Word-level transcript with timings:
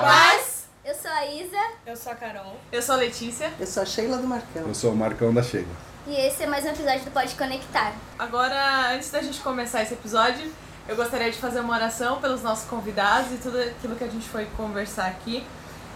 paz! 0.00 0.66
Eu 0.84 0.94
sou 0.94 1.10
a 1.10 1.26
Isa. 1.26 1.58
Eu 1.86 1.96
sou 1.96 2.12
a 2.12 2.14
Carol. 2.14 2.56
Eu 2.70 2.82
sou 2.82 2.94
a 2.94 2.98
Letícia. 2.98 3.52
Eu 3.58 3.66
sou 3.66 3.82
a 3.82 3.86
Sheila 3.86 4.18
do 4.18 4.26
Marcão. 4.26 4.62
Eu 4.68 4.74
sou 4.74 4.92
o 4.92 4.96
Marcão 4.96 5.32
da 5.32 5.42
Sheila. 5.42 5.66
E 6.06 6.14
esse 6.14 6.42
é 6.42 6.46
mais 6.46 6.64
um 6.64 6.68
episódio 6.68 7.04
do 7.04 7.10
Pode 7.10 7.34
Conectar. 7.34 7.92
Agora, 8.18 8.94
antes 8.94 9.10
da 9.10 9.20
gente 9.20 9.40
começar 9.40 9.82
esse 9.82 9.94
episódio, 9.94 10.52
eu 10.86 10.94
gostaria 10.94 11.30
de 11.30 11.38
fazer 11.38 11.60
uma 11.60 11.74
oração 11.74 12.20
pelos 12.20 12.42
nossos 12.42 12.68
convidados 12.68 13.32
e 13.32 13.38
tudo 13.38 13.58
aquilo 13.58 13.96
que 13.96 14.04
a 14.04 14.08
gente 14.08 14.28
foi 14.28 14.46
conversar 14.56 15.06
aqui 15.06 15.44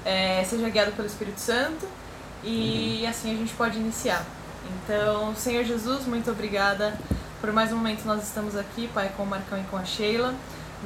é, 0.04 0.42
seja 0.44 0.68
guiado 0.68 0.92
pelo 0.92 1.06
Espírito 1.06 1.40
Santo 1.40 1.86
e 2.42 3.06
assim 3.06 3.32
a 3.34 3.36
gente 3.36 3.52
pode 3.54 3.78
iniciar. 3.78 4.24
Então, 4.82 5.34
Senhor 5.36 5.62
Jesus, 5.64 6.06
muito 6.06 6.30
obrigada 6.30 6.98
por 7.40 7.52
mais 7.52 7.72
um 7.72 7.76
momento 7.76 8.04
nós 8.04 8.22
estamos 8.22 8.54
aqui, 8.54 8.88
Pai, 8.88 9.10
com 9.16 9.22
o 9.22 9.26
Marcão 9.26 9.58
e 9.58 9.64
com 9.64 9.76
a 9.76 9.84
Sheila. 9.84 10.34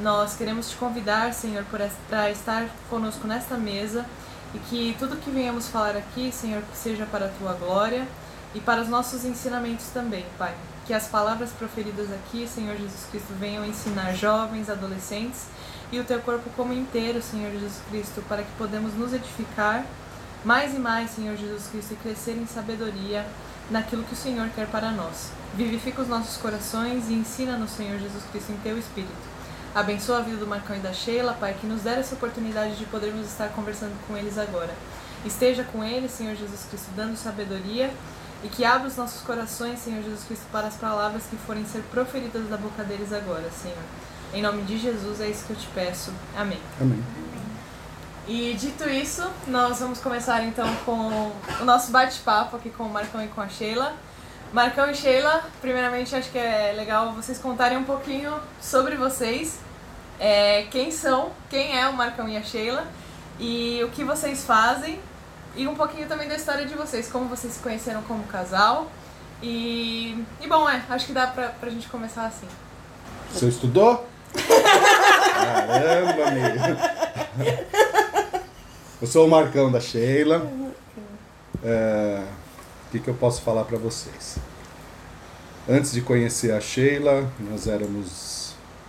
Nós 0.03 0.35
queremos 0.35 0.71
te 0.71 0.77
convidar, 0.77 1.33
Senhor, 1.33 1.65
para 2.11 2.31
estar 2.31 2.69
conosco 2.91 3.29
nesta 3.29 3.57
mesa 3.57 4.05
e 4.53 4.59
que 4.59 4.97
tudo 4.99 5.17
que 5.17 5.31
venhamos 5.31 5.69
falar 5.69 5.97
aqui, 5.97 6.33
Senhor, 6.33 6.63
seja 6.75 7.07
para 7.07 7.27
a 7.27 7.29
tua 7.29 7.53
glória 7.53 8.07
e 8.55 8.61
para 8.61 8.83
os 8.83 8.89
nossos 8.89 9.25
ensinamentos 9.25 9.87
também, 9.95 10.27
Pai. 10.37 10.53
Que 10.85 10.93
as 10.93 11.07
palavras 11.07 11.51
proferidas 11.51 12.13
aqui, 12.13 12.47
Senhor 12.47 12.77
Jesus 12.77 13.07
Cristo, 13.09 13.33
venham 13.39 13.65
ensinar 13.65 14.13
jovens, 14.15 14.69
adolescentes 14.69 15.47
e 15.93 16.01
o 16.01 16.05
teu 16.05 16.21
corpo 16.21 16.51
como 16.57 16.73
inteiro, 16.73 17.23
Senhor 17.23 17.53
Jesus 17.53 17.81
Cristo, 17.89 18.23
para 18.29 18.43
que 18.43 18.51
podemos 18.59 18.95
nos 18.95 19.13
edificar 19.13 19.85
mais 20.45 20.75
e 20.75 20.79
mais, 20.79 21.11
Senhor 21.11 21.37
Jesus 21.37 21.69
Cristo, 21.69 21.95
e 21.95 21.97
crescer 21.97 22.33
em 22.33 22.47
sabedoria 22.47 23.25
naquilo 23.71 24.03
que 24.03 24.13
o 24.13 24.17
Senhor 24.17 24.49
quer 24.57 24.67
para 24.67 24.91
nós. 24.91 25.31
Vivifica 25.55 26.03
os 26.03 26.09
nossos 26.09 26.37
corações 26.37 27.09
e 27.09 27.15
ensina-nos, 27.15 27.71
Senhor 27.71 27.99
Jesus 27.99 28.25
Cristo, 28.33 28.53
em 28.53 28.57
teu 28.57 28.77
Espírito. 28.77 29.34
Abençoa 29.75 30.19
a 30.19 30.21
vida 30.21 30.37
do 30.37 30.47
Marcão 30.47 30.77
e 30.77 30.79
da 30.79 30.93
Sheila, 30.93 31.33
Pai, 31.33 31.57
que 31.61 31.67
nos 31.67 31.83
der 31.83 31.99
essa 31.99 32.15
oportunidade 32.15 32.77
de 32.77 32.85
podermos 32.85 33.27
estar 33.27 33.49
conversando 33.49 33.95
com 34.07 34.17
eles 34.17 34.39
agora. 34.39 34.73
Esteja 35.25 35.65
com 35.65 35.83
eles, 35.83 36.13
Senhor 36.13 36.37
Jesus 36.37 36.65
Cristo, 36.71 36.91
dando 36.95 37.17
sabedoria 37.17 37.91
e 38.45 38.49
que 38.49 38.65
abra 38.65 38.87
os 38.87 38.97
nossos 38.97 39.23
corações, 39.23 39.81
Senhor 39.81 40.03
Jesus 40.03 40.23
Cristo, 40.25 40.45
para 40.53 40.69
as 40.69 40.77
palavras 40.77 41.25
que 41.29 41.37
forem 41.37 41.65
ser 41.65 41.83
proferidas 41.91 42.49
da 42.49 42.57
boca 42.57 42.85
deles 42.85 43.13
agora, 43.13 43.51
Senhor. 43.51 43.83
Em 44.33 44.43
nome 44.43 44.63
de 44.63 44.79
Jesus 44.79 45.21
é 45.21 45.29
isso 45.29 45.45
que 45.45 45.53
eu 45.53 45.57
te 45.57 45.67
peço. 45.69 46.13
Amém. 46.37 46.61
Amém. 46.81 47.03
E 48.29 48.55
dito 48.55 48.89
isso, 48.89 49.29
nós 49.49 49.81
vamos 49.81 49.99
começar 49.99 50.43
então 50.45 50.67
com 50.85 51.33
o 51.61 51.65
nosso 51.65 51.91
bate-papo 51.91 52.57
aqui 52.57 52.71
com 52.71 52.85
o 52.85 52.91
Marcão 52.91 53.23
e 53.23 53.29
com 53.29 53.41
a 53.41 53.49
Sheila. 53.49 53.93
Marcão 54.53 54.89
e 54.89 54.95
Sheila, 54.95 55.43
primeiramente 55.61 56.15
acho 56.15 56.31
que 56.31 56.39
é 56.39 56.73
legal 56.77 57.13
vocês 57.13 57.39
contarem 57.39 57.77
um 57.77 57.85
pouquinho 57.85 58.33
sobre 58.61 58.95
vocês, 58.95 59.59
é, 60.19 60.63
quem 60.71 60.91
são, 60.91 61.31
quem 61.51 61.79
é 61.79 61.89
o 61.89 61.93
Marcão 61.93 62.29
e 62.29 62.37
a 62.37 62.43
Sheila 62.43 62.87
e 63.39 63.83
o 63.85 63.91
que 63.91 64.05
vocês 64.05 64.45
fazem 64.45 64.99
e 65.57 65.67
um 65.67 65.75
pouquinho 65.75 66.07
também 66.09 66.29
da 66.29 66.35
história 66.35 66.67
de 66.67 66.75
vocês, 66.75 67.09
como 67.09 67.29
vocês 67.29 67.53
se 67.53 67.61
conheceram 67.61 68.03
como 68.03 68.25
casal. 68.25 68.91
E, 69.43 70.25
e 70.41 70.47
bom, 70.49 70.69
é, 70.69 70.83
acho 70.89 71.07
que 71.07 71.13
dá 71.13 71.27
pra, 71.27 71.49
pra 71.49 71.71
gente 71.71 71.89
começar 71.89 72.27
assim. 72.27 72.47
Você 73.33 73.49
estudou? 73.49 74.07
Caramba, 75.35 76.29
amigo. 76.29 77.65
Eu 79.01 79.07
sou 79.07 79.27
o 79.27 79.31
Marcão 79.31 79.71
da 79.71 79.81
Sheila. 79.81 80.51
É, 81.63 82.23
o 82.89 82.91
que, 82.91 83.01
que 83.01 83.09
eu 83.09 83.15
posso 83.15 83.43
falar 83.43 83.65
para 83.65 83.79
vocês? 83.79 84.39
Antes 85.69 85.93
de 85.93 86.01
conhecer 86.01 86.53
a 86.53 86.61
Sheila, 86.61 87.31
nós 87.39 87.67
éramos 87.67 88.34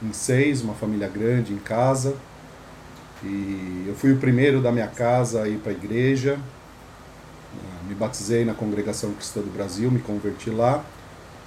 em 0.02 0.14
seis, 0.14 0.62
uma 0.62 0.74
família 0.74 1.08
grande 1.08 1.54
em 1.54 1.58
casa. 1.58 2.16
E 3.24 3.86
eu 3.88 3.96
fui 3.96 4.12
o 4.12 4.18
primeiro 4.18 4.62
da 4.62 4.72
minha 4.72 4.88
casa 4.88 5.44
a 5.44 5.50
ir 5.50 5.58
para 5.58 5.72
a 5.72 5.76
igreja. 5.76 6.40
Me 7.88 7.94
batizei 7.94 8.44
na 8.44 8.54
Congregação 8.54 9.14
Cristã 9.14 9.42
do 9.42 9.52
Brasil, 9.52 9.92
me 9.92 10.00
converti 10.00 10.50
lá. 10.50 10.84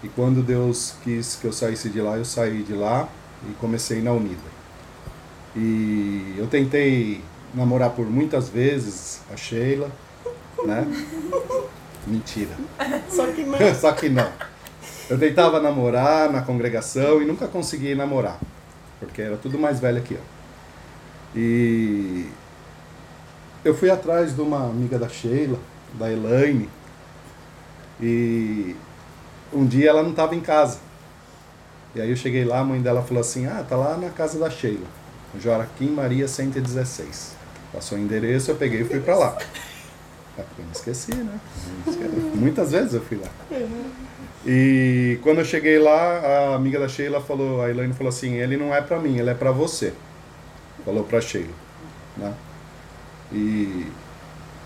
E 0.02 0.08
quando 0.08 0.42
Deus 0.42 0.94
quis 1.02 1.34
que 1.34 1.46
eu 1.46 1.52
saísse 1.52 1.88
de 1.88 2.00
lá, 2.00 2.16
eu 2.16 2.24
saí 2.24 2.62
de 2.62 2.72
lá 2.72 3.08
e 3.48 3.52
comecei 3.54 4.00
na 4.00 4.12
Unida. 4.12 4.58
E 5.56 6.36
eu 6.38 6.46
tentei 6.46 7.20
namorar 7.52 7.90
por 7.90 8.06
muitas 8.06 8.48
vezes 8.48 9.20
a 9.32 9.36
Sheila, 9.36 9.90
né? 10.64 10.86
Mentira. 12.06 12.54
Só 13.08 13.26
que 13.26 13.42
não. 13.42 13.58
Só 13.74 13.92
que 13.92 14.08
não. 14.08 14.30
Eu 15.10 15.18
tentava 15.18 15.58
namorar 15.58 16.30
na 16.30 16.42
congregação 16.42 17.22
e 17.22 17.24
nunca 17.24 17.48
consegui 17.48 17.94
namorar, 17.94 18.38
porque 19.00 19.22
era 19.22 19.38
tudo 19.38 19.58
mais 19.58 19.80
velha 19.80 20.02
que 20.02 20.14
eu. 20.14 20.20
E 21.34 22.26
eu 23.64 23.74
fui 23.74 23.90
atrás 23.90 24.34
de 24.34 24.40
uma 24.42 24.64
amiga 24.64 24.98
da 24.98 25.08
Sheila, 25.08 25.58
da 25.94 26.12
Elaine, 26.12 26.68
e 27.98 28.76
um 29.50 29.66
dia 29.66 29.88
ela 29.88 30.02
não 30.02 30.10
estava 30.10 30.34
em 30.34 30.40
casa. 30.40 30.78
E 31.94 32.02
aí 32.02 32.10
eu 32.10 32.16
cheguei 32.16 32.44
lá, 32.44 32.60
a 32.60 32.64
mãe 32.64 32.82
dela 32.82 33.02
falou 33.02 33.22
assim: 33.22 33.46
Ah, 33.46 33.64
tá 33.66 33.76
lá 33.76 33.96
na 33.96 34.10
casa 34.10 34.38
da 34.38 34.50
Sheila, 34.50 34.86
Joaquim 35.40 35.88
Maria 35.88 36.28
116. 36.28 37.34
Passou 37.72 37.96
o 37.96 38.00
endereço, 38.00 38.50
eu 38.50 38.56
peguei 38.56 38.82
e 38.82 38.84
fui 38.84 39.00
para 39.00 39.16
lá. 39.16 39.38
É 40.38 40.42
porque 40.42 40.62
eu 40.62 40.66
não 40.66 40.72
esqueci, 40.72 41.12
né? 41.16 41.40
Muitas 42.36 42.70
vezes 42.70 42.94
eu 42.94 43.00
fui 43.00 43.16
lá. 43.16 43.28
E 44.50 45.18
quando 45.22 45.40
eu 45.40 45.44
cheguei 45.44 45.78
lá, 45.78 46.20
a 46.20 46.54
amiga 46.54 46.80
da 46.80 46.88
Sheila 46.88 47.20
falou, 47.20 47.60
a 47.60 47.68
Elaine 47.68 47.92
falou 47.92 48.08
assim: 48.08 48.36
ele 48.36 48.56
não 48.56 48.74
é 48.74 48.80
para 48.80 48.98
mim, 48.98 49.18
ele 49.18 49.28
é 49.28 49.34
para 49.34 49.52
você. 49.52 49.92
Falou 50.86 51.04
para 51.04 51.20
Sheila, 51.20 51.52
né? 52.16 52.32
E 53.30 53.86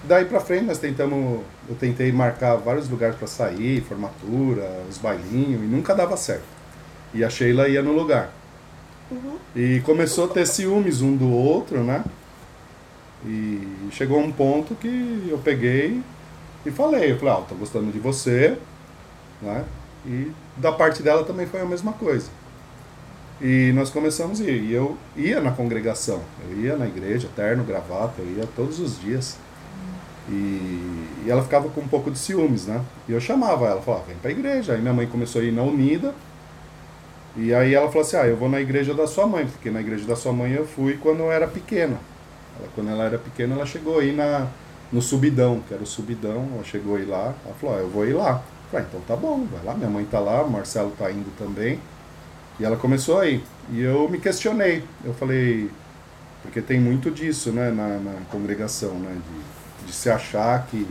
daí 0.05 0.25
para 0.25 0.39
frente 0.39 0.67
nós 0.67 0.79
tentamos, 0.79 1.41
eu 1.69 1.75
tentei 1.75 2.13
marcar 2.13 2.55
vários 2.55 2.89
lugares 2.89 3.17
para 3.17 3.27
sair, 3.27 3.83
formatura, 3.83 4.85
os 4.89 4.99
bailinhos 4.99 5.61
e 5.61 5.67
nunca 5.67 5.97
dava 5.97 6.17
certo. 6.17 6.45
E 7.13 7.25
a 7.25 7.29
Sheila 7.29 7.69
ia 7.69 7.83
no 7.83 7.93
lugar. 7.93 8.33
Uhum. 9.11 9.37
E 9.57 9.81
começou 9.81 10.27
a 10.27 10.29
ter 10.29 10.47
ciúmes 10.47 11.03
um 11.03 11.17
do 11.17 11.29
outro, 11.29 11.83
né? 11.83 12.05
E 13.27 13.67
chegou 13.91 14.21
um 14.21 14.31
ponto 14.31 14.77
que 14.77 15.27
eu 15.29 15.39
peguei 15.39 16.01
e 16.65 16.71
falei, 16.71 17.11
eu 17.11 17.19
falei, 17.19 17.35
ah, 17.35 17.39
eu 17.39 17.47
tô 17.49 17.55
gostando 17.57 17.91
de 17.91 17.99
você, 17.99 18.57
né? 19.43 19.65
E 20.07 20.33
da 20.57 20.73
parte 20.73 21.03
dela 21.03 21.25
também 21.25 21.47
foi 21.47 21.61
a 21.61 21.65
mesma 21.65 21.93
coisa. 21.93 22.31
E 23.41 23.73
nós 23.75 23.91
começamos 23.91 24.41
a 24.41 24.45
ir. 24.45 24.63
E 24.63 24.73
eu 24.73 24.97
ia 25.17 25.41
na 25.41 25.51
congregação, 25.51 26.21
eu 26.49 26.59
ia 26.59 26.77
na 26.77 26.87
igreja, 26.87 27.29
terno, 27.35 27.65
gravata, 27.65 28.23
eu 28.23 28.27
ia 28.37 28.49
todos 28.55 28.79
os 28.79 29.01
dias. 29.01 29.37
E, 30.29 30.33
e 30.33 31.27
ela 31.29 31.43
ficava 31.43 31.69
com 31.69 31.81
um 31.81 31.89
pouco 31.89 32.11
de 32.11 32.19
ciúmes, 32.19 32.67
né? 32.67 32.81
E 33.09 33.13
eu 33.13 33.21
chamava 33.21 33.67
ela, 33.67 33.83
falava, 33.83 34.05
vem 34.05 34.17
pra 34.17 34.31
igreja. 34.31 34.75
Aí 34.75 34.81
minha 34.81 34.95
mãe 34.95 35.07
começou 35.07 35.41
a 35.41 35.45
ir 35.45 35.53
na 35.53 35.63
Unida. 35.63 36.15
E 37.37 37.53
aí 37.53 37.75
ela 37.75 37.89
falou 37.89 38.03
assim, 38.03 38.17
ah, 38.17 38.27
eu 38.27 38.37
vou 38.37 38.49
na 38.49 38.61
igreja 38.61 38.95
da 38.95 39.07
sua 39.07 39.27
mãe, 39.27 39.47
porque 39.47 39.71
na 39.71 39.81
igreja 39.81 40.07
da 40.07 40.15
sua 40.15 40.33
mãe 40.33 40.53
eu 40.53 40.67
fui 40.67 40.99
quando 40.99 41.21
eu 41.21 41.33
era 41.33 41.49
pequena. 41.49 41.99
Ela, 42.59 42.69
quando 42.75 42.91
ela 42.91 43.05
era 43.05 43.19
pequena, 43.19 43.55
ela 43.55 43.67
chegou 43.67 43.99
aí 43.99 44.13
na, 44.13 44.49
no 44.93 45.01
Subidão, 45.01 45.63
que 45.67 45.73
era 45.73 45.83
o 45.83 45.87
Subidão, 45.87 46.47
ela 46.55 46.63
chegou 46.63 46.97
aí 46.97 47.07
lá, 47.07 47.35
ela 47.45 47.55
falou, 47.59 47.77
ah, 47.77 47.79
eu 47.81 47.89
vou 47.89 48.07
ir 48.07 48.13
lá. 48.13 48.43
Falei, 48.73 48.87
ah, 48.87 48.89
então 48.89 49.01
tá 49.03 49.15
bom, 49.15 49.45
vai 49.53 49.63
lá, 49.63 49.75
minha 49.75 49.91
mãe 49.91 50.03
tá 50.07 50.19
lá, 50.19 50.43
o 50.43 50.51
Marcelo 50.51 50.93
tá 50.93 51.11
indo 51.11 51.31
também. 51.37 51.79
E 52.59 52.65
ela 52.65 52.75
começou 52.75 53.21
aí. 53.21 53.45
E 53.71 53.83
eu 53.83 54.09
me 54.09 54.19
questionei, 54.19 54.83
eu 55.05 55.13
falei, 55.13 55.71
porque 56.41 56.63
tem 56.63 56.81
muito 56.81 57.11
disso, 57.11 57.53
né, 57.53 57.71
na, 57.71 57.99
na 57.99 58.21
congregação, 58.31 58.95
né, 58.95 59.15
de, 59.81 59.87
de 59.87 59.93
se 59.93 60.09
achar 60.09 60.67
que 60.69 60.89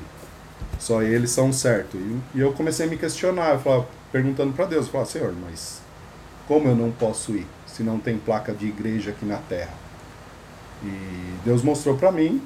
só 0.77 1.01
eles 1.01 1.31
são 1.31 1.51
certos. 1.51 1.99
E, 1.99 2.21
e 2.35 2.39
eu 2.39 2.53
comecei 2.53 2.85
a 2.85 2.89
me 2.89 2.97
questionar, 2.97 3.53
eu 3.53 3.59
falava, 3.59 3.87
perguntando 4.11 4.53
para 4.53 4.65
Deus, 4.67 4.85
eu 4.85 4.91
falava, 4.91 5.09
Senhor, 5.09 5.33
mas 5.43 5.81
como 6.47 6.67
eu 6.67 6.75
não 6.75 6.91
posso 6.91 7.31
ir 7.35 7.47
se 7.65 7.81
não 7.81 7.97
tem 7.97 8.15
placa 8.15 8.53
de 8.53 8.67
igreja 8.67 9.09
aqui 9.09 9.25
na 9.25 9.37
terra? 9.37 9.73
E 10.83 11.33
Deus 11.43 11.63
mostrou 11.63 11.97
para 11.97 12.11
mim. 12.11 12.43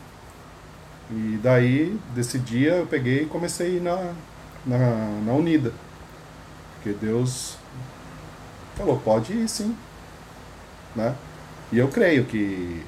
E 1.12 1.38
daí, 1.44 2.00
desse 2.15 2.39
dia, 2.39 2.75
eu 2.75 2.88
peguei 2.88 3.24
e 3.24 3.25
comecei 3.25 3.68
a 3.68 3.69
ir 3.69 3.81
na, 3.81 4.13
na, 4.65 4.77
na 5.25 5.33
Unida. 5.33 5.71
Porque 6.75 6.94
Deus 6.94 7.57
falou, 8.75 9.00
pode 9.00 9.33
ir 9.33 9.47
sim. 9.47 9.75
Né? 10.95 11.15
E 11.71 11.77
eu 11.77 11.88
creio 11.88 12.25
que 12.25 12.83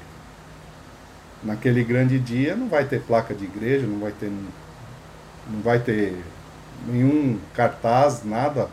naquele 1.42 1.84
grande 1.84 2.18
dia 2.18 2.56
não 2.56 2.68
vai 2.68 2.84
ter 2.84 3.02
placa 3.02 3.34
de 3.34 3.44
igreja, 3.44 3.86
não 3.86 4.00
vai 4.00 4.12
ter, 4.12 4.30
não 5.48 5.60
vai 5.62 5.78
ter 5.78 6.16
nenhum 6.86 7.38
cartaz, 7.54 8.24
nada. 8.24 8.68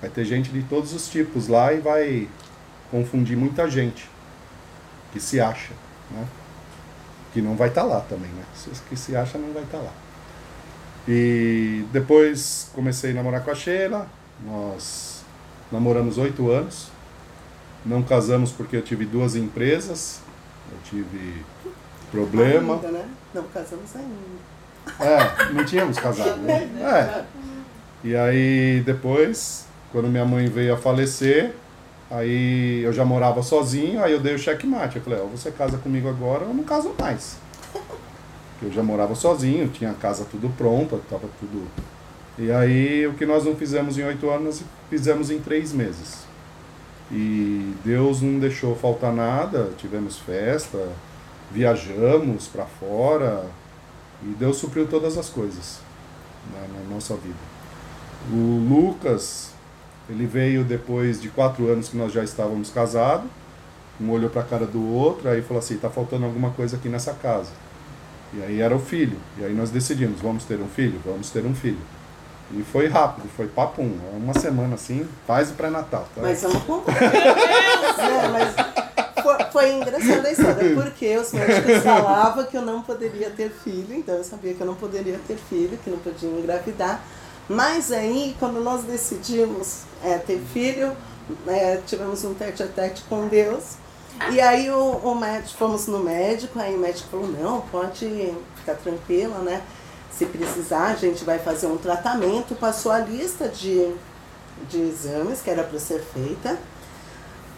Vai 0.00 0.10
ter 0.10 0.24
gente 0.24 0.50
de 0.50 0.62
todos 0.64 0.92
os 0.92 1.08
tipos 1.08 1.48
lá 1.48 1.72
e 1.72 1.78
vai 1.78 2.28
confundir 2.90 3.36
muita 3.36 3.70
gente 3.70 4.10
que 5.12 5.20
se 5.20 5.40
acha, 5.40 5.72
né? 6.10 6.26
Que 7.32 7.40
não 7.40 7.56
vai 7.56 7.68
estar 7.68 7.82
tá 7.82 7.86
lá 7.86 8.00
também, 8.00 8.30
né? 8.30 8.44
Que 8.88 8.96
se 8.96 9.14
acha 9.14 9.38
não 9.38 9.52
vai 9.52 9.62
estar 9.62 9.78
tá 9.78 9.84
lá. 9.84 9.92
E 11.06 11.84
depois 11.92 12.70
comecei 12.74 13.10
a 13.10 13.14
namorar 13.14 13.44
com 13.44 13.50
a 13.50 13.54
Sheila, 13.54 14.06
nós 14.44 15.22
namoramos 15.70 16.18
oito 16.18 16.50
anos, 16.50 16.88
não 17.84 18.02
casamos 18.02 18.52
porque 18.52 18.76
eu 18.76 18.82
tive 18.82 19.04
duas 19.04 19.34
empresas 19.34 20.20
Eu 20.70 20.78
tive 20.84 21.44
problema. 22.10 22.74
Ainda, 22.74 22.90
né? 22.90 23.08
Não 23.34 23.44
casamos 23.44 23.90
ainda. 23.96 24.52
É, 25.00 25.52
não 25.52 25.64
tínhamos 25.64 25.98
casado, 25.98 26.38
né? 26.38 26.68
É. 26.80 27.24
E 28.04 28.16
aí 28.16 28.82
depois, 28.84 29.66
quando 29.90 30.08
minha 30.08 30.24
mãe 30.24 30.46
veio 30.48 30.74
a 30.74 30.76
falecer, 30.76 31.54
aí 32.10 32.82
eu 32.82 32.92
já 32.92 33.04
morava 33.04 33.42
sozinho, 33.42 34.02
aí 34.02 34.12
eu 34.12 34.20
dei 34.20 34.34
o 34.34 34.38
checkmate. 34.38 34.96
Eu 34.96 35.02
falei, 35.02 35.20
ó, 35.20 35.26
você 35.26 35.50
casa 35.50 35.78
comigo 35.78 36.08
agora 36.08 36.44
ou 36.44 36.54
não 36.54 36.64
caso 36.64 36.94
mais. 36.98 37.36
Eu 38.62 38.70
já 38.70 38.82
morava 38.82 39.14
sozinho, 39.14 39.68
tinha 39.68 39.90
a 39.90 39.94
casa 39.94 40.24
tudo 40.30 40.48
pronta, 40.56 40.98
tava 41.10 41.28
tudo. 41.40 41.66
E 42.38 42.50
aí 42.50 43.06
o 43.06 43.14
que 43.14 43.26
nós 43.26 43.44
não 43.44 43.56
fizemos 43.56 43.98
em 43.98 44.04
oito 44.04 44.30
anos, 44.30 44.62
fizemos 44.88 45.30
em 45.30 45.40
três 45.40 45.72
meses. 45.72 46.24
E 47.10 47.74
Deus 47.84 48.22
não 48.22 48.38
deixou 48.38 48.74
faltar 48.76 49.12
nada, 49.12 49.70
tivemos 49.76 50.18
festa, 50.18 50.78
viajamos 51.50 52.46
para 52.46 52.64
fora, 52.64 53.44
e 54.22 54.28
Deus 54.38 54.56
supriu 54.56 54.86
todas 54.86 55.18
as 55.18 55.28
coisas 55.28 55.80
na, 56.52 56.60
na 56.60 56.94
nossa 56.94 57.14
vida. 57.16 57.34
O 58.30 58.66
Lucas, 58.68 59.50
ele 60.08 60.26
veio 60.26 60.64
depois 60.64 61.20
de 61.20 61.28
quatro 61.28 61.68
anos 61.68 61.88
que 61.88 61.96
nós 61.96 62.12
já 62.12 62.22
estávamos 62.22 62.70
casados. 62.70 63.28
Um 64.00 64.10
olhou 64.10 64.30
para 64.30 64.42
a 64.42 64.44
cara 64.44 64.66
do 64.66 64.82
outro, 64.94 65.28
aí 65.28 65.42
falou 65.42 65.58
assim: 65.58 65.76
tá 65.76 65.90
faltando 65.90 66.24
alguma 66.24 66.50
coisa 66.50 66.76
aqui 66.76 66.88
nessa 66.88 67.12
casa. 67.12 67.50
E 68.34 68.42
aí 68.42 68.60
era 68.60 68.74
o 68.74 68.78
filho. 68.78 69.18
E 69.38 69.44
aí 69.44 69.54
nós 69.54 69.70
decidimos: 69.70 70.20
vamos 70.20 70.44
ter 70.44 70.60
um 70.60 70.68
filho? 70.68 71.00
Vamos 71.04 71.30
ter 71.30 71.44
um 71.44 71.54
filho. 71.54 71.78
E 72.54 72.62
foi 72.62 72.86
rápido, 72.86 73.28
foi 73.34 73.46
papum. 73.46 73.90
Uma 74.14 74.34
semana 74.34 74.74
assim, 74.74 75.06
faz 75.26 75.50
o 75.50 75.54
pré-natal. 75.54 76.06
Tá? 76.14 76.22
Mas 76.22 76.42
eu 76.42 76.52
não 76.52 76.60
concordo. 76.60 77.00
Não, 77.00 78.32
mas 78.32 78.54
foi, 79.22 79.44
foi 79.50 79.72
engraçada 79.72 80.28
a 80.28 80.32
história, 80.32 80.74
porque 80.74 81.16
os 81.16 81.32
médicos 81.32 81.82
falavam 81.82 82.44
que 82.44 82.56
eu 82.56 82.62
não 82.62 82.82
poderia 82.82 83.30
ter 83.30 83.50
filho, 83.50 83.94
então 83.94 84.16
eu 84.16 84.24
sabia 84.24 84.52
que 84.52 84.60
eu 84.60 84.66
não 84.66 84.74
poderia 84.74 85.18
ter 85.26 85.36
filho, 85.36 85.78
que 85.82 85.88
não 85.88 85.98
podia 85.98 86.28
engravidar. 86.28 87.02
Mas 87.48 87.90
aí, 87.90 88.36
quando 88.38 88.60
nós 88.60 88.82
decidimos 88.84 89.82
é, 90.02 90.18
ter 90.18 90.40
filho, 90.52 90.92
é, 91.46 91.78
tivemos 91.86 92.24
um 92.24 92.34
tete 92.34 92.62
a 92.62 92.66
tete 92.66 93.02
com 93.08 93.28
Deus. 93.28 93.76
E 94.30 94.40
aí 94.40 94.70
o, 94.70 94.96
o 95.02 95.14
médico, 95.14 95.58
fomos 95.58 95.86
no 95.86 95.98
médico, 95.98 96.58
aí 96.58 96.74
o 96.74 96.78
médico 96.78 97.08
falou, 97.10 97.28
não, 97.28 97.60
pode 97.62 98.34
ficar 98.56 98.74
tranquila, 98.74 99.38
né? 99.38 99.62
Se 100.10 100.26
precisar, 100.26 100.88
a 100.88 100.94
gente 100.94 101.24
vai 101.24 101.38
fazer 101.38 101.66
um 101.66 101.76
tratamento. 101.76 102.54
Passou 102.54 102.92
a 102.92 102.98
lista 102.98 103.48
de, 103.48 103.92
de 104.68 104.80
exames 104.80 105.40
que 105.40 105.50
era 105.50 105.64
para 105.64 105.78
ser 105.78 106.00
feita. 106.02 106.58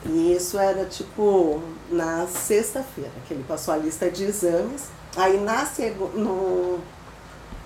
E 0.07 0.35
isso 0.35 0.59
era 0.59 0.85
tipo 0.85 1.61
na 1.91 2.27
sexta-feira, 2.27 3.11
que 3.27 3.35
ele 3.35 3.45
passou 3.47 3.75
a 3.75 3.77
lista 3.77 4.11
de 4.11 4.25
exames. 4.25 4.85
Aí 5.17 5.39
na 5.41 5.65
segu 5.67 6.11
no, 6.15 6.79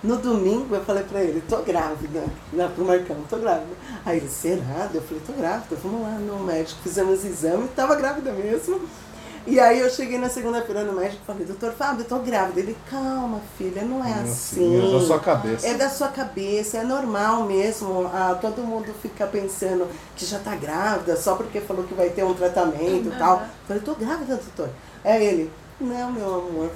no 0.03 0.17
domingo 0.17 0.75
eu 0.75 0.83
falei 0.83 1.03
pra 1.03 1.21
ele, 1.21 1.41
tô 1.47 1.57
grávida, 1.57 2.23
né, 2.53 2.71
pro 2.73 2.85
Marcão, 2.85 3.17
tô 3.29 3.37
grávida. 3.37 3.73
Aí 4.05 4.17
ele, 4.17 4.29
será? 4.29 4.89
Eu 4.93 5.01
falei, 5.01 5.21
tô 5.25 5.33
grávida, 5.33 5.75
vamos 5.83 6.01
lá 6.01 6.17
no 6.19 6.39
médico, 6.39 6.79
fizemos 6.81 7.25
exame, 7.25 7.67
tava 7.69 7.95
grávida 7.95 8.31
mesmo. 8.31 8.81
E 9.47 9.59
aí 9.59 9.79
eu 9.79 9.89
cheguei 9.89 10.19
na 10.19 10.29
segunda-feira 10.29 10.83
no 10.83 10.93
médico 10.93 11.21
e 11.23 11.25
falei, 11.25 11.45
doutor 11.45 11.71
Fábio, 11.71 12.03
eu 12.03 12.07
tô 12.07 12.19
grávida. 12.19 12.59
Ele, 12.59 12.77
calma, 12.89 13.41
filha, 13.57 13.81
não 13.81 14.05
é 14.05 14.13
assim. 14.13 14.77
É 14.77 14.91
da 14.91 14.99
sua 14.99 15.19
cabeça. 15.19 15.67
É 15.67 15.73
da 15.73 15.89
sua 15.89 16.07
cabeça, 16.09 16.77
é 16.77 16.83
normal 16.83 17.45
mesmo. 17.45 18.09
Ah, 18.13 18.37
todo 18.39 18.61
mundo 18.61 18.93
fica 19.01 19.25
pensando 19.25 19.87
que 20.15 20.25
já 20.25 20.39
tá 20.39 20.55
grávida 20.55 21.15
só 21.15 21.35
porque 21.35 21.61
falou 21.61 21.83
que 21.83 21.93
vai 21.93 22.09
ter 22.09 22.23
um 22.23 22.33
tratamento 22.33 23.07
e 23.07 23.15
tal. 23.17 23.37
Eu 23.39 23.47
falei, 23.67 23.81
tô 23.81 23.95
grávida, 23.95 24.35
doutor. 24.35 24.69
É 25.03 25.23
ele. 25.23 25.51
Não, 25.79 26.11
meu 26.11 26.35
amor, 26.35 26.69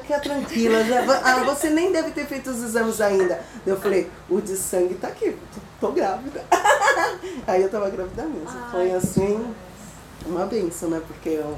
fica 0.00 0.18
tranquila. 0.18 0.82
Já, 0.84 1.00
ah, 1.00 1.44
você 1.44 1.70
nem 1.70 1.92
deve 1.92 2.10
ter 2.10 2.26
feito 2.26 2.50
os 2.50 2.60
exames 2.60 3.00
ainda. 3.00 3.40
Eu 3.64 3.80
falei, 3.80 4.10
o 4.28 4.40
de 4.40 4.56
sangue 4.56 4.94
tá 4.96 5.08
aqui, 5.08 5.36
tô, 5.80 5.88
tô 5.88 5.92
grávida. 5.92 6.44
Aí 7.46 7.62
eu 7.62 7.70
tava 7.70 7.88
grávida 7.88 8.24
mesmo. 8.24 8.48
Foi 8.72 8.90
assim, 8.90 9.54
uma 10.26 10.44
benção, 10.46 10.90
né? 10.90 11.00
Porque 11.06 11.28
eu 11.28 11.56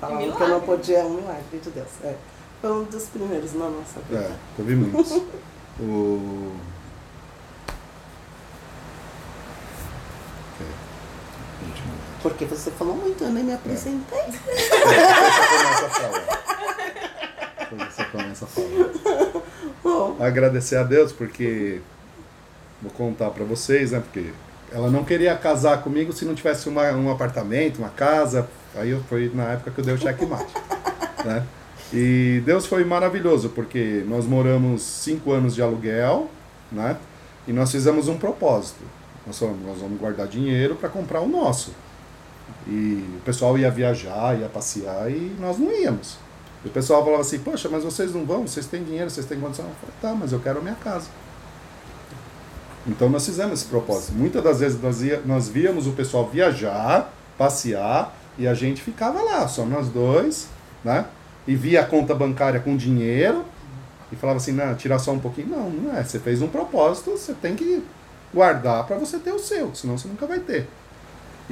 falava 0.00 0.32
que 0.32 0.42
eu 0.42 0.48
não 0.48 0.60
podia, 0.62 0.98
é 1.00 1.04
um 1.04 1.14
milagre 1.16 1.58
de 1.58 1.70
Deus. 1.70 1.88
É. 2.02 2.16
Foi 2.62 2.72
um 2.72 2.84
dos 2.84 3.04
primeiros 3.06 3.52
na 3.52 3.68
nossa 3.68 4.00
vida. 4.08 4.20
É, 4.20 4.36
teve 4.56 4.74
muitos. 4.74 5.12
o... 5.80 6.52
É, 10.60 11.66
último. 11.66 12.01
Porque 12.22 12.44
você 12.44 12.70
falou 12.70 12.94
muito, 12.96 13.24
eu 13.24 13.30
nem 13.30 13.42
me 13.44 13.52
apresentei. 13.52 14.22
Depois 17.58 17.94
você 17.94 18.04
começa 18.04 18.44
a 18.44 18.48
falar. 18.48 19.42
Bom, 19.82 20.16
Agradecer 20.20 20.76
a 20.76 20.82
Deus 20.84 21.12
porque 21.12 21.80
vou 22.80 22.90
contar 22.92 23.30
pra 23.30 23.44
vocês, 23.44 23.90
né? 23.92 24.00
Porque 24.00 24.30
ela 24.70 24.90
não 24.90 25.04
queria 25.04 25.34
casar 25.36 25.82
comigo 25.82 26.12
se 26.12 26.24
não 26.24 26.34
tivesse 26.34 26.68
uma, 26.68 26.90
um 26.92 27.10
apartamento, 27.10 27.78
uma 27.78 27.88
casa. 27.90 28.48
Aí 28.74 28.90
eu- 28.90 29.02
foi 29.08 29.30
na 29.34 29.52
época 29.52 29.70
que 29.70 29.80
eu 29.80 29.84
dei 29.84 29.94
o 29.94 29.98
checkmate, 29.98 30.52
né? 31.24 31.44
E 31.92 32.40
Deus 32.46 32.64
foi 32.66 32.84
maravilhoso 32.84 33.50
porque 33.50 34.02
nós 34.06 34.24
moramos 34.24 34.82
cinco 34.82 35.32
anos 35.32 35.54
de 35.54 35.60
aluguel, 35.62 36.30
né? 36.70 36.96
E 37.46 37.52
nós 37.52 37.70
fizemos 37.70 38.08
um 38.08 38.16
propósito. 38.16 38.80
Nós 39.26 39.38
vamos, 39.38 39.66
nós 39.66 39.78
vamos 39.78 39.98
guardar 40.00 40.26
dinheiro 40.26 40.74
para 40.76 40.88
comprar 40.88 41.20
o 41.20 41.28
nosso. 41.28 41.72
E 42.66 43.16
o 43.16 43.20
pessoal 43.24 43.58
ia 43.58 43.70
viajar, 43.70 44.38
ia 44.38 44.48
passear 44.48 45.10
e 45.10 45.34
nós 45.40 45.58
não 45.58 45.72
íamos. 45.72 46.16
E 46.64 46.68
o 46.68 46.70
pessoal 46.70 47.04
falava 47.04 47.22
assim, 47.22 47.38
poxa, 47.40 47.68
mas 47.68 47.82
vocês 47.82 48.14
não 48.14 48.24
vão, 48.24 48.46
vocês 48.46 48.66
têm 48.66 48.84
dinheiro, 48.84 49.10
vocês 49.10 49.26
têm 49.26 49.40
condição. 49.40 49.64
Eu 49.64 49.74
falei, 49.80 49.94
tá, 50.00 50.14
mas 50.14 50.32
eu 50.32 50.40
quero 50.40 50.58
a 50.60 50.62
minha 50.62 50.76
casa. 50.76 51.08
Então 52.86 53.08
nós 53.08 53.24
fizemos 53.26 53.60
esse 53.60 53.68
propósito. 53.68 54.12
Muitas 54.12 54.42
das 54.42 54.60
vezes 54.60 54.80
nós, 54.80 55.02
ia, 55.02 55.20
nós 55.24 55.48
víamos 55.48 55.86
o 55.86 55.92
pessoal 55.92 56.28
viajar, 56.28 57.12
passear, 57.36 58.16
e 58.38 58.46
a 58.46 58.54
gente 58.54 58.80
ficava 58.80 59.22
lá, 59.22 59.46
só 59.46 59.64
nós 59.64 59.88
dois, 59.88 60.48
né? 60.84 61.04
E 61.46 61.54
via 61.54 61.80
a 61.82 61.84
conta 61.84 62.14
bancária 62.14 62.60
com 62.60 62.76
dinheiro, 62.76 63.44
e 64.10 64.16
falava 64.16 64.36
assim, 64.36 64.52
não, 64.52 64.74
tirar 64.74 64.98
só 64.98 65.12
um 65.12 65.18
pouquinho. 65.18 65.48
Não, 65.48 65.70
não 65.70 65.96
é. 65.96 66.04
Você 66.04 66.18
fez 66.18 66.42
um 66.42 66.48
propósito, 66.48 67.12
você 67.12 67.32
tem 67.34 67.56
que 67.56 67.82
guardar 68.32 68.86
para 68.86 68.96
você 68.96 69.18
ter 69.18 69.32
o 69.32 69.38
seu, 69.38 69.74
senão 69.74 69.96
você 69.96 70.06
nunca 70.08 70.26
vai 70.26 70.38
ter. 70.38 70.68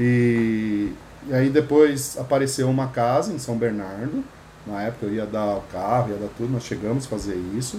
E, 0.02 0.94
e 1.29 1.35
aí 1.35 1.50
depois 1.50 2.17
apareceu 2.19 2.70
uma 2.70 2.88
casa 2.88 3.35
em 3.35 3.38
São 3.38 3.58
Bernardo. 3.58 4.25
Na 4.67 4.82
época 4.82 5.05
eu 5.05 5.12
ia 5.12 5.26
dar 5.26 5.56
o 5.56 5.62
carro, 5.70 6.11
ia 6.11 6.17
dar 6.17 6.29
tudo, 6.38 6.50
nós 6.50 6.64
chegamos 6.64 7.04
a 7.04 7.09
fazer 7.09 7.37
isso 7.54 7.78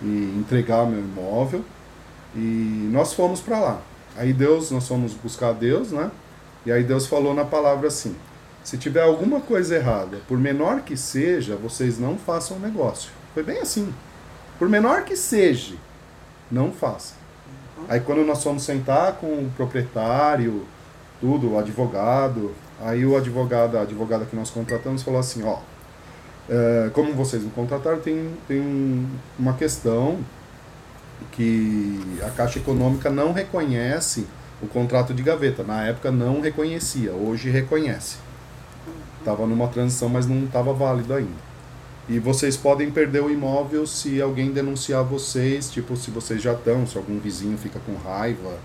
e 0.00 0.36
entregar 0.38 0.82
o 0.82 0.86
meu 0.86 1.00
imóvel. 1.00 1.64
E 2.36 2.88
nós 2.92 3.12
fomos 3.12 3.40
para 3.40 3.58
lá. 3.58 3.80
Aí 4.16 4.32
Deus, 4.32 4.70
nós 4.70 4.86
fomos 4.86 5.14
buscar 5.14 5.52
Deus, 5.52 5.90
né? 5.90 6.12
E 6.64 6.70
aí 6.70 6.84
Deus 6.84 7.08
falou 7.08 7.34
na 7.34 7.44
palavra 7.44 7.88
assim: 7.88 8.14
se 8.62 8.78
tiver 8.78 9.02
alguma 9.02 9.40
coisa 9.40 9.74
errada, 9.74 10.18
por 10.28 10.38
menor 10.38 10.82
que 10.82 10.96
seja, 10.96 11.56
vocês 11.56 11.98
não 11.98 12.16
façam 12.16 12.60
negócio. 12.60 13.10
Foi 13.34 13.42
bem 13.42 13.58
assim. 13.58 13.92
Por 14.60 14.68
menor 14.68 15.02
que 15.02 15.16
seja, 15.16 15.74
não 16.48 16.70
façam. 16.70 17.16
Aí 17.88 17.98
quando 17.98 18.24
nós 18.24 18.42
fomos 18.44 18.62
sentar 18.62 19.14
com 19.14 19.26
o 19.26 19.52
proprietário, 19.56 20.64
tudo, 21.22 21.52
o 21.52 21.58
advogado, 21.58 22.52
aí 22.82 23.06
o 23.06 23.16
advogado, 23.16 23.78
a 23.78 23.82
advogada 23.82 24.26
que 24.26 24.36
nós 24.36 24.50
contratamos 24.50 25.02
falou 25.02 25.20
assim, 25.20 25.42
ó, 25.44 25.58
é, 26.50 26.90
como 26.92 27.14
vocês 27.14 27.42
me 27.42 27.50
contrataram, 27.50 28.00
tem, 28.00 28.28
tem 28.46 28.60
um- 28.60 29.06
uma 29.38 29.54
questão 29.54 30.18
que 31.30 32.00
a 32.26 32.30
Caixa 32.30 32.58
Econômica 32.58 33.08
não 33.08 33.32
reconhece 33.32 34.26
o 34.60 34.66
contrato 34.66 35.14
de 35.14 35.22
gaveta. 35.22 35.62
Na 35.62 35.84
época 35.84 36.10
não 36.10 36.40
reconhecia, 36.40 37.12
hoje 37.12 37.48
reconhece. 37.50 38.16
Estava 39.20 39.46
numa 39.46 39.68
transição, 39.68 40.08
mas 40.08 40.26
não 40.26 40.44
estava 40.44 40.72
válido 40.72 41.14
ainda. 41.14 41.52
E 42.08 42.18
vocês 42.18 42.56
podem 42.56 42.90
perder 42.90 43.22
o 43.22 43.30
imóvel 43.30 43.86
se 43.86 44.20
alguém 44.20 44.50
denunciar 44.50 45.04
vocês, 45.04 45.70
tipo, 45.70 45.96
se 45.96 46.10
vocês 46.10 46.42
já 46.42 46.52
estão, 46.52 46.84
se 46.84 46.96
algum 46.98 47.18
vizinho 47.20 47.56
fica 47.56 47.78
com 47.86 47.94
raiva, 47.96 48.58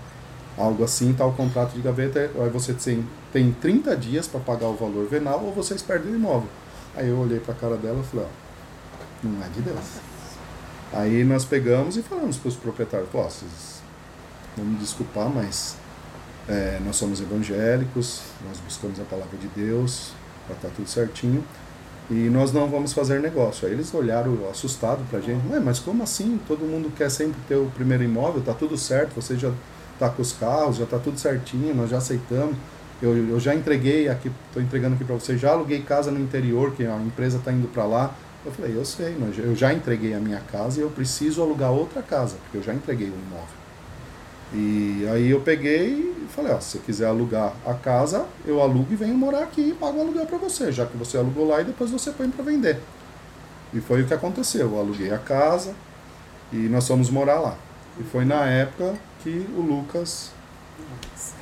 algo 0.58 0.84
assim, 0.84 1.12
tá 1.12 1.24
o 1.24 1.32
contrato 1.32 1.72
de 1.72 1.80
gaveta, 1.80 2.18
aí 2.20 2.50
você 2.50 2.74
tem, 2.74 3.06
tem 3.32 3.52
30 3.52 3.96
dias 3.96 4.26
para 4.26 4.40
pagar 4.40 4.66
o 4.66 4.74
valor 4.74 5.06
venal 5.06 5.42
ou 5.44 5.52
vocês 5.52 5.80
perdem 5.82 6.12
o 6.12 6.16
imóvel. 6.16 6.48
Aí 6.96 7.08
eu 7.08 7.18
olhei 7.18 7.38
para 7.38 7.54
a 7.54 7.56
cara 7.56 7.76
dela 7.76 8.00
e 8.00 8.06
falei, 8.06 8.26
ó, 8.26 9.26
não 9.26 9.44
é 9.44 9.48
de 9.48 9.60
Deus. 9.62 9.78
Aí 10.92 11.24
nós 11.24 11.44
pegamos 11.44 11.96
e 11.96 12.02
falamos 12.02 12.36
para 12.36 12.48
os 12.48 12.56
proprietários, 12.56 13.08
ó, 13.14 13.22
vocês 13.22 13.78
me 14.56 14.76
desculpar, 14.76 15.28
mas 15.28 15.76
é, 16.48 16.80
nós 16.84 16.96
somos 16.96 17.20
evangélicos, 17.20 18.22
nós 18.46 18.58
buscamos 18.58 18.98
a 18.98 19.04
palavra 19.04 19.36
de 19.38 19.48
Deus, 19.48 20.12
para 20.46 20.56
estar 20.56 20.68
tudo 20.70 20.88
certinho, 20.88 21.44
e 22.10 22.14
nós 22.30 22.52
não 22.52 22.68
vamos 22.68 22.92
fazer 22.92 23.20
negócio. 23.20 23.68
Aí 23.68 23.74
eles 23.74 23.92
olharam 23.92 24.48
assustados 24.50 25.06
pra 25.08 25.20
gente, 25.20 25.46
Ué, 25.50 25.60
mas 25.60 25.78
como 25.78 26.02
assim? 26.02 26.40
Todo 26.48 26.60
mundo 26.60 26.90
quer 26.96 27.10
sempre 27.10 27.38
ter 27.46 27.56
o 27.56 27.70
primeiro 27.74 28.02
imóvel, 28.02 28.42
tá 28.42 28.54
tudo 28.54 28.76
certo, 28.76 29.14
você 29.14 29.36
já 29.36 29.52
tá 29.98 30.08
com 30.08 30.22
os 30.22 30.32
carros, 30.32 30.76
já 30.76 30.86
tá 30.86 30.98
tudo 30.98 31.18
certinho, 31.18 31.74
nós 31.74 31.90
já 31.90 31.98
aceitamos. 31.98 32.56
eu, 33.02 33.16
eu 33.16 33.40
já 33.40 33.54
entreguei 33.54 34.08
aqui, 34.08 34.30
estou 34.46 34.62
entregando 34.62 34.94
aqui 34.94 35.04
para 35.04 35.14
você, 35.14 35.36
já 35.36 35.50
aluguei 35.50 35.82
casa 35.82 36.10
no 36.10 36.20
interior, 36.20 36.72
que 36.72 36.84
a 36.84 36.96
empresa 36.96 37.38
está 37.38 37.52
indo 37.52 37.68
para 37.68 37.84
lá. 37.84 38.14
Eu 38.44 38.52
falei, 38.52 38.76
eu 38.76 38.84
sei, 38.84 39.16
mas 39.18 39.36
eu 39.38 39.54
já 39.54 39.72
entreguei 39.72 40.14
a 40.14 40.20
minha 40.20 40.40
casa 40.40 40.78
e 40.78 40.82
eu 40.82 40.90
preciso 40.90 41.42
alugar 41.42 41.70
outra 41.72 42.00
casa, 42.00 42.36
porque 42.44 42.58
eu 42.58 42.62
já 42.62 42.72
entreguei 42.72 43.08
o 43.08 43.14
imóvel. 43.14 43.58
E 44.52 45.06
aí 45.12 45.30
eu 45.30 45.40
peguei 45.40 45.90
e 45.90 46.26
falei, 46.30 46.52
ó, 46.52 46.60
se 46.60 46.70
você 46.70 46.78
quiser 46.78 47.06
alugar 47.06 47.52
a 47.66 47.74
casa, 47.74 48.24
eu 48.46 48.62
alugo 48.62 48.86
e 48.90 48.96
venho 48.96 49.14
morar 49.14 49.42
aqui 49.42 49.70
e 49.70 49.74
pago 49.74 49.98
o 49.98 50.00
aluguel 50.00 50.24
para 50.24 50.38
você, 50.38 50.72
já 50.72 50.86
que 50.86 50.96
você 50.96 51.18
alugou 51.18 51.46
lá 51.46 51.60
e 51.60 51.64
depois 51.64 51.90
você 51.90 52.10
põe 52.10 52.30
para 52.30 52.44
vender. 52.44 52.78
E 53.74 53.80
foi 53.80 54.02
o 54.02 54.06
que 54.06 54.14
aconteceu. 54.14 54.70
Eu 54.72 54.78
aluguei 54.78 55.12
a 55.12 55.18
casa 55.18 55.74
e 56.52 56.56
nós 56.56 56.86
fomos 56.86 57.10
morar 57.10 57.40
lá. 57.40 57.56
E 58.00 58.02
foi 58.04 58.24
na 58.24 58.46
época 58.46 58.94
que 59.22 59.46
o 59.56 59.60
Lucas 59.60 60.30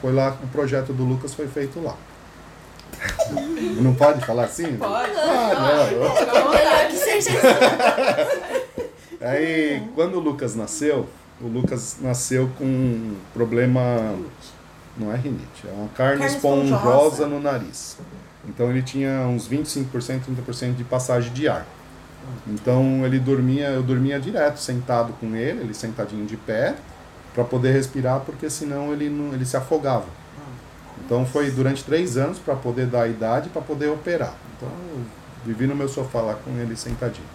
foi 0.00 0.12
lá, 0.12 0.36
o 0.42 0.46
projeto 0.48 0.92
do 0.92 1.04
Lucas 1.04 1.34
foi 1.34 1.46
feito 1.46 1.80
lá. 1.82 1.96
Não 3.80 3.94
pode 3.94 4.24
falar 4.24 4.44
assim? 4.44 4.76
Pode. 4.76 5.10
Ah, 5.16 5.80
não. 5.90 6.50
Melhor 6.50 6.86
que 6.88 6.96
seja 6.96 7.30
assim. 7.30 8.56
Aí, 9.20 9.82
quando 9.94 10.16
o 10.16 10.20
Lucas 10.20 10.54
nasceu, 10.54 11.06
o 11.40 11.46
Lucas 11.46 11.96
nasceu 12.00 12.50
com 12.56 12.64
um 12.64 13.16
problema, 13.34 14.14
não 14.96 15.12
é 15.12 15.16
rinite, 15.16 15.66
é 15.66 15.72
uma 15.72 15.88
carne, 15.88 16.20
Carne 16.20 16.36
esponjosa, 16.36 16.74
esponjosa. 16.74 17.26
no 17.26 17.40
nariz. 17.40 17.98
Então 18.48 18.70
ele 18.70 18.82
tinha 18.82 19.26
uns 19.26 19.48
25%, 19.48 19.86
30% 20.46 20.74
de 20.76 20.84
passagem 20.84 21.32
de 21.32 21.48
ar. 21.48 21.66
Então 22.46 23.04
ele 23.04 23.18
dormia, 23.18 23.68
eu 23.68 23.82
dormia 23.82 24.20
direto 24.20 24.58
sentado 24.58 25.12
com 25.20 25.34
ele, 25.34 25.60
ele 25.60 25.74
sentadinho 25.74 26.26
de 26.26 26.36
pé, 26.36 26.74
para 27.36 27.44
poder 27.44 27.72
respirar, 27.72 28.20
porque 28.20 28.48
senão 28.48 28.94
ele 28.94 29.10
não, 29.10 29.34
ele 29.34 29.44
se 29.44 29.58
afogava. 29.58 30.06
Então 31.04 31.26
foi 31.26 31.50
durante 31.50 31.84
três 31.84 32.16
anos 32.16 32.38
para 32.38 32.56
poder 32.56 32.86
dar 32.86 33.02
a 33.02 33.08
idade 33.08 33.50
para 33.50 33.60
poder 33.60 33.88
operar. 33.88 34.34
Então 34.56 34.68
eu 34.68 35.04
vivi 35.44 35.66
no 35.66 35.76
meu 35.76 35.86
sofá 35.86 36.22
lá 36.22 36.34
com 36.34 36.50
ele 36.58 36.74
sentadinho. 36.74 37.26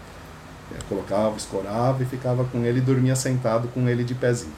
Eu 0.71 0.83
colocava, 0.89 1.37
escorava 1.37 2.01
e 2.01 2.05
ficava 2.07 2.43
com 2.45 2.65
ele 2.65 2.79
e 2.79 2.81
dormia 2.81 3.15
sentado 3.15 3.67
com 3.67 3.87
ele 3.87 4.03
de 4.03 4.15
pezinho. 4.15 4.55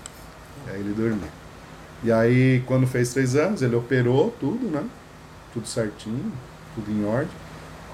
E 0.66 0.72
aí 0.72 0.80
ele 0.80 0.94
dormia. 0.94 1.30
E 2.04 2.12
aí 2.12 2.64
quando 2.66 2.88
fez 2.88 3.12
três 3.14 3.36
anos 3.36 3.62
ele 3.62 3.76
operou 3.76 4.34
tudo, 4.40 4.68
né? 4.72 4.86
Tudo 5.54 5.68
certinho, 5.68 6.32
tudo 6.74 6.90
em 6.90 7.06
ordem. 7.06 7.36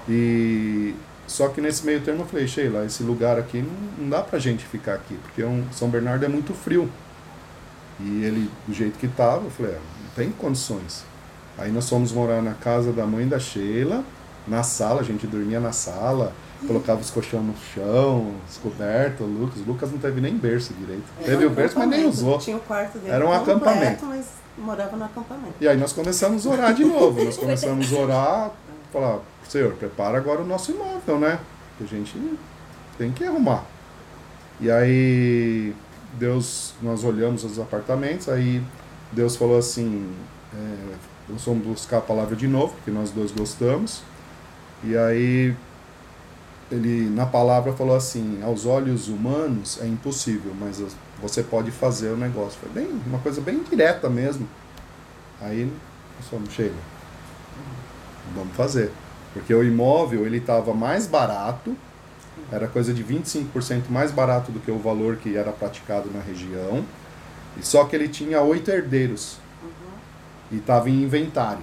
E 0.08 0.94
só 1.26 1.48
que 1.48 1.60
nesse 1.60 1.84
meio 1.84 2.00
termo 2.00 2.22
eu 2.22 2.26
falei, 2.26 2.46
Sheila, 2.46 2.84
esse 2.84 3.02
lugar 3.02 3.40
aqui 3.40 3.58
não, 3.58 4.04
não 4.04 4.08
dá 4.08 4.22
pra 4.22 4.38
gente 4.38 4.64
ficar 4.64 4.94
aqui, 4.94 5.18
porque 5.22 5.42
um, 5.42 5.64
São 5.72 5.88
Bernardo 5.88 6.24
é 6.24 6.28
muito 6.28 6.54
frio. 6.54 6.88
E 8.04 8.24
ele, 8.24 8.50
do 8.66 8.74
jeito 8.74 8.98
que 8.98 9.08
tava, 9.08 9.44
eu 9.44 9.50
falei, 9.50 9.74
ah, 9.74 9.80
não 10.02 10.10
tem 10.14 10.30
condições. 10.30 11.04
Aí 11.58 11.70
nós 11.70 11.88
fomos 11.88 12.12
morar 12.12 12.40
na 12.40 12.54
casa 12.54 12.92
da 12.92 13.04
mãe 13.04 13.28
da 13.28 13.38
Sheila, 13.38 14.02
na 14.46 14.62
sala, 14.62 15.00
a 15.00 15.04
gente 15.04 15.26
dormia 15.26 15.60
na 15.60 15.72
sala, 15.72 16.32
colocava 16.66 17.00
os 17.00 17.10
colchão 17.10 17.42
no 17.42 17.54
chão, 17.74 18.34
descoberto, 18.46 19.24
o 19.24 19.26
Lucas. 19.26 19.60
O 19.60 19.64
Lucas 19.64 19.92
não 19.92 19.98
teve 19.98 20.20
nem 20.20 20.36
berço 20.36 20.72
direito. 20.74 21.04
Teve 21.24 21.44
o 21.44 21.50
berço, 21.50 21.78
mas 21.78 21.88
nem 21.88 22.06
usou. 22.06 22.38
Tinha 22.38 22.56
o 22.56 22.60
quarto 22.60 22.98
dele. 22.98 23.12
Era 23.12 23.24
um 23.24 23.28
completo, 23.28 23.50
acampamento. 23.50 24.06
Mas 24.06 24.26
morava 24.56 24.96
no 24.96 25.04
acampamento. 25.04 25.54
E 25.60 25.68
aí 25.68 25.76
nós 25.76 25.92
começamos 25.92 26.46
a 26.46 26.50
orar 26.50 26.74
de 26.74 26.84
novo. 26.84 27.22
Nós 27.22 27.36
começamos 27.38 27.92
a 27.92 27.96
orar, 27.96 28.50
falar, 28.92 29.18
Senhor, 29.48 29.72
prepara 29.74 30.18
agora 30.18 30.40
o 30.40 30.46
nosso 30.46 30.72
imóvel, 30.72 31.18
né? 31.18 31.38
Que 31.78 31.84
a 31.84 31.86
gente 31.86 32.16
tem 32.98 33.12
que 33.12 33.24
arrumar. 33.24 33.64
E 34.60 34.70
aí 34.70 35.74
Deus, 36.18 36.74
nós 36.82 37.04
olhamos 37.04 37.44
os 37.44 37.58
apartamentos, 37.58 38.28
aí 38.28 38.62
Deus 39.12 39.36
falou 39.36 39.58
assim, 39.58 40.12
é, 40.54 40.94
nós 41.28 41.44
buscar 41.64 41.98
a 41.98 42.02
palavra 42.02 42.34
de 42.36 42.48
novo, 42.48 42.74
porque 42.74 42.90
nós 42.90 43.10
dois 43.10 43.30
gostamos. 43.30 44.02
E 44.82 44.96
aí 44.96 45.54
ele 46.70 47.08
na 47.10 47.26
palavra 47.26 47.72
falou 47.72 47.96
assim, 47.96 48.40
aos 48.42 48.64
olhos 48.64 49.08
humanos 49.08 49.78
é 49.82 49.86
impossível, 49.86 50.52
mas 50.58 50.80
as- 50.80 50.96
você 51.20 51.42
pode 51.42 51.70
fazer 51.70 52.08
o 52.10 52.16
negócio. 52.16 52.58
Foi 52.60 52.70
bem, 52.70 52.88
uma 53.06 53.18
coisa 53.18 53.40
bem 53.40 53.62
direta 53.62 54.08
mesmo. 54.08 54.48
Aí 55.40 55.70
nós 56.18 56.28
fomos, 56.28 56.52
chega, 56.52 56.74
vamos 58.34 58.54
fazer. 58.56 58.90
Porque 59.32 59.52
o 59.54 59.62
imóvel 59.62 60.26
ele 60.26 60.38
estava 60.38 60.72
mais 60.74 61.06
barato, 61.06 61.76
era 62.50 62.66
coisa 62.66 62.92
de 62.92 63.04
25% 63.04 63.88
mais 63.88 64.10
barato 64.10 64.50
do 64.50 64.60
que 64.60 64.70
o 64.70 64.78
valor 64.78 65.16
que 65.16 65.36
era 65.36 65.52
praticado 65.52 66.10
na 66.12 66.20
região. 66.20 66.84
E 67.56 67.64
só 67.64 67.84
que 67.84 67.94
ele 67.94 68.08
tinha 68.08 68.40
oito 68.42 68.70
herdeiros. 68.70 69.38
E 70.50 70.56
estava 70.56 70.90
em 70.90 71.02
inventário. 71.02 71.62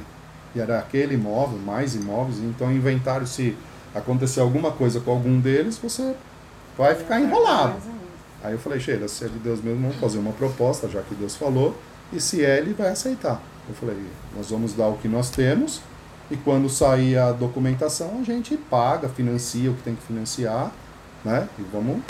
E 0.56 0.60
era 0.60 0.80
aquele 0.80 1.16
imóvel, 1.16 1.60
mais 1.60 1.96
imóveis, 1.96 2.40
então 2.40 2.72
inventário, 2.72 3.28
se 3.28 3.56
acontecer 3.94 4.40
alguma 4.40 4.72
coisa 4.72 5.00
com 5.00 5.12
algum 5.12 5.40
deles, 5.40 5.78
você 5.78 6.16
vai 6.78 6.96
ficar 6.96 7.20
enrolado. 7.20 7.76
Aí 8.44 8.54
eu 8.54 8.60
falei, 8.60 8.80
Sheila, 8.80 9.08
se 9.08 9.26
é 9.26 9.28
de 9.28 9.40
Deus 9.40 9.62
mesmo, 9.62 9.82
vamos 9.82 9.98
fazer 9.98 10.20
uma 10.20 10.32
proposta, 10.32 10.88
já 10.88 11.02
que 11.02 11.16
Deus 11.16 11.36
falou, 11.36 11.76
e 12.14 12.20
se 12.22 12.46
é, 12.46 12.60
ele 12.60 12.74
vai 12.74 12.90
aceitar. 12.90 13.42
Eu 13.68 13.76
falei, 13.76 13.98
nós 14.36 14.50
vamos 14.50 14.74
dar 14.74 14.88
o 14.88 14.98
que 14.98 15.08
nós 15.08 15.30
temos, 15.30 15.82
e 16.30 16.36
quando 16.38 16.70
sair 16.70 17.18
a 17.18 17.32
documentação, 17.32 18.20
a 18.20 18.24
gente 18.24 18.58
paga, 18.58 19.08
financia 19.08 19.72
o 19.72 19.74
que 19.74 19.84
tem 19.84 19.96
que 19.96 20.04
financiar, 20.04 20.72
né? 21.24 21.48
E 21.58 21.62
vamos. 21.72 22.02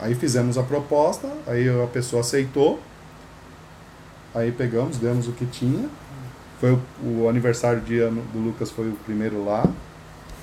Aí 0.00 0.14
fizemos 0.14 0.56
a 0.56 0.62
proposta, 0.62 1.28
aí 1.46 1.68
a 1.68 1.86
pessoa 1.86 2.20
aceitou, 2.20 2.80
aí 4.34 4.52
pegamos, 4.52 4.96
demos 4.96 5.28
o 5.28 5.32
que 5.32 5.44
tinha. 5.44 5.88
Foi 6.60 6.72
o, 6.72 7.22
o 7.22 7.28
aniversário 7.28 7.80
de 7.80 7.98
ano 7.98 8.22
do 8.32 8.38
Lucas 8.38 8.70
foi 8.70 8.88
o 8.88 8.92
primeiro 9.04 9.44
lá. 9.44 9.64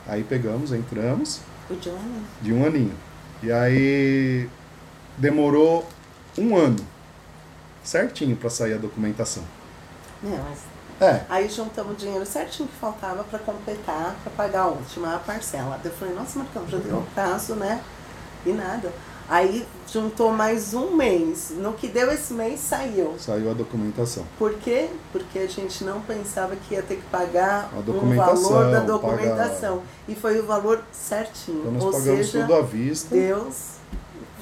Aí 0.07 0.23
pegamos, 0.23 0.71
entramos 0.71 1.41
O 1.69 1.75
Johnny. 1.75 2.23
de 2.41 2.53
um 2.53 2.65
aninho. 2.65 2.93
E 3.41 3.51
aí 3.51 4.47
demorou 5.17 5.87
um 6.37 6.55
ano 6.55 6.85
certinho 7.83 8.35
para 8.35 8.49
sair 8.49 8.73
a 8.73 8.77
documentação. 8.77 9.43
Não, 10.21 10.37
mas 10.37 10.59
É, 10.99 11.21
Aí 11.27 11.49
juntamos 11.49 11.93
o 11.93 11.95
dinheiro 11.95 12.25
certinho 12.25 12.69
que 12.69 12.75
faltava 12.75 13.23
para 13.23 13.39
completar, 13.39 14.15
para 14.23 14.31
pagar 14.31 14.61
a 14.61 14.67
última 14.67 15.19
parcela. 15.25 15.79
Eu 15.83 15.91
falei, 15.91 16.13
nossa, 16.13 16.39
Marcão, 16.39 16.65
já 16.67 16.77
deu 16.77 16.97
o 16.97 17.05
prazo, 17.13 17.55
né? 17.55 17.81
E 18.45 18.51
nada. 18.53 18.91
Aí 19.27 19.65
juntou 19.91 20.31
mais 20.31 20.73
um 20.73 20.95
mês. 20.95 21.51
No 21.57 21.73
que 21.73 21.87
deu 21.87 22.11
esse 22.11 22.31
mês, 22.33 22.59
saiu. 22.59 23.15
saiu 23.17 23.49
a 23.49 23.53
documentação. 23.53 24.23
Por 24.37 24.53
quê? 24.53 24.87
Porque 25.11 25.39
a 25.39 25.47
gente 25.47 25.83
não 25.83 25.99
pensava 26.01 26.55
que 26.55 26.75
ia 26.75 26.83
ter 26.83 26.97
que 26.97 27.05
pagar 27.07 27.71
o 27.75 27.81
documentação, 27.81 28.49
valor 28.49 28.71
da 28.71 28.79
documentação. 28.81 29.81
E 30.07 30.13
foi 30.13 30.39
o 30.39 30.45
valor 30.45 30.83
certinho. 30.91 31.59
Então 31.59 31.71
nós 31.71 31.83
Ou 31.83 31.91
pagamos 31.91 32.25
seja, 32.27 32.41
tudo 32.41 32.55
à 32.55 32.61
vista. 32.61 33.15
Deus 33.15 33.74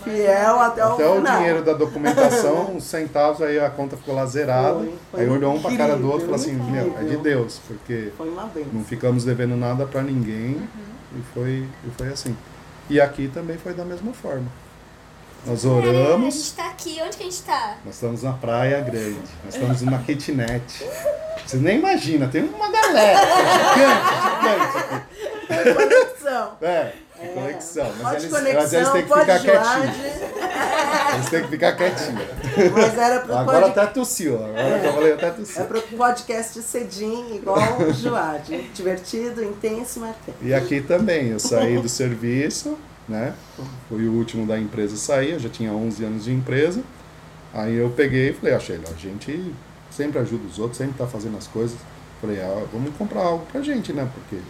fiel 0.03 0.59
até, 0.59 0.85
o 0.85 0.93
Até 0.93 1.07
o 1.07 1.15
final. 1.15 1.37
dinheiro 1.37 1.63
da 1.63 1.73
documentação, 1.73 2.71
uns 2.75 2.83
centavos, 2.83 3.41
aí 3.41 3.59
a 3.59 3.69
conta 3.69 3.95
ficou 3.97 4.13
lá 4.15 4.25
zerada. 4.25 4.75
Foi, 4.79 4.93
foi 5.11 5.21
aí 5.21 5.29
olhou 5.29 5.53
um 5.55 5.61
pra 5.61 5.75
cara 5.75 5.95
do 5.95 6.05
outro 6.07 6.21
e 6.21 6.25
falou 6.25 6.35
assim, 6.35 6.53
meu, 6.53 6.95
é 6.99 7.03
de. 7.03 7.17
Deus, 7.17 7.59
porque 7.67 8.11
Foi 8.17 8.29
uma 8.29 8.43
benção. 8.45 8.69
não 8.73 8.83
ficamos 8.83 9.23
devendo 9.23 9.55
nada 9.55 9.85
para 9.85 10.01
ninguém 10.01 10.67
e, 11.15 11.21
foi, 11.33 11.67
e 11.85 11.91
foi 11.97 12.07
assim. 12.09 12.35
E 12.89 12.99
aqui 12.99 13.29
também 13.33 13.57
foi 13.57 13.73
da 13.73 13.85
mesma 13.85 14.11
forma. 14.13 14.47
Nós 15.45 15.65
É, 15.65 15.67
a 15.67 15.71
oramos, 15.71 16.35
gente 16.35 16.53
tá 16.53 16.67
aqui, 16.67 16.99
onde 17.05 17.17
que 17.17 17.23
a 17.23 17.25
gente 17.25 17.43
tá? 17.43 17.75
nós 17.85 17.95
estamos 17.95 18.23
na 18.23 18.31
Praia 18.33 18.79
Grande, 18.81 19.17
nós 19.43 19.53
estamos 19.55 19.81
numa 19.81 19.97
kitnet. 19.99 20.85
Vocês 21.45 21.61
nem 21.61 21.79
imaginam, 21.79 22.29
tem 22.29 22.43
uma 22.43 22.71
galera 22.71 23.19
gigante, 23.73 24.13
gigante 24.39 24.77
aqui. 24.77 25.01
É, 26.61 26.93
de 27.27 27.33
conexão. 27.33 27.85
Mas 27.85 28.01
Pode 28.01 28.25
eles, 28.25 28.37
conexão, 28.37 28.61
mas 28.61 28.73
eles 28.73 28.89
têm 28.89 29.01
que 29.03 29.07
pode 29.07 29.21
ficar 29.21 29.37
joade. 29.37 29.91
quietinhos. 29.91 30.23
Eles 31.13 31.29
têm 31.29 31.41
que 31.41 31.47
ficar 31.47 31.71
quietinhos. 31.75 32.23
Mas 32.73 32.97
era 32.97 33.19
pro 33.21 33.35
Agora 33.35 33.61
pod... 33.61 33.79
até 33.79 33.85
tossiu, 33.91 34.35
agora 34.45 34.79
que 34.79 34.85
eu 34.85 34.93
falei 34.93 35.13
até 35.13 35.29
tossiu. 35.31 35.61
é 35.61 35.65
pro 35.65 35.81
podcast 35.81 36.61
cedinho, 36.61 37.35
igual 37.35 37.57
o 37.81 37.93
Joade. 37.93 38.69
Divertido, 38.73 39.43
intenso, 39.43 39.99
marcante. 39.99 40.37
E 40.41 40.53
aqui 40.53 40.81
também, 40.81 41.29
eu 41.29 41.39
saí 41.39 41.77
do 41.79 41.89
serviço, 41.89 42.77
né? 43.07 43.33
Fui 43.89 44.07
o 44.07 44.13
último 44.13 44.45
da 44.45 44.57
empresa 44.57 44.95
a 44.95 44.97
sair, 44.97 45.31
eu 45.31 45.39
já 45.39 45.49
tinha 45.49 45.71
11 45.71 46.03
anos 46.05 46.23
de 46.25 46.31
empresa. 46.31 46.81
Aí 47.53 47.75
eu 47.75 47.89
peguei 47.89 48.29
e 48.29 48.33
falei, 48.33 48.53
ah, 48.55 48.59
Sheila, 48.59 48.85
a 48.89 48.99
gente 48.99 49.53
sempre 49.91 50.19
ajuda 50.19 50.47
os 50.47 50.57
outros, 50.57 50.77
sempre 50.77 50.95
tá 50.97 51.05
fazendo 51.05 51.37
as 51.37 51.47
coisas. 51.47 51.77
Falei, 52.19 52.39
ah, 52.39 52.63
vamos 52.71 52.95
comprar 52.97 53.21
algo 53.21 53.45
pra 53.51 53.61
gente, 53.61 53.93
né? 53.93 54.09
Porque 54.13 54.41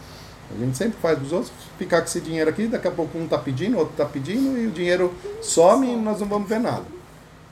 a 0.52 0.58
gente 0.58 0.78
sempre 0.78 0.98
faz 1.02 1.18
dos 1.18 1.32
outros, 1.32 1.52
ficar 1.78 2.02
com 2.02 2.08
esse 2.08 2.22
dinheiro 2.22 2.50
aqui, 2.50 2.68
daqui 2.68 2.88
a 2.88 2.92
pouco 2.92 3.18
um 3.18 3.28
tá 3.28 3.38
pedindo, 3.38 3.78
outro 3.78 3.94
tá 3.96 4.06
pedindo, 4.06 4.58
e 4.58 4.68
o 4.68 4.72
dinheiro 4.72 5.14
some 5.42 5.92
e 5.92 5.96
nós 5.96 6.20
não 6.20 6.28
vamos 6.28 6.48
ver 6.48 6.60
nada. 6.60 6.86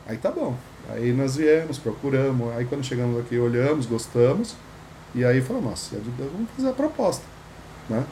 Aí 0.05 0.17
tá 0.17 0.31
bom. 0.31 0.55
Aí 0.89 1.11
nós 1.13 1.35
viemos, 1.35 1.77
procuramos, 1.77 2.53
aí 2.55 2.65
quando 2.65 2.83
chegamos 2.83 3.19
aqui, 3.19 3.37
olhamos, 3.37 3.85
gostamos, 3.85 4.55
e 5.15 5.23
aí 5.23 5.41
falamos, 5.41 5.69
nossa, 5.69 5.89
se 5.89 5.95
é 5.95 5.99
de 5.99 6.09
Deus, 6.11 6.31
vamos 6.31 6.49
fazer 6.55 6.69
a 6.69 6.73
proposta. 6.73 7.23
Né? 7.89 8.03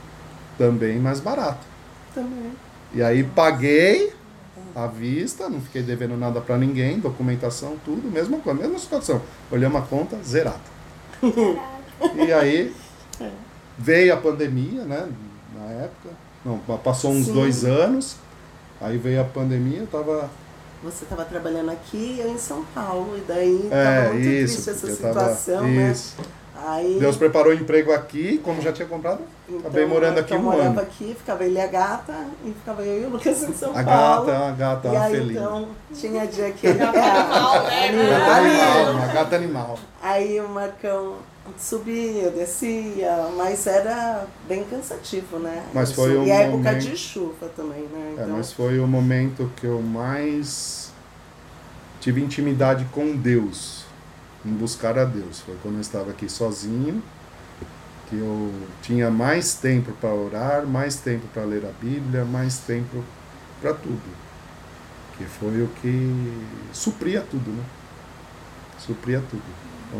Também 0.57 0.98
mais 1.00 1.19
barato. 1.19 1.65
Também. 2.13 2.51
E 2.93 3.03
aí 3.03 3.24
paguei 3.24 4.13
à 4.75 4.88
vista, 4.88 5.50
não 5.50 5.62
fiquei 5.62 5.83
devendo 5.83 6.17
nada 6.17 6.41
pra 6.41 6.57
ninguém, 6.57 7.00
documentação, 7.00 7.77
tudo, 7.83 8.09
mesma 8.09 8.39
coisa, 8.39 8.59
mesma 8.59 8.79
situação. 8.79 9.21
Olhamos 9.51 9.81
a 9.81 9.86
conta, 9.86 10.17
zerado. 10.24 10.59
E 12.15 12.31
aí. 12.31 12.74
Veio 13.79 14.13
a 14.13 14.17
pandemia, 14.17 14.83
né? 14.83 15.07
Na 15.57 15.65
época. 15.83 16.09
Não, 16.45 16.57
passou 16.77 17.12
uns 17.12 17.25
Sim. 17.25 17.33
dois 17.33 17.65
anos. 17.65 18.15
Aí 18.81 18.98
veio 18.98 19.21
a 19.21 19.25
pandemia, 19.25 19.79
eu 19.79 19.88
tava. 19.88 20.29
Você 20.83 21.03
estava 21.03 21.25
trabalhando 21.25 21.69
aqui 21.71 22.15
e 22.17 22.21
eu 22.21 22.29
em 22.29 22.38
São 22.38 22.63
Paulo, 22.74 23.17
e 23.17 23.21
daí 23.27 23.67
É, 23.69 24.01
tava 24.01 24.13
muito 24.13 24.27
isso. 24.27 24.53
triste 24.53 24.69
essa 24.69 24.88
eu 24.88 24.95
situação, 24.95 25.55
tava, 25.55 25.67
né? 25.67 25.91
Isso. 25.91 26.15
Aí, 26.62 26.98
Deus 27.00 27.15
preparou 27.15 27.53
emprego 27.53 27.93
aqui, 27.93 28.38
como 28.43 28.62
já 28.62 28.71
tinha 28.74 28.86
comprado. 28.88 29.21
então, 29.48 29.59
acabei 29.59 29.86
morando 29.86 30.19
aqui 30.19 30.33
então, 30.33 30.41
um 30.45 30.51
morava 30.51 30.69
ano. 30.69 30.81
aqui, 30.81 31.15
ficava 31.17 31.45
ele 31.45 31.55
e 31.55 31.62
a 31.62 31.67
gata, 31.67 32.13
e 32.45 32.51
ficava 32.51 32.81
eu 32.81 33.01
e 33.03 33.05
o 33.05 33.09
Lucas 33.12 33.43
em 33.43 33.53
São 33.53 33.71
A 33.71 33.81
Paulo. 33.83 34.25
gata 34.25 34.38
uma 34.43 34.51
gata, 34.51 34.88
e 34.88 34.91
uma 34.91 35.03
aí, 35.05 35.12
felina. 35.13 35.39
então, 35.39 35.67
tinha 35.93 36.27
dia 36.27 36.51
que 36.51 36.67
ele... 36.67 36.79
Gata 36.79 37.00
animal, 37.00 37.63
né? 37.63 37.81
Animal, 37.86 38.19
Gata 38.19 38.36
animal, 38.36 38.77
animal. 38.77 38.93
uma 38.93 39.07
gata 39.13 39.36
animal. 39.38 39.79
Aí 40.01 40.39
o 40.41 40.50
Marcão 40.50 41.15
subia, 41.57 42.29
descia, 42.31 43.29
mas 43.35 43.65
era 43.67 44.27
bem 44.47 44.63
cansativo, 44.63 45.39
né? 45.39 45.65
Mas 45.73 45.91
foi 45.91 46.17
um 46.17 46.25
E 46.25 46.31
a 46.31 46.35
época 46.41 46.75
de 46.75 46.95
chuva 46.97 47.47
também, 47.55 47.83
né? 47.83 48.15
É, 48.17 48.23
Então, 48.23 48.37
mas 48.37 48.51
foi 48.53 48.79
o 48.79 48.87
momento 48.87 49.51
que 49.55 49.65
eu 49.65 49.81
mais 49.81 50.91
tive 51.99 52.21
intimidade 52.21 52.85
com 52.91 53.15
Deus, 53.15 53.85
em 54.45 54.53
buscar 54.53 54.97
a 54.97 55.05
Deus. 55.05 55.41
Foi 55.41 55.55
quando 55.61 55.75
eu 55.75 55.81
estava 55.81 56.11
aqui 56.11 56.29
sozinho, 56.29 57.03
que 58.09 58.17
eu 58.17 58.51
tinha 58.81 59.09
mais 59.11 59.53
tempo 59.55 59.91
para 59.93 60.13
orar, 60.13 60.65
mais 60.65 60.95
tempo 60.97 61.27
para 61.33 61.43
ler 61.43 61.65
a 61.65 61.71
Bíblia, 61.71 62.25
mais 62.25 62.59
tempo 62.59 63.03
para 63.61 63.73
tudo. 63.73 64.01
Que 65.17 65.25
foi 65.25 65.61
o 65.61 65.67
que 65.67 66.47
supria 66.73 67.21
tudo, 67.21 67.51
né? 67.51 67.63
Supria 68.77 69.21
tudo. 69.29 69.43
Então, 69.87 69.99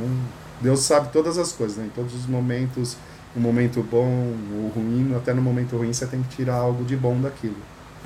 Deus 0.62 0.82
sabe 0.82 1.12
todas 1.12 1.38
as 1.38 1.52
coisas, 1.52 1.78
né? 1.78 1.86
Em 1.86 1.90
todos 1.90 2.14
os 2.14 2.26
momentos, 2.26 2.98
um 3.36 3.40
momento 3.40 3.82
bom 3.82 4.34
ou 4.54 4.70
ruim, 4.70 5.16
até 5.16 5.34
no 5.34 5.42
momento 5.42 5.78
ruim 5.78 5.94
você 5.94 6.06
tem 6.06 6.22
que 6.24 6.36
tirar 6.36 6.56
algo 6.56 6.84
de 6.84 6.96
bom 6.96 7.20
daquilo, 7.20 7.58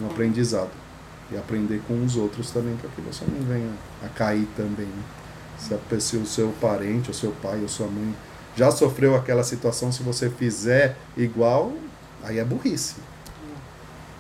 um 0.02 0.06
aprendizado. 0.06 0.72
E 1.32 1.38
aprender 1.38 1.82
com 1.88 2.04
os 2.04 2.16
outros 2.16 2.52
também, 2.52 2.76
para 2.76 2.90
que 2.90 3.02
você 3.02 3.26
não 3.26 3.42
venha 3.46 3.72
a 4.04 4.10
cair 4.10 4.48
também. 4.56 4.86
Né? 4.86 5.04
Se, 5.58 5.74
pessoa, 5.90 6.24
o 6.24 6.26
seu 6.26 6.54
parente, 6.60 7.10
o 7.10 7.14
seu 7.14 7.32
pai, 7.42 7.60
ou 7.62 7.68
sua 7.68 7.88
mãe 7.88 8.14
já 8.56 8.70
sofreu 8.70 9.16
aquela 9.16 9.44
situação, 9.44 9.92
se 9.92 10.04
você 10.04 10.30
fizer 10.30 10.96
igual, 11.18 11.74
aí 12.24 12.38
é 12.38 12.44
burrice. 12.44 12.96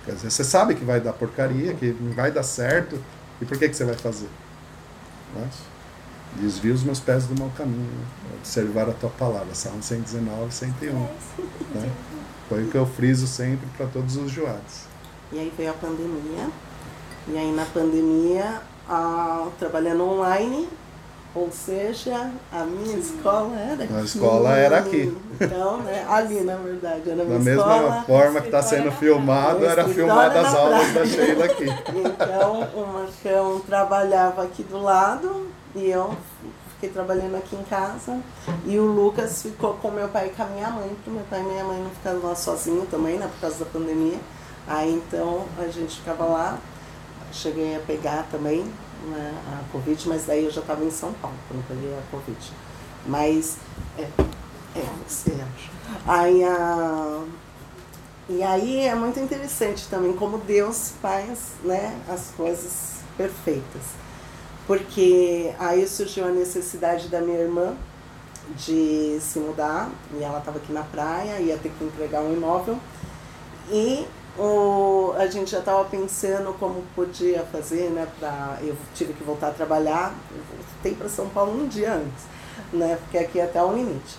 Quer 0.06 0.16
dizer, 0.16 0.32
você 0.32 0.44
sabe 0.44 0.76
que 0.76 0.84
vai 0.84 1.00
dar 1.00 1.14
porcaria, 1.14 1.74
que 1.74 1.96
não 2.00 2.14
vai 2.14 2.32
dar 2.32 2.44
certo, 2.44 3.00
e 3.40 3.46
por 3.46 3.58
que, 3.58 3.70
que 3.70 3.76
você 3.76 3.86
vai 3.86 3.96
fazer? 3.96 4.28
Mas, 5.36 5.54
desvia 6.38 6.74
os 6.74 6.84
meus 6.84 7.00
pés 7.00 7.26
do 7.26 7.40
mau 7.40 7.52
caminho, 7.58 7.80
né? 7.80 8.06
observar 8.40 8.90
a 8.90 8.94
tua 8.94 9.10
palavra, 9.10 9.54
Salmo 9.54 9.82
119, 9.82 10.52
101. 10.54 10.94
Né? 10.94 11.90
Foi 12.50 12.64
o 12.64 12.68
que 12.68 12.76
eu 12.76 12.86
friso 12.86 13.26
sempre 13.28 13.68
para 13.78 13.88
todos 13.88 14.18
os 14.18 14.32
joados. 14.32 14.86
E 15.32 15.40
aí 15.40 15.52
veio 15.58 15.72
a 15.72 15.74
pandemia. 15.74 16.50
E 17.28 17.38
aí 17.38 17.52
na 17.54 17.66
pandemia, 17.66 18.62
ah, 18.88 19.48
trabalhando 19.58 20.04
online, 20.04 20.68
ou 21.34 21.50
seja, 21.52 22.30
a 22.52 22.64
minha 22.64 22.98
escola 22.98 23.58
era 23.58 23.84
aqui. 23.86 23.94
A 23.94 24.02
escola 24.02 24.56
era 24.56 24.78
aqui. 24.80 25.18
Então, 25.42 25.78
né, 25.80 26.06
ali 26.08 26.42
na 26.42 26.58
verdade, 26.58 27.10
era 27.10 27.24
a 27.24 27.26
minha 27.26 27.40
Da 27.40 27.44
mesma 27.44 27.76
escola. 27.76 28.04
forma 28.04 28.42
que 28.42 28.48
está 28.48 28.62
sendo 28.62 28.92
filmado, 28.92 29.66
era 29.66 29.88
filmada 29.88 30.42
as 30.42 30.54
aulas 30.54 30.92
praia. 30.92 30.94
da 30.94 31.06
Sheila 31.06 31.46
aqui. 31.46 31.66
Então 32.24 32.70
o 32.76 32.88
Marcão 32.94 33.60
trabalhava 33.62 34.44
aqui 34.44 34.64
do 34.64 34.80
lado 34.80 35.48
e 35.76 35.90
eu 35.90 36.16
fiquei 36.74 36.90
trabalhando 36.90 37.36
aqui 37.36 37.56
em 37.56 37.64
casa. 37.64 38.20
E 38.66 38.78
o 38.78 38.86
Lucas 38.86 39.42
ficou 39.42 39.76
com 39.76 39.92
meu 39.92 40.10
pai 40.10 40.28
e 40.28 40.30
com 40.32 40.44
a 40.44 40.46
minha 40.48 40.70
mãe, 40.70 40.96
para 41.04 41.14
meu 41.14 41.24
pai 41.24 41.40
e 41.40 41.44
minha 41.44 41.64
mãe 41.64 41.82
não 41.82 41.90
ficarem 41.90 42.20
lá 42.20 42.36
sozinhos 42.36 42.90
também, 42.90 43.18
né, 43.18 43.28
por 43.28 43.40
causa 43.42 43.64
da 43.64 43.72
pandemia. 43.72 44.20
Aí 44.68 44.94
então 44.94 45.46
a 45.58 45.68
gente 45.68 45.98
ficava 45.98 46.26
lá, 46.26 46.58
cheguei 47.32 47.76
a 47.76 47.80
pegar 47.80 48.28
também 48.32 48.64
né, 49.08 49.34
a 49.52 49.72
Covid, 49.72 50.08
mas 50.08 50.26
daí 50.26 50.46
eu 50.46 50.52
já 50.52 50.62
estava 50.62 50.84
em 50.84 50.92
São 50.92 51.14
Paulo 51.14 51.38
quando 51.48 51.68
peguei 51.68 51.94
a 51.94 52.02
Covid. 52.12 52.52
Mas 53.06 53.58
é, 53.98 54.08
é, 54.76 54.82
acha. 54.82 55.72
Aí 56.08 56.44
a. 56.44 57.24
E 58.30 58.42
aí 58.42 58.80
é 58.86 58.96
muito 58.96 59.20
interessante 59.20 59.86
também 59.90 60.14
como 60.14 60.38
Deus 60.38 60.94
faz 61.02 61.52
né, 61.64 62.00
as 62.08 62.32
coisas 62.38 63.02
perfeitas. 63.18 64.03
Porque 64.66 65.54
aí 65.60 65.88
surgiu 65.88 66.26
a 66.26 66.30
necessidade 66.30 67.10
da 67.10 67.20
minha 67.20 67.40
irmã 67.40 67.76
de 68.56 69.18
se 69.22 69.40
mudar, 69.40 69.90
e 70.14 70.24
ela 70.24 70.40
estava 70.40 70.58
aqui 70.58 70.72
na 70.72 70.84
praia, 70.84 71.40
ia 71.40 71.58
ter 71.58 71.70
que 71.70 71.84
entregar 71.84 72.22
um 72.22 72.34
imóvel. 72.34 72.78
E 73.70 74.06
o, 74.38 75.14
a 75.18 75.28
gente 75.28 75.52
já 75.52 75.60
estava 75.60 75.84
pensando 75.86 76.54
como 76.60 76.84
podia 76.96 77.44
fazer, 77.52 77.90
né? 77.92 78.08
Pra, 78.20 78.58
eu 78.62 78.76
tive 78.94 79.14
que 79.14 79.24
voltar 79.24 79.50
a 79.50 79.52
trabalhar, 79.52 80.14
eu 80.32 80.42
voltei 80.58 80.96
para 80.96 81.10
São 81.10 81.30
Paulo 81.30 81.64
um 81.64 81.68
dia 81.68 81.94
antes, 81.94 82.24
né? 82.72 82.98
Porque 83.02 83.18
aqui 83.18 83.40
é 83.40 83.44
até 83.44 83.64
o 83.64 83.74
limite. 83.74 84.18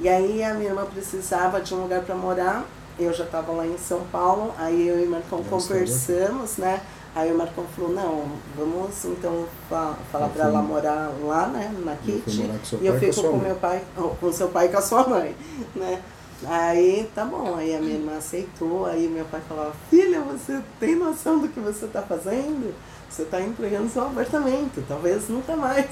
E 0.00 0.08
aí 0.08 0.42
a 0.42 0.54
minha 0.54 0.70
irmã 0.70 0.84
precisava 0.84 1.60
de 1.60 1.74
um 1.74 1.82
lugar 1.82 2.02
para 2.02 2.14
morar, 2.14 2.66
eu 2.98 3.12
já 3.12 3.24
estava 3.24 3.52
lá 3.52 3.66
em 3.66 3.78
São 3.78 4.00
Paulo, 4.10 4.52
aí 4.58 4.86
eu 4.86 5.00
e 5.00 5.06
o 5.06 5.10
Marcão 5.10 5.42
conversamos, 5.44 6.56
né? 6.56 6.82
Aí 7.14 7.30
o 7.30 7.36
Marcão 7.36 7.64
falou, 7.76 7.92
não, 7.92 8.24
vamos 8.56 9.04
então 9.04 9.46
fa 9.68 9.94
falar 10.10 10.28
para 10.28 10.44
ela 10.44 10.62
morar 10.62 11.10
lá, 11.22 11.46
né? 11.48 11.70
Na 11.84 11.94
com 11.96 12.64
seu 12.64 12.78
E 12.80 12.86
eu 12.86 12.94
com 12.94 12.98
fico 13.00 13.14
com 13.22 13.36
mãe. 13.36 13.46
meu 13.48 13.56
pai, 13.56 13.82
oh, 13.98 14.08
com 14.08 14.32
seu 14.32 14.48
pai 14.48 14.66
e 14.66 14.68
com 14.70 14.78
a 14.78 14.82
sua 14.82 15.06
mãe, 15.06 15.36
né? 15.76 16.00
Aí 16.46 17.08
tá 17.14 17.24
bom, 17.24 17.54
aí 17.54 17.74
a 17.76 17.78
minha 17.80 17.94
irmã 17.96 18.16
aceitou, 18.16 18.86
aí 18.86 19.06
meu 19.08 19.24
pai 19.26 19.40
falava, 19.48 19.72
filha, 19.90 20.20
você 20.22 20.60
tem 20.80 20.96
noção 20.96 21.38
do 21.38 21.48
que 21.48 21.60
você 21.60 21.86
tá 21.86 22.02
fazendo? 22.02 22.74
Você 23.08 23.24
tá 23.26 23.40
entregando 23.40 23.90
seu 23.90 24.02
apartamento, 24.06 24.82
talvez 24.88 25.28
nunca 25.28 25.54
mais 25.54 25.86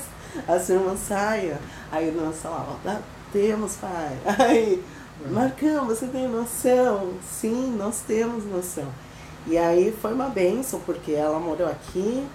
a 0.48 0.58
sua 0.58 0.74
irmã 0.76 0.96
saia. 0.96 1.58
Aí 1.92 2.08
irmã 2.08 2.32
falava, 2.32 2.76
"Ah, 2.86 2.98
temos 3.32 3.76
pai. 3.76 4.16
Aí, 4.38 4.82
Marcão, 5.30 5.84
você 5.86 6.06
tem 6.06 6.26
noção? 6.26 7.12
Sim, 7.30 7.76
nós 7.76 8.00
temos 8.06 8.44
noção. 8.46 8.86
E 9.46 9.56
aí 9.58 9.96
foi 10.00 10.12
uma 10.12 10.28
benção, 10.28 10.80
porque 10.80 11.12
ela 11.12 11.38
morou 11.38 11.66
aqui, 11.66 12.26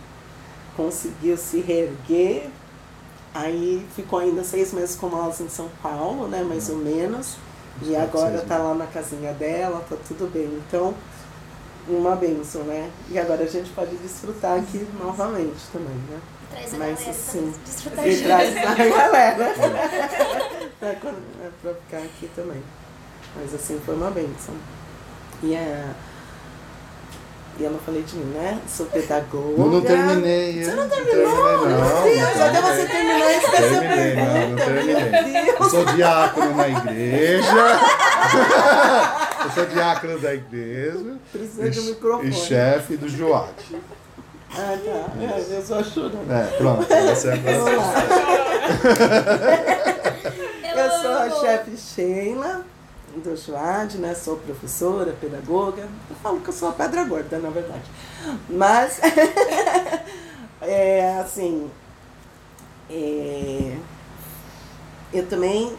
conseguiu 0.76 1.38
se 1.38 1.60
reerguer, 1.62 2.48
aí 3.34 3.86
ficou 3.96 4.20
ainda 4.20 4.44
seis 4.44 4.74
meses 4.74 4.96
com 4.96 5.08
nós 5.10 5.40
em 5.40 5.50
São 5.50 5.70
Paulo, 5.82 6.28
né, 6.28 6.44
mais 6.44 6.70
ou 6.70 6.78
menos. 6.78 7.36
E 7.82 7.96
agora 7.96 8.42
tá 8.42 8.58
lá 8.58 8.74
na 8.74 8.88
casinha 8.88 9.34
dela, 9.34 9.84
tá 9.90 9.96
tudo 10.08 10.32
bem. 10.32 10.46
Então, 10.68 10.94
uma 11.88 12.16
benção, 12.16 12.64
né? 12.64 12.90
E 13.12 13.20
agora 13.20 13.44
a 13.44 13.48
gente 13.48 13.70
pode 13.72 13.96
desfrutar 13.98 14.58
aqui 14.60 14.88
novamente 15.00 15.60
também, 15.74 15.94
né? 16.10 16.20
Traz 16.50 16.74
a 16.74 16.78
Mas, 16.78 17.00
galera 17.00 17.12
assim, 17.12 17.52
pra 17.52 17.64
desfrutar 17.66 18.08
E 18.08 18.22
traz 18.24 18.58
a 18.58 18.76
galera 18.76 19.54
pra, 20.80 20.96
quando- 20.96 21.44
é 21.44 21.50
pra 21.62 21.74
ficar 21.74 21.98
aqui 21.98 22.30
também. 22.36 22.62
Mas 23.36 23.54
assim, 23.54 23.80
foi 23.86 23.96
uma 23.96 24.10
benção. 24.10 24.56
E 25.44 25.56
a. 25.56 25.94
E 27.58 27.64
eu 27.64 27.72
não 27.72 27.80
falei 27.80 28.02
de 28.04 28.18
mim, 28.18 28.34
né? 28.34 28.60
Sou 28.68 28.86
pedagoga. 28.88 29.62
Eu 29.62 29.66
não 29.68 29.82
terminei. 29.82 30.62
Você 30.62 30.76
não 30.76 30.90
terminou? 30.90 31.26
Não, 31.26 31.68
Meu 31.68 32.04
Deus, 32.04 32.42
até 32.42 32.62
você 32.62 32.86
terminar 32.86 33.32
esse 33.32 33.52
Terminei, 33.52 34.16
não, 34.16 34.50
não 34.50 34.58
terminei. 34.58 35.50
Eu 35.58 35.70
sou 35.70 35.86
diácono 35.86 36.56
na 36.56 36.68
igreja. 36.68 37.46
Eu 39.46 39.52
sou 39.52 39.66
diácono 39.68 40.20
da 40.20 40.34
igreja. 40.34 41.18
Precisa 41.32 41.70
de 41.70 41.80
um 41.80 41.84
microfone. 41.84 42.30
E 42.30 42.34
chefe 42.34 42.98
do 42.98 43.08
Joate. 43.08 43.76
Ah, 44.52 44.78
tá. 44.84 45.12
É, 45.22 45.58
eu 45.58 45.62
só 45.62 45.84
chorando. 45.84 46.32
É, 46.32 46.44
pronto. 46.58 46.88
Você 46.88 47.30
é. 47.30 47.36
Eu 50.76 50.90
sou 51.02 51.12
a 51.12 51.24
amo. 51.26 51.42
chefe 51.42 51.78
Sheila 51.78 52.66
do 53.20 53.36
Joad, 53.36 53.98
né? 53.98 54.14
Sou 54.14 54.38
professora, 54.38 55.16
pedagoga. 55.20 55.88
Eu 56.10 56.16
falo 56.22 56.40
que 56.42 56.50
eu 56.50 56.54
sou 56.54 56.70
a 56.70 56.72
pedra 56.72 57.04
gorda, 57.04 57.38
na 57.40 57.50
verdade. 57.50 57.84
Mas, 58.50 59.00
é 60.62 61.20
assim, 61.20 61.70
é, 62.90 63.78
eu 65.14 65.26
também, 65.28 65.74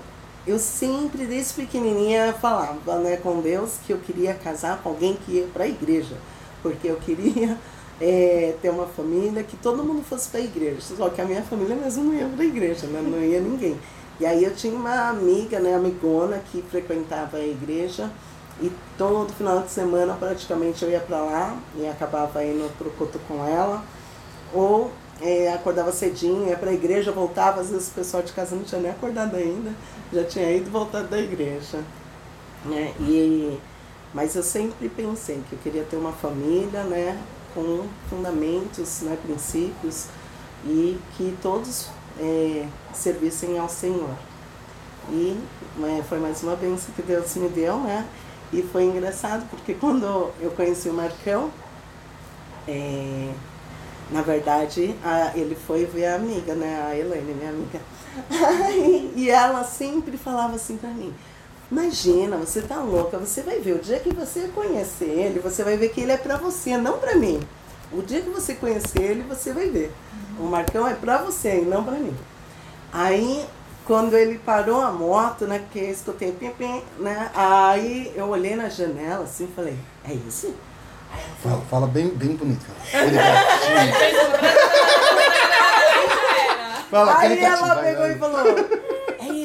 eu 0.47 0.59
sempre, 0.59 1.27
desde 1.27 1.55
pequenininha, 1.55 2.33
falava 2.35 2.99
né, 2.99 3.17
com 3.17 3.41
Deus 3.41 3.79
que 3.87 3.93
eu 3.93 3.99
queria 3.99 4.35
casar 4.35 4.83
com 4.83 4.91
alguém 4.91 5.15
que 5.15 5.33
ia 5.33 5.47
para 5.47 5.65
a 5.65 5.69
igreja. 5.69 6.17
Porque 6.63 6.89
eu 6.89 6.97
queria 6.97 7.59
é, 8.01 8.55
ter 8.61 8.71
uma 8.71 8.87
família 8.87 9.43
que 9.43 9.57
todo 9.57 9.85
mundo 9.85 10.03
fosse 10.03 10.29
para 10.29 10.41
a 10.41 10.45
igreja. 10.45 10.81
Só 10.81 11.09
que 11.11 11.21
a 11.21 11.25
minha 11.25 11.43
família 11.43 11.77
mesmo 11.77 12.05
não 12.05 12.15
ia 12.15 12.27
para 12.29 12.43
a 12.43 12.47
igreja, 12.47 12.87
né? 12.87 13.01
não 13.03 13.23
ia 13.23 13.41
ninguém. 13.41 13.79
E 14.19 14.27
aí 14.27 14.45
eu 14.45 14.55
tinha 14.55 14.75
uma 14.75 15.09
amiga, 15.09 15.61
né, 15.61 15.75
amigona, 15.75 16.41
que 16.51 16.63
frequentava 16.63 17.37
a 17.37 17.47
igreja 17.47 18.11
e 18.61 18.73
todo 18.97 19.33
final 19.35 19.61
de 19.61 19.71
semana 19.71 20.15
praticamente 20.15 20.83
eu 20.83 20.91
ia 20.91 21.01
para 21.01 21.21
lá 21.21 21.59
e 21.77 21.87
acabava 21.87 22.43
indo 22.43 22.71
pro 22.79 22.91
culto 22.93 23.19
com 23.29 23.47
ela. 23.47 23.85
Ou 24.55 24.91
é, 25.21 25.53
acordava 25.53 25.93
cedinho, 25.93 26.49
ia 26.49 26.57
pra 26.57 26.73
igreja, 26.73 27.13
voltava, 27.13 27.61
às 27.61 27.71
vezes 27.71 27.89
o 27.89 27.93
pessoal 27.93 28.23
de 28.23 28.33
casa 28.33 28.57
não 28.57 28.63
tinha 28.63 28.81
nem 28.81 28.91
acordado 28.91 29.37
ainda, 29.37 29.71
já 30.13 30.25
tinha 30.25 30.51
ido 30.51 30.71
voltado 30.71 31.09
da 31.09 31.19
igreja. 31.19 31.79
Né? 32.65 32.95
E, 33.01 33.59
mas 34.15 34.35
eu 34.35 34.43
sempre 34.43 34.89
pensei 34.89 35.43
que 35.49 35.55
eu 35.55 35.59
queria 35.63 35.85
ter 35.85 35.97
uma 35.97 36.13
família, 36.13 36.83
né, 36.85 37.21
com 37.55 37.87
fundamentos, 38.09 39.03
né, 39.03 39.17
princípios, 39.23 40.07
e 40.65 40.99
que 41.17 41.37
todos 41.43 41.89
é, 42.21 42.67
servissem 42.95 43.59
ao 43.59 43.69
Senhor. 43.69 44.17
E 45.11 45.39
é, 45.83 46.03
foi 46.09 46.19
mais 46.19 46.43
uma 46.43 46.57
bênção 46.57 46.93
que 46.95 47.03
Deus 47.03 47.35
me 47.37 47.49
deu, 47.49 47.79
né? 47.79 48.07
E 48.53 48.63
foi 48.63 48.85
engraçado, 48.85 49.47
porque 49.51 49.75
quando 49.75 50.05
eu 50.41 50.51
conheci 50.53 50.89
o 50.89 50.93
Marcão, 50.93 51.51
é, 52.67 53.33
na 54.11 54.23
verdade, 54.23 54.95
a, 55.05 55.33
ele 55.37 55.55
foi 55.55 55.85
ver 55.85 56.07
a 56.07 56.15
amiga, 56.17 56.55
né? 56.55 56.83
A 56.89 56.97
Elaine, 56.97 57.35
minha 57.35 57.51
amiga. 57.51 57.81
e 59.15 59.29
ela 59.31 59.65
sempre 59.65 60.17
falava 60.17 60.57
assim 60.57 60.77
pra 60.77 60.89
mim, 60.91 61.13
imagina, 61.71 62.37
você 62.37 62.63
tá 62.63 62.77
louca, 62.77 63.19
você 63.19 63.43
vai 63.43 63.61
ver, 63.61 63.75
o 63.75 63.79
dia 63.79 63.99
que 63.99 64.15
você 64.15 64.49
conhecer 64.55 65.05
ele, 65.05 65.41
você 65.41 65.63
vai 65.63 65.77
ver 65.77 65.91
que 65.91 66.01
ele 66.01 66.13
é 66.13 66.17
pra 66.17 66.37
você, 66.37 66.77
não 66.77 66.99
pra 66.99 67.15
mim. 67.17 67.41
O 67.93 68.03
dia 68.03 68.21
que 68.21 68.31
você 68.31 68.55
conhecer 68.55 69.03
ele, 69.03 69.23
você 69.23 69.53
vai 69.53 69.69
ver. 69.69 69.93
O 70.39 70.45
Marcão 70.45 70.87
é 70.87 70.95
pra 70.95 71.19
você 71.19 71.63
e 71.63 71.65
não 71.65 71.83
pra 71.83 71.95
mim. 71.95 72.17
Aí, 72.93 73.45
quando 73.85 74.15
ele 74.17 74.39
parou 74.39 74.81
a 74.81 74.91
moto, 74.91 75.47
né, 75.47 75.63
que 75.73 75.79
eu 75.79 75.91
escutei 75.91 76.33
pim, 76.33 76.51
pim, 76.51 76.83
né, 76.99 77.31
aí 77.35 78.13
eu 78.15 78.29
olhei 78.29 78.57
na 78.57 78.69
janela 78.69 79.25
assim 79.25 79.45
e 79.45 79.53
falei, 79.55 79.79
é 80.09 80.13
esse? 80.29 80.55
Fala, 81.43 81.63
fala 81.71 81.87
bem, 81.87 82.09
bem 82.09 82.37
bonito. 82.37 82.65
Fala. 82.65 83.05
Ele. 83.07 83.17
Fala, 86.91 87.19
Aí 87.19 87.43
ela 87.43 87.77
pegou 87.77 88.07
e 88.07 88.15
falou, 88.15 88.45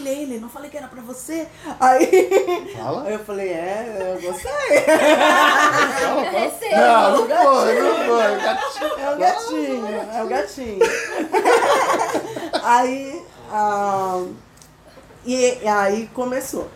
é 0.09 0.13
ele, 0.13 0.19
é 0.19 0.23
ele, 0.23 0.39
não 0.39 0.49
falei 0.49 0.69
que 0.69 0.77
era 0.77 0.87
pra 0.87 1.01
você? 1.01 1.47
Aí 1.79 2.73
Fala. 2.77 3.09
eu 3.09 3.19
falei, 3.19 3.49
é, 3.49 4.15
eu 4.15 4.21
gostei. 4.21 4.51
Fala. 6.71 7.11
Não, 7.11 7.27
não 7.27 7.43
foi, 7.43 7.81
não 7.81 7.95
foi. 8.05 8.37
Gatinho. 8.41 8.99
É 8.99 9.13
o 9.13 9.17
gatinho, 9.17 9.87
é 10.13 10.23
o 10.23 10.27
gatinho. 10.27 10.79
aí, 12.63 13.25
ah, 13.51 14.23
e, 15.25 15.59
e 15.61 15.67
aí 15.67 16.07
começou. 16.13 16.69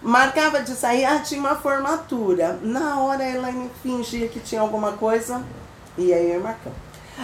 Marcava 0.00 0.62
de 0.62 0.72
sair, 0.72 1.04
ah, 1.04 1.18
tinha 1.18 1.40
uma 1.40 1.56
formatura. 1.56 2.58
Na 2.62 3.00
hora 3.00 3.24
ela 3.24 3.50
me 3.50 3.68
fingia 3.82 4.28
que 4.28 4.38
tinha 4.40 4.60
alguma 4.60 4.92
coisa, 4.92 5.42
e 5.96 6.12
aí 6.12 6.32
eu 6.32 6.40
marcava. 6.40 6.76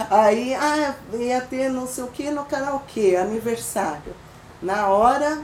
Aí, 0.09 0.53
ah, 0.53 0.93
ia 1.13 1.39
ter 1.39 1.69
não 1.69 1.87
sei 1.87 2.03
o 2.03 2.07
que 2.07 2.29
no 2.29 2.43
karaokê, 2.43 3.15
aniversário. 3.15 4.13
Na 4.61 4.87
hora, 4.87 5.41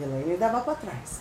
Elaine 0.00 0.36
dava 0.36 0.60
pra 0.60 0.74
trás. 0.74 1.20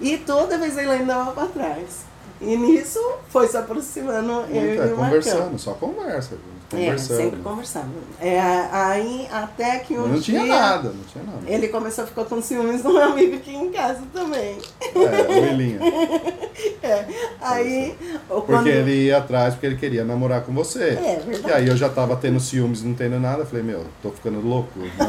E 0.00 0.16
toda 0.18 0.58
vez 0.58 0.76
a 0.78 0.82
Elaine 0.82 1.04
dava 1.04 1.32
pra 1.32 1.46
trás. 1.46 2.04
E 2.40 2.56
nisso 2.56 3.00
foi 3.30 3.48
se 3.48 3.56
aproximando 3.56 4.30
eu 4.48 4.48
e 4.48 4.66
Muito, 4.68 4.82
é, 4.82 4.84
o 4.84 4.88
Marcão. 4.88 5.04
conversando, 5.06 5.58
só 5.58 5.72
conversa. 5.74 6.36
Conversando. 6.70 7.16
sempre 7.16 7.40
conversando. 7.40 7.92
É, 8.20 8.40
aí 8.70 9.26
até 9.32 9.78
que 9.78 9.94
um 9.94 10.06
não 10.06 10.20
tinha 10.20 10.42
dia 10.44 10.54
nada, 10.54 10.90
não 10.90 11.04
tinha 11.04 11.24
nada. 11.24 11.38
ele 11.46 11.68
começou 11.68 12.04
a 12.04 12.06
ficar 12.06 12.26
com 12.26 12.42
ciúmes 12.42 12.82
do 12.82 12.92
meu 12.92 13.04
amigo 13.04 13.36
aqui 13.36 13.54
em 13.54 13.70
casa 13.70 14.02
também. 14.12 14.58
É, 14.82 15.40
o 15.40 15.44
Elinha. 15.46 15.78
É, 16.82 17.04
aí 17.40 17.96
Porque 18.28 18.52
quando 18.52 18.66
ele 18.66 19.04
ia 19.06 19.18
atrás 19.18 19.54
porque 19.54 19.66
ele 19.66 19.76
queria 19.76 20.04
namorar 20.04 20.42
com 20.42 20.52
você. 20.52 20.88
É, 20.90 21.22
verdade. 21.24 21.48
E 21.48 21.52
aí 21.52 21.68
eu 21.68 21.76
já 21.76 21.88
tava 21.88 22.16
tendo 22.16 22.40
ciúmes, 22.40 22.82
não 22.82 22.94
tendo 22.94 23.20
nada. 23.20 23.46
Falei, 23.46 23.62
meu, 23.62 23.84
tô 24.02 24.10
ficando 24.10 24.40
louco. 24.40 24.70
não. 24.76 25.08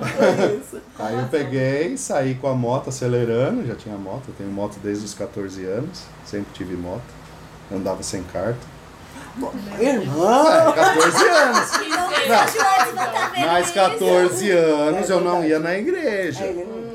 Aí 0.98 1.18
eu 1.18 1.26
peguei, 1.28 1.96
saí 1.96 2.34
com 2.34 2.46
a 2.46 2.54
moto 2.54 2.88
acelerando, 2.88 3.66
já 3.66 3.74
tinha 3.74 3.96
moto, 3.96 4.24
eu 4.28 4.34
tenho 4.36 4.50
moto 4.50 4.78
desde 4.82 5.04
os 5.04 5.14
14 5.14 5.64
anos, 5.64 6.02
sempre 6.24 6.52
tive 6.52 6.76
moto, 6.76 7.02
andava 7.72 8.02
sem 8.02 8.22
carta. 8.24 8.69
Irmão! 9.80 10.52
É, 10.52 10.72
14 10.72 11.28
anos. 11.28 11.70
Não, 11.90 12.10
Não. 12.28 13.46
Mais 13.46 13.64
isso? 13.66 13.74
14 13.74 14.50
anos 14.50 15.10
É 15.10 15.12
eu 15.12 15.20
não 15.20 15.44
ia 15.44 15.58
na 15.58 15.74
igreja. 15.76 16.44
Aí 16.44 16.50
ele 16.50 16.64
não- 16.64 16.90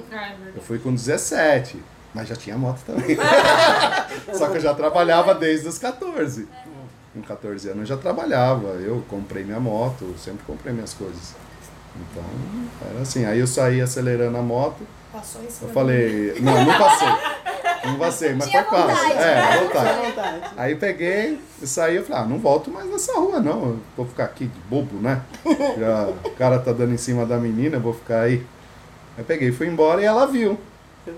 Eu 0.56 0.62
fui 0.62 0.80
com 0.80 0.94
17, 0.94 1.82
mas 2.14 2.28
já 2.30 2.36
tinha 2.36 2.58
moto 2.58 2.80
também. 2.86 3.18
Só 4.34 4.48
que 4.48 4.58
eu 4.58 4.62
já 4.62 4.74
trabalhava 4.74 5.34
desde 5.36 5.68
os 5.68 5.78
14. 5.78 6.48
Com 7.14 7.22
14 7.22 7.68
anos 7.70 7.82
eu 7.82 7.86
já 7.86 7.98
trabalhava. 7.98 8.68
Eu 8.80 9.04
comprei 9.10 9.44
minha 9.44 9.60
moto, 9.60 10.16
sempre 10.18 10.44
comprei 10.46 10.74
minhas 10.74 10.94
coisas. 10.94 11.34
Então, 11.96 12.24
era 12.92 13.02
assim. 13.02 13.26
Aí 13.26 13.40
eu 13.40 13.48
saí 13.48 13.82
acelerando 13.82 14.38
a 14.38 14.42
moto. 14.42 14.86
Passou 15.16 15.42
em 15.42 15.46
Eu 15.46 15.52
cima 15.52 15.72
falei, 15.72 16.36
não, 16.42 16.66
não 16.66 16.78
passei. 16.78 17.08
Não 17.86 17.98
passei, 18.00 18.34
mas 18.34 18.50
Tinha 18.50 18.64
foi 18.66 18.80
vontade, 18.82 19.12
É, 19.14 19.36
né? 19.36 19.58
vontade. 19.64 20.08
Vontade. 20.08 20.42
Aí 20.58 20.76
peguei 20.76 21.40
e 21.62 21.68
saí, 21.68 21.96
eu 21.96 22.04
falei, 22.04 22.24
ah, 22.24 22.26
não 22.26 22.38
volto 22.38 22.70
mais 22.70 22.90
nessa 22.90 23.14
rua 23.14 23.40
não, 23.40 23.64
eu 23.64 23.80
vou 23.96 24.06
ficar 24.06 24.26
aqui 24.26 24.48
de 24.48 24.60
bobo, 24.62 24.98
né? 25.00 25.22
Já, 25.80 26.10
o 26.26 26.32
cara 26.32 26.60
tá 26.60 26.74
dando 26.74 26.94
em 26.94 26.98
cima 26.98 27.26
da 27.26 27.38
menina, 27.38 27.78
eu 27.78 27.82
vou 27.82 27.94
ficar 27.94 28.22
aí. 28.24 28.46
Aí 29.18 29.24
peguei, 29.24 29.54
fui 29.54 29.68
embora 29.68 30.02
e 30.02 30.04
ela 30.04 30.28
viu 30.28 30.60
Eu 31.08 31.14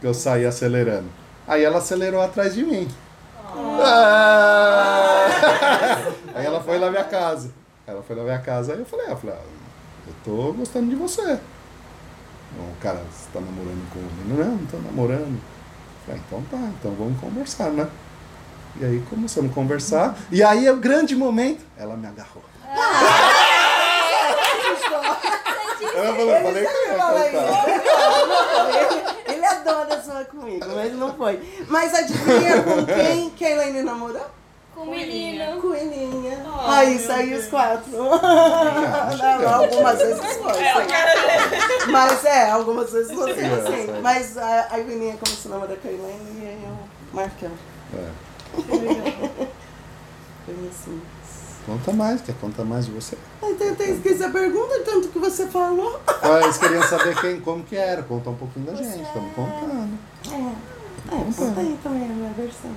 que 0.00 0.06
eu 0.06 0.14
saí 0.14 0.46
acelerando. 0.46 1.08
Aí 1.48 1.64
ela 1.64 1.78
acelerou 1.78 2.20
atrás 2.22 2.54
de 2.54 2.62
mim. 2.64 2.88
Ah! 3.82 5.26
Aí 6.34 6.46
ela 6.46 6.60
foi 6.60 6.78
lá 6.78 6.88
minha 6.90 7.04
casa. 7.04 7.50
Ela 7.86 8.02
foi 8.02 8.14
lá 8.16 8.22
minha 8.22 8.38
casa, 8.38 8.72
aí 8.72 8.78
eu 8.78 8.86
falei, 8.86 9.06
ah, 9.06 9.10
eu 9.10 9.16
falei, 9.16 9.36
ah, 9.36 9.42
eu 10.06 10.14
tô 10.24 10.52
gostando 10.54 10.88
de 10.88 10.96
você. 10.96 11.38
O 12.58 12.76
cara, 12.80 12.98
você 13.10 13.28
tá 13.32 13.40
namorando 13.40 13.90
com 13.92 13.98
ele? 13.98 14.42
Não, 14.42 14.56
não 14.56 14.66
tô 14.66 14.76
namorando. 14.78 15.40
Falei, 16.06 16.20
então 16.26 16.42
tá, 16.50 16.56
então 16.78 16.94
vamos 16.94 17.18
conversar, 17.20 17.70
né? 17.70 17.88
E 18.80 18.84
aí 18.84 19.02
começamos 19.08 19.50
a 19.50 19.54
conversar. 19.54 20.16
E 20.30 20.42
aí 20.42 20.66
é 20.66 20.72
o 20.72 20.76
grande 20.76 21.14
momento, 21.16 21.64
ela 21.76 21.96
me 21.96 22.06
agarrou. 22.06 22.42
Eu 25.94 26.14
falei, 26.16 26.42
falei 26.42 26.66
que 26.66 26.72
eu 26.76 26.86
ia 26.88 26.96
Fala 26.98 27.20
contar. 27.20 27.68
isso. 27.70 29.32
Ele 29.32 29.46
adora 29.46 30.00
zoar 30.00 30.24
comigo, 30.26 30.66
mas 30.74 30.92
não 30.94 31.14
foi. 31.14 31.64
Mas 31.68 31.94
adivinha 31.94 32.62
com 32.62 32.84
quem 32.86 33.30
que 33.30 33.44
a 33.44 33.50
Elaine 33.50 33.82
namorou? 33.82 34.26
Com. 34.74 34.86
Com 34.86 34.94
Elinha. 34.94 36.44
Oh, 36.46 36.70
Aí 36.70 36.98
saiu 36.98 37.28
Deus. 37.30 37.44
os 37.44 37.50
quatro. 37.50 37.90
Não, 37.92 39.54
algumas 39.54 39.98
vezes 39.98 40.20
foi. 40.36 40.54
sim. 40.54 41.90
Mas 41.90 42.24
é, 42.24 42.50
algumas 42.50 42.90
vezes 42.92 43.12
foi 43.12 43.30
É, 43.30 43.34
assim. 43.46 43.86
sai. 43.86 44.00
Mas 44.02 44.36
a, 44.38 44.68
a 44.72 44.78
Elinha 44.80 45.16
começou 45.16 45.52
a 45.52 45.54
namorar 45.54 45.76
com 45.76 45.88
a 45.88 45.90
Elaine 45.92 46.40
e 46.42 46.46
aí 46.46 46.62
eu 46.64 46.76
marcando. 47.12 47.58
É. 47.94 48.10
Foi 50.44 50.54
assim. 50.70 51.00
Conta 51.66 51.92
mais, 51.92 52.20
quer 52.20 52.34
contar 52.34 52.62
mais 52.64 52.84
de 52.84 52.92
você? 52.92 53.16
Até, 53.42 53.70
até 53.70 53.84
esqueci 53.90 54.22
a 54.22 54.28
pergunta, 54.28 54.80
tanto 54.84 55.08
que 55.08 55.18
você 55.18 55.46
falou. 55.46 55.98
Ah, 56.06 56.40
Eles 56.42 56.58
queriam 56.58 56.82
saber 56.82 57.18
quem, 57.18 57.40
como 57.40 57.64
que 57.64 57.74
era, 57.74 58.02
contar 58.02 58.30
um 58.30 58.34
pouquinho 58.36 58.66
da 58.66 58.74
gente, 58.74 59.00
estamos 59.02 59.32
contando. 59.34 59.98
É, 60.30 60.34
é 60.36 61.32
conta 61.34 61.60
aí 61.60 61.78
também 61.82 62.04
a 62.04 62.08
minha 62.08 62.32
versão. 62.34 62.70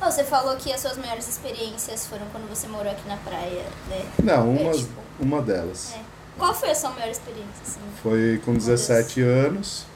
Oh, 0.00 0.04
você 0.10 0.24
falou 0.24 0.56
que 0.56 0.72
as 0.72 0.80
suas 0.80 0.96
maiores 0.98 1.26
experiências 1.28 2.06
foram 2.06 2.26
quando 2.30 2.48
você 2.48 2.68
morou 2.68 2.90
aqui 2.92 3.06
na 3.08 3.16
praia, 3.16 3.64
né? 3.88 4.04
Não, 4.22 4.34
É, 4.56 4.60
uma, 4.62 4.72
tipo, 4.72 5.00
uma 5.20 5.42
delas. 5.42 5.92
é. 5.94 6.00
Qual 6.38 6.52
foi 6.54 6.70
a 6.70 6.74
sua 6.74 6.90
maior 6.90 7.08
experiência, 7.10 7.62
assim? 7.66 7.80
Foi 8.02 8.40
com 8.44 8.52
17 8.52 9.22
anos, 9.22 9.86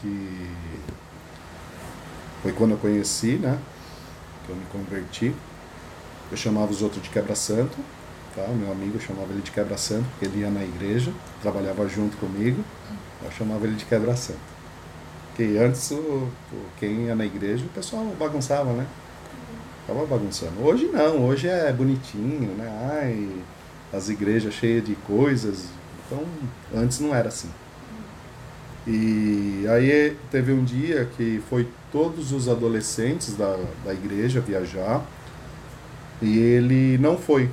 que 0.00 0.50
foi 2.42 2.52
quando 2.52 2.70
eu 2.72 2.78
conheci, 2.78 3.32
né? 3.36 3.58
Que 4.46 4.50
eu 4.52 4.56
me 4.56 4.64
converti. 4.72 5.34
Eu 6.30 6.36
chamava 6.38 6.70
os 6.72 6.80
outros 6.80 7.02
de 7.02 7.10
quebra-santo, 7.10 7.76
tá? 8.34 8.42
O 8.44 8.54
meu 8.54 8.72
amigo 8.72 8.98
chamava 8.98 9.30
ele 9.30 9.42
de 9.42 9.50
quebra-santo, 9.50 10.06
porque 10.10 10.24
ele 10.24 10.40
ia 10.40 10.50
na 10.50 10.64
igreja, 10.64 11.12
trabalhava 11.42 11.86
junto 11.86 12.16
comigo. 12.16 12.64
Eu 13.22 13.30
chamava 13.30 13.66
ele 13.66 13.76
de 13.76 13.84
quebra-santo. 13.84 14.40
Porque 15.28 15.58
antes, 15.58 15.90
o- 15.90 16.28
quem 16.78 17.06
ia 17.06 17.14
na 17.14 17.26
igreja, 17.26 17.62
o 17.64 17.68
pessoal 17.68 18.04
bagunçava, 18.18 18.72
né? 18.72 18.86
Tava 19.86 20.06
bagunçando. 20.06 20.62
Hoje 20.62 20.86
não, 20.86 21.26
hoje 21.26 21.46
é 21.46 21.72
bonitinho, 21.72 22.54
né? 22.54 22.68
Ai, 22.90 23.28
as 23.92 24.08
igrejas 24.08 24.54
cheias 24.54 24.84
de 24.84 24.94
coisas. 24.94 25.66
Então, 26.06 26.24
antes 26.74 27.00
não 27.00 27.14
era 27.14 27.28
assim. 27.28 27.50
E 28.86 29.64
aí 29.68 30.16
teve 30.30 30.52
um 30.52 30.62
dia 30.62 31.08
que 31.16 31.42
foi 31.48 31.68
todos 31.90 32.32
os 32.32 32.48
adolescentes 32.48 33.34
da, 33.34 33.58
da 33.84 33.94
igreja 33.94 34.40
viajar 34.40 35.02
e 36.20 36.38
ele 36.38 36.98
não 36.98 37.16
foi. 37.16 37.50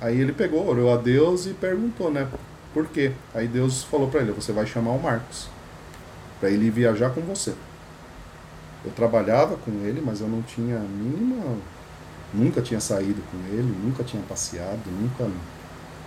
Aí 0.00 0.20
ele 0.20 0.32
pegou, 0.32 0.66
orou 0.66 0.92
a 0.92 0.96
Deus 0.96 1.46
e 1.46 1.50
perguntou, 1.50 2.10
né? 2.10 2.28
Por 2.72 2.86
quê? 2.86 3.12
Aí 3.34 3.48
Deus 3.48 3.82
falou 3.84 4.08
para 4.08 4.20
ele: 4.20 4.32
você 4.32 4.52
vai 4.52 4.66
chamar 4.66 4.92
o 4.92 5.02
Marcos 5.02 5.48
para 6.38 6.50
ele 6.50 6.70
viajar 6.70 7.10
com 7.10 7.20
você. 7.22 7.54
Eu 8.84 8.92
trabalhava 8.92 9.56
com 9.56 9.70
ele, 9.84 10.00
mas 10.04 10.20
eu 10.20 10.28
não 10.28 10.42
tinha 10.42 10.76
a 10.76 10.80
mínima. 10.80 11.56
Nunca 12.32 12.60
tinha 12.60 12.80
saído 12.80 13.22
com 13.30 13.38
ele, 13.48 13.74
nunca 13.84 14.04
tinha 14.04 14.22
passeado, 14.22 14.80
nunca 14.86 15.30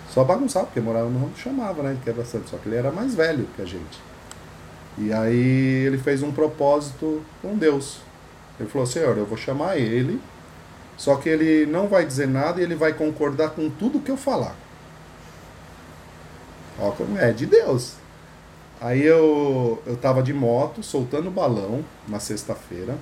Só 0.10 0.23
bagunçava, 0.23 0.65
porque 0.67 0.79
morava 0.79 1.10
no 1.10 1.19
ramo 1.19 1.31
chamava, 1.36 1.81
né? 1.84 1.93
De 1.93 2.01
quebra 2.01 2.23
santo. 2.25 2.49
Só 2.49 2.57
que 2.57 2.69
ele 2.69 2.75
era 2.75 2.91
mais 2.91 3.15
velho 3.15 3.47
que 3.55 3.62
a 3.62 3.65
gente. 3.65 3.99
E 4.97 5.12
aí 5.12 5.86
ele 5.86 5.97
fez 5.97 6.21
um 6.21 6.31
propósito 6.31 7.23
com 7.41 7.57
Deus. 7.57 7.99
Ele 8.60 8.69
falou, 8.69 8.86
Senhor, 8.86 9.17
eu 9.17 9.25
vou 9.25 9.38
chamar 9.38 9.77
ele, 9.77 10.21
só 10.97 11.15
que 11.15 11.29
ele 11.29 11.65
não 11.65 11.88
vai 11.88 12.05
dizer 12.05 12.27
nada 12.27 12.60
e 12.60 12.63
ele 12.63 12.75
vai 12.75 12.93
concordar 12.93 13.51
com 13.51 13.69
tudo 13.69 13.99
que 13.99 14.12
eu 14.12 14.17
falar. 14.17 14.55
Ó, 16.79 16.91
como 16.91 17.17
é 17.17 17.31
de 17.31 17.45
Deus. 17.45 17.95
Aí 18.81 19.05
eu, 19.05 19.79
eu 19.85 19.95
tava 19.95 20.23
de 20.23 20.33
moto, 20.33 20.81
soltando 20.81 21.29
balão 21.29 21.85
na 22.07 22.19
sexta-feira. 22.19 22.97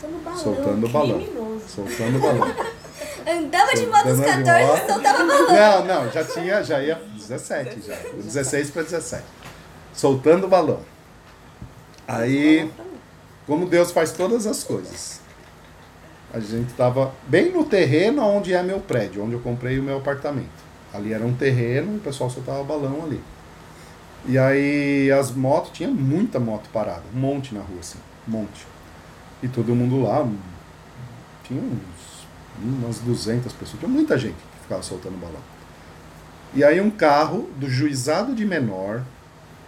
Soltando 0.00 0.24
balão. 0.24 0.38
Soltando 0.38 0.88
balão. 0.88 1.18
Criminoso. 1.20 1.64
Soltando 1.68 2.18
balão. 2.18 2.54
Andava 3.28 3.74
de 3.74 3.86
moto 3.86 4.08
aos 4.08 4.16
Soltando 4.16 4.38
de 4.38 4.44
14 4.44 4.66
moto. 4.66 4.86
soltava 4.86 5.18
balão. 5.18 5.46
Não, 5.52 5.84
não, 5.84 6.10
já 6.10 6.24
tinha, 6.24 6.62
já 6.62 6.82
ia 6.82 6.94
17 7.14 7.82
já. 7.86 7.94
16 8.14 8.70
para 8.70 8.82
17. 8.84 9.22
Soltando 9.92 10.48
balão. 10.48 10.80
Aí, 12.08 12.70
como 13.46 13.66
Deus 13.66 13.90
faz 13.90 14.12
todas 14.12 14.46
as 14.46 14.64
coisas. 14.64 15.20
A 16.32 16.40
gente 16.40 16.70
estava 16.70 17.12
bem 17.26 17.52
no 17.52 17.66
terreno 17.66 18.22
onde 18.22 18.54
é 18.54 18.62
meu 18.62 18.80
prédio, 18.80 19.22
onde 19.22 19.34
eu 19.34 19.40
comprei 19.40 19.78
o 19.78 19.82
meu 19.82 19.98
apartamento. 19.98 20.64
Ali 20.94 21.12
era 21.12 21.24
um 21.24 21.34
terreno 21.34 21.94
e 21.94 21.96
o 21.96 22.00
pessoal 22.00 22.30
soltava 22.30 22.64
balão 22.64 23.04
ali. 23.04 23.20
E 24.28 24.36
aí 24.38 25.10
as 25.12 25.30
motos, 25.30 25.70
tinha 25.72 25.88
muita 25.88 26.40
moto 26.40 26.68
parada, 26.72 27.02
um 27.14 27.18
monte 27.18 27.54
na 27.54 27.60
rua 27.60 27.78
assim, 27.80 27.98
um 28.26 28.30
monte. 28.32 28.66
E 29.42 29.48
todo 29.48 29.74
mundo 29.74 30.02
lá, 30.02 30.22
um- 30.22 30.36
tinha 31.44 31.60
uns, 31.62 32.26
umas 32.62 32.98
200 32.98 33.52
pessoas, 33.52 33.78
tinha 33.78 33.88
muita 33.90 34.18
gente 34.18 34.34
que 34.34 34.62
ficava 34.62 34.82
soltando 34.82 35.20
balão. 35.20 35.40
E 36.54 36.64
aí 36.64 36.80
um 36.80 36.90
carro 36.90 37.48
do 37.56 37.68
juizado 37.68 38.34
de 38.34 38.44
menor, 38.44 39.02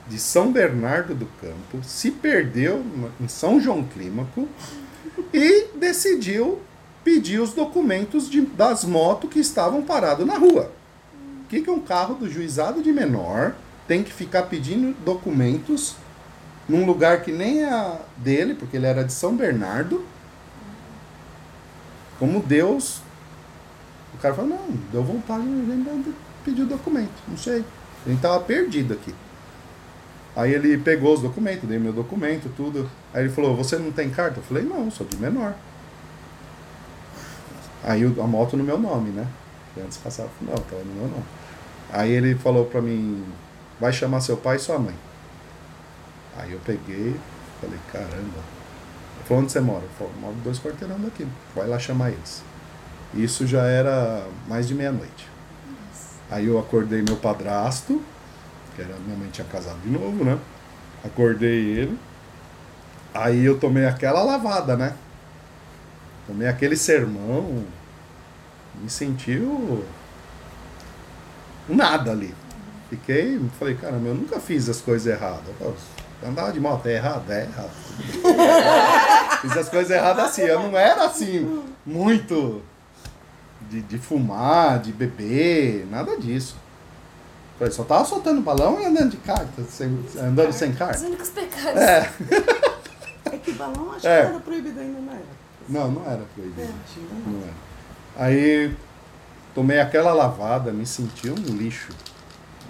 de 0.09 0.19
São 0.19 0.51
Bernardo 0.51 1.15
do 1.15 1.27
Campo, 1.41 1.85
se 1.85 2.11
perdeu 2.11 2.83
em 3.21 3.29
São 3.29 3.61
João 3.61 3.85
Clímaco 3.85 4.49
e 5.33 5.67
decidiu 5.77 6.61
pedir 7.05 7.41
os 7.41 7.53
documentos 7.53 8.29
de- 8.29 8.41
das 8.41 8.85
motos 8.85 9.31
que 9.31 9.39
estavam 9.39 9.83
paradas 9.83 10.27
na 10.27 10.37
rua. 10.39 10.73
O 11.45 11.49
que, 11.49 11.61
que 11.63 11.71
um 11.71 11.81
carro 11.81 12.15
do 12.15 12.29
juizado 12.31 12.83
de 12.83 12.91
menor 12.93 13.55
tem 13.89 14.05
que 14.05 14.13
ficar 14.13 14.43
pedindo 14.45 14.95
documentos 15.03 15.97
num 16.69 16.85
lugar 16.85 17.23
que 17.23 17.33
nem 17.33 17.65
é 17.65 17.99
dele, 18.19 18.55
porque 18.55 18.77
ele 18.77 18.87
era 18.87 19.03
de 19.03 19.13
São 19.13 19.35
Bernardo? 19.35 20.05
Como 22.19 22.41
Deus. 22.41 23.01
O 24.15 24.19
cara 24.19 24.35
falou: 24.35 24.51
não, 24.51 24.77
deu 24.93 25.03
vontade 25.03 25.43
de 25.45 26.15
pedir 26.45 26.63
o 26.63 26.67
documento. 26.67 27.11
Não 27.27 27.37
sei. 27.37 27.65
A 28.05 28.11
gente 28.11 28.21
tava 28.21 28.39
perdido 28.41 28.93
aqui. 28.93 29.15
Aí 30.37 30.53
ele 30.53 30.77
pegou 30.79 31.15
os 31.15 31.23
documentos, 31.23 31.69
dei 31.69 31.79
meu 31.79 31.93
documento, 31.93 32.53
tudo. 32.55 32.89
Aí 33.15 33.25
ele 33.25 33.33
falou: 33.33 33.57
Você 33.57 33.79
não 33.79 33.91
tem 33.91 34.11
carta? 34.11 34.41
Eu 34.41 34.45
falei: 34.45 34.65
Não, 34.65 34.91
sou 34.91 35.07
de 35.07 35.17
menor. 35.17 35.55
Aí 37.83 38.05
a 38.05 38.27
moto 38.27 38.57
no 38.57 38.65
meu 38.65 38.79
nome, 38.79 39.11
né? 39.11 39.27
Antes 39.83 39.97
passava, 39.97 40.29
não, 40.43 40.55
tava 40.55 40.83
no 40.83 40.93
meu 40.93 41.09
nome. 41.09 41.25
Aí 41.91 42.11
ele 42.11 42.35
falou 42.35 42.67
pra 42.67 42.83
mim: 42.83 43.25
Vai 43.81 43.93
chamar 43.93 44.21
seu 44.21 44.37
pai 44.37 44.57
e 44.57 44.61
sua 44.61 44.79
mãe. 44.79 44.95
Aí 46.37 46.53
eu 46.53 46.61
peguei, 46.61 47.15
falei: 47.61 47.79
Caramba. 47.93 48.09
Ele 48.17 49.25
falou: 49.27 49.43
Onde 49.43 49.53
você 49.53 49.61
mora? 49.61 49.83
Eu 49.83 49.91
falei: 49.99 50.13
Moro 50.21 50.35
dois 50.45 50.59
quarteirão 50.59 50.99
daqui. 51.01 51.27
Vai 51.55 51.67
lá 51.67 51.79
chamar 51.79 52.11
eles. 52.11 52.43
Isso 53.15 53.47
já 53.47 53.63
era 53.65 54.27
mais 54.47 54.69
de 54.69 54.75
meia-noite. 54.75 55.29
Aí 56.31 56.47
eu 56.47 56.59
acordei 56.59 57.03
meu 57.03 57.17
padrasto, 57.17 58.03
que 58.77 58.83
era 58.83 58.95
minha 58.99 59.17
mãe 59.17 59.31
tinha 59.31 59.47
casado 59.47 59.79
de 59.81 59.89
novo, 59.89 60.25
né? 60.25 60.39
Acordei 61.03 61.79
ele. 61.79 61.99
Aí 63.15 63.45
eu 63.45 63.59
tomei 63.59 63.87
aquela 63.87 64.23
lavada, 64.23 64.77
né? 64.77 64.95
Tomei 66.27 66.47
aquele 66.47 66.77
sermão. 66.77 67.65
Me 68.75 68.91
sentiu 68.91 69.85
nada 71.69 72.13
ali. 72.13 72.35
Fiquei, 72.91 73.39
falei, 73.59 73.75
caramba, 73.75 74.09
eu 74.09 74.15
nunca 74.15 74.41
fiz 74.41 74.69
as 74.69 74.81
coisas 74.81 75.07
erradas. 75.07 75.43
Eu 75.49 75.55
falei, 75.55 75.75
Andar 76.27 76.51
de 76.53 76.59
moto 76.59 76.85
é 76.87 76.95
errado? 76.95 77.31
É 77.31 77.43
errado. 77.45 77.71
fiz 79.43 79.57
as 79.57 79.69
coisas 79.69 79.91
erradas 79.91 80.25
assim. 80.25 80.43
Eu 80.43 80.61
não 80.61 80.77
era 80.77 81.05
assim, 81.05 81.63
muito 81.87 82.61
de, 83.71 83.81
de 83.83 83.99
fumar, 83.99 84.81
de 84.81 84.93
beber, 84.93 85.87
nada 85.91 86.17
disso. 86.19 86.57
Falei, 87.59 87.73
só 87.73 87.85
tava 87.85 88.05
soltando 88.05 88.41
balão 88.41 88.81
e 88.81 88.87
andando 88.87 89.11
de 89.11 89.17
carta, 89.19 89.63
sem, 89.69 89.87
andando 90.21 90.53
sem 90.53 90.71
Os 90.71 90.79
carta. 90.79 91.05
únicos 91.07 91.29
pecados. 91.29 91.81
É. 91.81 92.11
É 93.31 93.37
que 93.37 93.53
balão 93.53 93.93
acho 93.93 94.07
É. 94.07 94.23
que 94.23 94.29
era 94.31 94.41
proibido 94.41 94.81
ainda, 94.81 95.01
não 95.01 95.13
era? 95.13 95.23
Não, 95.69 95.91
não 95.91 96.05
era 96.07 96.23
É, 96.23 96.25
proibido. 96.35 96.69
não. 97.27 97.33
Não 97.33 97.43
era. 97.43 97.53
Aí 98.27 98.75
tomei 99.55 99.79
aquela 99.81 100.13
lavada, 100.13 100.73
me 100.73 100.87
senti 100.87 101.31
um 101.31 101.35
lixo. 101.35 101.93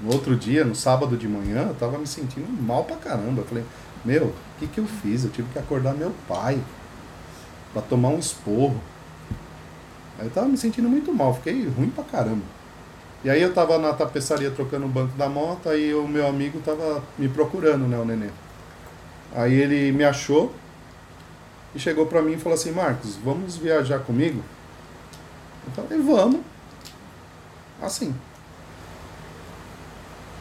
No 0.03 0.13
outro 0.13 0.37
dia, 0.37 0.65
no 0.65 0.75
sábado 0.75 1.17
de 1.17 1.27
manhã, 1.27 1.67
eu 1.69 1.75
tava 1.75 1.99
me 1.99 2.07
sentindo 2.07 2.49
mal 2.63 2.85
pra 2.85 2.97
caramba. 2.97 3.43
Eu 3.43 3.47
falei, 3.47 3.65
meu, 4.05 4.27
o 4.27 4.35
que 4.59 4.67
que 4.67 4.79
eu 4.79 4.87
fiz? 4.87 5.25
Eu 5.25 5.31
tive 5.31 5.49
que 5.53 5.59
acordar 5.59 5.95
meu 5.95 6.13
pai 6.29 6.61
pra 7.73 7.83
tomar 7.83 8.11
um 8.11 8.19
esporro. 8.19 8.81
Aí 10.19 10.27
eu 10.27 10.31
tava 10.31 10.49
me 10.49 10.57
sentindo 10.57 10.89
muito 10.89 11.13
mal, 11.13 11.35
fiquei 11.35 11.69
ruim 11.69 11.91
pra 11.91 12.05
caramba. 12.05 12.43
E 13.25 13.31
aí 13.31 13.43
eu 13.43 13.53
tava 13.53 13.79
na 13.79 13.93
tapeçaria 13.93 14.51
trocando 14.51 14.87
o 14.87 14.89
banco 14.89 15.17
da 15.17 15.29
moto, 15.29 15.69
aí 15.69 15.93
o 15.93 16.07
meu 16.07 16.27
amigo 16.27 16.61
tava 16.61 17.03
me 17.19 17.29
procurando, 17.29 17.87
né, 17.89 17.99
o 17.99 18.05
neném. 18.05 18.31
Aí 19.35 19.55
ele 19.55 19.91
me 19.93 20.05
achou 20.05 20.53
e 21.75 21.79
chegou 21.79 22.07
pra 22.07 22.23
mim 22.23 22.35
e 22.35 22.39
falou 22.39 22.55
assim, 22.55 22.71
Marcos, 22.71 23.17
vamos 23.17 23.57
viajar 23.57 23.99
comigo? 24.01 24.43
Eu 25.67 25.73
falei, 25.73 26.01
vamos. 26.01 26.41
Assim. 27.83 28.15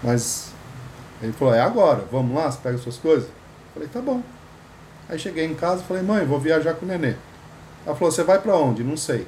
Mas 0.03 0.51
ele 1.21 1.33
falou, 1.33 1.53
é 1.53 1.61
agora, 1.61 2.03
vamos 2.11 2.35
lá, 2.35 2.49
você 2.49 2.59
pega 2.61 2.77
suas 2.77 2.97
coisas? 2.97 3.27
Eu 3.27 3.73
falei, 3.73 3.89
tá 3.89 4.01
bom. 4.01 4.21
Aí 5.09 5.17
cheguei 5.17 5.45
em 5.45 5.55
casa 5.55 5.81
e 5.81 5.85
falei, 5.85 6.03
mãe, 6.03 6.25
vou 6.25 6.39
viajar 6.39 6.73
com 6.73 6.85
o 6.85 6.87
nenê. 6.87 7.15
Ela 7.85 7.95
falou, 7.95 8.11
você 8.11 8.23
vai 8.23 8.39
pra 8.39 8.55
onde? 8.55 8.83
Não 8.83 8.97
sei. 8.97 9.27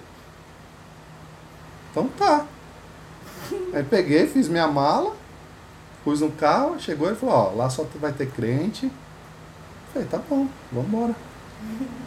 Então 1.92 2.08
tá. 2.10 2.46
Aí 3.74 3.84
peguei, 3.84 4.28
fiz 4.28 4.48
minha 4.48 4.68
mala, 4.68 5.16
pus 6.04 6.22
no 6.22 6.32
carro, 6.32 6.80
chegou 6.80 7.12
e 7.12 7.16
falou, 7.16 7.36
ó, 7.36 7.52
lá 7.56 7.70
só 7.70 7.86
vai 7.96 8.12
ter 8.12 8.30
crente. 8.30 8.86
Eu 8.86 8.92
falei, 9.94 10.08
tá 10.08 10.20
bom, 10.30 10.48
vamos 10.72 10.88
embora. 10.88 11.16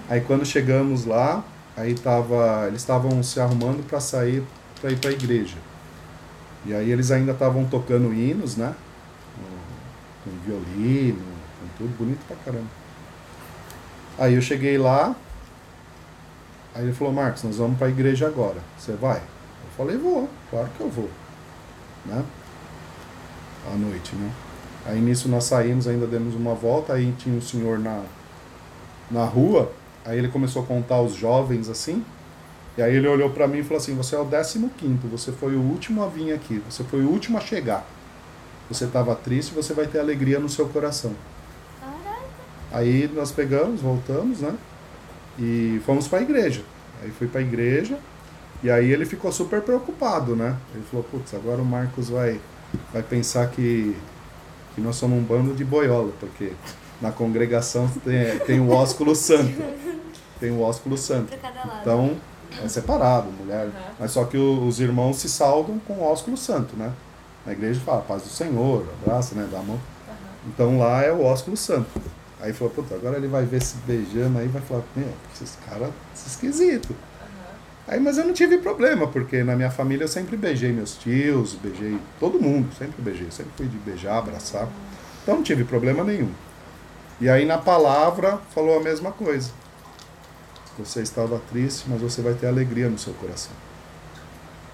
Aí 0.09 0.21
quando 0.21 0.45
chegamos 0.45 1.05
lá, 1.05 1.43
aí 1.77 1.95
tava, 1.95 2.67
eles 2.69 2.81
estavam 2.81 3.23
se 3.23 3.41
arrumando 3.41 3.87
para 3.87 4.01
sair 4.01 4.45
para 4.81 4.91
ir 4.91 4.99
para 4.99 5.11
a 5.11 5.13
igreja. 5.13 5.57
E 6.65 6.75
aí 6.75 6.91
eles 6.91 7.11
ainda 7.11 7.33
estavam 7.33 7.65
tocando 7.65 8.13
hinos, 8.13 8.57
né? 8.57 8.75
Com, 10.25 10.31
violino, 10.47 11.19
com 11.19 11.67
tudo 11.77 11.97
bonito 11.99 12.21
pra 12.27 12.37
caramba. 12.37 12.69
Aí 14.19 14.35
eu 14.35 14.43
cheguei 14.43 14.79
lá, 14.79 15.17
aí 16.75 16.85
ele 16.85 16.93
falou, 16.93 17.13
Marcos, 17.13 17.43
nós 17.43 17.57
vamos 17.57 17.77
para 17.77 17.89
a 17.89 17.91
igreja 17.91 18.27
agora. 18.27 18.59
Você 18.79 18.93
vai? 18.93 19.17
Eu 19.19 19.71
falei, 19.77 19.97
vou, 19.97 20.29
claro 20.51 20.69
que 20.77 20.81
eu 20.81 20.89
vou. 20.89 21.11
Né? 22.07 22.25
À 23.73 23.77
noite, 23.77 24.15
né? 24.15 24.31
Aí 24.85 25.01
nisso 25.01 25.29
nós 25.29 25.45
saímos, 25.45 25.87
ainda 25.87 26.07
demos 26.07 26.35
uma 26.35 26.55
volta, 26.55 26.93
aí 26.95 27.13
tinha 27.19 27.37
um 27.37 27.41
senhor 27.41 27.79
na, 27.79 28.03
na 29.11 29.25
rua, 29.25 29.73
aí 30.05 30.19
ele 30.19 30.29
começou 30.29 30.63
a 30.63 30.67
contar 30.67 31.01
os 31.01 31.15
jovens 31.15 31.69
assim, 31.69 32.05
e 32.77 32.83
aí 32.83 32.97
ele 32.97 33.07
olhou 33.07 33.31
pra 33.31 33.47
mim 33.47 33.59
e 33.59 33.63
falou 33.63 33.79
assim: 33.79 33.95
Você 33.97 34.15
é 34.15 34.19
o 34.19 34.27
15, 34.27 35.07
você 35.11 35.33
foi 35.33 35.55
o 35.55 35.61
último 35.61 36.03
a 36.03 36.09
vir 36.09 36.33
aqui, 36.33 36.63
você 36.69 36.83
foi 36.85 37.03
o 37.03 37.09
último 37.09 37.39
a 37.39 37.41
chegar. 37.41 37.87
Você 38.69 38.85
estava 38.85 39.15
triste, 39.15 39.53
você 39.53 39.75
vai 39.75 39.87
ter 39.87 39.99
alegria 39.99 40.39
no 40.39 40.49
seu 40.49 40.67
coração. 40.69 41.13
Caraca. 41.81 42.21
Aí 42.73 43.11
nós 43.15 43.31
pegamos, 43.31 43.83
voltamos, 43.83 44.41
né? 44.41 44.55
E 45.39 45.81
fomos 45.85 46.09
para 46.09 46.21
a 46.21 46.23
igreja. 46.23 46.63
Aí 47.03 47.11
fui 47.11 47.27
para 47.27 47.41
a 47.41 47.43
igreja 47.43 47.99
e 48.63 48.71
aí 48.71 48.91
ele 48.91 49.05
ficou 49.05 49.31
super 49.33 49.61
preocupado, 49.61 50.35
né? 50.35 50.57
Ele 50.75 50.85
falou: 50.91 51.05
Putz, 51.05 51.35
agora 51.35 51.61
o 51.61 51.65
Marcos 51.65 52.09
vai, 52.09 52.41
vai 52.93 53.03
pensar 53.03 53.49
que, 53.51 53.95
que 54.75 54.81
nós 54.81 54.97
somos 54.97 55.19
um 55.19 55.23
bando 55.23 55.53
de 55.53 55.65
boiola, 55.65 56.13
porque 56.19 56.53
na 57.01 57.13
congregação 57.13 57.89
tem, 58.05 58.39
tem 58.47 58.61
o 58.61 58.71
ósculo 58.71 59.15
santo. 59.15 59.63
Tem 60.41 60.51
o 60.51 60.61
ósculo 60.61 60.99
santo. 60.99 61.33
Então, 61.81 62.17
é 62.65 62.69
separado, 62.69 63.29
mulher. 63.33 63.67
Uhum. 63.67 63.73
Mas 64.01 64.11
só 64.11 64.25
que 64.25 64.37
o- 64.37 64.67
os 64.67 64.81
irmãos 64.81 65.17
se 65.19 65.29
saudam 65.29 65.79
com 65.87 65.95
o 65.95 66.03
ósculo 66.03 66.37
santo, 66.37 66.77
né? 66.77 66.93
Na 67.47 67.53
igreja 67.53 67.81
fala 67.85 68.03
paz 68.03 68.23
do 68.23 68.29
Senhor, 68.29 68.87
abraça, 69.03 69.35
né? 69.35 69.49
Dá 69.51 69.59
a 69.59 69.63
mão. 69.63 69.79
Então 70.47 70.79
lá 70.79 71.03
é 71.03 71.13
o 71.13 71.23
ósculo 71.25 71.57
santo. 71.57 71.89
Aí 72.41 72.53
falou, 72.53 72.73
puta, 72.75 72.95
agora 72.97 73.17
ele 73.17 73.29
vai 73.29 73.45
ver 73.45 73.63
se 73.63 73.77
beijando 73.87 74.39
aí 74.39 74.49
vai 74.49 74.61
falar, 74.63 74.83
meu, 74.97 75.09
esses 75.33 75.57
caras, 75.69 75.91
esses 76.15 76.33
esquisitos. 76.33 76.97
Aí, 77.87 77.99
mas 78.01 78.17
eu 78.19 78.25
não 78.25 78.33
tive 78.33 78.59
problema, 78.59 79.07
porque 79.09 79.43
na 79.43 79.55
minha 79.57 79.71
família 79.71 80.05
eu 80.05 80.09
sempre 80.09 80.37
beijei 80.37 80.73
meus 80.73 80.97
tios, 80.97 81.55
beijei 81.55 81.99
todo 82.19 82.41
mundo, 82.41 82.69
sempre 82.79 83.01
beijei, 83.03 83.29
sempre 83.31 83.53
fui 83.57 83.67
de 83.67 83.77
beijar, 83.79 84.19
abraçar. 84.19 84.69
Então 85.23 85.37
não 85.37 85.43
tive 85.43 85.65
problema 85.65 86.03
nenhum. 86.05 86.31
E 87.21 87.29
aí 87.29 87.45
na 87.45 87.59
palavra 87.59 88.39
falou 88.55 88.79
a 88.79 88.83
mesma 88.83 89.11
coisa. 89.13 89.51
Você 90.79 91.03
estava 91.03 91.39
triste, 91.51 91.85
mas 91.89 92.01
você 92.01 92.23
vai 92.23 92.35
ter 92.35 92.47
alegria 92.47 92.89
no 92.89 92.99
seu 92.99 93.13
coração. 93.15 93.53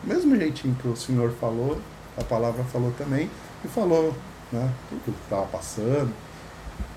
mesmo 0.04 0.36
jeitinho 0.36 0.74
que 0.76 0.86
o 0.86 0.96
Senhor 0.96 1.32
falou, 1.32 1.80
a 2.16 2.22
palavra 2.22 2.62
falou 2.64 2.92
também, 2.96 3.28
e 3.64 3.68
falou 3.68 4.14
né, 4.52 4.72
tudo 4.88 5.02
que 5.02 5.10
estava 5.24 5.46
passando. 5.46 6.12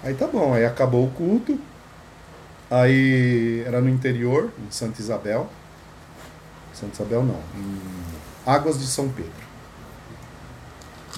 Aí 0.04 0.14
tá 0.14 0.28
bom, 0.28 0.54
aí 0.54 0.66
acabou 0.66 1.06
o 1.06 1.12
culto. 1.12 1.60
Aí 2.70 3.64
era 3.66 3.82
no 3.82 3.90
interior, 3.90 4.52
em 4.66 4.72
Santa 4.72 5.02
Isabel. 5.02 5.50
Santa 6.74 6.94
Isabel 6.94 7.24
não, 7.24 7.40
em 7.56 7.82
Águas 8.46 8.80
de 8.80 8.88
São 8.88 9.10
Pedro. 9.10 9.41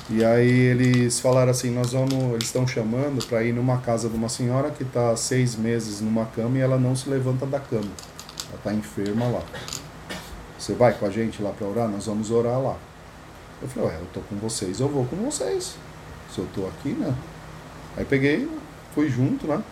E 0.10 0.24
aí 0.24 0.50
eles 0.50 1.20
falaram 1.20 1.52
assim, 1.52 1.72
nós 1.72 1.94
vamos, 1.94 2.14
eles 2.34 2.46
estão 2.46 2.68
chamando 2.68 3.26
para 3.26 3.44
ir 3.44 3.54
numa 3.54 3.78
casa 3.78 4.10
de 4.10 4.16
uma 4.16 4.28
senhora 4.28 4.70
que 4.70 4.84
está 4.84 5.16
seis 5.16 5.56
meses 5.56 6.02
numa 6.02 6.26
cama 6.26 6.58
e 6.58 6.62
ela 6.62 6.78
não 6.78 6.96
se 6.96 7.10
levanta 7.10 7.46
da 7.46 7.60
cama. 7.60 7.90
Ela 8.50 8.58
está 8.58 8.74
enferma 8.74 9.28
lá. 9.28 9.42
Você 10.60 10.74
vai 10.74 10.94
com 10.94 11.06
a 11.06 11.10
gente 11.10 11.42
lá 11.42 11.52
para 11.52 11.68
orar? 11.68 11.88
Nós 11.88 12.06
vamos 12.06 12.32
orar 12.32 12.62
lá. 12.62 12.78
Eu 13.62 13.68
falei, 13.70 13.90
ué, 13.90 13.96
eu 13.96 14.08
tô 14.14 14.20
com 14.22 14.36
vocês, 14.36 14.82
eu 14.82 14.90
vou 14.90 15.06
com 15.06 15.16
vocês. 15.16 15.76
Se 16.34 16.40
eu 16.40 16.48
tô 16.54 16.68
aqui, 16.68 16.90
né? 16.90 17.14
Aí 17.96 18.04
peguei, 18.04 18.50
fui 18.94 19.10
junto, 19.10 19.48
né? 19.48 19.64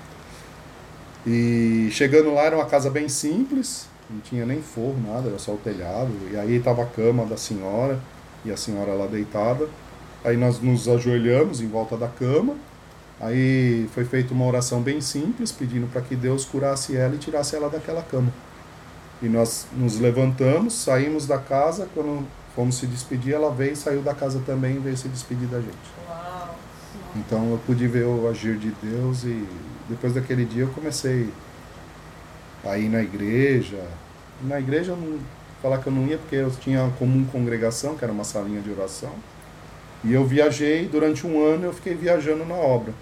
E 1.27 1.89
chegando 1.91 2.33
lá 2.33 2.43
era 2.43 2.55
uma 2.55 2.65
casa 2.65 2.89
bem 2.89 3.09
simples, 3.09 3.87
não 4.09 4.19
tinha 4.21 4.45
nem 4.45 4.61
forro, 4.61 4.95
nada, 5.05 5.27
era 5.27 5.37
só 5.37 5.51
o 5.51 5.57
telhado. 5.57 6.09
E 6.31 6.37
aí 6.37 6.59
tava 6.59 6.83
a 6.83 6.85
cama 6.85 7.25
da 7.25 7.35
senhora 7.35 7.99
e 8.45 8.51
a 8.51 8.57
senhora 8.57 8.93
lá 8.93 9.07
deitada. 9.07 9.67
Aí 10.23 10.37
nós 10.37 10.59
nos 10.59 10.87
ajoelhamos 10.87 11.61
em 11.61 11.67
volta 11.67 11.97
da 11.97 12.07
cama. 12.07 12.55
Aí 13.19 13.87
foi 13.93 14.05
feita 14.05 14.33
uma 14.33 14.45
oração 14.45 14.81
bem 14.81 15.01
simples, 15.01 15.51
pedindo 15.51 15.87
para 15.91 16.01
que 16.01 16.15
Deus 16.15 16.45
curasse 16.45 16.95
ela 16.95 17.15
e 17.15 17.17
tirasse 17.17 17.55
ela 17.55 17.69
daquela 17.69 18.01
cama. 18.01 18.31
E 19.21 19.29
nós 19.29 19.67
nos 19.77 19.99
levantamos, 19.99 20.73
saímos 20.73 21.27
da 21.27 21.37
casa. 21.37 21.87
Quando 21.93 22.25
fomos 22.55 22.75
se 22.75 22.87
despedir, 22.87 23.33
ela 23.33 23.51
veio, 23.51 23.75
saiu 23.75 24.01
da 24.01 24.13
casa 24.13 24.41
também 24.45 24.75
e 24.75 24.79
veio 24.79 24.97
se 24.97 25.07
despedir 25.07 25.47
da 25.47 25.59
gente. 25.59 25.77
Uau. 26.07 26.55
Então 27.15 27.51
eu 27.51 27.59
pude 27.65 27.87
ver 27.87 28.05
o 28.05 28.27
agir 28.27 28.57
de 28.57 28.71
Deus 28.81 29.23
e 29.23 29.45
depois 29.87 30.13
daquele 30.13 30.45
dia 30.45 30.63
eu 30.63 30.69
comecei 30.69 31.29
a 32.63 32.77
ir 32.77 32.89
na 32.89 33.01
igreja. 33.01 33.83
Na 34.43 34.59
igreja, 34.59 34.91
eu 34.91 34.97
não, 34.97 35.19
falar 35.61 35.79
que 35.79 35.87
eu 35.87 35.93
não 35.93 36.07
ia 36.07 36.17
porque 36.17 36.35
eu 36.35 36.49
tinha 36.51 36.91
comum 36.97 37.25
congregação, 37.25 37.95
que 37.95 38.03
era 38.03 38.11
uma 38.11 38.23
salinha 38.23 38.61
de 38.61 38.71
oração. 38.71 39.11
E 40.03 40.13
eu 40.13 40.25
viajei, 40.25 40.87
durante 40.87 41.27
um 41.27 41.43
ano 41.43 41.65
eu 41.65 41.73
fiquei 41.73 41.93
viajando 41.93 42.45
na 42.45 42.55
obra. 42.55 42.93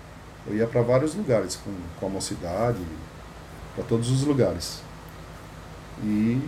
Eu 0.45 0.55
ia 0.55 0.67
para 0.67 0.81
vários 0.81 1.15
lugares, 1.15 1.55
com, 1.55 1.71
com 1.99 2.05
a 2.05 2.09
mocidade, 2.09 2.79
para 3.75 3.83
todos 3.85 4.11
os 4.11 4.23
lugares. 4.23 4.81
E 6.03 6.41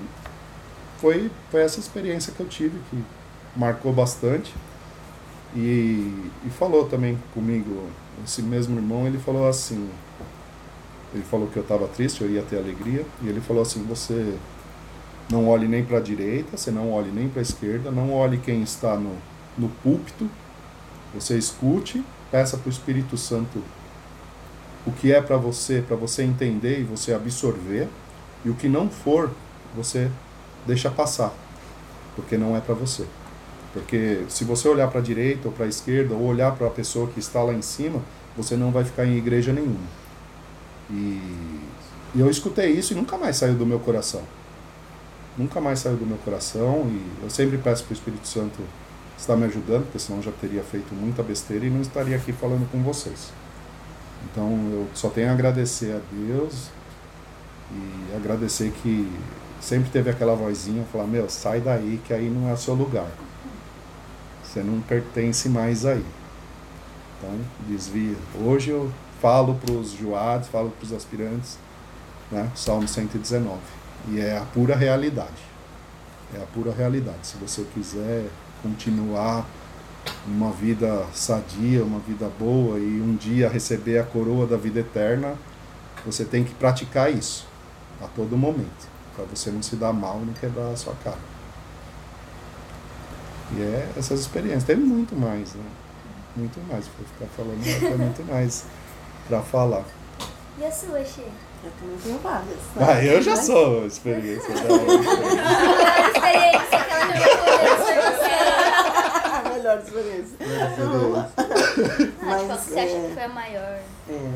foi, 1.00 1.32
foi 1.50 1.62
essa 1.62 1.80
experiência 1.80 2.34
que 2.34 2.40
eu 2.40 2.48
tive, 2.48 2.78
que 2.90 3.04
marcou 3.56 3.94
bastante. 3.94 4.54
E, 5.56 6.30
e 6.46 6.50
falou 6.50 6.86
também 6.88 7.18
comigo, 7.34 7.88
esse 8.24 8.42
mesmo 8.42 8.78
irmão, 8.78 9.06
ele 9.06 9.18
falou 9.18 9.48
assim, 9.48 9.90
ele 11.14 11.24
falou 11.24 11.48
que 11.48 11.58
eu 11.58 11.64
estava 11.64 11.88
triste, 11.88 12.22
eu 12.22 12.30
ia 12.30 12.42
ter 12.42 12.58
alegria, 12.58 13.06
e 13.22 13.28
ele 13.28 13.42
falou 13.42 13.62
assim, 13.62 13.84
você 13.84 14.34
não 15.30 15.48
olhe 15.48 15.68
nem 15.68 15.84
para 15.84 15.98
a 15.98 16.02
direita, 16.02 16.56
você 16.56 16.72
não 16.72 16.92
olhe 16.92 17.12
nem 17.12 17.28
para 17.28 17.40
a 17.40 17.44
esquerda, 17.44 17.92
não 17.92 18.14
olhe 18.14 18.38
quem 18.38 18.62
está 18.64 18.96
no, 18.96 19.16
no 19.58 19.70
púlpito, 19.70 20.30
você 21.14 21.38
escute, 21.38 22.04
peça 22.30 22.58
para 22.58 22.68
o 22.68 22.72
Espírito 22.72 23.18
Santo 23.18 23.62
o 24.86 24.92
que 24.92 25.12
é 25.12 25.22
para 25.22 25.38
você, 25.38 25.84
para 25.86 25.96
você 25.96 26.24
entender 26.24 26.80
e 26.80 26.84
você 26.84 27.14
absorver, 27.14 27.88
e 28.44 28.50
o 28.50 28.56
que 28.56 28.68
não 28.68 28.90
for, 28.90 29.30
você 29.76 30.10
deixa 30.66 30.90
passar, 30.90 31.34
porque 32.16 32.38
não 32.38 32.56
é 32.56 32.60
para 32.60 32.74
você. 32.74 33.06
Porque 33.74 34.24
se 34.28 34.44
você 34.44 34.68
olhar 34.68 34.90
para 34.90 35.00
a 35.00 35.04
direita 35.04 35.48
ou 35.48 35.54
para 35.54 35.66
a 35.66 35.70
esquerda, 35.70 36.14
ou 36.14 36.24
olhar 36.24 36.52
para 36.56 36.68
a 36.68 36.70
pessoa 36.70 37.08
que 37.08 37.20
está 37.20 37.42
lá 37.42 37.54
em 37.54 37.62
cima, 37.62 38.02
você 38.36 38.56
não 38.56 38.72
vai 38.72 38.84
ficar 38.84 39.06
em 39.06 39.18
igreja 39.18 39.54
nenhuma. 39.54 40.02
E, 40.90 41.22
e 42.16 42.20
eu 42.20 42.30
escutei 42.30 42.72
isso 42.72 42.94
e 42.94 42.96
nunca 42.96 43.18
mais 43.18 43.38
saiu 43.38 43.56
do 43.56 43.66
meu 43.66 43.80
coração. 43.80 44.24
Nunca 45.38 45.62
mais 45.62 45.80
saiu 45.80 45.96
do 45.96 46.06
meu 46.06 46.18
coração 46.18 46.86
e 46.90 47.24
eu 47.24 47.30
sempre 47.30 47.58
peço 47.58 47.84
para 47.86 47.92
o 47.92 47.94
Espírito 47.94 48.28
Santo 48.28 48.62
estar 49.22 49.36
me 49.36 49.46
ajudando, 49.46 49.84
porque 49.84 50.00
senão 50.00 50.20
eu 50.20 50.24
já 50.24 50.32
teria 50.32 50.64
feito 50.64 50.94
muita 50.94 51.22
besteira 51.22 51.66
e 51.66 51.70
não 51.70 51.82
estaria 51.82 52.16
aqui 52.16 52.34
falando 52.34 52.70
com 52.72 52.82
vocês. 52.82 53.32
Então 54.26 54.50
eu 54.72 54.88
só 54.94 55.10
tenho 55.10 55.30
a 55.30 55.34
agradecer 55.34 55.92
a 55.92 56.02
Deus 56.12 56.70
e 57.72 58.16
agradecer 58.16 58.72
que 58.72 59.12
sempre 59.60 59.90
teve 59.90 60.10
aquela 60.10 60.36
vozinha 60.36 60.84
falar, 60.92 61.06
meu, 61.06 61.30
sai 61.30 61.62
daí 61.62 62.02
que 62.06 62.14
aí 62.14 62.30
não 62.30 62.50
é 62.50 62.56
seu 62.56 62.74
lugar. 62.74 63.08
Você 64.44 64.62
não 64.62 64.82
pertence 64.82 65.48
mais 65.48 65.86
aí. 65.86 66.04
Então, 67.18 67.40
desvia. 67.68 68.18
Hoje 68.44 68.72
eu 68.72 68.92
falo 69.22 69.56
para 69.56 69.74
os 69.74 69.96
falo 70.52 70.72
para 70.72 70.84
os 70.84 70.92
aspirantes, 70.92 71.58
né? 72.32 72.50
Salmo 72.56 72.88
119. 72.88 73.60
E 74.10 74.20
é 74.20 74.38
a 74.38 74.42
pura 74.42 74.76
realidade. 74.76 75.52
É 76.36 76.42
a 76.42 76.46
pura 76.48 76.74
realidade. 76.74 77.28
Se 77.28 77.38
você 77.38 77.66
quiser 77.74 78.26
continuar 78.62 79.46
uma 80.26 80.52
vida 80.52 81.06
sadia, 81.14 81.84
uma 81.84 82.00
vida 82.00 82.30
boa 82.40 82.80
e 82.80 83.02
um 83.02 83.16
dia 83.16 83.50
receber 83.50 84.00
a 84.00 84.04
coroa 84.04 84.48
da 84.48 84.58
vida 84.58 84.80
eterna, 84.80 85.36
você 86.06 86.26
tem 86.26 86.44
que 86.44 86.54
praticar 86.54 87.12
isso 87.12 87.48
a 88.02 88.08
todo 88.08 88.36
momento, 88.38 88.88
para 89.16 89.26
você 89.26 89.52
não 89.52 89.62
se 89.62 89.76
dar 89.76 89.94
mal 89.94 90.20
e 90.22 90.26
não 90.26 90.34
quebrar 90.34 90.72
a 90.72 90.76
sua 90.76 90.96
cara. 91.04 91.20
E 93.56 93.62
é 93.62 93.90
essas 93.98 94.22
experiências. 94.22 94.64
Tem 94.64 94.76
muito 94.76 95.16
mais, 95.16 95.54
né? 95.54 95.64
Muito 96.36 96.60
mais. 96.68 96.86
Vou 96.88 97.06
ficar 97.06 97.26
falando, 97.36 97.62
tem 97.64 97.98
muito 97.98 98.24
mais 98.32 98.66
para 99.28 99.42
falar. 99.42 99.84
E 100.58 100.64
a 100.64 100.72
sua, 100.72 101.04
Xê? 101.04 101.24
Eu 101.64 101.72
também 101.80 101.98
tenho 102.04 102.18
várias. 102.20 102.58
né? 102.76 102.88
Ah, 102.88 103.04
eu 103.04 103.22
já 103.22 103.36
sou 103.36 103.86
experiência 103.86 104.50
da 104.50 104.60
experiência 106.10 106.84
que 106.84 106.92
ela 106.92 107.06
já 107.06 107.38
foi 107.38 107.96
você. 107.96 108.34
A 109.46 109.50
melhor 109.54 109.78
experiência. 109.80 110.38
Mas, 112.24 112.46
qual 112.46 112.58
que 112.58 112.64
você 112.66 112.80
acha 112.80 112.90
é, 112.98 113.08
que 113.08 113.14
foi 113.14 113.24
a 113.24 113.30
maior? 113.30 113.80
É, 114.10 114.32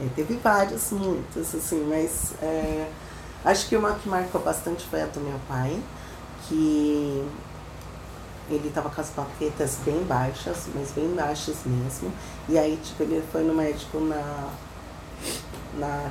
é, 0.00 0.08
teve 0.16 0.36
várias, 0.36 0.90
muitas, 0.92 1.54
assim, 1.54 1.84
mas 1.86 2.32
é, 2.42 2.88
acho 3.44 3.68
que 3.68 3.76
uma 3.76 3.92
que 3.94 4.08
marcou 4.08 4.40
bastante 4.40 4.86
foi 4.86 5.02
a 5.02 5.06
do 5.06 5.20
meu 5.20 5.38
pai, 5.46 5.78
que 6.48 7.22
ele 8.48 8.68
estava 8.68 8.88
com 8.88 9.00
as 9.00 9.10
plaquetas 9.10 9.76
bem 9.84 10.02
baixas, 10.04 10.68
mas 10.74 10.90
bem 10.92 11.08
baixas 11.14 11.56
mesmo. 11.66 12.10
E 12.48 12.58
aí, 12.58 12.78
tipo, 12.82 13.02
ele 13.02 13.22
foi 13.30 13.44
no 13.44 13.52
médico 13.54 14.00
na, 14.00 14.48
na 15.74 16.10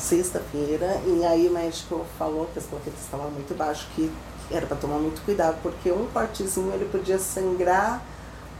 sexta-feira, 0.00 1.00
e 1.06 1.24
aí 1.24 1.48
o 1.48 1.52
médico 1.52 2.04
falou 2.18 2.48
que 2.52 2.58
as 2.58 2.64
plaquetas 2.64 3.00
estavam 3.00 3.30
muito 3.30 3.56
baixas, 3.56 3.86
que 3.94 4.10
era 4.50 4.66
para 4.66 4.76
tomar 4.76 4.98
muito 4.98 5.24
cuidado, 5.24 5.58
porque 5.62 5.92
um 5.92 6.06
cortezinho 6.06 6.72
ele 6.72 6.86
podia 6.86 7.18
sangrar 7.18 8.02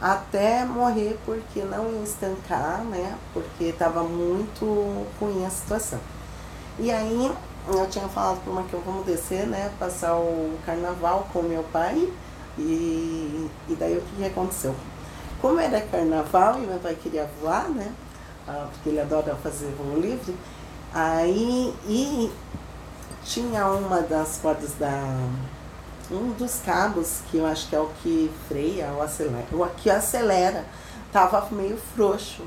até 0.01 0.65
morrer 0.65 1.19
porque 1.25 1.61
não 1.61 1.91
ia 1.91 2.03
estancar, 2.03 2.83
né? 2.85 3.15
Porque 3.33 3.65
estava 3.65 4.03
muito 4.03 5.05
ruim 5.19 5.45
a 5.45 5.49
situação. 5.49 5.99
E 6.79 6.89
aí 6.89 7.31
eu 7.67 7.87
tinha 7.87 8.07
falado 8.07 8.39
para 8.43 8.63
que 8.63 8.73
eu 8.73 8.81
vamos 8.81 9.05
descer, 9.05 9.45
né? 9.45 9.71
Passar 9.77 10.15
o 10.15 10.57
carnaval 10.65 11.27
com 11.31 11.43
meu 11.43 11.63
pai. 11.71 12.11
E, 12.57 13.49
e 13.69 13.75
daí 13.79 13.97
o 13.97 14.01
que, 14.01 14.15
que 14.17 14.25
aconteceu? 14.25 14.75
Como 15.39 15.59
era 15.59 15.79
carnaval 15.81 16.57
e 16.57 16.65
meu 16.65 16.79
pai 16.79 16.95
queria 16.95 17.29
voar, 17.39 17.69
né? 17.69 17.93
Ah, 18.47 18.67
porque 18.71 18.89
ele 18.89 18.99
adora 18.99 19.35
fazer 19.35 19.71
voo 19.77 19.99
livre. 19.99 20.35
Aí 20.93 21.73
e 21.87 22.31
tinha 23.23 23.67
uma 23.67 24.01
das 24.01 24.39
cordas 24.41 24.73
da 24.79 25.01
um 26.11 26.31
dos 26.31 26.59
cabos, 26.65 27.19
que 27.29 27.37
eu 27.37 27.45
acho 27.45 27.69
que 27.69 27.75
é 27.75 27.79
o 27.79 27.89
que 28.03 28.29
freia 28.47 28.91
ou 28.93 29.01
acelera, 29.01 29.45
o 29.53 29.65
que 29.77 29.89
acelera, 29.89 30.65
tava 31.11 31.47
meio 31.51 31.77
frouxo. 31.95 32.43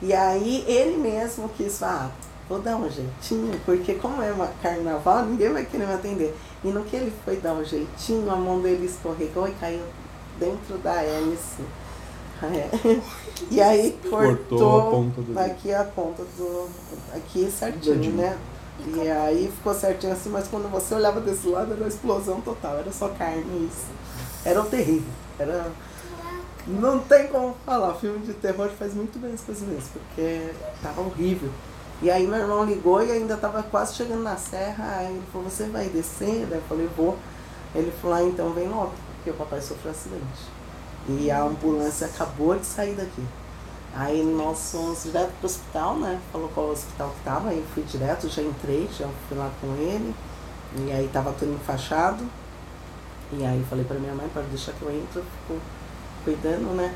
E 0.00 0.12
aí 0.12 0.64
ele 0.68 0.96
mesmo 0.96 1.48
quis 1.48 1.82
ah, 1.82 2.10
vou 2.48 2.60
dar 2.60 2.76
um 2.76 2.88
jeitinho, 2.88 3.60
porque 3.64 3.94
como 3.94 4.22
é 4.22 4.30
uma 4.30 4.48
carnaval, 4.62 5.24
ninguém 5.24 5.52
vai 5.52 5.64
querer 5.64 5.86
me 5.86 5.94
atender. 5.94 6.36
E 6.62 6.68
no 6.68 6.84
que 6.84 6.94
ele 6.94 7.12
foi 7.24 7.36
dar 7.36 7.54
um 7.54 7.64
jeitinho, 7.64 8.30
a 8.30 8.36
mão 8.36 8.60
dele 8.60 8.86
escorregou 8.86 9.48
e 9.48 9.52
caiu 9.52 9.82
dentro 10.38 10.78
da 10.78 11.02
hélice. 11.02 11.62
É. 12.42 13.00
E 13.50 13.60
aí 13.60 13.98
cortou, 14.08 14.36
Cortou 14.38 14.80
a 14.80 14.90
ponta 14.90 15.20
do 15.22 15.38
aqui 15.38 15.72
a 15.72 15.84
ponta 15.84 16.22
do. 16.36 16.68
aqui 17.14 17.50
certinho, 17.50 17.96
Dedinho. 17.96 18.16
né? 18.16 18.38
E 18.86 19.08
aí 19.08 19.52
ficou 19.54 19.74
certinho 19.74 20.12
assim, 20.12 20.28
mas 20.30 20.48
quando 20.48 20.70
você 20.70 20.94
olhava 20.94 21.20
desse 21.20 21.46
lado 21.46 21.72
era 21.72 21.80
uma 21.80 21.88
explosão 21.88 22.40
total, 22.40 22.78
era 22.78 22.90
só 22.90 23.08
carne 23.10 23.68
isso. 23.70 23.86
Era 24.44 24.62
terrível. 24.64 25.10
Era. 25.38 25.70
Não 26.66 27.00
tem 27.00 27.26
como 27.26 27.56
falar, 27.66 27.94
filme 27.94 28.20
de 28.20 28.32
terror 28.34 28.70
faz 28.78 28.94
muito 28.94 29.18
bem 29.18 29.32
as 29.32 29.40
coisas 29.40 29.66
mesmo, 29.66 29.90
porque 29.92 30.50
tava 30.80 31.00
horrível. 31.00 31.50
E 32.00 32.10
aí 32.10 32.26
meu 32.26 32.38
irmão 32.38 32.64
ligou 32.64 33.02
e 33.04 33.10
ainda 33.10 33.36
tava 33.36 33.62
quase 33.64 33.94
chegando 33.94 34.22
na 34.22 34.36
serra, 34.36 34.96
aí 34.98 35.12
ele 35.14 35.22
falou, 35.32 35.48
você 35.48 35.64
vai 35.64 35.88
descer? 35.88 36.46
Daí 36.48 36.58
eu 36.58 36.62
falei, 36.68 36.88
vou. 36.96 37.16
Ele 37.74 37.92
falou, 38.00 38.16
ah, 38.16 38.22
então 38.22 38.52
vem 38.52 38.68
logo, 38.68 38.92
porque 39.16 39.30
o 39.30 39.34
papai 39.34 39.60
sofreu 39.60 39.90
um 39.92 39.94
acidente. 39.94 40.61
E 41.08 41.30
a 41.30 41.42
ambulância 41.42 42.06
acabou 42.06 42.58
de 42.58 42.66
sair 42.66 42.94
daqui. 42.94 43.24
Aí 43.94 44.22
nós 44.22 44.70
fomos 44.72 45.02
direto 45.02 45.32
pro 45.38 45.46
hospital, 45.46 45.96
né? 45.96 46.20
Falou 46.32 46.48
qual 46.54 46.70
hospital 46.70 47.10
que 47.10 47.24
tava, 47.24 47.50
aí 47.50 47.64
fui 47.74 47.82
direto, 47.82 48.28
já 48.28 48.42
entrei, 48.42 48.88
já 48.98 49.08
fui 49.28 49.36
lá 49.36 49.50
com 49.60 49.66
ele. 49.74 50.14
E 50.78 50.92
aí 50.92 51.10
tava 51.12 51.32
tudo 51.32 51.52
enfaixado. 51.52 52.24
E 53.32 53.44
aí 53.44 53.64
falei 53.68 53.84
pra 53.84 53.98
minha 53.98 54.14
mãe, 54.14 54.28
pode 54.32 54.46
deixar 54.48 54.72
que 54.72 54.82
eu 54.82 54.90
entro, 54.90 55.22
fico 55.22 55.60
cuidando, 56.24 56.74
né? 56.74 56.94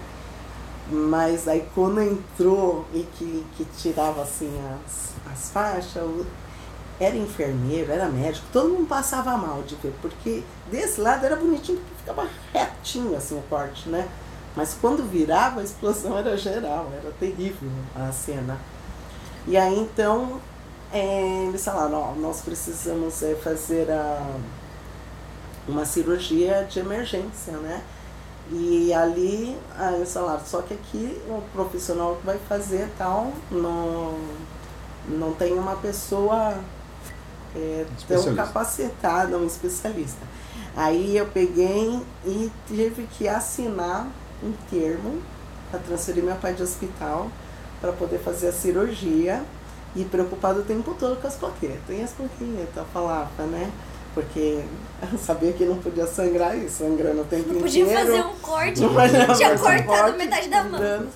Mas 0.90 1.48
aí 1.48 1.66
quando 1.74 2.00
entrou 2.00 2.86
e 2.94 3.02
que, 3.18 3.44
que 3.56 3.64
tirava 3.76 4.22
assim 4.22 4.50
as, 4.86 5.14
as 5.32 5.50
faixas, 5.50 6.02
era 6.98 7.16
enfermeiro, 7.16 7.92
era 7.92 8.08
médico, 8.08 8.46
todo 8.52 8.70
mundo 8.70 8.86
passava 8.86 9.36
mal 9.36 9.62
de 9.62 9.74
ver, 9.76 9.94
porque 10.00 10.42
desse 10.70 11.00
lado 11.00 11.26
era 11.26 11.36
bonitinho, 11.36 11.78
porque 11.78 11.95
ficava 12.06 12.28
retinho 12.52 13.16
assim 13.16 13.36
o 13.36 13.42
corte, 13.42 13.88
né? 13.88 14.08
Mas 14.54 14.76
quando 14.80 15.02
virava 15.02 15.60
a 15.60 15.64
explosão 15.64 16.16
era 16.16 16.36
geral, 16.36 16.90
era 16.92 17.10
terrível 17.18 17.68
a 17.94 18.12
cena. 18.12 18.58
E 19.46 19.56
aí 19.56 19.78
então 19.78 20.40
é, 20.92 21.46
eles 21.48 21.64
falaram, 21.64 22.00
ó, 22.00 22.12
nós 22.14 22.40
precisamos 22.40 23.22
é, 23.22 23.34
fazer 23.34 23.90
a, 23.90 24.36
uma 25.66 25.84
cirurgia 25.84 26.66
de 26.70 26.78
emergência, 26.78 27.54
né? 27.58 27.82
E 28.52 28.94
ali, 28.94 29.58
eles 29.96 30.12
falaram, 30.12 30.44
só 30.46 30.62
que 30.62 30.72
aqui 30.72 31.20
o 31.28 31.42
profissional 31.52 32.14
que 32.14 32.24
vai 32.24 32.38
fazer 32.48 32.88
tal, 32.96 33.32
não, 33.50 34.16
não 35.08 35.34
tem 35.34 35.54
uma 35.54 35.74
pessoa 35.74 36.56
é, 37.56 37.84
tão 38.06 38.36
capacitada, 38.36 39.36
um 39.36 39.46
especialista. 39.46 40.24
Aí 40.76 41.16
eu 41.16 41.26
peguei 41.26 42.00
e 42.26 42.52
tive 42.68 43.08
que 43.16 43.26
assinar 43.26 44.06
um 44.42 44.52
termo 44.70 45.22
para 45.70 45.80
transferir 45.80 46.22
meu 46.22 46.36
pai 46.36 46.52
de 46.52 46.62
hospital 46.62 47.30
para 47.80 47.92
poder 47.92 48.18
fazer 48.18 48.48
a 48.48 48.52
cirurgia 48.52 49.42
e 49.94 50.04
preocupado 50.04 50.60
o 50.60 50.62
tempo 50.62 50.94
todo 50.98 51.20
com 51.20 51.26
as 51.26 51.34
plaquetas. 51.36 51.80
E 51.88 52.02
as 52.02 52.12
plaquetas, 52.12 52.84
falava, 52.92 53.44
né? 53.44 53.72
Porque 54.12 54.62
eu 55.12 55.18
sabia 55.18 55.52
que 55.52 55.64
não 55.64 55.78
podia 55.78 56.06
sangrar 56.06 56.56
e 56.56 56.68
sangrando 56.68 57.22
o 57.22 57.24
tempo 57.24 57.52
Não 57.54 57.60
podia 57.62 57.82
inteiro. 57.82 58.00
fazer 58.06 58.22
um 58.22 58.36
corte. 58.36 58.80
Não 58.80 58.94
dar 58.94 59.34
Tinha 59.34 59.54
um 59.54 59.58
cortado 59.58 60.18
metade 60.18 60.48
da 60.48 60.64
mão. 60.64 61.06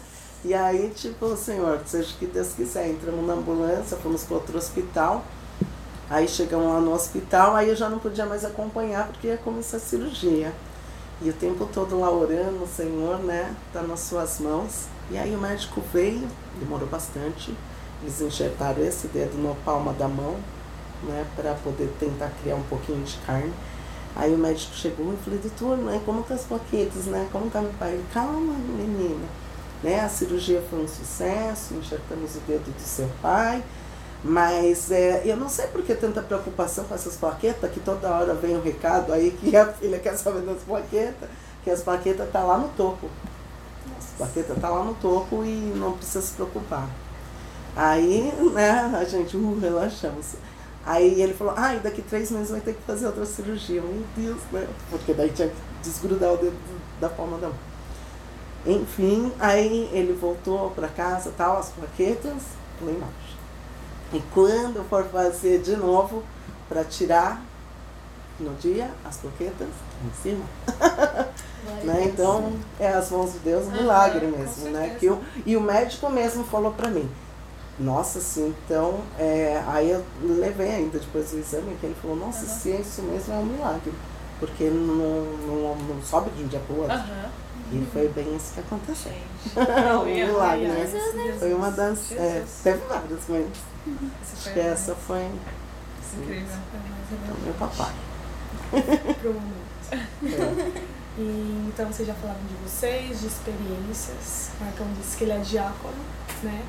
E 0.42 0.54
aí, 0.54 0.90
tipo, 0.96 1.36
senhor, 1.36 1.80
seja 1.84 2.14
o 2.14 2.18
que 2.18 2.24
Deus 2.26 2.52
quiser, 2.54 2.88
entramos 2.88 3.26
na 3.26 3.34
ambulância, 3.34 3.96
fomos 3.98 4.24
para 4.24 4.36
outro 4.36 4.56
hospital. 4.56 5.22
Aí 6.10 6.26
chegamos 6.26 6.66
lá 6.66 6.80
no 6.80 6.92
hospital, 6.92 7.54
aí 7.54 7.68
eu 7.68 7.76
já 7.76 7.88
não 7.88 8.00
podia 8.00 8.26
mais 8.26 8.44
acompanhar 8.44 9.06
porque 9.06 9.28
ia 9.28 9.36
começar 9.36 9.76
a 9.76 9.80
cirurgia. 9.80 10.52
E 11.22 11.30
o 11.30 11.32
tempo 11.32 11.68
todo 11.72 12.00
lá 12.00 12.10
orando, 12.10 12.66
Senhor, 12.66 13.20
né? 13.20 13.54
Tá 13.72 13.80
nas 13.82 14.00
suas 14.00 14.40
mãos. 14.40 14.86
E 15.08 15.16
aí 15.16 15.32
o 15.36 15.38
médico 15.38 15.80
veio, 15.92 16.26
demorou 16.58 16.88
bastante. 16.88 17.54
Eles 18.02 18.20
enxertaram 18.20 18.82
esse 18.84 19.06
dedo 19.06 19.40
na 19.40 19.54
palma 19.64 19.92
da 19.92 20.08
mão, 20.08 20.34
né? 21.04 21.24
Para 21.36 21.54
poder 21.54 21.94
tentar 22.00 22.32
criar 22.42 22.56
um 22.56 22.62
pouquinho 22.64 23.04
de 23.04 23.16
carne. 23.18 23.52
Aí 24.16 24.34
o 24.34 24.38
médico 24.38 24.74
chegou 24.74 25.14
e 25.14 25.16
falei, 25.18 25.38
doutor, 25.38 25.78
né? 25.78 26.02
Como 26.04 26.24
tá 26.24 26.34
as 26.34 26.42
plaquetas, 26.42 27.04
né? 27.04 27.28
Como 27.30 27.48
tá 27.50 27.60
meu 27.60 27.72
pai? 27.78 27.92
Ele, 27.92 28.04
calma, 28.12 28.54
menina. 28.54 29.28
Né? 29.80 30.00
A 30.00 30.08
cirurgia 30.08 30.60
foi 30.68 30.82
um 30.82 30.88
sucesso, 30.88 31.74
enxertamos 31.74 32.34
o 32.34 32.40
dedo 32.40 32.74
do 32.74 32.82
seu 32.82 33.08
pai. 33.22 33.62
Mas 34.22 34.90
é, 34.90 35.22
eu 35.24 35.36
não 35.36 35.48
sei 35.48 35.66
por 35.68 35.82
que 35.82 35.94
tanta 35.94 36.20
preocupação 36.20 36.84
com 36.84 36.94
essas 36.94 37.16
plaquetas, 37.16 37.70
que 37.70 37.80
toda 37.80 38.10
hora 38.10 38.34
vem 38.34 38.56
um 38.56 38.62
recado 38.62 39.12
aí 39.12 39.30
que 39.30 39.56
a 39.56 39.66
filha 39.72 39.98
quer 39.98 40.16
saber 40.16 40.42
das 40.42 40.62
plaquetas, 40.62 41.28
que 41.64 41.70
as 41.70 41.82
plaquetas 41.82 42.30
tá 42.30 42.42
lá 42.42 42.58
no 42.58 42.68
topo. 42.68 43.08
As 43.98 44.06
plaquetas 44.18 44.58
tá 44.60 44.68
lá 44.68 44.84
no 44.84 44.94
topo 44.94 45.42
e 45.44 45.72
não 45.74 45.92
precisa 45.92 46.20
se 46.20 46.34
preocupar. 46.34 46.88
Aí, 47.74 48.32
né, 48.52 48.92
a 48.94 49.04
gente, 49.04 49.36
uh, 49.36 49.58
relaxamos. 49.58 50.34
Aí 50.84 51.20
ele 51.22 51.34
falou, 51.34 51.54
ai, 51.56 51.78
daqui 51.78 52.02
três 52.02 52.30
meses 52.30 52.50
vai 52.50 52.60
ter 52.60 52.74
que 52.74 52.82
fazer 52.82 53.06
outra 53.06 53.24
cirurgia. 53.24 53.80
Meu 53.80 54.04
Deus, 54.16 54.40
né? 54.52 54.66
Porque 54.90 55.14
daí 55.14 55.30
tinha 55.30 55.48
que 55.48 55.56
desgrudar 55.82 56.32
o 56.32 56.36
dedo 56.36 56.56
da 57.00 57.08
palma 57.08 57.38
da 57.38 57.48
mão. 57.48 57.56
Enfim, 58.66 59.32
aí 59.38 59.88
ele 59.92 60.12
voltou 60.12 60.70
para 60.70 60.88
casa, 60.88 61.32
tal, 61.36 61.58
as 61.58 61.70
plaquetas, 61.70 62.42
lá 62.82 62.90
embaixo. 62.90 63.14
E 64.12 64.20
quando 64.34 64.76
eu 64.76 64.84
for 64.84 65.04
fazer 65.04 65.60
de 65.60 65.76
novo, 65.76 66.22
para 66.68 66.84
tirar 66.84 67.42
no 68.38 68.54
dia 68.54 68.90
as 69.04 69.18
plaquetas 69.18 69.68
em 70.04 70.22
cima. 70.22 70.44
Né? 71.84 72.04
Então, 72.06 72.54
é 72.78 72.88
as 72.88 73.10
mãos 73.10 73.34
de 73.34 73.38
Deus, 73.40 73.66
um 73.66 73.72
milagre 73.72 74.26
com 74.26 74.38
mesmo, 74.38 74.70
né? 74.70 74.96
Que 74.98 75.10
o, 75.10 75.20
e 75.44 75.56
o 75.58 75.60
médico 75.60 76.08
mesmo 76.08 76.42
falou 76.44 76.72
pra 76.72 76.88
mim, 76.88 77.08
nossa, 77.78 78.20
sim, 78.20 78.54
então, 78.64 79.00
é, 79.18 79.62
aí 79.66 79.90
eu 79.90 80.04
levei 80.22 80.70
ainda 80.70 80.98
depois 80.98 81.30
do 81.30 81.38
exame, 81.38 81.76
que 81.80 81.86
ele 81.86 81.96
falou, 82.00 82.16
nossa, 82.16 82.46
se 82.46 82.72
é 82.72 82.76
isso 82.76 83.02
mesmo, 83.02 83.34
é 83.34 83.36
um 83.36 83.44
milagre. 83.44 83.92
Porque 84.38 84.64
não, 84.64 85.22
não, 85.46 85.76
não 85.76 86.02
sobe 86.02 86.30
de 86.30 86.44
um 86.44 86.46
dia 86.46 86.60
pro 86.66 86.76
outro. 86.78 86.96
Aham. 86.96 87.30
E 87.72 87.86
foi 87.92 88.08
bem 88.08 88.34
isso 88.34 88.54
que 88.54 88.60
aconteceu. 88.60 89.12
Gente. 89.12 89.54
um 90.00 90.04
milagre, 90.04 90.66
né? 90.66 91.36
Foi 91.38 91.54
uma 91.54 91.70
das. 91.70 92.10
É, 92.12 92.42
teve 92.64 92.80
várias, 92.86 93.20
mas 93.28 93.46
acho 93.86 94.42
foi 94.42 94.52
que 94.52 94.60
a- 94.60 94.64
essa 94.64 94.94
foi 94.94 95.24
Incrível. 96.18 96.56
o 97.12 97.44
meu 97.44 97.54
papai. 97.54 97.92
É. 99.92 100.82
E, 101.18 101.66
então 101.68 101.86
vocês 101.88 102.06
já 102.06 102.14
falaram 102.14 102.38
de 102.46 102.54
vocês, 102.68 103.20
de 103.20 103.26
experiências. 103.26 104.50
O 104.60 104.64
Marcão 104.64 104.86
disse 105.00 105.16
que 105.16 105.24
ele 105.24 105.32
é 105.32 105.38
diácono, 105.38 105.96
né? 106.44 106.62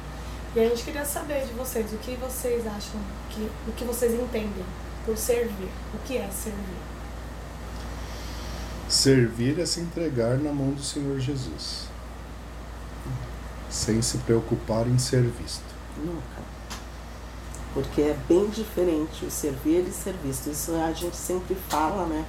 E 0.55 0.59
a 0.59 0.68
gente 0.70 0.84
queria 0.84 1.05
saber 1.05 1.45
de 1.45 1.53
vocês, 1.53 1.93
o 1.93 1.97
que 1.97 2.16
vocês 2.16 2.66
acham, 2.66 2.99
que, 3.30 3.49
o 3.68 3.72
que 3.74 3.84
vocês 3.86 4.12
entendem 4.14 4.66
por 5.05 5.16
servir. 5.16 5.70
O 5.93 5.99
que 6.05 6.18
é 6.18 6.28
servir? 6.32 6.82
Servir 8.89 9.59
é 9.59 9.66
se 9.66 9.80
entregar 9.80 10.38
na 10.38 10.51
mão 10.51 10.72
do 10.72 10.82
Senhor 10.84 11.20
Jesus, 11.20 11.86
sem 13.70 14.01
se 14.01 14.18
preocupar 14.20 14.88
em 14.88 14.97
ser 14.97 15.22
visto. 15.22 15.64
Nunca. 15.97 16.51
Porque 17.74 18.01
é 18.01 18.15
bem 18.28 18.47
diferente 18.47 19.26
o 19.26 19.32
servir 19.32 19.86
e 19.88 19.91
ser 19.91 20.13
visto. 20.24 20.49
Isso 20.49 20.74
a 20.76 20.91
gente 20.91 21.15
sempre 21.15 21.55
fala, 21.69 22.05
né? 22.05 22.26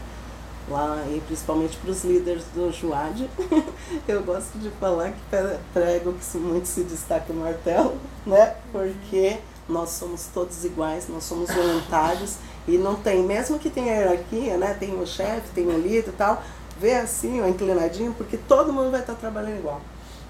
Lá, 0.68 1.02
e 1.08 1.20
principalmente 1.26 1.76
para 1.78 1.90
os 1.90 2.04
líderes 2.04 2.44
do 2.54 2.70
Juad. 2.70 3.28
Eu 4.06 4.22
gosto 4.22 4.56
de 4.58 4.70
falar 4.70 5.10
que 5.10 5.20
pre- 5.28 5.58
prego 5.74 6.12
que 6.12 6.38
muito 6.38 6.66
se 6.68 6.84
destaca 6.84 7.32
o 7.32 7.36
martelo, 7.36 7.96
né? 8.24 8.54
Porque 8.70 9.38
nós 9.68 9.90
somos 9.90 10.26
todos 10.32 10.64
iguais, 10.64 11.08
nós 11.08 11.24
somos 11.24 11.50
voluntários 11.50 12.36
e 12.68 12.78
não 12.78 12.94
tem, 12.94 13.22
mesmo 13.24 13.58
que 13.58 13.68
tenha 13.68 13.92
hierarquia, 13.94 14.56
né? 14.56 14.74
Tem 14.78 14.94
o 14.94 15.04
chefe, 15.04 15.48
tem 15.52 15.66
o 15.66 15.76
líder 15.76 16.08
e 16.10 16.12
tal, 16.12 16.40
vê 16.78 16.94
assim, 16.94 17.40
ó, 17.42 17.48
inclinadinho, 17.48 18.14
porque 18.16 18.36
todo 18.36 18.72
mundo 18.72 18.92
vai 18.92 19.00
estar 19.00 19.14
trabalhando 19.14 19.58
igual. 19.58 19.80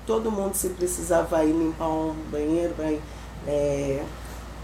Todo 0.07 0.31
mundo, 0.31 0.55
se 0.55 0.71
precisar, 0.71 1.23
vai 1.23 1.47
limpar 1.47 1.89
um 1.89 2.15
banheiro, 2.31 2.75
vai. 2.77 2.99
é, 3.47 4.03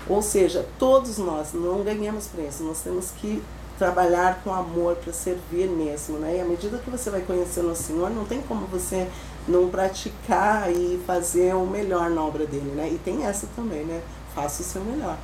ou 0.09 0.23
seja, 0.23 0.67
todos 0.79 1.19
nós 1.19 1.53
não 1.53 1.83
ganhamos 1.83 2.29
isso, 2.49 2.63
nós 2.65 2.81
temos 2.81 3.11
que 3.11 3.43
trabalhar 3.79 4.41
com 4.43 4.53
amor 4.53 4.97
para 4.97 5.13
servir 5.13 5.69
mesmo, 5.69 6.19
né? 6.19 6.37
E 6.37 6.41
à 6.41 6.45
medida 6.45 6.79
que 6.79 6.91
você 6.91 7.11
vai 7.11 7.21
conhecendo 7.21 7.71
o 7.71 7.77
Senhor, 7.77 8.11
não 8.11 8.25
tem 8.25 8.43
como 8.43 8.67
você 8.67 9.09
não 9.47 9.69
praticar 9.69 10.71
e 10.71 11.01
fazer 11.07 11.55
o 11.55 11.65
melhor 11.65 12.11
na 12.11 12.23
obra 12.23 12.45
dele, 12.45 12.73
né? 12.75 12.91
E 12.93 12.99
tem 12.99 13.25
essa 13.25 13.47
também, 13.55 13.85
né? 13.85 14.03
Faça 14.35 14.63
o 14.63 14.65
seu 14.65 14.83
melhor, 14.85 15.17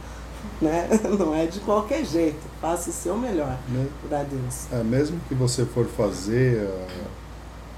né? 0.60 0.88
Não 1.18 1.34
é 1.34 1.46
de 1.46 1.60
qualquer 1.60 2.04
jeito, 2.04 2.40
faça 2.60 2.90
o 2.90 2.92
seu 2.92 3.16
melhor 3.16 3.58
Né? 3.68 3.86
para 4.08 4.22
Deus. 4.22 4.66
É, 4.72 4.82
mesmo 4.82 5.20
que 5.28 5.34
você 5.34 5.64
for 5.64 5.86
fazer 5.86 6.66
ah, 6.66 7.06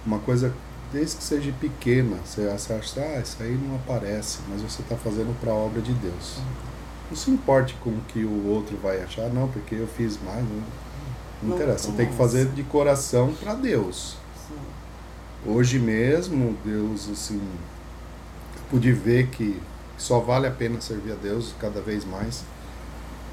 uma 0.06 0.18
coisa, 0.20 0.54
desde 0.92 1.16
que 1.16 1.24
seja 1.24 1.52
pequena, 1.60 2.16
você 2.24 2.48
acha, 2.48 2.74
ah, 2.74 3.20
isso 3.20 3.36
aí 3.40 3.54
não 3.56 3.76
aparece, 3.76 4.38
mas 4.48 4.62
você 4.62 4.82
está 4.82 4.96
fazendo 4.96 5.38
para 5.40 5.50
a 5.50 5.54
obra 5.54 5.82
de 5.82 5.92
Deus. 5.92 6.38
Não 7.10 7.16
se 7.16 7.30
importe 7.30 7.74
com 7.76 7.90
o 7.90 8.02
que 8.08 8.24
o 8.24 8.46
outro 8.46 8.76
vai 8.78 9.02
achar, 9.02 9.28
não, 9.30 9.48
porque 9.50 9.74
eu 9.76 9.86
fiz 9.88 10.20
mais. 10.20 10.44
Não, 10.48 10.56
não 11.42 11.48
Não 11.48 11.50
interessa, 11.50 11.90
você 11.90 11.92
tem 11.92 12.08
que 12.08 12.14
fazer 12.14 12.52
de 12.52 12.64
coração 12.64 13.34
para 13.34 13.54
Deus. 13.54 14.18
Sim. 14.34 14.76
Hoje 15.44 15.78
mesmo, 15.78 16.58
Deus, 16.64 17.08
assim, 17.08 17.60
pude 18.68 18.92
ver 18.92 19.30
que 19.30 19.62
só 19.96 20.20
vale 20.20 20.46
a 20.46 20.50
pena 20.52 20.80
servir 20.80 21.12
a 21.12 21.16
Deus 21.16 21.54
cada 21.58 21.80
vez 21.80 22.04
mais. 22.04 22.46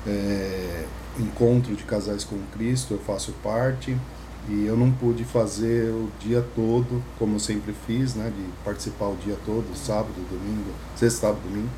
é, 0.06 0.90
encontro 1.18 1.76
de 1.76 1.84
casais 1.86 2.24
com 2.24 2.46
Cristo, 2.48 2.94
eu 2.96 3.00
faço 3.00 3.34
parte. 3.34 4.02
E 4.48 4.66
eu 4.66 4.76
não 4.78 4.92
pude 4.92 5.24
fazer 5.26 5.90
o 5.92 6.14
dia 6.20 6.42
todo, 6.42 7.06
como 7.16 7.36
eu 7.38 7.40
sempre 7.40 7.74
fiz, 7.74 8.16
né? 8.16 8.30
De 8.36 8.52
participar 8.64 9.08
o 9.10 9.16
dia 9.18 9.38
todo, 9.46 9.74
sábado, 9.76 10.26
domingo, 10.30 10.76
sexta, 10.96 11.28
sábado, 11.28 11.44
domingo. 11.44 11.70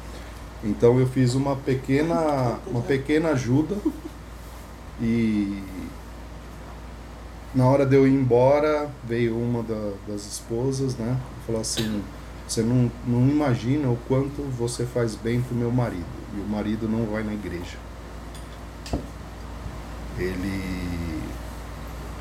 Então 0.65 0.99
eu 0.99 1.05
fiz 1.05 1.35
uma 1.35 1.55
pequena, 1.55 2.59
uma 2.65 2.81
pequena 2.81 3.29
ajuda 3.29 3.77
e 4.99 5.63
na 7.53 7.67
hora 7.67 7.85
de 7.85 7.95
eu 7.95 8.07
ir 8.07 8.11
embora 8.11 8.89
veio 9.03 9.37
uma 9.37 9.61
da, 9.61 9.93
das 10.07 10.25
esposas, 10.25 10.95
né? 10.97 11.17
Falou 11.45 11.61
assim, 11.61 12.03
você 12.47 12.61
não, 12.61 12.91
não 13.07 13.29
imagina 13.29 13.87
o 13.87 13.97
quanto 14.07 14.41
você 14.57 14.85
faz 14.85 15.15
bem 15.15 15.39
pro 15.41 15.55
meu 15.55 15.71
marido. 15.71 16.03
E 16.35 16.41
o 16.41 16.47
marido 16.47 16.89
não 16.89 17.05
vai 17.05 17.23
na 17.23 17.33
igreja. 17.33 17.77
Ele 20.17 20.95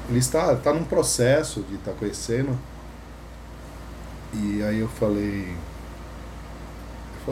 ele 0.09 0.19
está, 0.19 0.53
está 0.53 0.73
num 0.73 0.85
processo 0.85 1.63
de 1.63 1.77
estar 1.77 1.93
tá 1.93 1.99
conhecendo. 1.99 2.59
E 4.35 4.63
aí 4.63 4.81
eu 4.81 4.89
falei, 4.89 5.57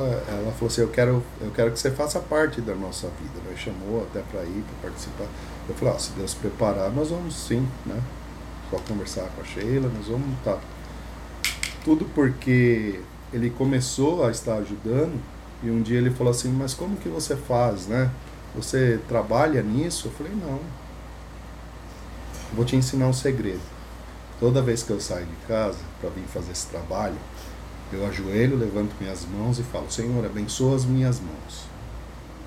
ela 0.00 0.52
falou 0.52 0.68
assim, 0.68 0.80
eu 0.80 0.88
quero, 0.88 1.22
eu 1.40 1.50
quero 1.50 1.70
que 1.70 1.78
você 1.78 1.90
faça 1.90 2.18
parte 2.20 2.60
da 2.60 2.74
nossa 2.74 3.08
vida. 3.20 3.46
Ela 3.46 3.56
chamou 3.56 4.02
até 4.02 4.20
para 4.20 4.42
ir, 4.42 4.64
para 4.80 4.90
participar. 4.90 5.26
Eu 5.68 5.74
falei, 5.74 5.94
ah, 5.94 5.98
se 5.98 6.12
Deus 6.12 6.34
preparar, 6.34 6.90
nós 6.90 7.10
vamos 7.10 7.34
sim, 7.34 7.66
né? 7.84 8.00
Só 8.70 8.78
conversar 8.78 9.28
com 9.34 9.42
a 9.42 9.44
Sheila, 9.44 9.90
nós 9.94 10.06
vamos 10.06 10.36
estar. 10.38 10.54
Tá. 10.54 10.60
Tudo 11.84 12.04
porque 12.14 13.00
ele 13.32 13.50
começou 13.50 14.24
a 14.24 14.30
estar 14.30 14.54
ajudando 14.56 15.20
e 15.62 15.70
um 15.70 15.82
dia 15.82 15.98
ele 15.98 16.10
falou 16.10 16.30
assim, 16.30 16.50
mas 16.50 16.74
como 16.74 16.96
que 16.96 17.08
você 17.08 17.36
faz, 17.36 17.86
né? 17.86 18.10
Você 18.54 19.00
trabalha 19.08 19.62
nisso? 19.62 20.08
Eu 20.08 20.12
falei, 20.12 20.32
não, 20.34 20.60
Vou 22.54 22.66
te 22.66 22.76
ensinar 22.76 23.06
um 23.06 23.12
segredo. 23.14 23.62
Toda 24.38 24.60
vez 24.60 24.82
que 24.82 24.90
eu 24.90 25.00
saio 25.00 25.24
de 25.24 25.36
casa 25.46 25.78
para 26.00 26.10
vir 26.10 26.24
fazer 26.24 26.52
esse 26.52 26.66
trabalho, 26.66 27.16
eu 27.94 28.06
ajoelho, 28.06 28.56
levanto 28.56 28.94
minhas 29.00 29.24
mãos 29.24 29.58
e 29.58 29.62
falo: 29.62 29.90
Senhor, 29.90 30.24
abençoa 30.24 30.76
as 30.76 30.84
minhas 30.84 31.20
mãos. 31.20 31.66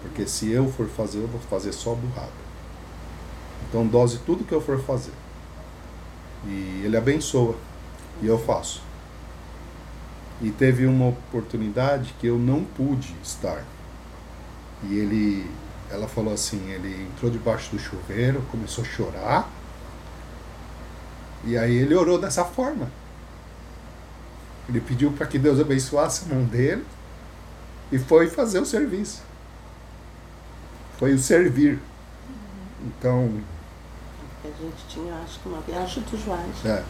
Porque 0.01 0.27
se 0.27 0.51
eu 0.51 0.71
for 0.71 0.87
fazer, 0.87 1.19
eu 1.19 1.27
vou 1.27 1.39
fazer 1.41 1.73
só 1.73 1.93
burrada. 1.93 2.45
Então, 3.67 3.85
dose 3.85 4.19
tudo 4.25 4.43
que 4.43 4.53
eu 4.53 4.61
for 4.61 4.79
fazer. 4.81 5.13
E 6.45 6.83
Ele 6.85 6.95
abençoa. 6.95 7.55
E 8.21 8.27
eu 8.27 8.37
faço. 8.37 8.81
E 10.41 10.51
teve 10.51 10.85
uma 10.85 11.07
oportunidade 11.07 12.13
que 12.19 12.27
eu 12.27 12.37
não 12.37 12.63
pude 12.63 13.15
estar. 13.23 13.63
E 14.83 14.97
ele, 14.97 15.49
ela 15.89 16.07
falou 16.07 16.33
assim: 16.33 16.69
ele 16.69 17.07
entrou 17.11 17.31
debaixo 17.31 17.71
do 17.71 17.79
chuveiro, 17.79 18.41
começou 18.51 18.83
a 18.83 18.87
chorar 18.87 19.51
e 21.45 21.55
aí 21.57 21.75
ele 21.75 21.93
orou 21.93 22.17
dessa 22.17 22.43
forma. 22.43 22.89
Ele 24.67 24.81
pediu 24.81 25.11
para 25.11 25.27
que 25.27 25.37
Deus 25.37 25.59
abençoasse 25.59 26.25
a 26.25 26.33
mão 26.33 26.43
dele 26.43 26.83
e 27.91 27.99
foi 27.99 28.27
fazer 28.27 28.59
o 28.59 28.65
serviço. 28.65 29.21
Foi 30.97 31.13
o 31.13 31.19
servir. 31.19 31.79
Então. 32.81 33.31
A 34.43 34.47
gente 34.47 34.87
tinha, 34.87 35.13
acho 35.23 35.39
que 35.39 35.49
uma 35.49 35.61
viagem 35.61 36.03
dos 36.03 36.21
Joás. 36.23 36.65
É. 36.65 36.83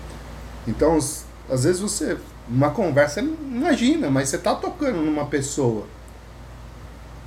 Então, 0.67 0.97
às 0.97 1.63
vezes 1.63 1.79
você, 1.79 2.17
numa 2.47 2.71
conversa, 2.71 3.21
imagina, 3.21 4.09
mas 4.09 4.29
você 4.29 4.35
está 4.35 4.55
tocando 4.55 5.01
numa 5.01 5.25
pessoa. 5.25 5.85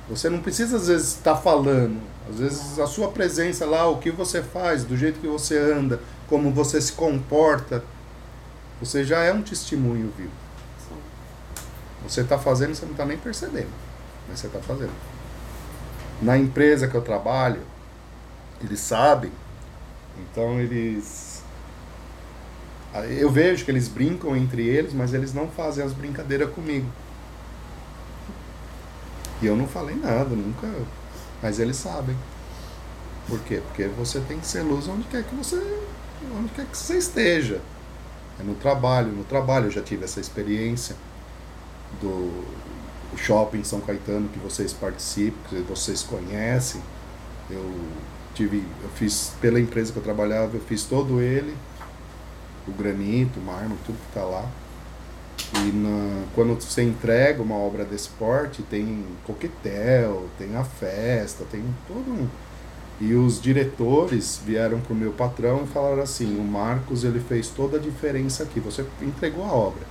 Você 0.09 0.29
não 0.29 0.39
precisa, 0.39 0.77
às 0.77 0.87
vezes, 0.87 1.09
estar 1.09 1.35
tá 1.35 1.41
falando. 1.41 2.01
Às 2.29 2.39
vezes, 2.39 2.79
a 2.79 2.87
sua 2.87 3.09
presença 3.09 3.65
lá, 3.65 3.87
o 3.87 3.97
que 3.97 4.11
você 4.11 4.41
faz, 4.41 4.83
do 4.83 4.97
jeito 4.97 5.19
que 5.19 5.27
você 5.27 5.57
anda, 5.57 5.99
como 6.27 6.51
você 6.51 6.81
se 6.81 6.93
comporta, 6.93 7.83
você 8.79 9.03
já 9.03 9.19
é 9.23 9.33
um 9.33 9.41
testemunho 9.41 10.11
vivo. 10.17 10.31
Você 12.09 12.21
está 12.21 12.39
fazendo, 12.39 12.73
você 12.73 12.85
não 12.85 12.93
está 12.93 13.05
nem 13.05 13.17
percebendo, 13.17 13.69
mas 14.27 14.39
você 14.39 14.47
está 14.47 14.59
fazendo. 14.59 14.91
Na 16.19 16.35
empresa 16.35 16.87
que 16.87 16.95
eu 16.95 17.03
trabalho, 17.03 17.61
eles 18.59 18.79
sabem, 18.79 19.31
então 20.17 20.59
eles. 20.59 21.43
Eu 23.19 23.29
vejo 23.29 23.63
que 23.63 23.69
eles 23.69 23.87
brincam 23.87 24.35
entre 24.35 24.67
eles, 24.67 24.91
mas 24.91 25.13
eles 25.13 25.31
não 25.35 25.47
fazem 25.47 25.85
as 25.85 25.93
brincadeiras 25.93 26.51
comigo. 26.51 26.87
E 29.39 29.45
eu 29.45 29.55
não 29.55 29.67
falei 29.67 29.95
nada, 29.95 30.35
nunca. 30.35 30.67
Mas 31.43 31.59
eles 31.59 31.75
sabem. 31.77 32.17
Por 33.27 33.39
quê? 33.41 33.61
Porque 33.67 33.85
você 33.85 34.19
tem 34.21 34.39
que 34.39 34.47
ser 34.47 34.63
luz 34.63 34.87
onde 34.87 35.03
quer 35.03 35.23
que 35.23 35.35
você 35.35 35.55
onde 36.35 36.49
quer 36.53 36.65
que 36.65 36.75
você 36.75 36.97
esteja. 36.97 37.61
É 38.39 38.43
no 38.43 38.55
trabalho, 38.55 39.11
no 39.11 39.23
trabalho 39.23 39.67
eu 39.67 39.71
já 39.71 39.81
tive 39.81 40.05
essa 40.05 40.19
experiência 40.19 40.95
do 42.01 42.43
shopping 43.17 43.63
São 43.63 43.81
Caetano 43.81 44.29
que 44.29 44.39
vocês 44.39 44.73
participam, 44.73 45.37
que 45.49 45.61
vocês 45.61 46.03
conhecem. 46.03 46.81
Eu 47.49 47.73
tive, 48.33 48.63
eu 48.83 48.89
fiz 48.89 49.33
pela 49.41 49.59
empresa 49.59 49.91
que 49.91 49.97
eu 49.97 50.03
trabalhava, 50.03 50.55
eu 50.55 50.61
fiz 50.61 50.83
todo 50.83 51.19
ele, 51.21 51.55
o 52.67 52.71
granito, 52.71 53.39
o 53.39 53.43
mármore, 53.43 53.79
tudo 53.85 53.97
que 53.97 54.07
está 54.07 54.23
lá. 54.23 54.45
E 55.55 55.71
na, 55.71 56.25
quando 56.35 56.59
você 56.61 56.83
entrega 56.83 57.41
uma 57.41 57.55
obra 57.55 57.83
desse 57.83 58.09
porte, 58.09 58.61
tem 58.61 59.05
coquetel, 59.25 60.27
tem 60.37 60.55
a 60.55 60.63
festa, 60.63 61.43
tem 61.49 61.63
todo 61.87 62.11
um 62.11 62.27
e 63.01 63.13
os 63.13 63.41
diretores 63.41 64.41
vieram 64.45 64.81
para 64.81 64.93
o 64.93 64.95
meu 64.95 65.11
patrão 65.13 65.63
e 65.63 65.67
falaram 65.67 66.01
assim: 66.01 66.37
o 66.37 66.43
Marcos 66.43 67.03
ele 67.03 67.19
fez 67.19 67.47
toda 67.47 67.77
a 67.77 67.79
diferença 67.79 68.43
aqui. 68.43 68.59
Você 68.59 68.85
entregou 69.01 69.45
a 69.45 69.53
obra, 69.53 69.83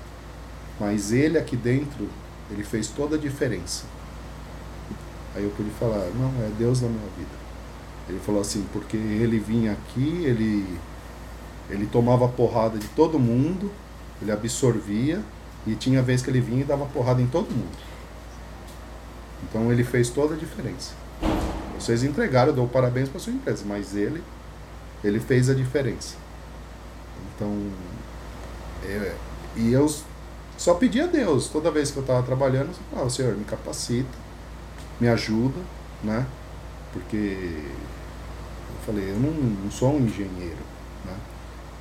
mas 0.78 1.12
ele 1.12 1.38
aqui 1.38 1.56
dentro 1.56 2.08
ele 2.50 2.64
fez 2.64 2.88
toda 2.88 3.16
a 3.16 3.18
diferença. 3.18 3.84
Aí 5.34 5.44
eu 5.44 5.50
pude 5.50 5.70
falar: 5.70 6.10
não, 6.14 6.32
é 6.44 6.50
Deus 6.58 6.80
na 6.80 6.88
minha 6.88 7.08
vida. 7.16 7.30
Ele 8.08 8.18
falou 8.20 8.40
assim: 8.40 8.66
porque 8.72 8.96
ele 8.96 9.38
vinha 9.38 9.72
aqui, 9.72 10.24
ele 10.24 10.78
ele 11.70 11.86
tomava 11.86 12.26
porrada 12.26 12.78
de 12.78 12.88
todo 12.88 13.18
mundo, 13.18 13.70
ele 14.22 14.32
absorvia 14.32 15.22
e 15.66 15.74
tinha 15.74 16.00
vez 16.00 16.22
que 16.22 16.30
ele 16.30 16.40
vinha 16.40 16.62
e 16.62 16.64
dava 16.64 16.86
porrada 16.86 17.20
em 17.20 17.26
todo 17.26 17.50
mundo. 17.50 17.76
Então 19.42 19.70
ele 19.70 19.84
fez 19.84 20.08
toda 20.08 20.34
a 20.34 20.36
diferença. 20.36 20.92
Vocês 21.78 22.02
entregaram, 22.02 22.48
eu 22.48 22.56
dou 22.56 22.66
parabéns 22.66 23.08
para 23.08 23.20
sua 23.20 23.32
empresa, 23.32 23.64
mas 23.66 23.94
ele, 23.94 24.22
ele 25.04 25.20
fez 25.20 25.48
a 25.48 25.54
diferença. 25.54 26.16
Então, 27.34 27.54
é, 28.84 29.14
e 29.56 29.72
eu 29.72 29.88
só 30.59 30.74
pedi 30.74 31.00
a 31.00 31.06
Deus, 31.06 31.48
toda 31.48 31.70
vez 31.70 31.92
que 31.92 31.98
eu 31.98 32.00
estava 32.00 32.20
trabalhando, 32.26 32.70
eu 32.70 32.74
falava, 32.90 33.09
Senhor, 33.09 33.36
me 33.36 33.44
capacita, 33.44 34.11
me 35.00 35.09
ajuda, 35.09 35.61
né? 36.02 36.26
Porque 36.92 37.16
eu 37.16 38.84
falei, 38.84 39.09
eu 39.09 39.20
não, 39.20 39.30
não 39.30 39.70
sou 39.70 39.94
um 39.94 40.00
engenheiro, 40.00 40.59
né? 41.04 41.14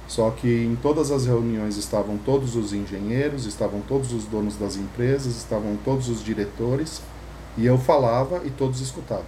Só 0.08 0.30
que 0.30 0.48
em 0.48 0.76
todas 0.76 1.10
as 1.10 1.26
reuniões 1.26 1.76
estavam 1.76 2.20
todos 2.20 2.56
os 2.56 2.72
engenheiros, 2.72 3.48
estavam 3.48 3.82
todos 3.82 4.14
os 4.14 4.26
donos 4.26 4.56
das 4.58 4.76
empresas, 4.76 5.36
estavam 5.36 5.76
todos 5.84 6.08
os 6.08 6.24
diretores, 6.24 7.02
e 7.58 7.66
eu 7.66 7.80
falava 7.80 8.44
e 8.46 8.52
todos 8.52 8.80
escutavam. 8.80 9.26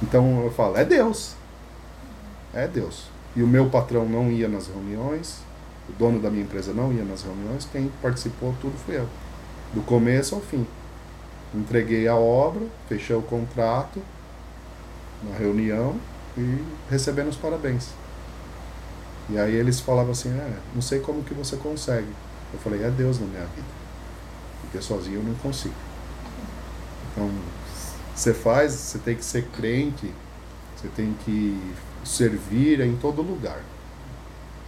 Então 0.00 0.44
eu 0.44 0.52
falo, 0.52 0.76
é 0.76 0.84
Deus. 0.84 1.34
É 2.54 2.68
Deus. 2.68 3.06
E 3.34 3.42
o 3.42 3.46
meu 3.46 3.68
patrão 3.68 4.08
não 4.08 4.30
ia 4.30 4.48
nas 4.48 4.68
reuniões, 4.68 5.40
o 5.88 5.92
dono 5.92 6.20
da 6.20 6.30
minha 6.30 6.44
empresa 6.44 6.72
não 6.72 6.92
ia 6.92 7.04
nas 7.04 7.22
reuniões, 7.22 7.66
quem 7.70 7.90
participou 8.02 8.54
tudo 8.60 8.76
fui 8.84 8.96
eu. 8.96 9.08
Do 9.72 9.82
começo 9.82 10.34
ao 10.34 10.40
fim. 10.40 10.66
Entreguei 11.54 12.06
a 12.06 12.14
obra, 12.14 12.66
fechei 12.88 13.16
o 13.16 13.22
contrato 13.22 14.02
na 15.22 15.36
reunião 15.36 15.96
e 16.36 16.62
recebendo 16.90 17.28
os 17.28 17.36
parabéns. 17.36 17.88
E 19.30 19.38
aí 19.38 19.54
eles 19.54 19.80
falavam 19.80 20.12
assim, 20.12 20.30
é, 20.30 20.56
não 20.74 20.80
sei 20.80 21.00
como 21.00 21.22
que 21.22 21.34
você 21.34 21.56
consegue. 21.56 22.08
Eu 22.52 22.58
falei, 22.60 22.82
é 22.82 22.90
Deus 22.90 23.18
na 23.18 23.26
minha 23.26 23.44
vida. 23.44 23.66
Porque 24.62 24.80
sozinho 24.80 25.20
eu 25.20 25.22
não 25.22 25.34
consigo. 25.34 25.74
Então, 27.12 27.30
você 28.14 28.32
faz, 28.32 28.72
você 28.72 28.98
tem 28.98 29.14
que 29.14 29.24
ser 29.24 29.44
crente, 29.48 30.12
você 30.76 30.88
tem 30.88 31.14
que 31.24 31.74
servir 32.04 32.80
em 32.80 32.96
todo 32.96 33.22
lugar. 33.22 33.60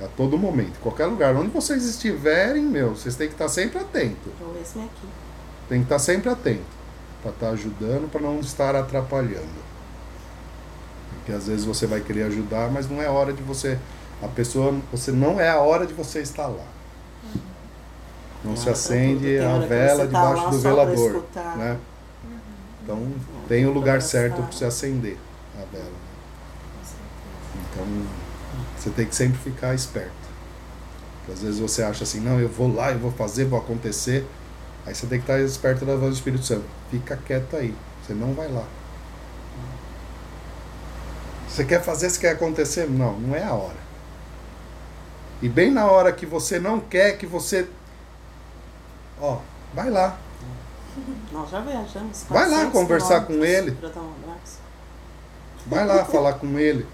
A 0.03 0.09
todo 0.17 0.39
momento, 0.39 0.79
qualquer 0.81 1.07
lugar. 1.07 1.35
Onde 1.37 1.51
vocês 1.51 1.85
estiverem, 1.85 2.63
meu, 2.63 2.91
vocês 2.95 3.17
têm 3.17 3.29
que 3.29 3.35
estar 3.35 3.49
sempre 3.49 3.79
atento. 3.79 4.31
Então 4.35 4.55
esse 4.61 4.79
é 4.79 4.83
aqui. 4.83 5.07
Tem 5.69 5.79
que 5.81 5.85
estar 5.85 5.99
sempre 5.99 6.31
atento. 6.31 6.81
Para 7.23 7.33
estar 7.33 7.51
ajudando, 7.51 8.11
para 8.11 8.21
não 8.21 8.41
estar 8.41 8.75
atrapalhando. 8.75 9.71
Porque 11.11 11.33
às 11.33 11.47
vezes 11.47 11.67
você 11.67 11.87
vai 11.87 12.01
querer 12.01 12.23
ajudar, 12.25 12.71
mas 12.71 12.89
não 12.89 13.03
é 13.03 13.09
hora 13.09 13.33
de 13.33 13.43
você. 13.43 13.79
A 14.23 14.29
pessoa. 14.29 14.75
Você 14.91 15.13
não 15.13 15.39
é 15.39 15.51
a 15.51 15.59
hora 15.59 15.87
de 15.87 15.93
você 15.93 16.21
estar 16.21 16.47
lá. 16.47 16.65
Não, 18.43 18.57
se 18.57 18.71
acende 18.71 19.39
a 19.39 19.59
vela 19.59 20.07
tá 20.07 20.07
debaixo 20.07 20.51
do 20.51 20.59
velador. 20.59 21.25
Né? 21.57 21.79
Então 22.83 23.07
tem 23.47 23.67
o 23.67 23.73
lugar 23.73 24.01
certo 24.01 24.37
para 24.43 24.51
você 24.51 24.65
acender 24.65 25.19
a 25.55 25.65
vela. 25.71 25.85
né? 25.85 25.91
Então 27.55 28.30
você 28.81 28.89
tem 28.91 29.07
que 29.07 29.15
sempre 29.15 29.39
ficar 29.39 29.75
esperto. 29.75 30.11
Porque 31.19 31.33
às 31.33 31.43
vezes 31.43 31.61
você 31.61 31.83
acha 31.83 32.05
assim, 32.05 32.19
não, 32.21 32.41
eu 32.41 32.49
vou 32.49 32.75
lá, 32.75 32.91
eu 32.91 32.99
vou 32.99 33.13
fazer, 33.13 33.45
vou 33.45 33.59
acontecer. 33.59 34.27
Aí 34.87 34.95
você 34.95 35.07
tem 35.07 35.19
que 35.21 35.25
estar 35.31 35.39
esperto 35.41 35.85
da 35.85 35.95
voz 35.95 36.13
do 36.13 36.15
Espírito 36.15 36.45
Santo. 36.45 36.65
Fica 36.91 37.15
quieto 37.17 37.57
aí, 37.57 37.75
você 38.03 38.15
não 38.15 38.33
vai 38.33 38.51
lá. 38.51 38.65
Você 41.47 41.65
quer 41.65 41.83
fazer, 41.83 42.09
você 42.09 42.21
quer 42.21 42.31
acontecer? 42.31 42.89
Não, 42.89 43.19
não 43.21 43.37
é 43.37 43.45
a 43.45 43.53
hora. 43.53 43.77
E 45.43 45.49
bem 45.49 45.71
na 45.71 45.87
hora 45.87 46.13
que 46.13 46.25
você 46.25 46.59
não 46.59 46.81
quer, 46.81 47.19
que 47.19 47.27
você. 47.27 47.69
Ó, 49.21 49.41
vai 49.75 49.91
lá. 49.91 50.17
Nós 51.33 51.51
já 51.51 51.61
viajamos. 51.61 52.25
Vai 52.31 52.49
lá 52.49 52.71
400 52.71 52.73
conversar 52.73 53.21
com 53.27 53.45
ele. 53.45 53.77
Vai 55.67 55.87
lá 55.87 56.05
falar 56.05 56.35
com 56.35 56.59
ele. 56.59 56.87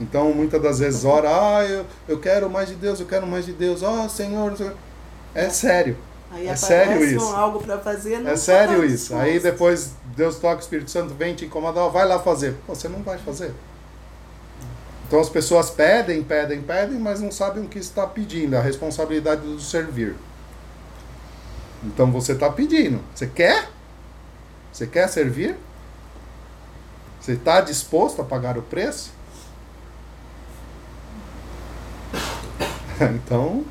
Então, 0.00 0.32
muitas 0.32 0.60
das 0.60 0.78
vezes, 0.78 1.04
ora, 1.04 1.28
ah, 1.30 1.64
eu, 1.64 1.86
eu 2.06 2.18
quero 2.20 2.50
mais 2.50 2.68
de 2.68 2.74
Deus, 2.74 3.00
eu 3.00 3.06
quero 3.06 3.26
mais 3.26 3.46
de 3.46 3.52
Deus, 3.52 3.82
ó 3.82 4.08
Senhor. 4.08 4.56
Senhor. 4.56 4.74
É 5.34 5.48
sério. 5.48 5.96
Aí 6.30 6.48
É 6.48 6.56
sério 6.56 7.04
isso. 7.04 7.24
algo 7.34 7.60
pra 7.60 7.78
fazer. 7.78 8.18
não 8.18 8.30
É 8.30 8.36
sério 8.36 8.84
isso. 8.84 9.14
Aí 9.14 9.38
depois 9.38 9.92
Deus 10.16 10.36
toca 10.38 10.56
o 10.56 10.60
Espírito 10.60 10.90
Santo, 10.90 11.14
vem 11.14 11.34
te 11.34 11.46
incomodar, 11.46 11.84
ó, 11.84 11.88
vai 11.88 12.06
lá 12.06 12.18
fazer. 12.18 12.54
Pô, 12.66 12.74
Você 12.74 12.88
não 12.88 13.02
vai 13.02 13.16
fazer. 13.18 13.52
Então 15.06 15.20
as 15.20 15.28
pessoas 15.28 15.70
pedem, 15.70 16.22
pedem, 16.22 16.60
pedem, 16.60 16.98
mas 16.98 17.20
não 17.20 17.30
sabem 17.30 17.64
o 17.64 17.68
que 17.68 17.78
está 17.78 18.06
pedindo, 18.06 18.56
a 18.56 18.60
responsabilidade 18.60 19.42
do 19.42 19.60
servir. 19.60 20.16
Então 21.84 22.10
você 22.10 22.32
está 22.32 22.50
pedindo. 22.50 23.00
Você 23.14 23.26
quer? 23.28 23.70
Você 24.72 24.86
quer 24.86 25.08
servir? 25.08 25.56
Você 27.20 27.32
está 27.32 27.60
disposto 27.60 28.20
a 28.20 28.24
pagar 28.24 28.58
o 28.58 28.62
preço? 28.62 29.12
então 33.14 33.64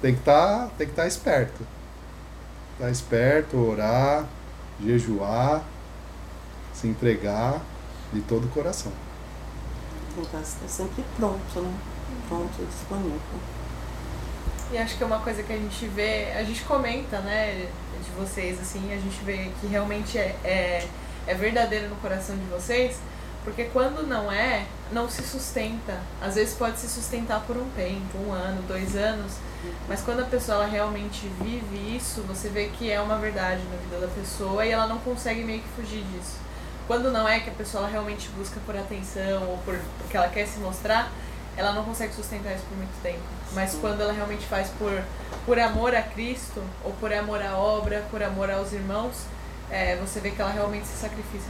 tem 0.00 0.14
que 0.14 0.20
estar 0.20 0.68
tem 0.78 0.86
que 0.86 0.92
estar 0.92 1.06
esperto. 1.06 1.66
Estar 2.74 2.90
esperto, 2.90 3.56
orar, 3.56 4.26
jejuar, 4.80 5.62
se 6.72 6.86
entregar 6.86 7.60
de 8.12 8.20
todo 8.22 8.44
o 8.44 8.48
coração. 8.50 8.92
Tentar 10.14 10.40
estar 10.40 10.68
sempre 10.68 11.04
pronto, 11.16 11.60
né? 11.60 11.74
Pronto 12.28 12.66
disponível. 12.66 13.20
E 14.70 14.78
acho 14.78 14.96
que 14.96 15.02
é 15.02 15.06
uma 15.06 15.20
coisa 15.20 15.42
que 15.42 15.52
a 15.52 15.56
gente 15.56 15.86
vê, 15.86 16.30
a 16.32 16.44
gente 16.44 16.62
comenta, 16.64 17.20
né, 17.20 17.68
de 18.04 18.10
vocês, 18.10 18.60
assim, 18.60 18.92
a 18.92 18.96
gente 18.96 19.24
vê 19.24 19.50
que 19.60 19.66
realmente 19.66 20.18
é, 20.18 20.36
é, 20.44 20.86
é 21.26 21.34
verdadeiro 21.34 21.88
no 21.88 21.96
coração 21.96 22.36
de 22.36 22.44
vocês, 22.44 22.98
porque 23.44 23.64
quando 23.64 24.06
não 24.06 24.30
é, 24.30 24.66
não 24.92 25.08
se 25.08 25.22
sustenta. 25.22 26.00
Às 26.20 26.34
vezes 26.34 26.54
pode 26.54 26.78
se 26.78 26.88
sustentar 26.88 27.40
por 27.40 27.56
um 27.56 27.68
tempo, 27.70 28.18
um 28.18 28.32
ano, 28.32 28.62
dois 28.62 28.96
anos, 28.96 29.32
mas 29.88 30.00
quando 30.00 30.20
a 30.20 30.24
pessoa 30.24 30.66
realmente 30.66 31.28
vive 31.40 31.96
isso, 31.96 32.22
você 32.22 32.48
vê 32.48 32.68
que 32.68 32.90
é 32.90 33.00
uma 33.00 33.18
verdade 33.18 33.62
na 33.64 33.76
vida 33.76 34.06
da 34.06 34.12
pessoa 34.12 34.64
e 34.64 34.70
ela 34.70 34.86
não 34.86 34.98
consegue 34.98 35.42
meio 35.42 35.62
que 35.62 35.68
fugir 35.68 36.02
disso. 36.04 36.36
Quando 36.86 37.10
não 37.10 37.28
é 37.28 37.40
que 37.40 37.50
a 37.50 37.52
pessoa 37.52 37.86
realmente 37.86 38.28
busca 38.30 38.58
por 38.64 38.76
atenção 38.76 39.42
ou 39.48 39.58
por, 39.58 39.78
porque 39.98 40.16
ela 40.16 40.28
quer 40.28 40.46
se 40.46 40.58
mostrar, 40.58 41.10
ela 41.56 41.72
não 41.72 41.84
consegue 41.84 42.14
sustentar 42.14 42.54
isso 42.54 42.64
por 42.68 42.76
muito 42.76 43.02
tempo. 43.02 43.18
Mas 43.52 43.74
quando 43.74 44.00
ela 44.00 44.12
realmente 44.12 44.46
faz 44.46 44.70
por, 44.78 45.02
por 45.44 45.58
amor 45.58 45.94
a 45.94 46.02
Cristo, 46.02 46.62
ou 46.84 46.92
por 46.92 47.12
amor 47.12 47.42
à 47.42 47.56
obra, 47.56 48.06
por 48.10 48.22
amor 48.22 48.50
aos 48.50 48.72
irmãos, 48.72 49.24
é, 49.70 49.96
você 49.96 50.20
vê 50.20 50.30
que 50.30 50.40
ela 50.40 50.50
realmente 50.50 50.86
se 50.86 50.96
sacrifica, 50.96 51.44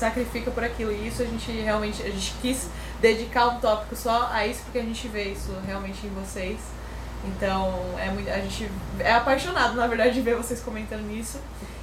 sacrifica 0.00 0.50
por 0.50 0.64
aquilo. 0.64 0.90
E 0.90 1.06
isso 1.06 1.22
a 1.22 1.26
gente 1.26 1.50
realmente, 1.52 2.02
a 2.02 2.10
gente 2.10 2.34
quis 2.40 2.68
dedicar 3.00 3.48
um 3.48 3.60
tópico 3.60 3.94
só 3.94 4.30
a 4.32 4.46
isso, 4.46 4.62
porque 4.64 4.78
a 4.78 4.82
gente 4.82 5.06
vê 5.08 5.32
isso 5.32 5.54
realmente 5.66 6.06
em 6.06 6.10
vocês. 6.10 6.58
Então, 7.24 7.74
é 7.98 8.10
muito, 8.10 8.30
a 8.30 8.40
gente 8.40 8.70
é 8.98 9.12
apaixonado, 9.12 9.76
na 9.76 9.86
verdade, 9.86 10.14
de 10.14 10.22
ver 10.22 10.36
vocês 10.36 10.60
comentando 10.60 11.10
isso. 11.10 11.38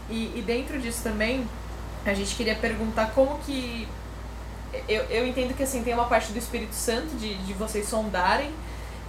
E, 0.10 0.34
e 0.36 0.44
dentro 0.46 0.80
disso 0.80 1.02
também, 1.04 1.48
a 2.06 2.14
gente 2.14 2.36
queria 2.36 2.56
perguntar 2.56 3.12
como 3.12 3.38
que 3.40 3.88
eu, 4.88 5.04
eu 5.04 5.28
entendo 5.28 5.56
que 5.56 5.64
assim 5.64 5.84
tem 5.84 5.94
uma 5.94 6.06
parte 6.06 6.32
do 6.32 6.40
Espírito 6.40 6.74
Santo 6.74 7.16
de, 7.18 7.36
de 7.36 7.54
vocês 7.54 7.88
sondarem 7.88 8.52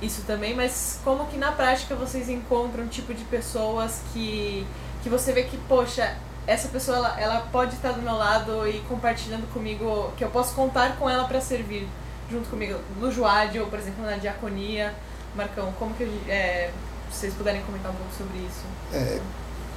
isso 0.00 0.22
também, 0.22 0.54
mas 0.54 1.00
como 1.02 1.26
que 1.26 1.36
na 1.36 1.50
prática 1.50 1.94
vocês 1.94 2.28
encontram 2.28 2.84
um 2.84 2.88
tipo 2.88 3.12
de 3.12 3.24
pessoas 3.24 4.00
que, 4.12 4.64
que 5.02 5.08
você 5.08 5.32
vê 5.32 5.42
que, 5.42 5.56
poxa, 5.68 6.16
essa 6.48 6.68
pessoa 6.68 6.96
ela, 6.96 7.20
ela 7.20 7.40
pode 7.52 7.74
estar 7.74 7.92
do 7.92 8.00
meu 8.00 8.14
lado 8.14 8.66
e 8.66 8.80
compartilhando 8.88 9.46
comigo, 9.52 10.10
que 10.16 10.24
eu 10.24 10.30
posso 10.30 10.54
contar 10.54 10.96
com 10.96 11.08
ela 11.08 11.24
para 11.24 11.40
servir 11.42 11.86
junto 12.30 12.48
comigo 12.48 12.80
no 12.98 13.12
Joade 13.12 13.60
ou, 13.60 13.66
por 13.66 13.78
exemplo, 13.78 14.02
na 14.04 14.16
diaconia. 14.16 14.94
Marcão, 15.36 15.70
como 15.78 15.94
que 15.94 16.04
é, 16.26 16.72
vocês 17.12 17.34
puderem 17.34 17.62
comentar 17.62 17.92
um 17.92 17.94
pouco 17.94 18.12
sobre 18.16 18.38
isso? 18.38 18.64
É, 18.92 19.20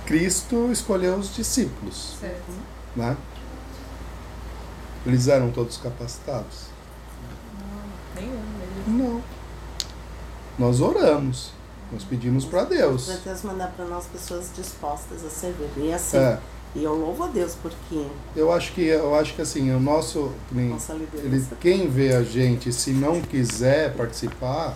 Cristo 0.05 0.71
escolheu 0.71 1.15
os 1.15 1.35
discípulos, 1.35 2.15
Certo. 2.19 2.51
né? 2.95 3.17
Eles 5.05 5.27
eram 5.27 5.51
todos 5.51 5.75
capacitados? 5.77 6.67
Nenhum 8.15 8.31
deles. 8.31 8.87
Não. 8.87 9.21
Nós 10.57 10.79
oramos, 10.79 11.51
nós 11.91 12.03
pedimos 12.03 12.45
para 12.45 12.63
Deus. 12.63 13.07
Para 13.07 13.15
Deus 13.17 13.41
mandar 13.43 13.67
para 13.75 13.85
nós 13.85 14.05
pessoas 14.05 14.49
dispostas 14.55 15.25
a 15.25 15.29
servir. 15.29 15.69
E 15.77 15.93
assim, 15.93 16.17
É, 16.17 16.39
e 16.73 16.83
eu 16.83 16.93
louvo 16.93 17.23
a 17.23 17.27
Deus 17.27 17.55
porque 17.61 18.05
eu 18.35 18.51
acho 18.51 18.71
que 18.73 18.85
eu 18.85 19.13
acho 19.15 19.33
que 19.35 19.41
assim 19.41 19.71
o 19.71 19.79
nosso 19.79 20.31
nossa 20.51 20.93
ele, 20.93 21.45
quem 21.59 21.87
vê 21.89 22.13
a 22.13 22.23
gente 22.23 22.71
se 22.71 22.91
não 22.91 23.21
quiser 23.21 23.93
participar 23.95 24.75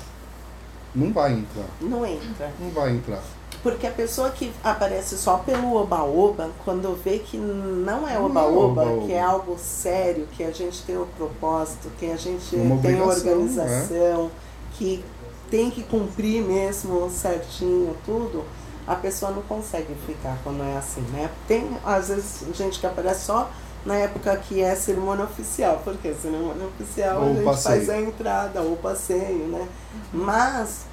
não 0.95 1.11
vai 1.11 1.33
entrar, 1.33 1.67
não 1.81 2.05
entra. 2.05 2.51
não 2.59 2.69
vai 2.69 2.91
entrar. 2.91 3.21
Porque 3.61 3.87
a 3.87 3.91
pessoa 3.91 4.29
que 4.29 4.51
aparece 4.63 5.17
só 5.17 5.37
pelo 5.39 5.75
oba-oba, 5.75 6.51
quando 6.63 6.95
vê 7.03 7.19
que 7.19 7.35
não 7.35 8.07
é 8.07 8.13
é 8.13 8.19
oba-oba, 8.19 9.05
que 9.05 9.11
é 9.11 9.21
algo 9.21 9.57
sério, 9.57 10.27
que 10.31 10.43
a 10.43 10.51
gente 10.51 10.83
tem 10.83 10.97
o 10.97 11.07
propósito, 11.17 11.89
que 11.99 12.09
a 12.09 12.15
gente 12.15 12.55
Uma 12.55 12.77
tem 12.77 13.01
organização, 13.01 14.31
que 14.73 15.03
tem 15.49 15.69
que 15.69 15.83
cumprir 15.83 16.43
mesmo 16.43 17.09
certinho 17.09 17.95
tudo, 18.05 18.43
a 18.87 18.95
pessoa 18.95 19.31
não 19.31 19.41
consegue 19.41 19.95
ficar 20.05 20.37
quando 20.43 20.63
é 20.63 20.77
assim, 20.77 21.01
né? 21.11 21.29
Tem, 21.47 21.77
às 21.83 22.09
vezes, 22.09 22.43
gente 22.53 22.79
que 22.79 22.85
aparece 22.85 23.25
só 23.25 23.49
na 23.85 23.95
época 23.95 24.35
que 24.37 24.61
é 24.61 24.75
cerimônia 24.75 25.25
oficial, 25.25 25.81
porque 25.83 26.13
cerimônia 26.13 26.65
oficial 26.67 27.21
Ou 27.21 27.29
a 27.29 27.33
gente 27.33 27.43
passeio. 27.43 27.75
faz 27.75 27.89
a 27.89 28.01
entrada 28.01 28.61
ou 28.61 28.75
passeio, 28.77 29.47
né? 29.47 29.67
Mas 30.11 30.85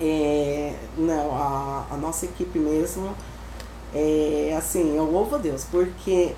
é, 0.00 0.74
não, 0.96 1.34
a, 1.34 1.86
a 1.90 1.96
nossa 1.96 2.24
equipe 2.24 2.58
mesmo, 2.58 3.14
é, 3.94 4.54
assim, 4.58 4.96
eu 4.96 5.04
louvo 5.04 5.36
a 5.36 5.38
Deus, 5.38 5.64
porque 5.70 6.34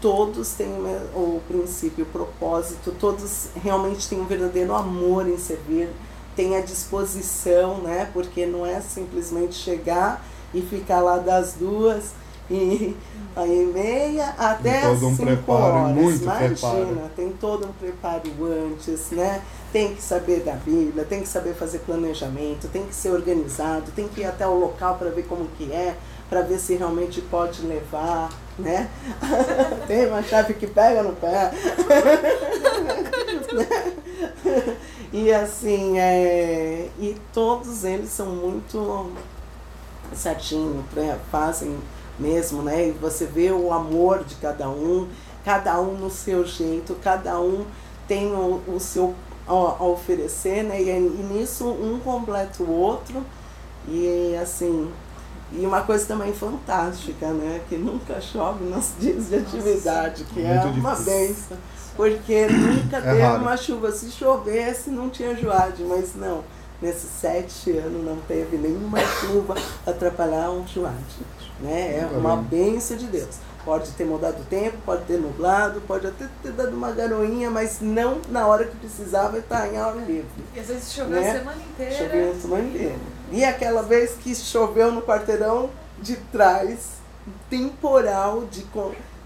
todos 0.00 0.50
têm 0.50 0.68
o, 1.14 1.40
princípio, 1.48 2.04
o 2.04 2.08
propósito, 2.08 2.94
todos 2.98 3.48
realmente 3.54 4.08
têm 4.08 4.20
um 4.20 4.26
verdadeiro 4.26 4.74
amor 4.74 5.28
em 5.28 5.38
servir, 5.38 5.88
têm 6.36 6.56
a 6.56 6.60
disposição, 6.60 7.78
né? 7.78 8.08
Porque 8.12 8.46
não 8.46 8.64
é 8.66 8.80
simplesmente 8.80 9.54
chegar 9.54 10.24
e 10.52 10.60
ficar 10.62 11.00
lá 11.00 11.18
das 11.18 11.54
duas 11.54 12.12
e 12.50 12.94
aí 13.34 13.64
meia 13.72 14.34
até 14.36 14.80
Tem 14.80 14.90
todo 14.90 15.06
um 15.06 15.10
cinco 15.16 15.24
preparo, 15.24 15.62
horas. 15.76 15.96
muito 15.96 16.22
Imagina, 16.24 16.48
preparo. 16.50 17.10
tem 17.16 17.32
todo 17.32 17.66
um 17.66 17.72
preparo 17.72 18.30
antes, 18.70 19.10
né? 19.12 19.42
Tem 19.72 19.94
que 19.94 20.02
saber 20.02 20.40
da 20.40 20.52
Bíblia, 20.52 21.04
tem 21.04 21.22
que 21.22 21.28
saber 21.28 21.54
fazer 21.54 21.78
planejamento, 21.80 22.68
tem 22.68 22.84
que 22.86 22.94
ser 22.94 23.10
organizado, 23.10 23.90
tem 23.96 24.06
que 24.06 24.20
ir 24.20 24.26
até 24.26 24.46
o 24.46 24.54
local 24.58 24.96
para 24.98 25.08
ver 25.10 25.24
como 25.26 25.46
que 25.56 25.72
é, 25.72 25.96
para 26.28 26.42
ver 26.42 26.58
se 26.58 26.74
realmente 26.74 27.20
pode 27.22 27.62
levar, 27.62 28.28
né? 28.58 28.88
tem 29.88 30.06
uma 30.06 30.22
chave 30.22 30.54
que 30.54 30.66
pega 30.66 31.02
no 31.02 31.14
pé. 31.14 31.50
E 35.16 35.32
assim, 35.32 35.96
é, 35.96 36.88
e 36.98 37.16
todos 37.32 37.84
eles 37.84 38.10
são 38.10 38.26
muito 38.26 39.12
certinho, 40.12 40.84
né? 40.92 41.16
fazem 41.30 41.78
mesmo, 42.18 42.62
né? 42.62 42.88
E 42.88 42.90
você 42.90 43.24
vê 43.24 43.52
o 43.52 43.72
amor 43.72 44.24
de 44.24 44.34
cada 44.34 44.68
um, 44.68 45.06
cada 45.44 45.80
um 45.80 45.94
no 45.94 46.10
seu 46.10 46.44
jeito, 46.44 46.96
cada 46.96 47.38
um 47.38 47.64
tem 48.08 48.32
o, 48.32 48.60
o 48.66 48.80
seu 48.80 49.14
a, 49.46 49.84
oferecer, 49.84 50.64
né? 50.64 50.82
E, 50.82 50.88
e 50.88 51.28
nisso 51.32 51.64
um 51.64 52.00
completa 52.00 52.64
o 52.64 52.68
outro. 52.68 53.24
E 53.86 54.36
assim, 54.42 54.90
e 55.52 55.64
uma 55.64 55.82
coisa 55.82 56.06
também 56.06 56.32
fantástica, 56.32 57.28
né? 57.28 57.60
Que 57.68 57.76
nunca 57.76 58.20
chove 58.20 58.64
nos 58.64 58.90
dias 58.98 59.28
de 59.28 59.36
atividade, 59.36 60.24
que 60.24 60.42
é 60.42 60.60
uma 60.60 60.96
benção. 60.96 61.56
Porque 61.96 62.46
nunca 62.50 62.96
É 62.98 63.00
teve 63.00 63.20
raro. 63.22 63.42
uma 63.42 63.56
chuva. 63.56 63.92
Se 63.92 64.10
chovesse, 64.10 64.90
não 64.90 65.08
tinha 65.10 65.34
joade, 65.36 65.82
mas 65.84 66.14
não. 66.14 66.42
Nesses 66.82 67.08
sete 67.20 67.70
anos 67.78 68.04
não 68.04 68.16
teve 68.28 68.56
nenhuma 68.56 68.98
chuva 69.00 69.54
para 69.84 69.92
atrapalhar 69.94 70.50
um 70.50 70.66
joade. 70.66 70.94
Né? 71.60 71.98
É 71.98 72.02
Nunca 72.02 72.16
uma 72.16 72.36
vi. 72.36 72.42
benção 72.56 72.96
de 72.96 73.06
Deus. 73.06 73.36
Pode 73.64 73.90
ter 73.92 74.04
mudado 74.04 74.42
o 74.42 74.44
tempo, 74.44 74.76
pode 74.84 75.04
ter 75.04 75.16
nublado, 75.18 75.80
pode 75.82 76.06
até 76.06 76.28
ter 76.42 76.52
dado 76.52 76.76
uma 76.76 76.90
garoinha, 76.92 77.48
mas 77.50 77.78
não 77.80 78.20
na 78.28 78.46
hora 78.46 78.66
que 78.66 78.76
precisava 78.76 79.38
estar 79.38 79.72
em 79.72 79.78
ar 79.78 79.96
livre. 79.96 80.26
E 80.54 80.60
às 80.60 80.66
vezes 80.66 80.92
choveu 80.92 81.18
Né? 81.20 81.30
a 81.30 81.38
semana 81.38 81.62
inteira. 81.62 81.94
Choveu 81.96 82.30
a 82.30 82.34
semana 82.34 82.64
inteira. 82.64 82.94
E 83.32 83.42
aquela 83.44 83.82
vez 83.82 84.10
que 84.22 84.34
choveu 84.34 84.92
no 84.92 85.00
quarteirão 85.00 85.70
de 86.02 86.16
trás, 86.30 86.98
temporal 87.48 88.44
de, 88.50 88.66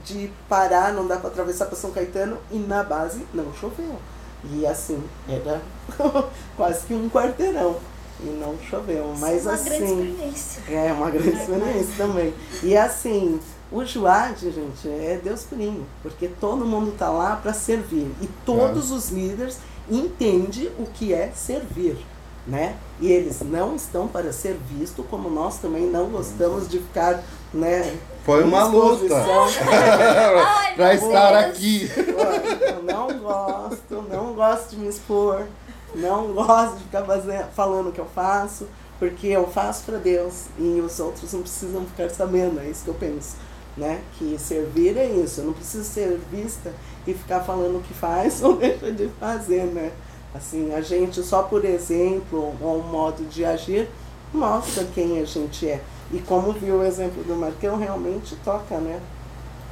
de 0.08 0.30
parar, 0.48 0.92
não 0.92 1.06
dá 1.06 1.16
para 1.16 1.28
atravessar 1.28 1.66
para 1.66 1.76
São 1.76 1.90
Caetano, 1.90 2.38
e 2.50 2.58
na 2.58 2.82
base 2.82 3.24
não 3.32 3.52
choveu. 3.54 3.96
E 4.44 4.66
assim, 4.66 5.02
era 5.28 5.60
quase 6.56 6.86
que 6.86 6.94
um 6.94 7.08
quarteirão. 7.08 7.76
E 8.20 8.26
não 8.26 8.56
choveu. 8.68 9.14
Mas 9.18 9.40
Isso 9.40 9.48
é 9.48 9.52
uma 9.52 9.62
grande 9.62 9.84
assim. 9.84 10.10
experiência. 10.10 10.62
É 10.68 10.92
uma 10.92 11.10
grande 11.10 11.28
experiência 11.28 11.94
também. 11.96 12.34
E 12.62 12.76
assim, 12.76 13.40
o 13.70 13.84
Juade, 13.84 14.50
gente, 14.50 14.88
é 14.88 15.20
Deus 15.22 15.42
purinho, 15.42 15.86
porque 16.02 16.26
todo 16.26 16.64
mundo 16.64 16.94
tá 16.96 17.10
lá 17.10 17.36
para 17.36 17.52
servir 17.52 18.10
e 18.20 18.26
todos 18.44 18.90
os 18.90 19.10
líderes 19.10 19.58
entendem 19.90 20.70
o 20.78 20.86
que 20.86 21.12
é 21.12 21.30
servir, 21.34 21.98
né? 22.46 22.76
E 23.00 23.12
eles 23.12 23.40
não 23.42 23.76
estão 23.76 24.08
para 24.08 24.32
ser 24.32 24.56
visto, 24.68 25.02
como 25.04 25.28
nós 25.28 25.58
também 25.58 25.86
não 25.86 26.08
gostamos 26.08 26.68
de 26.68 26.78
ficar, 26.78 27.22
né? 27.52 27.96
Foi 28.28 28.44
uma 28.44 28.64
luta. 28.64 29.24
Ai, 29.66 30.74
pra 30.76 30.92
estar 30.92 31.30
Deus. 31.30 31.44
aqui. 31.46 31.90
Eu 31.96 32.82
não 32.82 33.18
gosto, 33.20 34.02
não 34.02 34.34
gosto 34.34 34.68
de 34.68 34.76
me 34.76 34.86
expor, 34.86 35.46
não 35.94 36.34
gosto 36.34 36.76
de 36.76 36.82
ficar 36.82 37.04
fazendo, 37.04 37.46
falando 37.56 37.88
o 37.88 37.92
que 37.92 37.98
eu 37.98 38.08
faço, 38.14 38.68
porque 38.98 39.28
eu 39.28 39.46
faço 39.46 39.84
para 39.84 39.96
Deus 39.96 40.42
e 40.58 40.78
os 40.78 41.00
outros 41.00 41.32
não 41.32 41.40
precisam 41.40 41.86
ficar 41.86 42.10
sabendo, 42.10 42.60
é 42.60 42.66
isso 42.66 42.84
que 42.84 42.90
eu 42.90 42.94
penso, 43.00 43.36
né? 43.74 44.02
Que 44.18 44.36
servir 44.38 44.98
é 44.98 45.06
isso, 45.06 45.40
eu 45.40 45.46
não 45.46 45.54
preciso 45.54 45.84
ser 45.84 46.20
vista 46.30 46.70
e 47.06 47.14
ficar 47.14 47.40
falando 47.40 47.78
o 47.78 47.82
que 47.82 47.94
faz 47.94 48.42
ou 48.44 48.56
deixa 48.56 48.92
de 48.92 49.08
fazer, 49.18 49.64
né? 49.64 49.90
Assim, 50.34 50.74
a 50.74 50.82
gente 50.82 51.22
só 51.22 51.44
por 51.44 51.64
exemplo 51.64 52.54
ou 52.60 52.78
um 52.80 52.82
modo 52.82 53.24
de 53.24 53.42
agir 53.46 53.88
mostra 54.34 54.84
quem 54.94 55.18
a 55.18 55.24
gente 55.24 55.66
é. 55.66 55.80
E 56.12 56.18
como 56.20 56.52
viu 56.52 56.76
o 56.76 56.84
exemplo 56.84 57.22
do 57.24 57.36
Marcão, 57.36 57.76
realmente 57.76 58.34
toca, 58.44 58.76
né? 58.78 59.00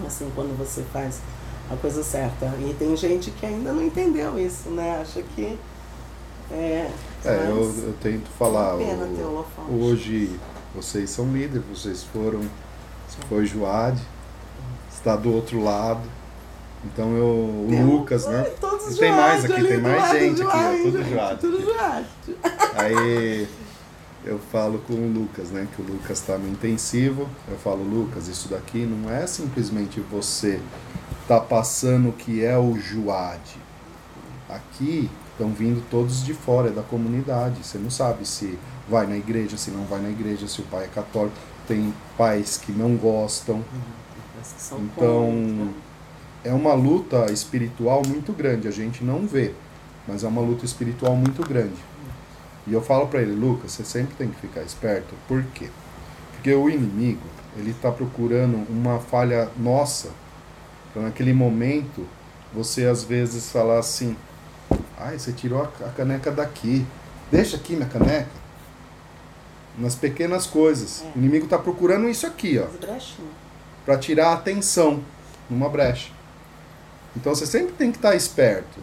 Assim, 0.06 0.30
quando 0.34 0.56
você 0.58 0.82
faz 0.92 1.20
a 1.72 1.76
coisa 1.76 2.02
certa. 2.02 2.46
E 2.60 2.74
tem 2.78 2.94
gente 2.96 3.30
que 3.30 3.46
ainda 3.46 3.72
não 3.72 3.82
entendeu 3.82 4.38
isso, 4.38 4.68
né? 4.70 4.98
Acha 5.00 5.22
que. 5.34 5.58
É, 6.50 6.90
É, 7.24 7.46
eu, 7.48 7.56
eu 7.86 7.94
tento 8.00 8.28
falar. 8.38 8.80
é 8.80 8.84
pena 8.84 9.06
ter 9.16 9.22
o- 9.22 9.28
holofote. 9.30 9.70
Hoje 9.72 10.40
vocês 10.74 11.10
são 11.10 11.32
líderes, 11.32 11.64
vocês 11.72 12.04
foram. 12.04 12.40
Você 12.40 13.18
foi 13.28 13.46
Joade, 13.46 14.00
está 14.92 15.16
do 15.16 15.32
outro 15.32 15.62
lado. 15.64 16.02
Então 16.84 17.16
eu. 17.16 17.24
O 17.24 17.66
Tem- 17.70 17.84
Lucas, 17.84 18.26
né? 18.26 18.42
Todos 18.60 18.94
E 18.94 18.98
tem 18.98 19.10
mais 19.10 19.44
aqui, 19.44 19.64
tem 19.64 19.78
mais 19.80 20.10
gente 20.12 20.42
aqui, 20.42 20.52
Joade, 20.52 20.82
tudo 20.82 21.04
Joade. 21.10 21.38
Tudo 21.40 21.64
Joade. 21.64 22.06
Aí 22.76 23.48
eu 24.26 24.40
falo 24.40 24.80
com 24.80 24.94
o 24.94 25.12
Lucas, 25.12 25.50
né? 25.50 25.68
Que 25.74 25.80
o 25.80 25.84
Lucas 25.84 26.18
está 26.18 26.36
no 26.36 26.48
intensivo. 26.48 27.28
Eu 27.48 27.56
falo, 27.56 27.84
Lucas, 27.84 28.26
isso 28.26 28.48
daqui 28.48 28.84
não 28.84 29.08
é 29.08 29.24
simplesmente 29.26 30.00
você 30.00 30.60
tá 31.28 31.40
passando 31.40 32.08
o 32.08 32.12
que 32.12 32.44
é 32.44 32.58
o 32.58 32.76
Juade. 32.76 33.56
Aqui 34.48 35.08
estão 35.30 35.50
vindo 35.50 35.82
todos 35.88 36.24
de 36.24 36.34
fora, 36.34 36.68
é 36.68 36.72
da 36.72 36.82
comunidade. 36.82 37.64
Você 37.64 37.78
não 37.78 37.90
sabe 37.90 38.26
se 38.26 38.58
vai 38.88 39.06
na 39.06 39.16
igreja, 39.16 39.56
se 39.56 39.70
não 39.70 39.84
vai 39.84 40.00
na 40.00 40.10
igreja, 40.10 40.48
se 40.48 40.60
o 40.60 40.64
pai 40.64 40.84
é 40.84 40.88
católico. 40.88 41.36
Tem 41.68 41.94
pais 42.18 42.56
que 42.56 42.72
não 42.72 42.96
gostam. 42.96 43.64
Mas 44.36 44.52
que 44.52 44.74
Então, 44.74 45.30
contra. 45.56 45.86
É 46.44 46.52
uma 46.52 46.74
luta 46.74 47.32
espiritual 47.32 48.02
muito 48.06 48.32
grande. 48.32 48.68
A 48.68 48.70
gente 48.72 49.02
não 49.02 49.26
vê, 49.26 49.52
mas 50.06 50.22
é 50.22 50.28
uma 50.28 50.40
luta 50.40 50.64
espiritual 50.64 51.16
muito 51.16 51.46
grande. 51.46 51.74
E 52.66 52.72
eu 52.72 52.82
falo 52.82 53.06
pra 53.06 53.22
ele, 53.22 53.32
Lucas, 53.32 53.72
você 53.72 53.84
sempre 53.84 54.14
tem 54.16 54.28
que 54.28 54.40
ficar 54.40 54.62
esperto. 54.62 55.14
Por 55.28 55.42
quê? 55.54 55.68
Porque 56.32 56.52
o 56.52 56.68
inimigo, 56.68 57.26
ele 57.56 57.74
tá 57.74 57.90
procurando 57.90 58.56
uma 58.68 58.98
falha 58.98 59.48
nossa. 59.56 60.10
Então, 60.90 61.02
naquele 61.02 61.32
momento, 61.32 62.06
você 62.52 62.86
às 62.86 63.04
vezes 63.04 63.50
falar 63.50 63.78
assim: 63.78 64.16
ai, 64.98 65.18
você 65.18 65.32
tirou 65.32 65.62
a 65.62 65.90
caneca 65.90 66.30
daqui. 66.30 66.84
Deixa 67.30 67.56
aqui 67.56 67.76
minha 67.76 67.88
caneca. 67.88 68.30
Nas 69.78 69.94
pequenas 69.94 70.46
coisas. 70.46 71.02
É. 71.02 71.12
O 71.16 71.18
inimigo 71.18 71.46
tá 71.46 71.58
procurando 71.58 72.08
isso 72.08 72.26
aqui, 72.26 72.58
ó 72.58 72.66
para 73.86 73.96
tirar 73.96 74.30
a 74.30 74.34
atenção 74.34 75.00
numa 75.48 75.68
brecha. 75.68 76.10
Então 77.16 77.32
você 77.32 77.46
sempre 77.46 77.72
tem 77.74 77.92
que 77.92 77.98
estar 77.98 78.16
esperto. 78.16 78.80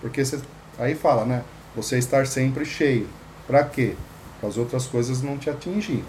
Porque 0.00 0.22
você, 0.22 0.38
aí 0.78 0.94
fala, 0.94 1.24
né? 1.24 1.42
Você 1.76 1.98
estar 1.98 2.26
sempre 2.26 2.64
cheio. 2.64 3.06
Para 3.46 3.62
quê? 3.64 3.94
Para 4.40 4.48
as 4.48 4.56
outras 4.56 4.86
coisas 4.86 5.22
não 5.22 5.36
te 5.36 5.48
atingir. 5.50 6.02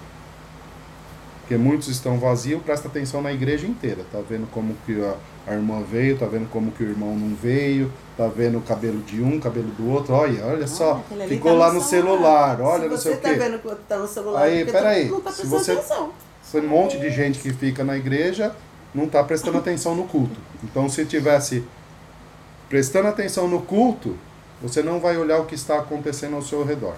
Porque 1.41 1.55
muitos 1.55 1.87
estão 1.87 2.19
vazios, 2.19 2.61
presta 2.61 2.87
atenção 2.87 3.21
na 3.21 3.31
igreja 3.31 3.65
inteira. 3.67 4.03
Tá 4.11 4.19
vendo 4.27 4.47
como 4.51 4.75
que 4.85 5.01
a, 5.01 5.15
a 5.49 5.53
irmã 5.53 5.81
veio, 5.81 6.17
tá 6.17 6.25
vendo 6.25 6.49
como 6.49 6.71
que 6.71 6.83
o 6.83 6.89
irmão 6.89 7.15
não 7.15 7.35
veio, 7.35 7.91
tá 8.17 8.27
vendo 8.27 8.57
o 8.57 8.61
cabelo 8.61 9.01
de 9.03 9.21
um, 9.21 9.39
cabelo 9.39 9.69
do 9.71 9.89
outro. 9.89 10.13
Olha, 10.13 10.45
olha 10.45 10.67
só, 10.67 11.01
aquele 11.05 11.23
ali 11.23 11.35
ficou 11.35 11.53
tá 11.53 11.57
lá 11.57 11.71
no 11.73 11.81
celular, 11.81 12.59
olha, 12.59 12.83
Se 12.83 12.89
não 12.89 12.97
sei 12.97 13.11
você 13.13 13.17
o 13.17 13.21
tá 13.21 13.29
quê. 13.29 13.35
vendo 13.35 13.59
que 13.59 13.75
tá 13.87 13.97
no 13.97 14.07
celular, 14.07 14.41
Aí, 14.41 14.57
porque 14.65 14.71
peraí, 14.73 15.09
tá 15.23 15.31
se 15.31 15.45
você- 15.47 15.71
atenção. 15.73 16.11
Tem 16.51 16.61
um 16.61 16.67
monte 16.67 16.97
de 16.97 17.09
gente 17.11 17.39
que 17.39 17.51
fica 17.53 17.83
na 17.83 17.95
igreja, 17.97 18.53
não 18.93 19.03
está 19.05 19.23
prestando 19.23 19.57
atenção 19.57 19.95
no 19.95 20.03
culto. 20.03 20.37
Então, 20.63 20.89
se 20.89 21.05
tivesse 21.05 21.63
prestando 22.69 23.07
atenção 23.07 23.47
no 23.47 23.61
culto, 23.61 24.17
você 24.61 24.81
não 24.81 24.99
vai 24.99 25.17
olhar 25.17 25.39
o 25.39 25.45
que 25.45 25.55
está 25.55 25.77
acontecendo 25.77 26.35
ao 26.35 26.41
seu 26.41 26.65
redor. 26.65 26.95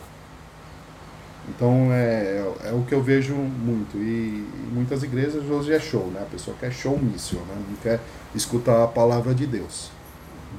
Então, 1.49 1.91
é, 1.91 2.45
é 2.65 2.71
o 2.71 2.83
que 2.83 2.93
eu 2.93 3.01
vejo 3.01 3.33
muito. 3.33 3.97
E 3.97 4.45
muitas 4.71 5.01
igrejas 5.03 5.43
hoje 5.49 5.73
é 5.73 5.79
show, 5.79 6.07
né? 6.07 6.21
A 6.21 6.25
pessoa 6.25 6.55
quer 6.59 6.71
showmício, 6.71 7.39
né? 7.39 7.55
Não 7.67 7.75
quer 7.77 7.99
escutar 8.35 8.83
a 8.83 8.87
palavra 8.87 9.33
de 9.33 9.47
Deus. 9.47 9.89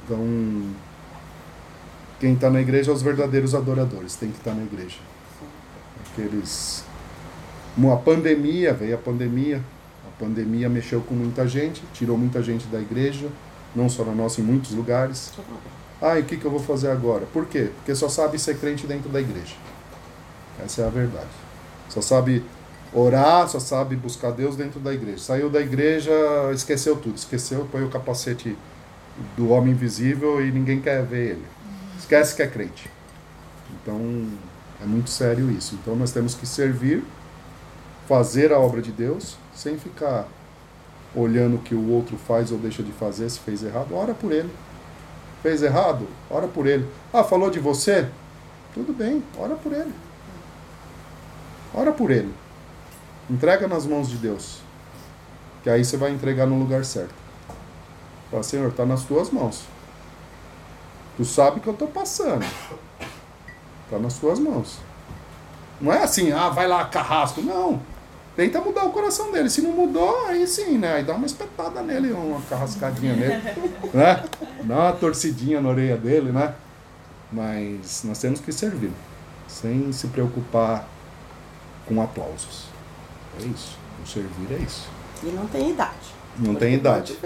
Então, 0.03 0.19
quem 2.19 2.33
está 2.33 2.49
na 2.49 2.61
igreja 2.61 2.91
é 2.91 2.93
os 2.93 3.01
verdadeiros 3.01 3.55
adoradores, 3.55 4.15
tem 4.15 4.29
que 4.29 4.37
estar 4.37 4.53
na 4.53 4.63
igreja. 4.63 4.97
Aqueles 6.11 6.83
a 7.91 7.95
pandemia, 7.95 8.73
veio 8.73 8.95
a 8.95 8.97
pandemia. 8.97 9.61
A 10.05 10.19
pandemia 10.23 10.69
mexeu 10.69 11.01
com 11.01 11.15
muita 11.15 11.47
gente, 11.47 11.81
tirou 11.93 12.17
muita 12.17 12.43
gente 12.43 12.67
da 12.67 12.79
igreja, 12.79 13.27
não 13.75 13.87
só 13.87 14.03
na 14.03 14.13
nossa, 14.13 14.41
em 14.41 14.43
muitos 14.43 14.71
lugares. 14.71 15.31
Ah, 16.01 16.17
e 16.17 16.21
o 16.21 16.25
que, 16.25 16.37
que 16.37 16.45
eu 16.45 16.51
vou 16.51 16.59
fazer 16.59 16.89
agora? 16.89 17.25
Por 17.31 17.45
quê? 17.45 17.69
Porque 17.75 17.93
só 17.93 18.09
sabe 18.09 18.39
ser 18.39 18.57
crente 18.57 18.87
dentro 18.87 19.09
da 19.09 19.21
igreja. 19.21 19.53
Essa 20.63 20.81
é 20.81 20.87
a 20.87 20.89
verdade. 20.89 21.29
Só 21.89 22.01
sabe 22.01 22.43
orar, 22.93 23.47
só 23.47 23.59
sabe 23.59 23.95
buscar 23.95 24.31
Deus 24.31 24.55
dentro 24.55 24.79
da 24.79 24.93
igreja. 24.93 25.19
Saiu 25.19 25.49
da 25.49 25.61
igreja, 25.61 26.11
esqueceu 26.53 26.95
tudo. 26.95 27.15
Esqueceu, 27.15 27.67
põe 27.71 27.83
o 27.83 27.89
capacete 27.89 28.57
do 29.37 29.49
homem 29.49 29.73
invisível 29.73 30.43
e 30.43 30.51
ninguém 30.51 30.81
quer 30.81 31.05
ver 31.05 31.31
ele. 31.31 31.45
Esquece 31.99 32.35
que 32.35 32.41
é 32.41 32.47
crente. 32.47 32.89
Então, 33.81 34.27
é 34.81 34.85
muito 34.85 35.09
sério 35.09 35.51
isso. 35.51 35.75
Então, 35.75 35.95
nós 35.95 36.11
temos 36.11 36.33
que 36.33 36.47
servir 36.47 37.03
fazer 38.07 38.51
a 38.51 38.59
obra 38.59 38.81
de 38.81 38.91
Deus 38.91 39.37
sem 39.53 39.77
ficar 39.77 40.27
olhando 41.15 41.57
o 41.57 41.59
que 41.59 41.75
o 41.75 41.89
outro 41.89 42.17
faz 42.17 42.51
ou 42.51 42.57
deixa 42.57 42.81
de 42.81 42.91
fazer, 42.91 43.29
se 43.29 43.39
fez 43.39 43.63
errado, 43.63 43.93
ora 43.93 44.13
por 44.13 44.31
ele. 44.31 44.49
Fez 45.41 45.63
errado? 45.63 46.07
Ora 46.29 46.47
por 46.47 46.67
ele. 46.67 46.87
Ah, 47.11 47.23
falou 47.23 47.49
de 47.49 47.59
você? 47.59 48.07
Tudo 48.73 48.93
bem, 48.93 49.23
ora 49.37 49.55
por 49.55 49.73
ele. 49.73 49.93
Ora 51.73 51.91
por 51.91 52.11
ele. 52.11 52.33
Entrega 53.29 53.67
nas 53.67 53.85
mãos 53.85 54.09
de 54.09 54.17
Deus. 54.17 54.59
Que 55.63 55.69
aí 55.69 55.83
você 55.83 55.97
vai 55.97 56.11
entregar 56.11 56.45
no 56.45 56.59
lugar 56.59 56.85
certo. 56.85 57.13
Fala, 58.29 58.43
Senhor, 58.43 58.69
está 58.69 58.85
nas 58.85 59.03
tuas 59.03 59.29
mãos. 59.29 59.63
Tu 61.17 61.25
sabe 61.25 61.59
que 61.59 61.67
eu 61.67 61.73
estou 61.73 61.87
passando. 61.87 62.45
Está 63.85 63.99
nas 63.99 64.17
tuas 64.17 64.39
mãos. 64.39 64.79
Não 65.79 65.91
é 65.91 66.03
assim, 66.03 66.31
ah, 66.31 66.49
vai 66.49 66.67
lá, 66.67 66.85
carrasco. 66.85 67.41
Não. 67.41 67.81
Tenta 68.35 68.61
mudar 68.61 68.85
o 68.85 68.91
coração 68.91 69.31
dele. 69.31 69.49
Se 69.49 69.61
não 69.61 69.71
mudou, 69.71 70.25
aí 70.27 70.47
sim, 70.47 70.77
né? 70.77 70.93
Aí 70.93 71.03
dá 71.03 71.13
uma 71.13 71.25
espetada 71.25 71.81
nele, 71.81 72.13
uma 72.13 72.41
carrascadinha 72.41 73.13
nele. 73.13 73.41
né? 73.93 74.23
Dá 74.63 74.75
uma 74.75 74.91
torcidinha 74.93 75.59
na 75.59 75.69
orelha 75.69 75.97
dele, 75.97 76.31
né? 76.31 76.53
Mas 77.31 78.03
nós 78.03 78.19
temos 78.19 78.39
que 78.39 78.51
servir. 78.51 78.91
Sem 79.47 79.91
se 79.91 80.07
preocupar 80.07 80.87
com 81.85 82.01
aplausos. 82.01 82.67
É 83.39 83.43
isso. 83.43 83.77
O 84.01 84.07
servir 84.07 84.51
é 84.51 84.57
isso. 84.57 84.87
E 85.23 85.27
não 85.27 85.45
tem 85.47 85.71
idade. 85.71 86.21
Não 86.37 86.53
Porque 86.53 86.65
tem 86.65 86.73
idade. 86.75 87.17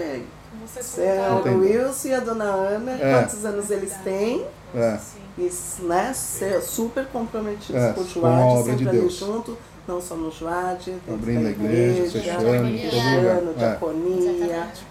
Vocês 0.66 0.86
Você 0.86 1.02
é 1.02 1.52
Wilson 1.54 2.08
e 2.08 2.14
a 2.14 2.20
dona 2.20 2.44
Ana, 2.44 2.92
É. 2.92 3.18
quantos 3.20 3.44
anos 3.44 3.70
eles 3.70 3.92
têm? 4.04 4.44
É. 4.74 4.98
E, 5.38 5.50
né, 5.82 6.12
ser 6.14 6.60
super 6.62 7.06
comprometidos 7.06 7.80
É, 7.82 7.92
com 7.92 8.00
o 8.00 8.04
Joade, 8.06 8.42
obra 8.42 8.62
de 8.62 8.68
sempre 8.70 8.88
ali 8.88 9.00
Deus. 9.00 9.12
junto, 9.14 9.56
não 9.86 10.00
só 10.00 10.14
no 10.16 10.30
Joade, 10.32 10.92
dentro 10.92 11.14
Abrindo 11.14 11.42
da 11.42 11.48
a 11.48 11.52
igreja. 11.52 12.18
É. 12.18 12.22
diaconia, 12.22 12.86
Exatamente. 12.86 12.96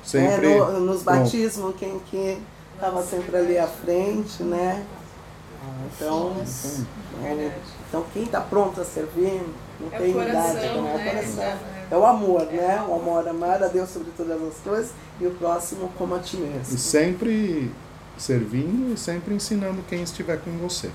Sempre 0.03 0.51
é, 0.53 0.57
no- 0.59 0.80
nos 0.82 1.01
batismos, 1.03 1.76
quem 1.78 1.99
que 2.11 2.38
estava 2.76 3.01
sempre 3.03 3.36
ali 3.38 3.57
à 3.57 3.67
frente, 3.67 4.43
né? 4.43 4.86
Então, 5.95 6.36
é, 7.23 7.51
então 7.89 8.03
quem 8.13 8.23
está 8.23 8.39
pronto 8.41 8.80
a 8.82 8.86
servir, 8.86 9.41
não 9.80 9.88
É 9.91 9.97
tem 9.97 10.13
coração, 10.13 10.51
idade, 10.51 10.78
não 10.78 10.88
é 10.88 10.93
o 10.93 10.97
né? 10.97 11.09
coração. 11.09 11.43
É. 11.43 11.57
É 11.91 11.95
o 11.95 12.05
amor, 12.05 12.45
né? 12.45 12.83
O 12.88 12.95
amor, 12.95 13.27
amar 13.27 13.61
a 13.63 13.67
Deus 13.67 13.89
sobre 13.89 14.11
todas 14.17 14.41
as 14.41 14.55
coisas 14.63 14.91
e 15.19 15.27
o 15.27 15.31
próximo 15.31 15.91
como 15.97 16.15
a 16.15 16.19
ti 16.19 16.38
E 16.38 16.39
mesmo. 16.39 16.77
sempre 16.77 17.71
servindo 18.17 18.93
e 18.93 18.97
sempre 18.97 19.33
ensinando 19.36 19.81
quem 19.88 20.01
estiver 20.01 20.38
com 20.39 20.51
você. 20.57 20.89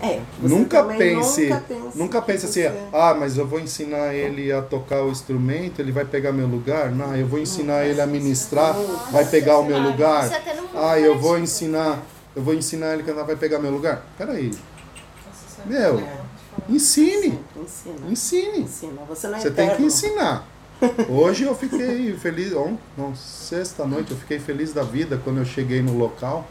É, 0.00 0.20
você 0.40 0.54
Nunca 0.54 0.84
pense, 0.84 1.42
nunca 1.42 1.60
pense, 1.66 1.98
nunca 1.98 2.22
pense 2.22 2.46
assim, 2.46 2.62
você- 2.62 2.88
ah, 2.92 3.14
mas 3.14 3.36
eu 3.36 3.46
vou 3.46 3.58
ensinar 3.58 4.14
ele 4.14 4.52
a 4.52 4.62
tocar 4.62 5.02
o 5.02 5.10
instrumento, 5.10 5.80
ele 5.80 5.90
vai 5.92 6.04
pegar 6.04 6.32
meu 6.32 6.46
lugar. 6.46 6.90
Não, 6.90 7.14
eu 7.16 7.26
vou 7.26 7.38
ensinar 7.38 7.84
ele 7.84 8.00
a 8.00 8.06
ministrar, 8.06 8.74
vai 9.10 9.24
pegar 9.24 9.58
o 9.58 9.64
meu 9.64 9.78
lugar. 9.78 10.24
No 10.28 10.62
mundo 10.62 10.70
Ah, 10.74 10.98
eu 10.98 11.18
vou 11.18 11.38
ensinar, 11.38 12.02
eu 12.34 12.42
vou 12.42 12.54
ensinar 12.54 12.92
ele 12.92 13.02
a 13.02 13.04
cantar, 13.04 13.24
vai 13.24 13.36
pegar 13.36 13.58
meu 13.58 13.70
lugar. 13.70 14.04
Peraí, 14.16 14.50
é 15.64 15.68
Meu, 15.68 16.00
ensine, 16.68 17.38
Ensina. 17.56 18.10
ensine. 18.10 18.58
Ensina. 18.60 19.02
Você 19.08 19.28
não 19.28 19.36
é 19.36 19.40
Você 19.40 19.50
tem 19.50 19.74
que 19.76 19.82
ensinar. 19.82 20.46
Hoje 21.08 21.44
eu 21.44 21.54
fiquei 21.54 22.12
feliz, 22.14 22.52
on, 22.54 22.76
não, 22.96 23.14
sexta 23.14 23.86
noite 23.86 24.10
eu 24.10 24.16
fiquei 24.16 24.38
feliz 24.38 24.72
da 24.72 24.82
vida 24.82 25.18
quando 25.22 25.38
eu 25.38 25.44
cheguei 25.44 25.80
no 25.80 25.96
local 25.96 26.46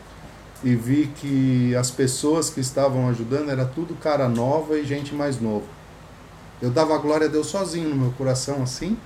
e 0.64 0.76
vi 0.76 1.08
que 1.16 1.76
as 1.76 1.91
pessoas 1.91 2.49
que 2.49 2.60
estavam 2.60 3.08
ajudando 3.10 3.51
era 3.51 3.66
tudo 3.66 3.93
cara 3.95 4.28
nova 4.28 4.80
e 4.80 4.86
gente 4.86 5.14
mais 5.14 5.39
novo. 5.39 5.66
Eu 6.62 6.72
dava 6.72 6.97
glória 6.97 7.28
a 7.28 7.30
Deus 7.30 7.47
sozinho 7.47 7.89
no 7.89 7.95
meu 7.95 8.12
coração 8.14 8.64
assim, 8.64 8.97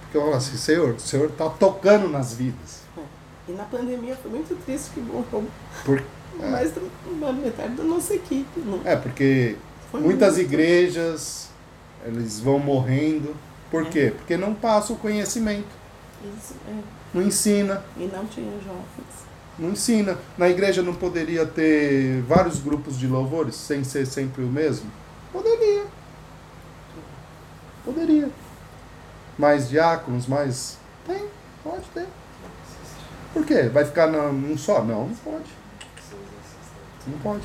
porque 0.00 0.16
eu 0.16 0.22
falava 0.22 0.38
assim, 0.38 0.56
Senhor, 0.56 0.94
o 0.94 1.00
Senhor 1.00 1.28
está 1.28 1.50
tocando 1.50 2.08
nas 2.08 2.32
vidas. 2.32 2.86
E 3.48 3.52
na 3.52 3.64
pandemia 3.64 4.16
foi 4.16 4.30
muito 4.30 4.56
triste 4.64 4.90
que 4.90 5.00
morreu 5.00 5.44
Por, 5.84 6.02
mais 6.50 6.72
da 6.72 7.32
metade 7.32 7.74
da 7.74 7.84
nossa 7.84 8.14
equipe. 8.14 8.60
Não. 8.60 8.80
é, 8.84 8.96
porque 8.96 9.56
muitas 10.00 10.38
igrejas 10.38 11.48
eles 12.04 12.40
vão 12.40 12.58
morrendo. 12.58 13.34
Por 13.70 13.86
quê? 13.88 14.12
Porque 14.16 14.36
não 14.36 14.54
passa 14.54 14.92
o 14.92 14.96
conhecimento, 14.96 15.66
Isso, 16.38 16.54
é. 16.68 16.74
não 17.12 17.22
ensina. 17.22 17.84
E 17.96 18.06
não 18.06 18.24
tinha 18.26 18.50
jovens. 18.64 19.26
Não 19.58 19.70
ensina. 19.70 20.16
Na 20.38 20.48
igreja 20.48 20.82
não 20.82 20.94
poderia 20.94 21.44
ter 21.44 22.22
vários 22.22 22.60
grupos 22.60 22.98
de 22.98 23.06
louvores 23.06 23.56
sem 23.56 23.82
ser 23.82 24.06
sempre 24.06 24.42
o 24.42 24.46
mesmo? 24.46 24.90
Poderia. 25.32 25.84
Poderia. 27.84 28.30
Mais 29.38 29.68
diáconos, 29.68 30.26
mais. 30.26 30.78
Tem, 31.06 31.26
pode 31.64 31.84
ter. 31.92 32.06
Por 33.32 33.44
quê? 33.44 33.62
Vai 33.64 33.84
ficar 33.84 34.06
num 34.06 34.56
só? 34.56 34.82
Não, 34.82 35.08
não 35.08 35.16
pode. 35.16 35.50
Não 37.06 37.18
pode. 37.18 37.42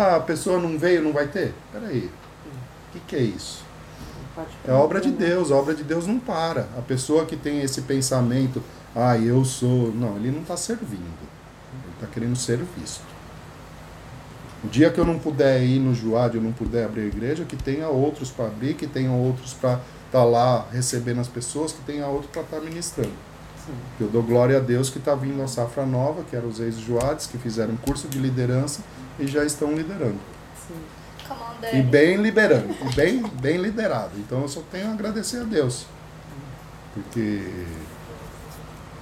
Ah, 0.00 0.16
a 0.16 0.20
pessoa 0.20 0.58
não 0.58 0.78
veio, 0.78 1.02
não 1.02 1.12
vai 1.12 1.28
ter? 1.28 1.52
Peraí. 1.70 2.06
O 2.08 2.92
que, 2.92 3.00
que 3.00 3.16
é 3.16 3.20
isso? 3.20 3.62
É 4.66 4.72
obra 4.72 4.98
de? 4.98 5.10
Deus, 5.10 5.52
a 5.52 5.56
obra 5.56 5.74
de 5.74 5.84
Deus 5.84 6.06
não 6.06 6.18
para. 6.18 6.66
A 6.78 6.80
pessoa 6.80 7.26
que 7.26 7.36
tem 7.36 7.60
esse 7.60 7.82
pensamento, 7.82 8.62
ah, 8.96 9.18
eu 9.18 9.44
sou. 9.44 9.92
Não, 9.92 10.16
ele 10.16 10.30
não 10.30 10.40
está 10.40 10.56
servindo. 10.56 11.02
Ele 11.02 11.92
está 11.96 12.06
querendo 12.06 12.34
ser 12.34 12.60
visto. 12.78 13.04
O 14.64 14.68
dia 14.68 14.90
que 14.90 14.98
eu 14.98 15.04
não 15.04 15.18
puder 15.18 15.62
ir 15.62 15.78
no 15.78 15.94
Juad, 15.94 16.34
eu 16.34 16.40
não 16.40 16.52
puder 16.52 16.86
abrir 16.86 17.02
a 17.02 17.06
igreja, 17.06 17.44
que 17.44 17.56
tenha 17.56 17.88
outros 17.88 18.30
para 18.30 18.46
abrir, 18.46 18.72
que 18.72 18.86
tenha 18.86 19.12
outros 19.12 19.52
para 19.52 19.80
estar 20.06 20.24
lá 20.24 20.66
recebendo 20.72 21.20
as 21.20 21.28
pessoas, 21.28 21.72
que 21.72 21.82
tenha 21.82 22.06
outro 22.06 22.30
para 22.30 22.40
estar 22.40 22.60
ministrando. 22.60 23.12
Sim. 23.66 23.74
Eu 24.00 24.08
dou 24.08 24.22
glória 24.22 24.56
a 24.56 24.60
Deus 24.60 24.88
que 24.88 24.96
está 24.96 25.14
vindo 25.14 25.42
a 25.42 25.46
safra 25.46 25.84
nova, 25.84 26.24
que 26.24 26.34
eram 26.34 26.48
os 26.48 26.58
ex-Juades, 26.58 27.26
que 27.26 27.36
fizeram 27.36 27.76
curso 27.76 28.08
de 28.08 28.18
liderança 28.18 28.80
e 29.20 29.26
já 29.26 29.44
estão 29.44 29.74
liderando. 29.74 30.18
E 31.72 31.82
bem 31.82 32.16
liberando, 32.16 32.74
e 32.90 32.94
bem, 32.94 33.22
bem 33.40 33.56
liderado. 33.58 34.12
Então 34.18 34.40
eu 34.42 34.48
só 34.48 34.62
tenho 34.70 34.88
a 34.88 34.92
agradecer 34.92 35.40
a 35.40 35.44
Deus. 35.44 35.86
Porque 36.92 37.66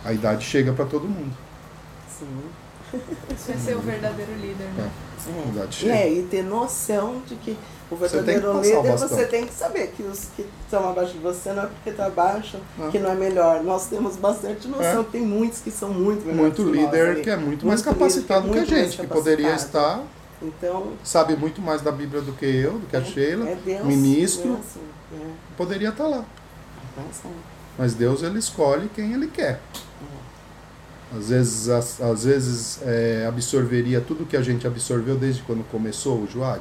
a 0.05 0.13
idade 0.13 0.45
chega 0.45 0.73
para 0.73 0.85
todo 0.85 1.09
mundo. 1.09 1.35
Sim. 2.19 2.27
Isso 3.35 3.53
é 3.53 3.57
ser 3.57 3.77
o 3.77 3.81
verdadeiro 3.81 4.33
líder, 4.35 4.69
né? 4.77 4.91
A 5.27 5.49
idade 5.49 5.69
É. 5.69 5.73
chega. 5.73 5.95
é, 5.95 6.13
e 6.13 6.23
ter 6.25 6.43
noção 6.43 7.23
de 7.27 7.35
que 7.37 7.57
o 7.91 7.97
Você 7.97 8.17
verdadeiro 8.19 8.57
o 8.59 8.61
líder, 8.61 8.97
você 8.99 9.25
tem 9.27 9.47
que 9.47 9.53
saber 9.55 9.89
que 9.97 10.03
os 10.03 10.27
que 10.37 10.47
estão 10.65 10.91
abaixo 10.91 11.13
de 11.13 11.19
você 11.19 11.53
não 11.53 11.63
é 11.63 11.67
porque 11.67 11.91
está 11.91 12.07
abaixo, 12.07 12.59
Não. 12.77 12.91
que 12.91 12.99
não 12.99 13.11
é 13.11 13.15
melhor. 13.15 13.63
Nós 13.63 13.87
temos 13.87 14.17
bastante 14.17 14.69
noção 14.69 15.01
É. 15.01 15.05
tem 15.05 15.23
muitos 15.23 15.61
que 15.61 15.71
são 15.71 15.89
muito 15.91 16.21
melhores 16.27 16.41
Muito 16.59 16.63
nós 16.65 16.75
líder 16.77 17.11
ali. 17.11 17.23
que 17.23 17.31
é 17.31 17.37
muito, 17.37 17.49
Muito 17.49 17.67
mais 17.67 17.81
capacitado 17.83 18.43
que 18.51 18.51
é 18.51 18.53
que 18.53 18.59
a 18.59 18.77
muito 18.77 18.91
gente, 18.91 18.99
que 19.01 19.07
poderia 19.07 19.55
estar, 19.55 20.03
Então, 20.43 20.93
sabe 21.03 21.35
muito 21.37 21.61
mais 21.63 21.81
da 21.83 21.91
Bíblia 21.91 22.21
do 22.23 22.33
que 22.33 22.47
eu, 22.47 22.75
do 22.79 22.87
que 22.87 22.97
a 22.97 23.03
Sheila, 23.03 23.49
é 23.49 23.57
Deus, 23.57 23.85
ministro, 23.87 24.51
É 24.51 24.59
assim, 24.59 24.81
é. 25.15 25.31
poderia 25.57 25.89
estar 25.89 26.07
lá. 26.07 26.25
Então, 26.93 27.31
Mas 27.79 27.95
Deus 27.95 28.23
ele 28.23 28.39
escolhe 28.39 28.89
quem 28.95 29.13
ele 29.15 29.27
quer. 29.29 29.61
Às 31.17 31.31
vezes, 31.31 31.69
às, 31.71 32.01
às 32.03 32.25
vezes 32.25 32.81
é, 32.83 33.25
absorveria 33.27 33.99
tudo 34.01 34.27
que 34.27 34.37
a 34.37 34.43
gente 34.43 34.67
absorveu 34.67 35.17
desde 35.17 35.41
quando 35.43 35.65
começou 35.71 36.19
o 36.19 36.27
Juad. 36.27 36.61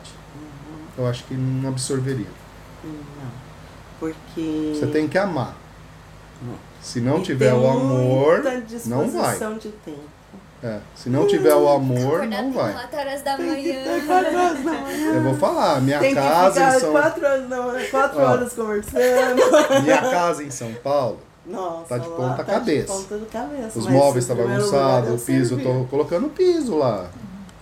Eu 0.98 1.08
acho 1.08 1.24
que 1.26 1.34
não 1.36 1.70
absorveria. 1.70 2.28
Não. 2.84 3.32
Porque. 4.00 4.74
Você 4.76 4.88
tem 4.88 5.08
que 5.08 5.18
amar. 5.18 5.56
Se 6.82 7.02
não 7.02 7.18
e 7.20 7.24
tiver 7.24 7.52
tem 7.52 7.60
o 7.60 7.68
amor, 7.68 8.44
muita 8.44 8.90
não 8.90 9.10
vai. 9.10 9.38
de 9.58 9.70
tempo. 9.84 10.00
é, 10.64 10.80
se 10.96 11.10
não 11.10 11.28
tiver 11.28 11.56
o 11.56 11.68
amor, 11.68 12.22
Acordar 12.22 12.44
não 12.44 12.52
vai. 12.54 12.74
4 12.74 13.00
horas 13.00 13.22
da 13.24 13.36
Tem 13.38 13.56
que 13.56 13.64
ter 13.64 13.86
manhã. 13.86 14.06
quatro 14.06 14.38
horas 14.38 14.64
da 14.64 14.72
manhã. 14.72 15.14
Eu 15.14 15.22
vou 15.24 15.34
falar, 15.36 15.82
minha 15.82 16.00
Tem 16.00 16.10
que 16.10 16.16
casa 16.16 16.54
ficar 16.54 16.76
em 16.76 16.80
São 16.80 16.92
quatro 16.92 17.26
horas, 17.26 17.50
da 17.50 17.62
manhã, 17.62 17.86
quatro 17.90 18.20
Ó. 18.20 18.24
horas 18.24 18.54
conversando. 18.54 19.42
minha 19.84 20.02
casa 20.02 20.44
em 20.44 20.52
São 20.52 20.74
Paulo, 20.76 21.20
Nossa, 21.46 21.86
Tá 21.90 21.98
de 21.98 22.08
lá 22.08 22.16
ponta 22.16 22.36
tá 22.36 22.44
cabeça. 22.44 22.94
De 22.98 23.04
ponta 23.06 23.26
cabeça. 23.32 23.80
os 23.80 23.88
móveis 23.88 24.28
bagunçados, 24.28 25.10
é 25.10 25.14
o 25.14 25.18
piso, 25.20 25.60
eu 25.60 25.64
tô 25.64 25.86
colocando 25.90 26.30
piso 26.30 26.78
lá. 26.78 27.10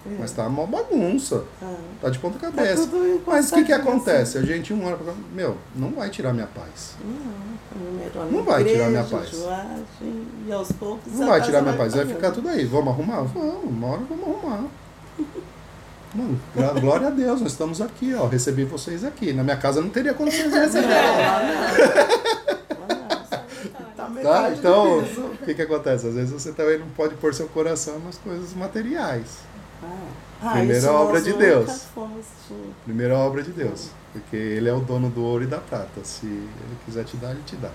É. 0.08 0.16
Mas 0.20 0.32
tá 0.32 0.46
uma 0.48 0.68
bagunça. 0.68 1.44
Ah, 1.62 1.74
Tá 2.02 2.10
de 2.10 2.20
ponta 2.20 2.38
tá 2.38 2.52
cabeça. 2.52 2.88
tudo 2.88 3.22
Mas 3.26 3.52
o 3.52 3.56
que, 3.56 3.64
que 3.64 3.72
encostadinho 3.74 3.78
acontece? 3.78 4.38
A 4.38 4.42
gente 4.44 4.74
um 4.74 4.88
ano 4.88 4.98
pra 4.98 5.14
meu, 5.34 5.58
não 5.76 5.90
vai 5.92 6.10
tirar 6.10 6.34
minha 6.34 6.46
paz. 6.48 6.94
Não, 7.04 8.26
Não 8.32 8.44
vai 8.44 8.64
tirar 8.64 8.90
minha 8.90 9.02
igreja, 9.02 9.18
paz. 9.18 9.46
e 10.48 10.52
aos 10.52 10.72
poucos 10.72 11.12
Não 11.14 11.28
vai 11.28 11.40
casa 11.40 11.46
tirar 11.52 11.62
minha 11.64 11.76
paz, 11.76 11.94
vai 11.96 12.06
ficar 12.06 12.32
tudo 12.32 12.50
aí. 12.50 12.66
Vamos 12.66 12.90
arrumar? 12.94 13.22
Vamos, 13.24 13.64
uma 13.66 13.88
hora 13.88 14.02
vamos 14.08 14.28
arrumar. 14.28 14.64
Mano, 16.14 16.40
glória 16.80 17.08
a 17.08 17.10
Deus, 17.10 17.42
nós 17.42 17.52
estamos 17.52 17.82
aqui, 17.82 18.14
ó. 18.14 18.28
Recebi 18.28 18.64
vocês 18.64 19.04
aqui. 19.04 19.34
Na 19.34 19.44
minha 19.44 19.58
casa 19.58 19.82
não 19.82 19.90
teria 19.90 20.14
condições 20.14 20.52
de 20.52 20.60
receber. 20.60 20.88
Tá 23.98 24.12
Tá? 24.24 24.50
Então, 24.52 25.00
o 25.00 25.38
que, 25.46 25.54
que 25.54 25.62
acontece? 25.62 26.08
Às 26.08 26.14
vezes 26.16 26.32
você 26.32 26.52
também 26.52 26.78
não 26.80 26.88
pode 26.90 27.16
pôr 27.16 27.34
seu 27.34 27.48
coração 27.48 28.00
nas 28.00 28.18
coisas 28.18 28.54
materiais. 28.54 29.40
Ah, 30.42 30.52
Primeira 30.52 30.92
obra 30.92 31.22
de 31.22 31.32
Deus. 31.40 31.66
Primeira 32.84 33.18
obra 33.18 33.44
de 33.44 33.52
Deus. 33.52 33.90
Porque 34.14 34.36
Ele 34.36 34.70
é 34.70 34.74
o 34.74 34.80
dono 34.80 35.10
do 35.10 35.22
ouro 35.24 35.44
e 35.44 35.48
da 35.48 35.58
prata. 35.60 36.04
Se 36.04 36.26
Ele 36.26 36.78
quiser 36.86 37.04
te 37.06 37.18
dar, 37.18 37.32
Ele 37.32 37.42
te 37.46 37.56
dá. 37.56 37.70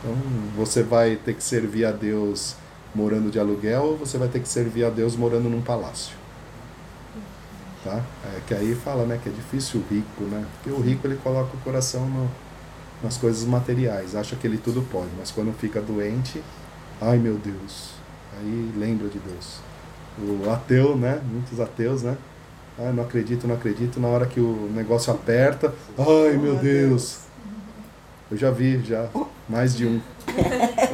Então, 0.00 0.14
você 0.56 0.82
vai 0.82 1.16
ter 1.16 1.34
que 1.34 1.42
servir 1.42 1.84
a 1.84 1.90
Deus 1.92 2.56
morando 2.94 3.30
de 3.30 3.38
aluguel 3.38 3.82
ou 3.82 3.96
você 3.96 4.18
vai 4.18 4.28
ter 4.28 4.40
que 4.40 4.48
servir 4.48 4.84
a 4.84 4.90
Deus 4.90 5.16
morando 5.16 5.48
num 5.48 5.62
palácio. 5.62 6.14
Tá? 7.82 8.00
É 8.24 8.40
que 8.46 8.54
aí 8.54 8.74
fala, 8.74 9.04
né, 9.04 9.18
que 9.22 9.28
é 9.28 9.32
difícil 9.32 9.80
o 9.80 9.94
rico, 9.94 10.22
né? 10.24 10.44
Porque 10.54 10.70
o 10.70 10.80
rico 10.82 11.06
ele 11.06 11.16
coloca 11.22 11.54
o 11.54 11.60
coração 11.60 12.06
no- 12.08 12.30
nas 13.02 13.18
coisas 13.18 13.44
materiais, 13.44 14.14
acha 14.14 14.34
que 14.36 14.46
ele 14.46 14.56
tudo 14.56 14.80
pode, 14.90 15.10
mas 15.18 15.30
quando 15.30 15.52
fica 15.58 15.82
doente, 15.82 16.42
ai 17.00 17.18
meu 17.18 17.34
Deus, 17.34 17.90
aí 18.38 18.72
lembra 18.78 19.08
de 19.08 19.18
Deus. 19.18 19.58
O 20.18 20.50
ateu, 20.50 20.96
né? 20.96 21.20
Muitos 21.24 21.60
ateus, 21.60 22.02
né? 22.02 22.16
Ah, 22.78 22.92
não 22.92 23.04
acredito, 23.04 23.46
não 23.46 23.54
acredito. 23.54 24.00
Na 24.00 24.08
hora 24.08 24.26
que 24.26 24.40
o 24.40 24.70
negócio 24.74 25.12
aperta, 25.12 25.72
ai 25.98 26.36
meu 26.36 26.56
Deus. 26.56 27.18
Eu 28.30 28.36
já 28.36 28.50
vi, 28.50 28.82
já, 28.82 29.08
mais 29.48 29.76
de 29.76 29.86
um. 29.86 30.00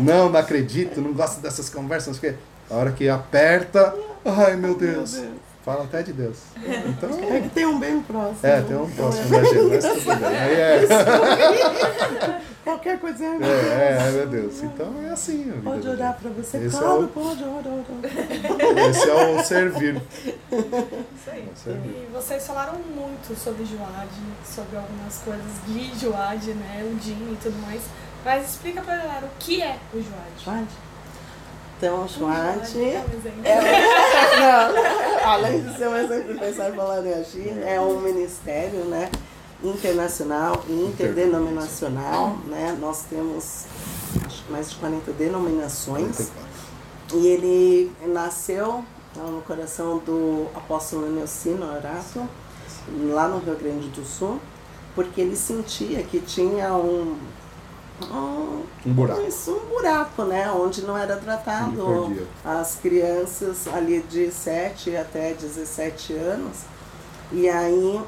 Não, 0.00 0.28
não 0.28 0.38
acredito, 0.38 1.00
não 1.00 1.12
gosto 1.12 1.40
dessas 1.40 1.70
conversas, 1.70 2.08
não 2.08 2.14
sei 2.14 2.30
o 2.30 2.32
quê. 2.32 2.38
A 2.70 2.74
hora 2.74 2.92
que 2.92 3.08
aperta, 3.08 3.94
ai 4.24 4.56
meu 4.56 4.74
Deus. 4.76 5.20
Fala 5.64 5.84
até 5.84 6.02
de 6.02 6.12
Deus. 6.14 6.38
Então, 6.56 7.10
É 7.34 7.40
que 7.40 7.48
tem 7.50 7.66
um 7.66 7.78
bem 7.78 8.00
próximo. 8.00 8.38
é, 8.42 8.62
tem 8.62 8.76
um 8.76 8.90
próximo 8.90 9.28
da 9.28 9.44
gente, 9.44 9.68
mas 9.68 9.84
tudo 9.84 10.16
bem. 10.16 10.38
Aí 10.38 10.54
é, 10.54 12.40
Qualquer 12.64 12.98
coisa 12.98 13.24
é. 13.24 13.28
é, 13.28 13.98
é, 14.08 14.10
meu 14.12 14.26
Deus. 14.26 14.62
Então 14.62 14.94
é 15.06 15.10
assim. 15.10 15.52
Pode 15.64 15.88
orar 15.88 16.16
pra 16.20 16.30
você. 16.30 16.58
Esse 16.58 16.76
é 16.76 16.80
claro, 16.80 17.04
o- 17.04 17.08
pode 17.08 17.42
orar. 17.44 18.88
Esse 18.90 19.08
é 19.10 19.14
o 19.14 19.44
servir. 19.44 19.96
Isso 20.50 21.30
aí. 21.30 21.48
É 21.50 21.54
servir. 21.56 21.88
E 21.90 22.08
vocês 22.12 22.46
falaram 22.46 22.74
muito 22.94 23.34
sobre 23.38 23.64
Joad, 23.64 24.08
sobre 24.44 24.76
algumas 24.76 25.18
coisas 25.18 25.44
de 25.66 25.98
Joad, 25.98 26.54
né? 26.54 26.84
O 26.90 26.98
Jin 27.02 27.32
e 27.32 27.38
tudo 27.42 27.58
mais. 27.66 27.82
Mas 28.24 28.48
explica 28.50 28.82
pra 28.82 28.96
galera 28.96 29.26
o 29.26 29.30
que 29.38 29.62
é 29.62 29.76
o 29.92 29.96
Joad. 29.96 30.44
Joade. 30.44 30.68
Então, 31.80 31.96
é 31.96 32.00
um 32.00 32.08
exemplo. 33.16 33.40
É, 33.42 34.36
não, 34.38 35.30
além 35.30 35.62
de 35.62 35.78
ser 35.78 35.88
um 35.88 35.96
exemplo 35.96 36.34
de 36.34 36.38
pensar 36.38 36.70
e 36.70 36.76
falar 36.76 37.06
e 37.06 37.14
agir, 37.14 37.58
é 37.64 37.80
um 37.80 38.00
ministério 38.00 38.84
né, 38.84 39.10
internacional 39.64 40.62
e 40.68 40.72
interdenominacional. 40.72 42.36
Né? 42.46 42.76
Nós 42.78 43.04
temos 43.08 43.64
acho 44.26 44.44
que 44.44 44.52
mais 44.52 44.70
de 44.70 44.76
40 44.76 45.10
denominações. 45.12 46.30
E 47.14 47.26
ele 47.26 47.92
nasceu 48.06 48.84
então, 49.10 49.30
no 49.30 49.42
coração 49.42 49.98
do 49.98 50.48
apóstolo 50.54 51.10
Neucino 51.10 51.66
Horato, 51.66 52.28
lá 53.12 53.26
no 53.26 53.38
Rio 53.38 53.56
Grande 53.56 53.88
do 53.88 54.04
Sul, 54.04 54.38
porque 54.94 55.22
ele 55.22 55.34
sentia 55.34 56.02
que 56.02 56.20
tinha 56.20 56.74
um, 56.74 57.16
um 58.10 58.64
Um 58.86 58.92
buraco. 58.92 59.20
isso, 59.22 59.52
um 59.52 59.68
buraco, 59.68 60.24
né? 60.24 60.50
Onde 60.50 60.82
não 60.82 60.96
era 60.96 61.16
tratado 61.16 62.16
as 62.44 62.76
crianças 62.76 63.68
ali 63.68 64.00
de 64.02 64.30
7 64.30 64.96
até 64.96 65.34
17 65.34 66.14
anos. 66.14 66.58
E 67.32 67.48
aí 67.48 68.00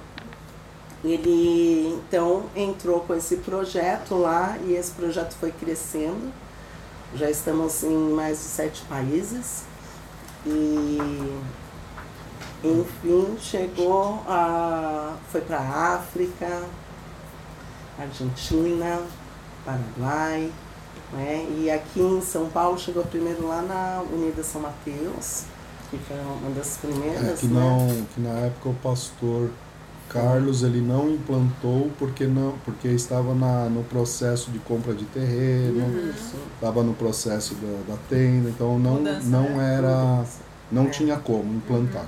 ele 1.05 1.89
então 1.89 2.45
entrou 2.55 3.01
com 3.01 3.15
esse 3.15 3.37
projeto 3.39 4.15
lá 4.15 4.57
e 4.65 4.75
esse 4.75 4.93
projeto 4.93 5.35
foi 5.35 5.51
crescendo. 5.51 6.33
Já 7.15 7.29
estamos 7.29 7.83
em 7.83 8.13
mais 8.13 8.39
de 8.39 8.45
sete 8.45 8.83
países. 8.83 9.65
E 10.47 10.99
enfim, 12.65 13.37
chegou 13.41 14.23
a. 14.27 15.17
foi 15.31 15.41
para 15.41 15.59
África, 15.59 16.63
Argentina, 17.99 19.03
Paraguai, 19.65 20.51
né? 21.13 21.47
E 21.59 21.71
aqui 21.71 22.01
em 22.01 22.21
São 22.21 22.47
Paulo 22.49 22.79
chegou 22.79 23.05
primeiro 23.05 23.47
lá 23.47 23.63
na 23.63 24.03
Unida 24.13 24.43
São 24.43 24.61
Mateus, 24.61 25.45
que 25.91 25.99
foi 25.99 26.17
uma 26.19 26.51
das 26.55 26.77
primeiras, 26.79 27.23
É, 27.23 27.35
que, 27.35 27.47
né? 27.47 27.61
não, 27.61 28.07
que 28.15 28.21
na 28.21 28.31
época 28.47 28.69
o 28.71 28.75
pastor 28.75 29.51
Carlos 30.09 30.63
ele 30.63 30.81
não 30.81 31.09
implantou 31.11 31.91
porque 31.99 32.27
não 32.27 32.55
porque 32.67 32.89
estava 32.89 33.35
na, 33.35 33.65
no 33.71 33.83
processo 33.85 34.51
de 34.51 34.59
compra 34.59 34.93
de 34.95 35.05
terreno, 35.07 36.11
Isso. 36.11 36.35
estava 36.55 36.83
no 36.83 36.93
processo 36.93 37.55
da, 37.55 37.95
da 37.95 37.99
tenda, 38.11 38.51
então 38.51 38.79
não, 38.79 38.95
Mudança, 38.97 39.27
não 39.27 39.43
né? 39.57 39.75
era 39.79 40.25
não 40.71 40.85
É. 40.85 40.91
tinha 40.91 41.17
como 41.17 41.55
implantar. 41.55 42.07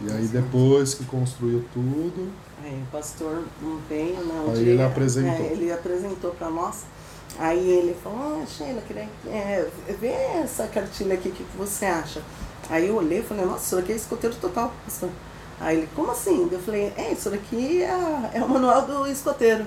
E 0.00 0.10
aí 0.10 0.26
depois 0.26 0.94
que 0.94 1.04
construiu 1.04 1.64
tudo, 1.72 2.32
Aí 2.64 2.82
o 2.82 2.90
pastor 2.90 3.44
não 3.60 3.78
veio, 3.88 4.24
não. 4.24 4.50
Aí 4.50 4.68
ele 4.70 4.82
apresentou. 4.82 5.44
É, 5.44 5.52
ele 5.52 5.70
apresentou 5.70 6.30
para 6.30 6.48
nós. 6.48 6.84
Aí 7.38 7.68
ele 7.68 7.94
falou, 8.02 8.42
ah, 8.42 8.46
Sheila, 8.46 8.80
queria 8.80 9.08
é, 9.26 9.68
ver 10.00 10.14
essa 10.42 10.66
cartilha 10.68 11.14
aqui, 11.14 11.28
o 11.28 11.32
que, 11.32 11.44
que 11.44 11.56
você 11.56 11.84
acha? 11.84 12.22
Aí 12.70 12.88
eu 12.88 12.94
olhei 12.94 13.18
e 13.18 13.22
falei, 13.22 13.44
nossa, 13.44 13.64
isso 13.64 13.78
aqui 13.78 13.92
é 13.92 13.96
escoteiro 13.96 14.36
total, 14.36 14.72
pastor. 14.84 15.10
Aí 15.60 15.78
ele, 15.78 15.88
como 15.94 16.10
assim? 16.10 16.48
Eu 16.50 16.58
falei, 16.58 16.92
é, 16.96 17.12
isso 17.12 17.30
daqui 17.30 17.82
é, 17.82 18.30
é 18.34 18.42
o 18.42 18.48
manual 18.48 18.82
do 18.82 19.06
escoteiro. 19.06 19.66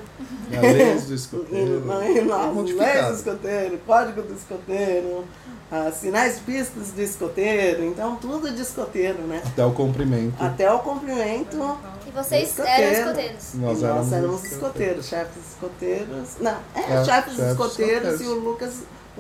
a 0.56 0.62
leis 0.62 1.06
do 1.06 1.16
escoteiro, 1.16 1.84
leis 1.88 3.08
do 3.08 3.14
escoteiro, 3.14 3.80
código 3.86 4.22
do 4.22 4.34
escoteiro, 4.34 5.24
ah, 5.72 5.92
sinais 5.92 6.36
de 6.36 6.42
pistas 6.42 6.92
do 6.92 7.02
escoteiro, 7.02 7.84
então 7.86 8.16
tudo 8.18 8.52
de 8.52 8.62
escoteiro, 8.62 9.20
né? 9.24 9.42
até 9.46 9.66
o 9.66 9.72
comprimento. 9.72 10.44
Até 10.44 10.72
o 10.72 10.80
comprimento 10.80 11.78
E 12.06 12.12
vocês 12.12 12.50
Escoteiro. 12.50 12.82
eram 12.82 13.00
escoteiros. 13.12 13.54
Nós 13.56 13.80
e 13.80 13.84
nós 13.84 14.12
éramos 14.14 14.44
escoteiros. 14.44 15.06
escoteiros, 15.06 15.06
chefes 15.08 15.52
escoteiros. 15.52 16.30
Não, 16.40 16.58
é, 16.76 16.80
É, 16.80 17.04
chefes 17.06 17.34
chefes 17.36 17.40
escoteiros 17.52 18.14
escoteiros. 18.14 18.22
e 18.22 18.26
o 18.28 18.40
Lucas 18.40 18.74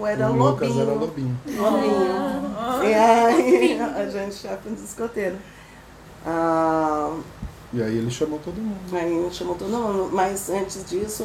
era 0.05 0.30
o 0.30 0.34
o 0.34 0.38
Lucas 0.38 0.70
lobinho. 0.70 0.82
era 0.82 0.93
lobinho. 0.99 1.39
Lobinho. 1.47 2.88
E 2.88 2.93
aí, 2.93 3.80
a 3.95 4.05
gente, 4.09 4.36
chefe 4.36 4.70
de 4.70 4.84
escoteiro. 4.84 5.36
Ah, 6.30 7.14
E 7.74 7.82
aí 7.82 7.98
ele 7.98 8.12
chamou 8.12 8.40
todo 8.44 8.56
mundo. 8.62 8.78
aí 8.94 9.10
gente 9.24 9.36
chamou 9.36 9.56
todo 9.56 9.70
mundo. 9.70 10.10
Mas 10.12 10.50
antes 10.50 10.84
disso, 10.90 11.24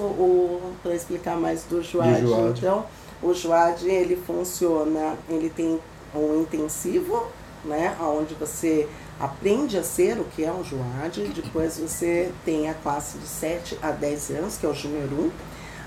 para 0.83 0.95
explicar 0.95 1.37
mais 1.37 1.65
do 1.65 1.83
Juad, 1.83 2.21
Do 2.23 2.29
Juad. 2.29 2.59
então, 2.59 2.87
o 3.21 3.35
Juad 3.35 3.83
ele 3.85 4.17
funciona, 4.17 5.17
ele 5.29 5.51
tem 5.51 5.81
um 6.15 6.41
intensivo, 6.43 7.27
né? 7.65 7.97
Onde 8.01 8.35
você 8.35 8.89
aprende 9.19 9.77
a 9.79 9.83
ser 9.83 10.19
o 10.19 10.25
que 10.25 10.45
é 10.45 10.53
um 10.53 10.63
Juad, 10.65 11.19
depois 11.35 11.79
você 11.79 12.31
tem 12.45 12.69
a 12.71 12.75
classe 12.75 13.19
de 13.19 13.27
7 13.27 13.79
a 13.83 13.91
10 13.91 14.31
anos, 14.31 14.57
que 14.57 14.67
é 14.67 14.69
o 14.69 14.75
Júnior 14.75 15.09
1, 15.13 15.31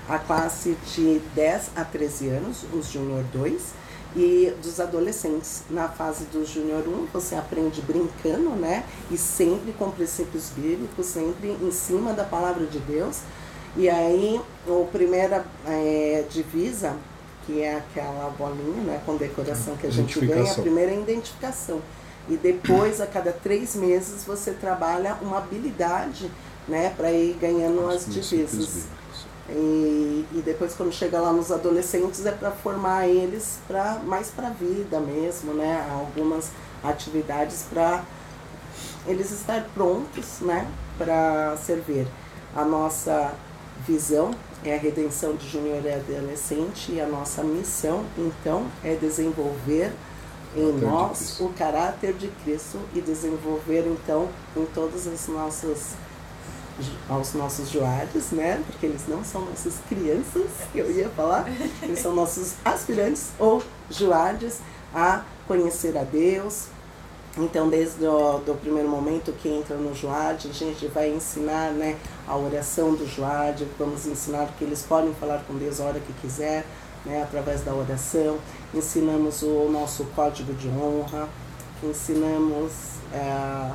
a 0.08 0.18
classe 0.18 0.76
de 0.94 1.20
10 1.34 1.70
a 1.76 1.84
13 1.84 2.28
anos, 2.28 2.64
os 2.72 2.90
Júnior 2.90 3.24
2, 3.32 3.62
e 4.14 4.52
dos 4.62 4.78
adolescentes. 4.80 5.62
Na 5.70 5.88
fase 5.88 6.24
do 6.26 6.44
Júnior 6.44 6.86
1, 6.86 7.06
você 7.12 7.34
aprende 7.34 7.82
brincando, 7.82 8.50
né? 8.50 8.84
E 9.10 9.18
sempre 9.18 9.72
com 9.72 9.90
princípios 9.90 10.50
bíblicos, 10.50 11.06
sempre 11.06 11.56
em 11.60 11.70
cima 11.70 12.12
da 12.12 12.24
palavra 12.24 12.66
de 12.66 12.78
Deus. 12.78 13.20
E 13.76 13.88
aí, 13.90 14.40
a 14.66 14.84
primeira 14.90 15.44
é, 15.66 16.24
divisa, 16.30 16.96
que 17.44 17.60
é 17.60 17.76
aquela 17.76 18.30
bolinha, 18.30 18.82
né? 18.82 19.02
Com 19.04 19.16
decoração 19.16 19.76
que 19.76 19.86
a 19.86 19.90
gente 19.90 20.18
ganha, 20.24 20.50
a 20.50 20.54
primeira 20.54 20.92
é 20.92 20.96
a 20.96 21.00
identificação. 21.00 21.80
E 22.28 22.36
depois, 22.36 23.00
a 23.00 23.06
cada 23.06 23.32
três 23.32 23.76
meses, 23.76 24.24
você 24.24 24.52
trabalha 24.52 25.16
uma 25.20 25.38
habilidade, 25.38 26.30
né? 26.66 26.92
Para 26.96 27.12
ir 27.12 27.34
ganhando 27.34 27.88
as 27.88 28.06
divisas. 28.06 28.86
E, 29.48 30.26
e 30.32 30.42
depois 30.44 30.74
quando 30.74 30.92
chega 30.92 31.20
lá 31.20 31.32
nos 31.32 31.52
adolescentes 31.52 32.26
é 32.26 32.32
para 32.32 32.50
formar 32.50 33.06
eles 33.06 33.58
para 33.68 34.00
mais 34.00 34.28
para 34.28 34.48
a 34.48 34.50
vida 34.50 34.98
mesmo, 34.98 35.54
né? 35.54 35.86
Algumas 35.90 36.50
atividades 36.82 37.64
para 37.70 38.04
eles 39.06 39.30
estar 39.30 39.64
prontos, 39.74 40.40
né, 40.40 40.68
para 40.98 41.56
servir. 41.56 42.06
A 42.54 42.64
nossa 42.64 43.34
visão 43.86 44.32
é 44.64 44.74
a 44.74 44.78
redenção 44.78 45.36
de 45.36 45.48
júnior 45.48 45.84
e 45.84 45.92
adolescente 45.92 46.92
e 46.92 47.00
a 47.00 47.06
nossa 47.06 47.42
missão, 47.42 48.04
então, 48.16 48.66
é 48.82 48.94
desenvolver 48.94 49.92
em 50.56 50.72
nós 50.72 51.38
o 51.38 51.50
caráter 51.50 52.14
de 52.14 52.28
Cristo 52.42 52.78
e 52.94 53.00
desenvolver 53.00 53.86
então 53.86 54.28
em 54.56 54.64
todas 54.66 55.06
as 55.06 55.28
nossas 55.28 55.94
aos 57.08 57.32
nossos 57.34 57.70
joares, 57.70 58.30
né? 58.32 58.62
Porque 58.66 58.86
eles 58.86 59.02
não 59.08 59.24
são 59.24 59.42
nossas 59.42 59.74
crianças, 59.88 60.50
eu 60.74 60.90
ia 60.90 61.08
falar, 61.10 61.46
eles 61.82 61.98
são 61.98 62.14
nossos 62.14 62.54
aspirantes 62.64 63.30
ou 63.38 63.62
joades 63.90 64.60
a 64.94 65.22
conhecer 65.46 65.96
a 65.96 66.04
Deus. 66.04 66.66
Então, 67.38 67.68
desde 67.68 68.06
o 68.06 68.38
do 68.38 68.54
primeiro 68.54 68.88
momento 68.88 69.30
que 69.32 69.48
entra 69.48 69.76
no 69.76 69.94
joade, 69.94 70.48
a 70.48 70.52
gente 70.52 70.86
vai 70.86 71.10
ensinar 71.10 71.70
né, 71.70 71.98
a 72.26 72.34
oração 72.34 72.94
do 72.94 73.06
joade, 73.06 73.68
vamos 73.78 74.06
ensinar 74.06 74.48
que 74.58 74.64
eles 74.64 74.82
podem 74.82 75.12
falar 75.14 75.44
com 75.46 75.54
Deus 75.54 75.78
a 75.78 75.84
hora 75.84 76.00
que 76.00 76.12
quiser, 76.14 76.64
né, 77.04 77.22
através 77.22 77.60
da 77.60 77.74
oração. 77.74 78.38
Ensinamos 78.72 79.42
o 79.42 79.68
nosso 79.70 80.04
código 80.16 80.54
de 80.54 80.68
honra, 80.68 81.28
ensinamos 81.82 82.72
eh, 83.12 83.70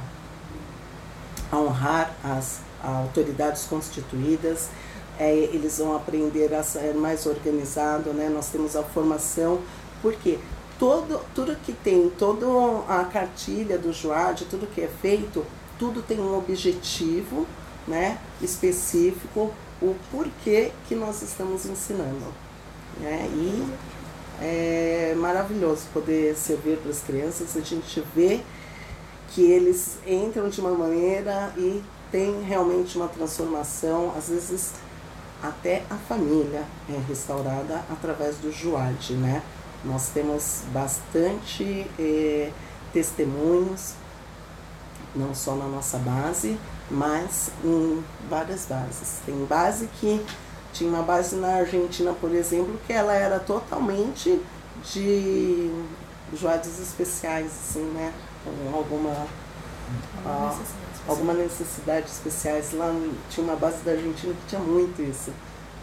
a 1.51 1.57
honrar 1.57 2.15
as 2.23 2.61
autoridades 2.83 3.65
constituídas, 3.65 4.69
é, 5.19 5.33
eles 5.33 5.77
vão 5.77 5.95
aprender 5.95 6.53
a 6.53 6.63
ser 6.63 6.93
mais 6.93 7.25
organizado, 7.25 8.11
né? 8.11 8.29
Nós 8.29 8.49
temos 8.49 8.75
a 8.75 8.83
formação, 8.83 9.59
porque 10.01 10.39
todo, 10.79 11.21
tudo 11.35 11.55
que 11.57 11.73
tem, 11.73 12.09
toda 12.17 12.45
a 12.87 13.05
cartilha 13.05 13.77
do 13.77 13.93
JOAD, 13.93 14.45
tudo 14.45 14.65
que 14.67 14.81
é 14.81 14.89
feito, 15.01 15.45
tudo 15.77 16.01
tem 16.01 16.19
um 16.19 16.37
objetivo, 16.37 17.45
né? 17.87 18.19
Específico, 18.41 19.53
o 19.81 19.95
porquê 20.11 20.71
que 20.87 20.95
nós 20.95 21.21
estamos 21.21 21.65
ensinando, 21.65 22.33
né? 22.99 23.29
E 23.33 23.91
é 24.41 25.13
maravilhoso 25.17 25.83
poder 25.93 26.35
servir 26.35 26.77
para 26.77 26.89
as 26.89 27.01
crianças, 27.01 27.55
a 27.55 27.61
gente 27.61 28.03
vê 28.15 28.41
que 29.29 29.41
eles 29.43 29.99
entram 30.05 30.49
de 30.49 30.59
uma 30.59 30.71
maneira 30.71 31.53
e 31.57 31.81
tem 32.11 32.41
realmente 32.43 32.97
uma 32.97 33.07
transformação, 33.07 34.13
às 34.17 34.29
vezes 34.29 34.73
até 35.41 35.83
a 35.89 35.95
família 35.95 36.63
é 36.89 36.97
restaurada 37.07 37.83
através 37.89 38.37
do 38.37 38.51
Juad, 38.51 39.13
né? 39.13 39.41
Nós 39.83 40.09
temos 40.09 40.61
bastante 40.71 41.87
eh, 41.97 42.51
testemunhos 42.93 43.95
não 45.15 45.33
só 45.33 45.55
na 45.55 45.65
nossa 45.65 45.97
base, 45.97 46.57
mas 46.89 47.51
em 47.63 48.03
várias 48.29 48.65
bases. 48.65 49.19
Tem 49.25 49.35
base 49.45 49.87
que 49.99 50.23
tinha 50.73 50.89
uma 50.89 51.03
base 51.03 51.35
na 51.35 51.55
Argentina, 51.55 52.13
por 52.13 52.31
exemplo, 52.33 52.79
que 52.85 52.93
ela 52.93 53.13
era 53.13 53.39
totalmente 53.39 54.41
de 54.83 55.71
joados 56.33 56.79
especiais, 56.79 57.47
assim, 57.47 57.83
né? 57.91 58.13
Com 58.43 58.75
alguma, 58.75 59.27
ah, 60.25 60.55
alguma 61.07 61.33
necessidade 61.33 62.07
especiais. 62.07 62.73
Lá 62.73 62.93
tinha 63.29 63.43
uma 63.43 63.55
base 63.55 63.77
da 63.83 63.91
Argentina 63.91 64.33
que 64.33 64.49
tinha 64.49 64.61
muito 64.61 65.01
isso. 65.01 65.31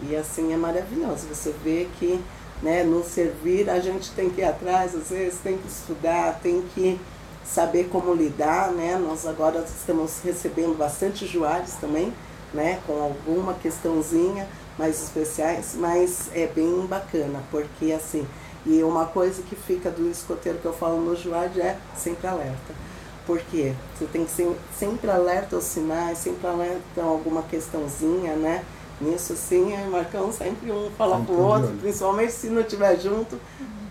E 0.09 0.15
assim 0.15 0.53
é 0.53 0.57
maravilhoso. 0.57 1.27
Você 1.29 1.55
vê 1.65 1.89
que 1.99 2.21
né, 2.63 2.83
no 2.83 3.05
servir 3.05 3.69
a 3.71 3.79
gente 3.81 4.11
tem 4.13 4.31
que 4.31 4.41
ir 4.41 4.45
atrás, 4.45 4.95
às 4.95 5.11
vezes 5.11 5.39
tem 5.43 5.57
que 5.57 5.69
estudar, 5.69 6.39
tem 6.43 6.63
que 6.75 6.99
saber 7.45 7.89
como 7.89 8.15
lidar, 8.15 8.73
né? 8.73 8.97
Nós 8.97 9.27
agora 9.27 9.65
estamos 9.65 10.21
recebendo 10.23 10.77
bastante 10.77 11.27
joares 11.27 11.75
também, 11.81 12.13
né? 12.53 12.81
Com 12.87 13.01
alguma 13.03 13.55
questãozinha 13.55 14.47
mais 14.79 15.03
especiais, 15.03 15.75
mas 15.75 16.31
é 16.35 16.47
bem 16.47 16.87
bacana, 16.87 17.43
porque 17.51 17.93
assim, 17.93 18.27
e 18.65 18.83
uma 18.83 19.07
coisa 19.07 19.43
que 19.43 19.57
fica 19.57 19.91
do 19.91 20.09
escoteiro 20.11 20.59
que 20.59 20.67
eu 20.67 20.73
falo 20.73 21.01
no 21.01 21.17
Juad 21.17 21.59
é 21.61 21.77
sempre 21.97 22.27
alerta. 22.27 22.88
Por 23.29 23.39
quê? 23.41 23.75
Você 23.95 24.07
tem 24.07 24.25
que 24.25 24.31
ser 24.31 24.51
sempre 24.79 25.11
alerta 25.11 25.55
aos 25.55 25.67
sinais, 25.67 26.17
sempre 26.17 26.47
alerta 26.47 27.03
a 27.03 27.05
alguma 27.05 27.43
questãozinha, 27.43 28.35
né? 28.37 28.65
Nisso 29.03 29.37
sim, 29.37 29.75
é 29.75 29.85
Marcão 29.85 30.33
sempre 30.33 30.73
um 30.73 30.91
fala 30.97 31.21
pro 31.21 31.39
outro, 31.39 31.77
principalmente 31.79 32.33
se 32.33 32.49
não 32.49 32.63
estiver 32.63 32.99
junto, 32.99 33.39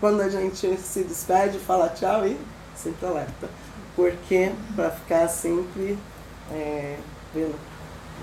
quando 0.00 0.22
a 0.22 0.28
gente 0.28 0.76
se 0.78 1.04
despede, 1.04 1.56
fala 1.60 1.88
tchau 1.88 2.26
e 2.26 2.36
sempre 2.74 3.06
alerta. 3.06 3.48
Porque 3.94 4.50
para 4.74 4.90
ficar 4.90 5.28
sempre 5.28 5.96
é, 6.50 6.96
vendo. 7.32 7.54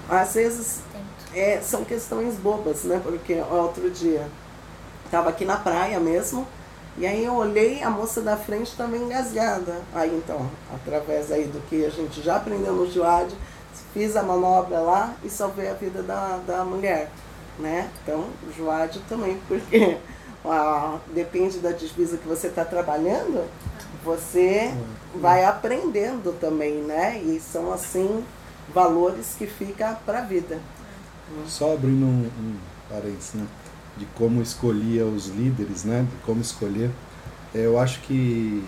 Às 0.09 0.33
vezes 0.33 0.81
é, 1.33 1.61
são 1.61 1.85
questões 1.85 2.35
bobas, 2.35 2.83
né? 2.83 2.99
Porque 3.01 3.35
outro 3.49 3.89
dia 3.89 4.27
estava 5.05 5.29
aqui 5.29 5.45
na 5.45 5.55
praia 5.55 5.97
mesmo, 5.97 6.45
e 6.97 7.05
aí 7.05 7.25
eu 7.25 7.33
olhei 7.33 7.83
a 7.83 7.89
moça 7.89 8.21
da 8.21 8.37
frente 8.37 8.75
também 8.75 9.01
engasgada. 9.01 9.81
Aí 9.93 10.15
então, 10.15 10.49
através 10.73 11.31
aí 11.31 11.45
do 11.45 11.59
que 11.67 11.85
a 11.85 11.89
gente 11.89 12.21
já 12.21 12.37
aprendeu 12.37 12.73
no 12.73 12.89
Juad, 12.89 13.33
fiz 13.93 14.15
a 14.15 14.23
manobra 14.23 14.79
lá 14.79 15.13
e 15.23 15.29
salvei 15.29 15.69
a 15.69 15.73
vida 15.73 16.01
da, 16.01 16.39
da 16.47 16.63
mulher. 16.63 17.11
Né? 17.59 17.89
Então, 18.01 18.25
Juad 18.55 18.97
também, 19.09 19.39
porque 19.47 19.97
depende 21.13 21.59
da 21.59 21.71
divisa 21.71 22.17
que 22.17 22.27
você 22.27 22.47
está 22.47 22.63
trabalhando, 22.63 23.43
você 24.03 24.71
vai 25.15 25.43
aprendendo 25.43 26.37
também, 26.39 26.75
né? 26.75 27.19
E 27.19 27.39
são 27.39 27.73
assim 27.73 28.23
valores 28.73 29.35
que 29.37 29.47
ficam 29.47 29.95
para 30.05 30.19
a 30.19 30.21
vida. 30.21 30.59
Só 31.47 31.73
abrindo 31.73 32.05
um, 32.05 32.29
um 32.39 32.57
parênteses, 32.89 33.33
né? 33.33 33.47
De 33.97 34.05
como 34.15 34.41
escolhia 34.41 35.05
os 35.05 35.27
líderes, 35.27 35.83
né? 35.83 36.05
De 36.09 36.17
como 36.25 36.41
escolher. 36.41 36.91
É, 37.53 37.65
eu 37.65 37.79
acho 37.79 38.01
que 38.01 38.63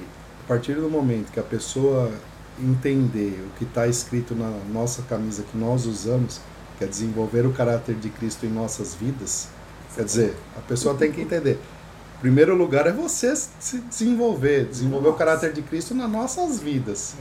a 0.46 0.48
partir 0.48 0.76
do 0.76 0.90
momento 0.90 1.32
que 1.32 1.40
a 1.40 1.44
pessoa 1.44 2.12
entender 2.60 3.46
o 3.46 3.58
que 3.58 3.66
está 3.66 3.88
escrito 3.88 4.34
na 4.34 4.50
nossa 4.72 5.02
camisa 5.04 5.44
que 5.44 5.58
nós 5.58 5.86
usamos, 5.86 6.40
que 6.78 6.84
é 6.84 6.88
desenvolver 6.88 7.46
o 7.46 7.52
caráter 7.52 7.96
de 7.96 8.10
Cristo 8.10 8.46
em 8.46 8.50
nossas 8.50 8.96
vidas, 8.96 9.50
quer 9.96 10.04
dizer, 10.04 10.36
a 10.56 10.62
pessoa 10.62 10.96
tem 10.96 11.12
que 11.12 11.22
entender. 11.22 11.60
Em 12.18 12.22
primeiro 12.22 12.56
lugar 12.56 12.88
é 12.88 12.92
você 12.92 13.36
se 13.36 13.78
desenvolver, 13.80 14.66
desenvolver 14.66 15.10
Nossa. 15.10 15.16
o 15.16 15.18
caráter 15.20 15.54
de 15.54 15.62
Cristo 15.62 15.94
nas 15.94 16.10
nossas 16.10 16.60
vidas. 16.60 17.16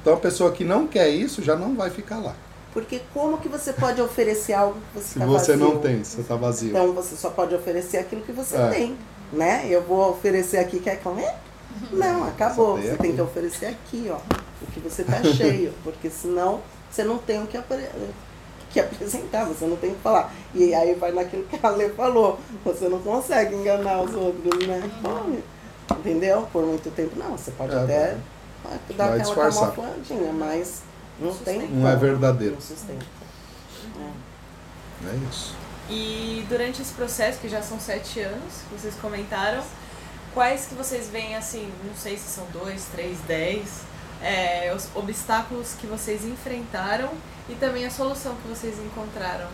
Então 0.00 0.14
a 0.14 0.16
pessoa 0.16 0.52
que 0.52 0.64
não 0.64 0.86
quer 0.86 1.10
isso 1.10 1.42
já 1.42 1.54
não 1.54 1.74
vai 1.74 1.90
ficar 1.90 2.18
lá. 2.18 2.34
Porque 2.72 3.00
como 3.14 3.38
que 3.38 3.48
você 3.48 3.72
pode 3.72 4.00
oferecer 4.00 4.52
algo 4.52 4.78
que 4.80 5.00
você 5.00 5.14
Se 5.14 5.18
tá 5.18 5.26
você 5.26 5.56
vazio? 5.56 5.66
não 5.66 5.78
tem, 5.78 6.04
você 6.04 6.20
está 6.20 6.36
vazio. 6.36 6.70
Então 6.70 6.92
você 6.92 7.16
só 7.16 7.30
pode 7.30 7.54
oferecer 7.54 7.98
aquilo 7.98 8.22
que 8.22 8.32
você 8.32 8.56
é. 8.56 8.68
tem, 8.68 8.96
né? 9.32 9.66
Eu 9.68 9.82
vou 9.82 10.10
oferecer 10.10 10.58
aqui, 10.58 10.78
quer 10.78 11.00
comer? 11.00 11.32
Não, 11.90 12.24
acabou. 12.24 12.76
Você 12.76 12.96
tem 12.96 13.14
que 13.14 13.20
oferecer 13.20 13.66
aqui, 13.66 14.10
ó, 14.10 14.16
o 14.62 14.66
que 14.72 14.80
você 14.80 15.02
está 15.02 15.22
cheio, 15.34 15.72
porque 15.82 16.10
senão 16.10 16.60
você 16.90 17.04
não 17.04 17.18
tem 17.18 17.42
o 17.42 17.46
que, 17.46 17.56
apre 17.56 17.88
que 18.70 18.80
apresentar, 18.80 19.46
você 19.46 19.64
não 19.64 19.76
tem 19.76 19.90
o 19.90 19.94
que 19.94 20.02
falar. 20.02 20.32
E 20.54 20.74
aí 20.74 20.94
vai 20.94 21.12
naquilo 21.12 21.44
que 21.44 21.58
a 21.64 21.70
Lê 21.70 21.88
falou, 21.90 22.38
você 22.64 22.88
não 22.88 23.00
consegue 23.00 23.54
enganar 23.54 24.02
os 24.02 24.14
outros, 24.14 24.66
né? 24.66 24.82
entendeu? 25.98 26.46
Por 26.52 26.64
muito 26.64 26.90
tempo, 26.94 27.18
não, 27.18 27.36
você 27.36 27.50
pode 27.52 27.74
é, 27.74 27.78
até 27.78 28.16
dar 28.94 29.08
vai 29.08 29.20
aquela 29.20 29.50
camufladinha, 29.50 30.32
mas 30.32 30.82
não, 31.20 31.34
tem 31.34 31.68
Não 31.68 31.88
é 31.88 31.96
verdadeiro. 31.96 32.54
Não 32.54 32.60
sustenta. 32.60 33.06
É. 35.04 35.08
é 35.08 35.28
isso. 35.30 35.54
E 35.90 36.44
durante 36.48 36.82
esse 36.82 36.92
processo, 36.92 37.38
que 37.40 37.48
já 37.48 37.62
são 37.62 37.80
sete 37.80 38.20
anos, 38.20 38.62
que 38.68 38.78
vocês 38.78 38.94
comentaram, 38.96 39.62
quais 40.34 40.66
que 40.66 40.74
vocês 40.74 41.08
veem 41.08 41.34
assim, 41.34 41.72
não 41.84 41.94
sei 41.94 42.16
se 42.18 42.28
são 42.28 42.46
dois, 42.52 42.84
três, 42.92 43.18
dez, 43.26 43.80
é, 44.22 44.72
os 44.74 44.88
obstáculos 44.94 45.74
que 45.78 45.86
vocês 45.86 46.24
enfrentaram 46.24 47.10
e 47.48 47.54
também 47.54 47.86
a 47.86 47.90
solução 47.90 48.34
que 48.36 48.48
vocês 48.48 48.78
encontraram? 48.78 49.48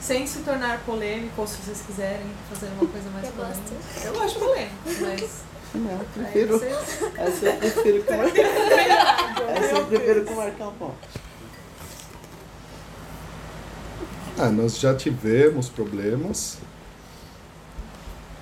Sem 0.00 0.26
se 0.26 0.40
tornar 0.40 0.80
polêmico, 0.80 1.40
ou 1.40 1.46
se 1.46 1.56
vocês 1.56 1.82
quiserem 1.86 2.26
fazer 2.48 2.68
uma 2.78 2.86
coisa 2.86 3.10
mais 3.10 3.26
eu 3.26 3.32
polêmica. 3.32 3.60
Gosto. 3.60 4.06
Eu 4.06 4.12
gosto 4.14 4.38
polêmico, 4.38 4.74
mas. 5.02 5.49
Não, 5.74 5.90
eu 5.90 6.06
prefiro. 6.14 6.58
Vocês... 6.58 7.02
Essa 7.16 7.46
eu 7.46 7.56
prefiro 7.56 8.04
com 8.04 8.14
Essa 9.50 9.76
eu 9.76 9.86
prefiro 9.86 10.24
com 10.24 10.34
Marcão 10.34 10.72
Ponte. 10.78 11.20
Ah, 14.38 14.48
nós 14.48 14.78
já 14.78 14.94
tivemos 14.94 15.68
problemas 15.68 16.58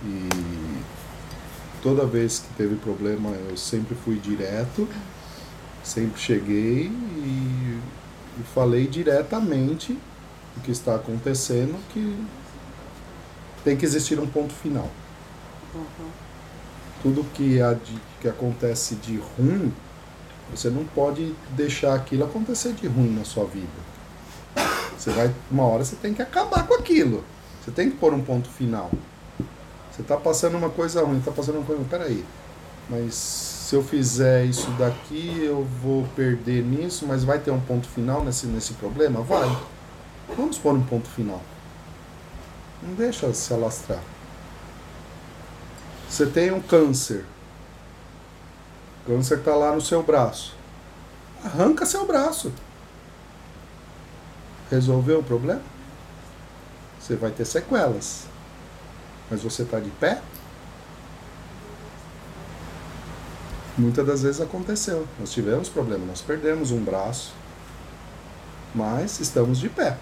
e 0.04 0.28
toda 1.82 2.06
vez 2.06 2.38
que 2.38 2.54
teve 2.54 2.76
problema 2.76 3.30
eu 3.30 3.56
sempre 3.56 3.96
fui 3.96 4.16
direto, 4.16 4.88
sempre 5.82 6.20
cheguei 6.20 6.86
e, 6.86 7.80
e 8.38 8.42
falei 8.54 8.86
diretamente 8.86 9.98
o 10.56 10.60
que 10.60 10.70
está 10.70 10.94
acontecendo, 10.94 11.76
que 11.92 12.16
tem 13.64 13.76
que 13.76 13.84
existir 13.84 14.20
um 14.20 14.26
ponto 14.26 14.54
final. 14.54 14.88
Uhum. 15.74 16.27
Tudo 17.02 17.24
que, 17.34 17.60
há 17.60 17.74
de, 17.74 17.96
que 18.20 18.28
acontece 18.28 18.96
de 18.96 19.18
ruim, 19.36 19.72
você 20.50 20.70
não 20.70 20.84
pode 20.84 21.34
deixar 21.50 21.94
aquilo 21.94 22.24
acontecer 22.24 22.72
de 22.72 22.86
ruim 22.86 23.14
na 23.14 23.24
sua 23.24 23.44
vida. 23.44 23.88
Você 24.96 25.10
vai, 25.10 25.32
uma 25.50 25.64
hora 25.64 25.84
você 25.84 25.96
tem 25.96 26.12
que 26.12 26.22
acabar 26.22 26.66
com 26.66 26.74
aquilo. 26.74 27.22
Você 27.62 27.70
tem 27.70 27.90
que 27.90 27.96
pôr 27.96 28.12
um 28.12 28.22
ponto 28.22 28.48
final. 28.48 28.90
Você 29.92 30.02
está 30.02 30.16
passando 30.16 30.56
uma 30.56 30.70
coisa 30.70 31.04
ruim, 31.04 31.18
está 31.18 31.30
passando 31.30 31.56
uma 31.56 31.64
coisa 31.64 31.80
ruim. 31.80 31.88
Peraí, 31.88 32.24
mas 32.88 33.14
se 33.14 33.76
eu 33.76 33.82
fizer 33.82 34.44
isso 34.46 34.70
daqui, 34.72 35.42
eu 35.44 35.66
vou 35.82 36.04
perder 36.16 36.64
nisso, 36.64 37.06
mas 37.06 37.22
vai 37.22 37.38
ter 37.38 37.50
um 37.50 37.60
ponto 37.60 37.86
final 37.86 38.24
nesse, 38.24 38.46
nesse 38.46 38.72
problema? 38.74 39.20
Vai. 39.20 39.56
Vamos 40.36 40.58
pôr 40.58 40.74
um 40.74 40.82
ponto 40.82 41.08
final. 41.08 41.40
Não 42.82 42.94
deixa 42.94 43.32
se 43.34 43.52
alastrar. 43.52 44.00
Você 46.08 46.26
tem 46.26 46.52
um 46.52 46.60
câncer. 46.60 47.24
O 49.02 49.12
câncer 49.12 49.38
está 49.38 49.54
lá 49.54 49.74
no 49.74 49.80
seu 49.80 50.02
braço. 50.02 50.54
Arranca 51.44 51.86
seu 51.86 52.06
braço. 52.06 52.52
Resolveu 54.70 55.20
o 55.20 55.24
problema? 55.24 55.62
Você 57.00 57.16
vai 57.16 57.30
ter 57.30 57.44
sequelas. 57.44 58.24
Mas 59.30 59.42
você 59.42 59.62
está 59.62 59.78
de 59.78 59.90
pé? 59.90 60.20
Muitas 63.78 64.04
das 64.04 64.22
vezes 64.22 64.40
aconteceu. 64.40 65.06
Nós 65.20 65.30
tivemos 65.30 65.68
problema, 65.68 66.04
nós 66.04 66.20
perdemos 66.20 66.72
um 66.72 66.82
braço, 66.82 67.32
mas 68.74 69.20
estamos 69.20 69.58
de 69.58 69.68
pé. 69.68 69.96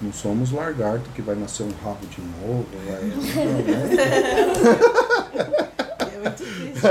Não 0.00 0.12
somos 0.12 0.52
lagarto 0.52 1.10
que 1.10 1.20
vai 1.20 1.34
nascer 1.34 1.64
um 1.64 1.72
rabo 1.84 2.06
de 2.06 2.20
novo. 2.20 2.66
é 5.98 6.18
muito 6.22 6.44
triste. 6.44 6.86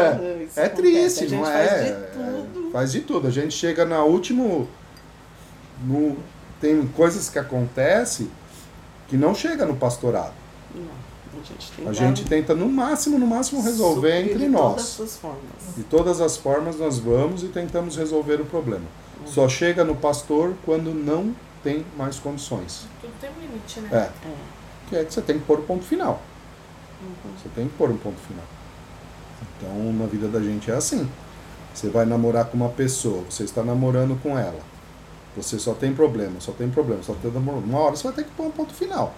É, 0.59 0.65
é 0.65 0.69
triste, 0.69 1.27
não 1.27 1.47
é? 1.49 1.67
Faz 1.67 1.81
de 1.81 1.93
tudo. 2.11 2.67
É, 2.67 2.71
faz 2.71 2.91
de 2.91 3.01
tudo. 3.01 3.27
A 3.27 3.31
gente 3.31 3.53
chega 3.53 3.85
na 3.85 4.03
último. 4.03 4.67
No, 5.85 6.17
tem 6.59 6.85
coisas 6.87 7.29
que 7.29 7.39
acontecem 7.39 8.29
que 9.07 9.15
não 9.15 9.33
chega 9.33 9.65
no 9.65 9.77
pastorado. 9.77 10.33
Não. 10.75 11.07
A 11.37 11.43
gente, 11.43 11.71
tenta, 11.71 11.89
a 11.89 11.93
gente 11.93 12.25
tenta 12.25 12.55
no 12.55 12.67
máximo, 12.67 13.17
no 13.19 13.27
máximo 13.27 13.61
resolver 13.61 14.31
entre 14.31 14.47
nós. 14.47 14.97
De 14.97 14.97
todas 14.97 15.01
as 15.01 15.17
formas. 15.17 15.75
De 15.77 15.83
todas 15.83 16.21
as 16.21 16.37
formas 16.37 16.79
nós 16.79 16.99
vamos 16.99 17.43
e 17.43 17.47
tentamos 17.47 17.95
resolver 17.95 18.41
o 18.41 18.45
problema. 18.45 18.85
Uhum. 19.21 19.27
Só 19.27 19.47
chega 19.47 19.83
no 19.83 19.95
pastor 19.95 20.55
quando 20.65 20.93
não 20.93 21.33
tem 21.63 21.85
mais 21.97 22.19
condições. 22.19 22.85
Tudo 23.01 23.13
tem 23.19 23.29
um 23.29 23.39
limite, 23.39 23.79
né? 23.81 23.89
É. 23.91 24.27
é. 24.27 24.35
Que 24.89 24.95
é 24.95 25.03
que 25.03 25.13
você 25.13 25.21
tem 25.21 25.39
que 25.39 25.45
pôr 25.45 25.59
o 25.59 25.61
um 25.61 25.65
ponto 25.65 25.83
final. 25.83 26.21
Uhum. 27.01 27.31
Você 27.37 27.49
tem 27.49 27.67
que 27.67 27.75
pôr 27.75 27.89
um 27.89 27.97
ponto 27.97 28.19
final. 28.19 28.45
Então, 29.57 29.93
na 29.93 30.05
vida 30.05 30.27
da 30.27 30.39
gente 30.39 30.71
é 30.71 30.75
assim. 30.75 31.09
Você 31.73 31.89
vai 31.89 32.05
namorar 32.05 32.45
com 32.45 32.57
uma 32.57 32.69
pessoa, 32.69 33.23
você 33.29 33.43
está 33.43 33.61
namorando 33.61 34.19
com 34.23 34.37
ela. 34.37 34.59
Você 35.35 35.59
só 35.59 35.75
tem 35.75 35.93
problema, 35.93 36.39
só 36.39 36.51
tem 36.51 36.69
problema, 36.69 37.03
só 37.03 37.13
tem 37.13 37.31
namoro. 37.31 37.59
Uma 37.59 37.79
hora 37.79 37.95
você 37.95 38.03
vai 38.03 38.13
ter 38.13 38.23
que 38.23 38.31
pôr 38.31 38.47
um 38.47 38.51
ponto 38.51 38.73
final. 38.73 39.13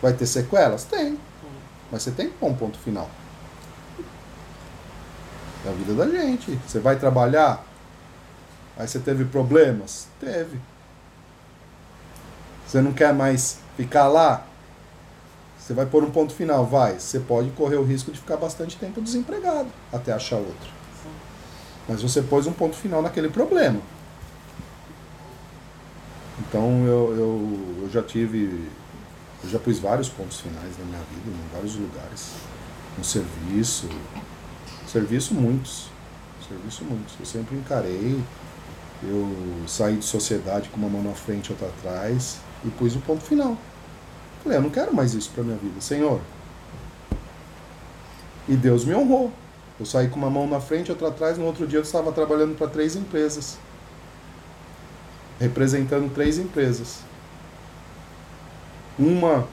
Vai 0.00 0.12
ter 0.12 0.26
sequelas? 0.26 0.84
Tem. 0.84 1.18
Mas 1.90 2.02
você 2.02 2.12
tem 2.12 2.28
que 2.28 2.36
pôr 2.36 2.48
um 2.48 2.54
ponto 2.54 2.78
final. 2.78 3.10
É 5.66 5.68
a 5.68 5.72
vida 5.72 5.94
da 5.94 6.08
gente. 6.08 6.52
Você 6.66 6.78
vai 6.78 6.96
trabalhar, 6.96 7.64
aí 8.78 8.86
você 8.86 9.00
teve 9.00 9.24
problemas? 9.24 10.06
Teve. 10.20 10.60
Você 12.70 12.80
não 12.80 12.92
quer 12.92 13.12
mais 13.12 13.58
ficar 13.76 14.06
lá? 14.06 14.46
Você 15.58 15.74
vai 15.74 15.86
pôr 15.86 16.04
um 16.04 16.10
ponto 16.12 16.32
final? 16.32 16.64
Vai. 16.64 17.00
Você 17.00 17.18
pode 17.18 17.50
correr 17.50 17.74
o 17.74 17.82
risco 17.82 18.12
de 18.12 18.20
ficar 18.20 18.36
bastante 18.36 18.76
tempo 18.76 19.00
desempregado 19.00 19.66
até 19.92 20.12
achar 20.12 20.36
outro. 20.36 20.70
Mas 21.88 22.00
você 22.00 22.22
pôs 22.22 22.46
um 22.46 22.52
ponto 22.52 22.76
final 22.76 23.02
naquele 23.02 23.28
problema. 23.28 23.80
Então 26.38 26.86
eu, 26.86 27.16
eu, 27.16 27.82
eu 27.82 27.90
já 27.90 28.04
tive. 28.04 28.70
Eu 29.42 29.50
já 29.50 29.58
pus 29.58 29.80
vários 29.80 30.08
pontos 30.08 30.38
finais 30.38 30.78
na 30.78 30.84
minha 30.84 31.02
vida, 31.10 31.28
em 31.28 31.52
vários 31.52 31.74
lugares. 31.74 32.34
No 32.96 33.02
serviço. 33.02 33.88
Serviço 34.86 35.34
muitos. 35.34 35.88
Serviço 36.48 36.84
muitos. 36.84 37.16
Eu 37.18 37.26
sempre 37.26 37.56
encarei. 37.56 38.22
Eu 39.02 39.34
saí 39.66 39.96
de 39.96 40.04
sociedade 40.04 40.68
com 40.68 40.76
uma 40.76 40.88
mão 40.88 41.02
na 41.02 41.14
frente 41.14 41.48
e 41.48 41.52
outra 41.52 41.66
atrás 41.66 42.38
e 42.64 42.70
pus 42.70 42.94
o 42.96 43.00
ponto 43.00 43.22
final. 43.22 43.56
Falei, 44.42 44.58
eu 44.58 44.62
não 44.62 44.70
quero 44.70 44.94
mais 44.94 45.14
isso 45.14 45.30
para 45.30 45.44
minha 45.44 45.56
vida, 45.56 45.80
Senhor. 45.80 46.20
E 48.48 48.56
Deus 48.56 48.84
me 48.84 48.94
honrou. 48.94 49.32
Eu 49.78 49.86
saí 49.86 50.08
com 50.08 50.16
uma 50.16 50.30
mão 50.30 50.46
na 50.46 50.60
frente 50.60 50.90
outra 50.90 51.08
atrás. 51.08 51.38
No 51.38 51.44
outro 51.44 51.66
dia 51.66 51.78
eu 51.78 51.82
estava 51.82 52.12
trabalhando 52.12 52.56
para 52.56 52.66
três 52.66 52.96
empresas. 52.96 53.58
Representando 55.38 56.12
três 56.12 56.38
empresas. 56.38 57.00
Uma 58.98 59.46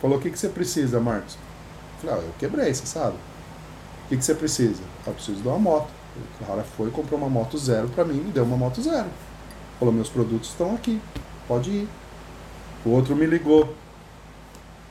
falou: 0.00 0.16
O 0.16 0.20
que, 0.20 0.30
que 0.30 0.38
você 0.38 0.48
precisa, 0.48 0.98
Marcos? 0.98 1.34
Eu 2.02 2.08
falei: 2.08 2.24
ah, 2.24 2.26
Eu 2.26 2.34
quebrei, 2.38 2.72
você 2.72 2.86
sabe. 2.86 3.16
O 4.06 4.08
que, 4.08 4.16
que 4.16 4.24
você 4.24 4.34
precisa? 4.34 4.82
Ah, 5.04 5.10
eu 5.10 5.14
preciso 5.14 5.42
de 5.42 5.48
uma 5.48 5.58
moto. 5.58 5.90
O 6.40 6.44
cara 6.46 6.62
foi, 6.62 6.90
comprou 6.90 7.18
uma 7.18 7.28
moto 7.28 7.56
zero 7.58 7.88
para 7.88 8.04
mim, 8.04 8.14
me 8.14 8.32
deu 8.32 8.44
uma 8.44 8.56
moto 8.56 8.80
zero. 8.80 9.08
Falou: 9.78 9.92
Meus 9.92 10.08
produtos 10.08 10.48
estão 10.48 10.74
aqui, 10.74 11.00
pode 11.46 11.70
ir. 11.70 11.88
O 12.84 12.90
outro 12.90 13.14
me 13.14 13.26
ligou. 13.26 13.74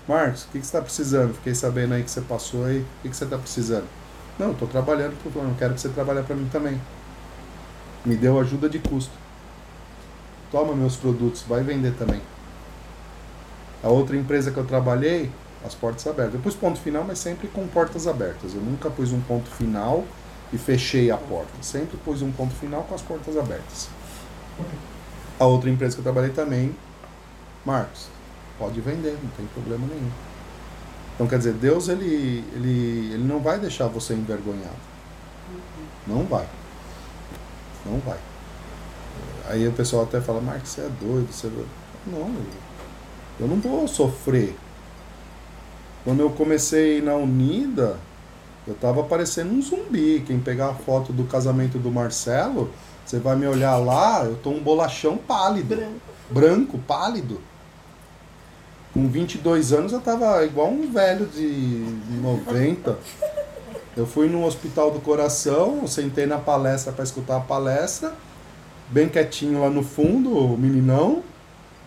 Marcos, 0.07 0.44
o 0.44 0.48
que, 0.48 0.60
que 0.60 0.66
você 0.66 0.78
está 0.78 0.82
precisando? 0.82 1.34
Fiquei 1.36 1.53
sabendo 1.53 1.94
aí 1.94 2.03
que 2.03 2.11
você 2.11 2.22
passou 2.22 2.66
aí. 2.66 2.80
O 2.80 2.86
que, 3.02 3.10
que 3.10 3.16
você 3.16 3.24
está 3.24 3.38
precisando? 3.38 3.86
Não, 4.38 4.52
estou 4.52 4.68
trabalhando 4.68 5.18
para 5.22 5.30
o 5.30 5.32
plano. 5.32 5.56
Quero 5.57 5.74
que 5.74 5.82
você 5.82 5.90
trabalhe 5.90 6.24
para 6.24 6.36
mim 6.36 6.48
também. 6.52 6.80
Me 8.06 8.16
deu 8.16 8.40
ajuda 8.40 8.70
de 8.70 8.80
custo. 8.80 9.11
Toma 10.52 10.74
meus 10.76 10.95
produtos, 10.95 11.44
vai 11.48 11.61
vender 11.61 11.94
também. 11.94 12.22
A 13.84 13.90
outra 13.90 14.18
empresa 14.18 14.52
que 14.52 14.57
eu 14.57 14.66
trabalhei, 14.66 15.30
as 15.66 15.76
portas 15.76 16.07
abertas. 16.07 16.34
Eu 16.36 16.40
pus 16.40 16.56
ponto 16.56 16.80
final, 16.80 17.03
mas 17.03 17.20
sempre 17.20 17.48
com 17.48 17.68
portas 17.68 18.07
abertas. 18.07 18.53
Eu 18.53 18.61
nunca 18.61 18.90
pus 18.90 19.11
um 19.11 19.22
ponto 19.22 19.49
final 19.49 20.06
e 20.52 20.57
fechei 20.57 21.11
a 21.11 21.18
porta. 21.18 21.52
Sempre 21.61 21.98
pus 21.98 22.22
um 22.22 22.32
ponto 22.32 22.53
final 22.56 22.84
com 22.84 22.95
as 22.95 23.02
portas 23.02 23.38
abertas. 23.38 23.90
A 25.40 25.45
outra 25.45 25.70
empresa 25.70 25.95
que 25.95 25.99
eu 25.99 26.03
trabalhei 26.03 26.32
também, 26.32 26.76
Marcos, 27.65 28.07
pode 28.57 28.80
vender, 28.81 29.18
não 29.22 29.30
tem 29.31 29.45
problema 29.48 29.86
nenhum. 29.88 30.11
Então 31.15 31.27
quer 31.27 31.38
dizer, 31.38 31.53
Deus 31.53 31.90
ele, 31.90 32.45
ele, 32.53 33.14
ele 33.14 33.23
não 33.23 33.40
vai 33.40 33.60
deixar 33.60 33.88
você 33.88 34.14
envergonhado. 34.14 34.90
Não 36.07 36.23
vai. 36.23 36.48
Não 37.86 37.99
vai. 37.99 38.18
Aí 39.48 39.68
o 39.68 39.72
pessoal 39.73 40.03
até 40.03 40.22
fala, 40.22 40.40
Marcos, 40.40 40.69
você 40.69 40.81
é 40.81 40.90
doido, 41.02 41.31
você 41.31 41.48
é. 41.48 41.52
Não, 42.07 42.34
eu 43.40 43.48
não 43.48 43.57
vou 43.60 43.88
sofrer. 43.88 44.56
Quando 46.03 46.22
eu 46.22 46.30
comecei 46.30 47.02
na 47.02 47.15
Unida, 47.15 47.98
eu 48.68 48.73
tava 48.76 49.03
parecendo 49.03 49.53
um 49.53 49.61
zumbi. 49.61 50.23
Quem 50.26 50.40
pegar 50.40 50.69
a 50.69 50.73
foto 50.73 51.11
do 51.11 51.23
casamento 51.26 51.77
do 51.77 51.91
Marcelo, 51.91 52.72
você 53.06 53.19
vai 53.19 53.36
me 53.36 53.48
olhar 53.48 53.77
lá, 53.77 54.23
eu 54.23 54.36
tô 54.38 54.52
um 54.52 54.61
bolachão 54.61 55.18
pálido. 55.18 55.76
Branco. 55.76 55.99
Branco, 56.30 56.77
pálido. 56.80 57.41
Com 58.99 59.07
22 59.07 59.71
anos 59.71 59.93
eu 59.93 60.01
tava 60.01 60.43
igual 60.43 60.67
um 60.69 60.91
velho 60.91 61.26
de 61.27 61.85
90. 62.21 62.99
Eu 63.95 64.05
fui 64.05 64.27
no 64.27 64.45
Hospital 64.45 64.91
do 64.91 64.99
Coração, 64.99 65.88
sentei 65.88 66.26
na 66.26 66.38
palestra 66.38 66.91
para 66.91 67.05
escutar 67.05 67.38
a 67.38 67.39
palestra, 67.39 68.13
bem 68.89 69.07
quietinho 69.07 69.61
lá 69.61 69.69
no 69.69 69.84
fundo, 69.84 70.38
o 70.38 70.57
meninão. 70.57 71.23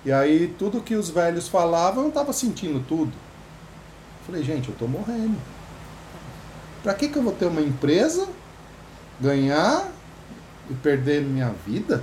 E 0.07 0.11
aí 0.11 0.55
tudo 0.59 0.81
que 0.81 0.95
os 0.95 1.11
velhos 1.11 1.49
falavam, 1.49 2.07
eu 2.07 2.11
tava 2.11 2.33
sentindo 2.33 2.83
tudo. 2.89 3.13
Falei, 4.25 4.43
gente, 4.43 4.71
eu 4.71 4.75
tô 4.75 4.87
morrendo. 4.87 5.37
Pra 6.83 6.95
que 6.95 7.09
que 7.09 7.19
eu 7.19 7.23
vou 7.23 7.35
ter 7.35 7.45
uma 7.45 7.61
empresa, 7.61 8.27
ganhar 9.21 9.87
e 10.71 10.73
perder 10.77 11.21
minha 11.21 11.53
vida? 11.67 12.03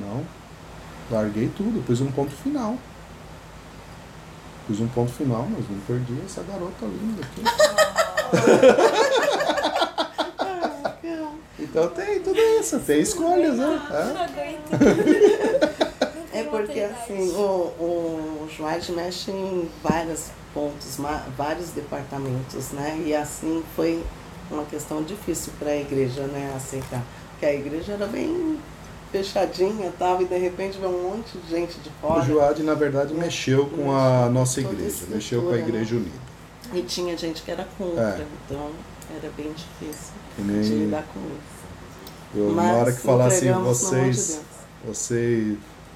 Não. 0.00 0.24
Larguei 1.10 1.50
tudo, 1.54 1.84
pus 1.84 2.00
um 2.00 2.10
ponto 2.10 2.30
final. 2.30 2.78
Pus 4.70 4.78
um 4.78 4.86
ponto 4.86 5.10
final, 5.10 5.48
mas 5.50 5.68
não 5.68 5.80
perdi 5.80 6.14
essa 6.24 6.44
garota 6.44 6.86
linda 6.86 7.22
aqui. 7.24 7.42
então 11.58 11.88
tem 11.88 12.20
tudo 12.20 12.38
isso, 12.38 12.78
tem 12.78 13.00
escolhas, 13.00 13.56
né? 13.56 13.82
É. 16.32 16.40
É 16.40 16.44
porque 16.44 16.78
assim, 16.78 17.32
o, 17.32 17.42
o 17.80 18.48
Joás 18.56 18.88
mexe 18.90 19.32
em 19.32 19.68
vários 19.82 20.28
pontos, 20.54 20.98
vários 21.36 21.70
departamentos, 21.70 22.70
né? 22.70 23.02
E 23.04 23.12
assim 23.12 23.64
foi 23.74 24.00
uma 24.48 24.64
questão 24.66 25.02
difícil 25.02 25.52
para 25.58 25.70
a 25.70 25.76
igreja, 25.76 26.28
né, 26.28 26.52
aceitar. 26.56 27.02
Porque 27.32 27.46
a 27.46 27.52
igreja 27.52 27.94
era 27.94 28.06
bem 28.06 28.56
fechadinha 29.12 29.92
tal, 29.98 30.20
e 30.22 30.24
de 30.24 30.36
repente 30.38 30.78
veio 30.78 30.90
um 30.90 31.10
monte 31.16 31.36
de 31.38 31.50
gente 31.50 31.78
de 31.80 31.88
O 31.88 31.92
fora. 32.00 32.22
Joad, 32.24 32.62
na 32.62 32.74
verdade, 32.74 33.12
mexeu 33.14 33.66
com 33.66 33.92
a 33.94 34.28
nossa 34.28 34.60
Toda 34.62 34.74
igreja, 34.74 34.90
estrutura, 34.90 35.16
mexeu 35.16 35.42
com 35.42 35.48
a 35.48 35.52
né? 35.52 35.58
igreja 35.58 35.96
unida. 35.96 36.30
E 36.72 36.82
tinha 36.82 37.16
gente 37.16 37.42
que 37.42 37.50
era 37.50 37.66
contra, 37.76 38.02
É. 38.02 38.26
então 38.46 38.70
era 39.20 39.32
bem 39.36 39.52
difícil 39.52 40.12
Que 40.36 40.42
de 40.42 40.48
nem 40.52 40.84
lidar 40.84 41.04
com 41.12 41.20
isso. 41.20 42.36
eu, 42.36 42.48
na 42.54 42.62
Mas 42.62 42.76
hora 42.76 42.92
que 42.92 43.00
falasse 43.00 43.44
no 43.46 43.54
amor 43.56 43.74
de 43.74 43.80
vocês, 43.80 44.40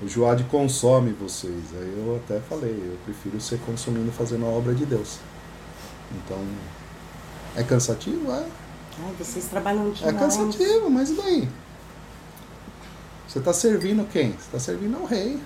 o 0.02 0.08
Joad 0.08 0.42
consome 0.44 1.12
vocês. 1.12 1.54
Aí 1.78 1.94
eu 1.96 2.16
até 2.16 2.40
falei, 2.40 2.72
eu 2.72 2.98
prefiro 3.04 3.40
ser 3.40 3.58
consumindo 3.64 4.10
fazendo 4.10 4.44
a 4.44 4.48
obra 4.48 4.74
de 4.74 4.84
Deus. 4.84 5.18
Então, 6.12 6.38
é 7.56 7.62
cansativo? 7.62 8.30
É. 8.32 8.44
Ai, 9.06 9.14
vocês 9.18 9.46
trabalham 9.46 9.88
É 9.88 9.90
demais. 9.92 10.18
cansativo, 10.36 10.90
mas 10.90 11.10
e 11.10 11.14
daí? 11.14 11.48
Você 13.34 13.40
está 13.40 13.52
servindo 13.52 14.08
quem? 14.12 14.30
Você 14.30 14.38
está 14.38 14.60
servindo 14.60 14.96
ao 14.96 15.04
rei. 15.06 15.40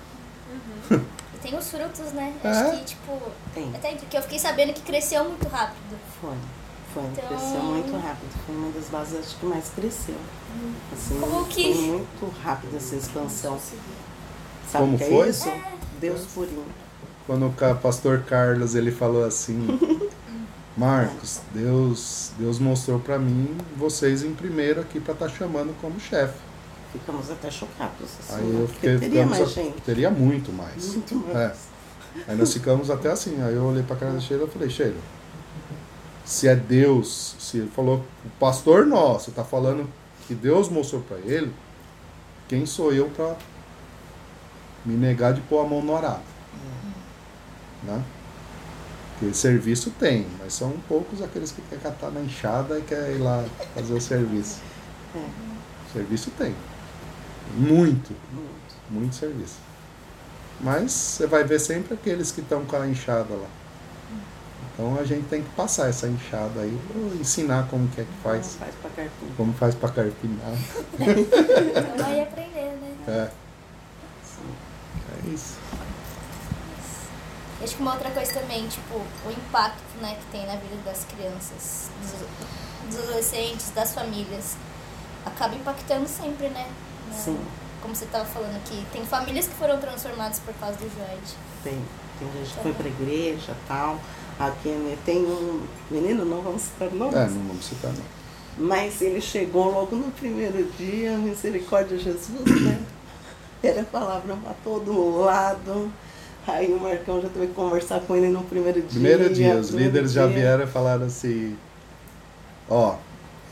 E 1.34 1.38
tem 1.40 1.56
os 1.56 1.70
frutos, 1.70 2.12
né? 2.12 2.34
É. 2.44 2.48
Acho 2.50 2.78
que, 2.78 2.84
tipo, 2.84 3.16
Tem. 3.54 3.70
até 3.74 3.94
que 3.94 4.14
eu 4.16 4.20
fiquei 4.22 4.38
sabendo 4.40 4.72
que 4.74 4.82
cresceu 4.82 5.24
muito 5.24 5.46
rápido. 5.48 5.96
Foi. 6.20 6.34
Foi, 6.92 7.02
Então- 7.04 7.28
cresceu 7.28 7.62
muito 7.62 7.92
rápido. 7.96 8.28
Foi 8.44 8.56
uma 8.56 8.70
das 8.72 8.84
bases 8.88 9.20
acho 9.20 9.36
que 9.38 9.46
mais 9.46 9.68
cresceu. 9.70 10.16
Assim, 10.92 11.18
Como 11.20 11.46
que- 11.46 11.72
Foi 11.74 11.82
muito 11.86 12.34
rápida 12.42 12.76
essa 12.76 12.96
expansão. 12.96 13.58
Sabe 14.70 14.84
Como 14.84 14.98
que 14.98 15.04
foi? 15.04 15.26
é 15.26 15.30
isso? 15.30 15.52
Deus 16.00 16.26
purinho. 16.34 16.64
Quando 17.26 17.46
o 17.46 17.74
pastor 17.76 18.24
Carlos 18.24 18.74
ele 18.74 18.90
falou 18.90 19.24
assim, 19.24 19.64
Marcos, 20.76 21.40
Deus, 21.54 22.32
Deus 22.36 22.58
mostrou 22.58 22.98
para 22.98 23.18
mim 23.18 23.56
vocês 23.76 24.24
em 24.24 24.34
primeiro 24.34 24.80
aqui 24.80 24.98
para 25.00 25.14
estar 25.14 25.28
chamando 25.28 25.74
como 25.80 25.98
chefe. 26.00 26.47
Ficamos 26.92 27.30
até 27.30 27.50
chocados. 27.50 28.08
Assim, 28.20 28.34
Aí 28.40 28.46
né? 28.46 28.60
eu 28.62 28.66
Porque 28.66 28.74
fiquei, 28.90 28.98
teria 28.98 29.26
mais 29.26 29.42
a- 29.42 29.46
gente. 29.46 29.80
teria 29.82 30.10
muito 30.10 30.52
mais. 30.52 30.94
Muito 30.94 31.14
mais. 31.16 31.36
É. 31.36 31.54
Aí 32.28 32.36
nós 32.36 32.52
ficamos 32.52 32.90
até 32.90 33.10
assim. 33.10 33.40
Aí 33.42 33.54
eu 33.54 33.64
olhei 33.64 33.82
pra 33.82 33.94
cara 33.96 34.12
da 34.12 34.20
Sheila 34.20 34.46
e 34.46 34.50
falei, 34.50 34.70
Sheila, 34.70 34.96
se 36.24 36.48
é 36.48 36.56
Deus, 36.56 37.36
se 37.38 37.58
ele 37.58 37.70
falou, 37.70 38.04
o 38.24 38.30
pastor 38.40 38.86
nosso 38.86 39.30
tá 39.32 39.44
falando 39.44 39.88
que 40.26 40.34
Deus 40.34 40.68
mostrou 40.68 41.02
pra 41.02 41.18
ele, 41.18 41.52
quem 42.48 42.64
sou 42.66 42.92
eu 42.92 43.08
pra 43.10 43.36
me 44.84 44.94
negar 44.94 45.34
de 45.34 45.40
pôr 45.42 45.64
a 45.64 45.68
mão 45.68 45.82
no 45.82 45.94
arado? 45.96 46.22
Né? 47.82 48.02
Porque 49.18 49.34
serviço 49.34 49.90
tem, 49.98 50.26
mas 50.38 50.52
são 50.54 50.72
poucos 50.88 51.20
aqueles 51.22 51.50
que 51.52 51.60
querem 51.62 51.82
catar 51.82 52.10
na 52.10 52.20
enxada 52.20 52.78
e 52.78 52.82
quer 52.82 53.10
ir 53.14 53.18
lá 53.18 53.44
fazer 53.74 53.92
o 53.94 54.00
serviço. 54.00 54.60
É. 55.14 55.20
Serviço 55.92 56.30
tem. 56.38 56.54
Muito 57.56 58.14
Muito. 58.32 58.74
muito 58.90 59.14
serviço. 59.14 59.56
Mas 60.60 60.90
você 60.92 61.26
vai 61.26 61.44
ver 61.44 61.60
sempre 61.60 61.94
aqueles 61.94 62.32
que 62.32 62.40
estão 62.40 62.64
com 62.64 62.76
a 62.76 62.86
enxada 62.88 63.32
lá. 63.34 63.48
Então 64.74 64.96
a 65.00 65.04
gente 65.04 65.26
tem 65.28 65.42
que 65.42 65.48
passar 65.50 65.88
essa 65.88 66.06
enxada 66.06 66.60
aí, 66.60 66.78
ensinar 67.20 67.66
como 67.68 67.88
que 67.88 68.00
é 68.00 68.04
que 68.04 68.12
faz, 68.22 68.54
faz 68.54 68.74
pra 68.76 68.90
carpir. 68.90 69.28
como 69.36 69.52
faz 69.54 69.74
pra 69.74 69.88
carpinar. 69.88 70.52
Vai 71.98 72.20
aprender, 72.22 72.76
né? 72.80 72.96
É. 73.08 73.30
É 75.10 75.28
isso. 75.34 75.56
E 77.60 77.64
Acho 77.64 77.74
que 77.74 77.82
uma 77.82 77.94
outra 77.94 78.10
coisa 78.10 78.32
também, 78.34 78.68
tipo, 78.68 78.94
o 78.94 79.30
impacto 79.30 79.82
né, 80.00 80.16
que 80.20 80.26
tem 80.30 80.46
na 80.46 80.54
vida 80.54 80.76
das 80.84 81.04
crianças, 81.06 81.90
dos, 82.00 82.94
dos 82.94 83.04
adolescentes, 83.04 83.70
das 83.70 83.92
famílias, 83.92 84.56
acaba 85.26 85.56
impactando 85.56 86.06
sempre, 86.08 86.48
né? 86.50 86.68
Sim, 87.12 87.38
Como 87.82 87.94
você 87.94 88.04
estava 88.04 88.24
falando 88.24 88.56
aqui, 88.56 88.84
tem 88.92 89.04
famílias 89.04 89.46
que 89.46 89.54
foram 89.54 89.78
transformadas 89.78 90.38
por 90.40 90.52
causa 90.54 90.76
do 90.76 90.84
Joed. 90.84 91.36
tem. 91.64 91.78
Tem 92.18 92.28
gente 92.32 92.52
que 92.52 92.62
foi 92.62 92.72
pra 92.72 92.88
igreja 92.88 93.52
e 93.52 93.68
tal. 93.68 94.00
Aqui 94.40 94.70
né, 94.70 94.96
tem 95.04 95.18
um 95.18 95.62
menino, 95.88 96.24
não 96.24 96.42
vamos 96.42 96.62
citar 96.62 96.90
nomes. 96.90 97.14
É, 97.14 97.28
não 97.28 97.46
vamos 97.46 97.64
citar 97.64 97.92
não. 97.92 98.18
Mas 98.66 99.00
ele 99.00 99.20
chegou 99.20 99.70
logo 99.70 99.94
no 99.94 100.10
primeiro 100.10 100.64
dia, 100.76 101.16
misericórdia 101.16 101.96
Jesus, 101.96 102.44
né? 102.64 102.80
Era 103.62 103.84
palavra 103.84 104.34
pra 104.36 104.52
todo 104.64 105.20
lado. 105.20 105.92
Aí 106.44 106.72
o 106.72 106.80
Marcão 106.80 107.20
já 107.22 107.28
teve 107.28 107.48
que 107.48 107.52
conversar 107.54 108.00
com 108.00 108.16
ele 108.16 108.28
no 108.28 108.42
primeiro 108.42 108.80
dia. 108.80 108.90
Primeiro 108.90 109.32
dia, 109.32 109.56
os 109.56 109.68
primeiro 109.68 109.92
líderes 109.92 110.12
já 110.12 110.26
dia. 110.26 110.34
vieram 110.36 110.64
e 110.64 110.66
falaram 110.66 111.06
assim, 111.06 111.56
ó, 112.68 112.96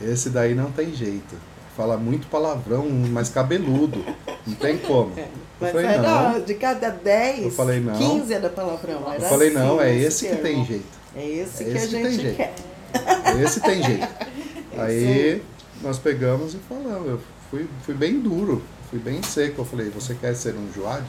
esse 0.01 0.29
daí 0.29 0.53
não 0.55 0.71
tem 0.71 0.93
jeito. 0.93 1.35
Fala 1.77 1.95
muito 1.95 2.27
palavrão, 2.27 2.89
mas 3.11 3.29
cabeludo. 3.29 4.03
Não 4.47 4.55
tem 4.55 4.77
como. 4.79 5.13
É, 5.15 5.21
Eu 5.21 5.27
Mas 5.61 5.71
falei, 5.71 5.85
era 5.87 6.31
não. 6.33 6.41
de 6.41 6.53
cada 6.55 6.89
10, 6.89 7.43
Eu 7.43 7.51
falei, 7.51 7.79
não. 7.79 7.93
15 7.95 8.33
era 8.33 8.49
palavrão. 8.49 9.01
Eu 9.05 9.11
Era 9.13 9.29
falei, 9.29 9.51
não, 9.51 9.79
assim, 9.79 9.87
é 9.87 9.95
esse 9.95 10.25
esse 10.25 10.35
que 10.35 10.41
tem 10.41 10.65
jeito. 10.65 10.85
É 11.15 11.27
esse 11.27 11.63
É 11.63 11.65
que 11.65 11.77
esse 11.77 11.85
a 11.85 11.87
que 11.87 11.93
tem 12.03 12.11
gente 12.11 12.21
jeito. 12.21 12.35
quer. 12.37 12.55
Esse 13.43 13.61
tem 13.61 13.83
jeito. 13.83 14.07
Aí 14.77 15.43
nós 15.83 15.99
pegamos 15.99 16.55
e 16.55 16.57
falamos. 16.67 17.07
Eu 17.07 17.21
fui, 17.51 17.67
fui 17.83 17.93
bem 17.93 18.19
duro, 18.19 18.63
fui 18.89 18.97
bem 18.99 19.21
seco. 19.21 19.61
Eu 19.61 19.65
falei, 19.65 19.89
você 19.89 20.15
quer 20.15 20.35
ser 20.35 20.55
um 20.55 20.71
Joad? 20.73 21.03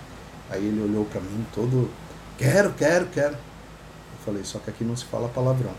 Aí 0.51 0.65
ele 0.67 0.83
olhou 0.83 1.05
pra 1.07 1.21
mim 1.21 1.47
todo, 1.55 1.91
quero, 2.37 2.73
quero, 2.75 3.07
quero. 3.07 3.33
Eu 3.35 4.19
falei, 4.25 4.45
só 4.45 4.59
que 4.59 4.69
aqui 4.71 4.85
não 4.85 4.97
se 4.97 5.07
fala 5.07 5.29
palavrão. 5.31 5.73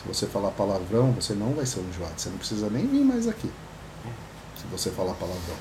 Se 0.00 0.08
você 0.08 0.26
falar 0.26 0.50
palavrão, 0.52 1.12
você 1.12 1.34
não 1.34 1.52
vai 1.52 1.66
ser 1.66 1.80
um 1.80 1.92
Joad. 1.92 2.12
Você 2.16 2.30
não 2.30 2.38
precisa 2.38 2.70
nem 2.70 2.86
vir 2.86 3.04
mais 3.04 3.28
aqui. 3.28 3.50
Se 4.60 4.66
você 4.66 4.90
falar 4.90 5.14
palavrão. 5.14 5.56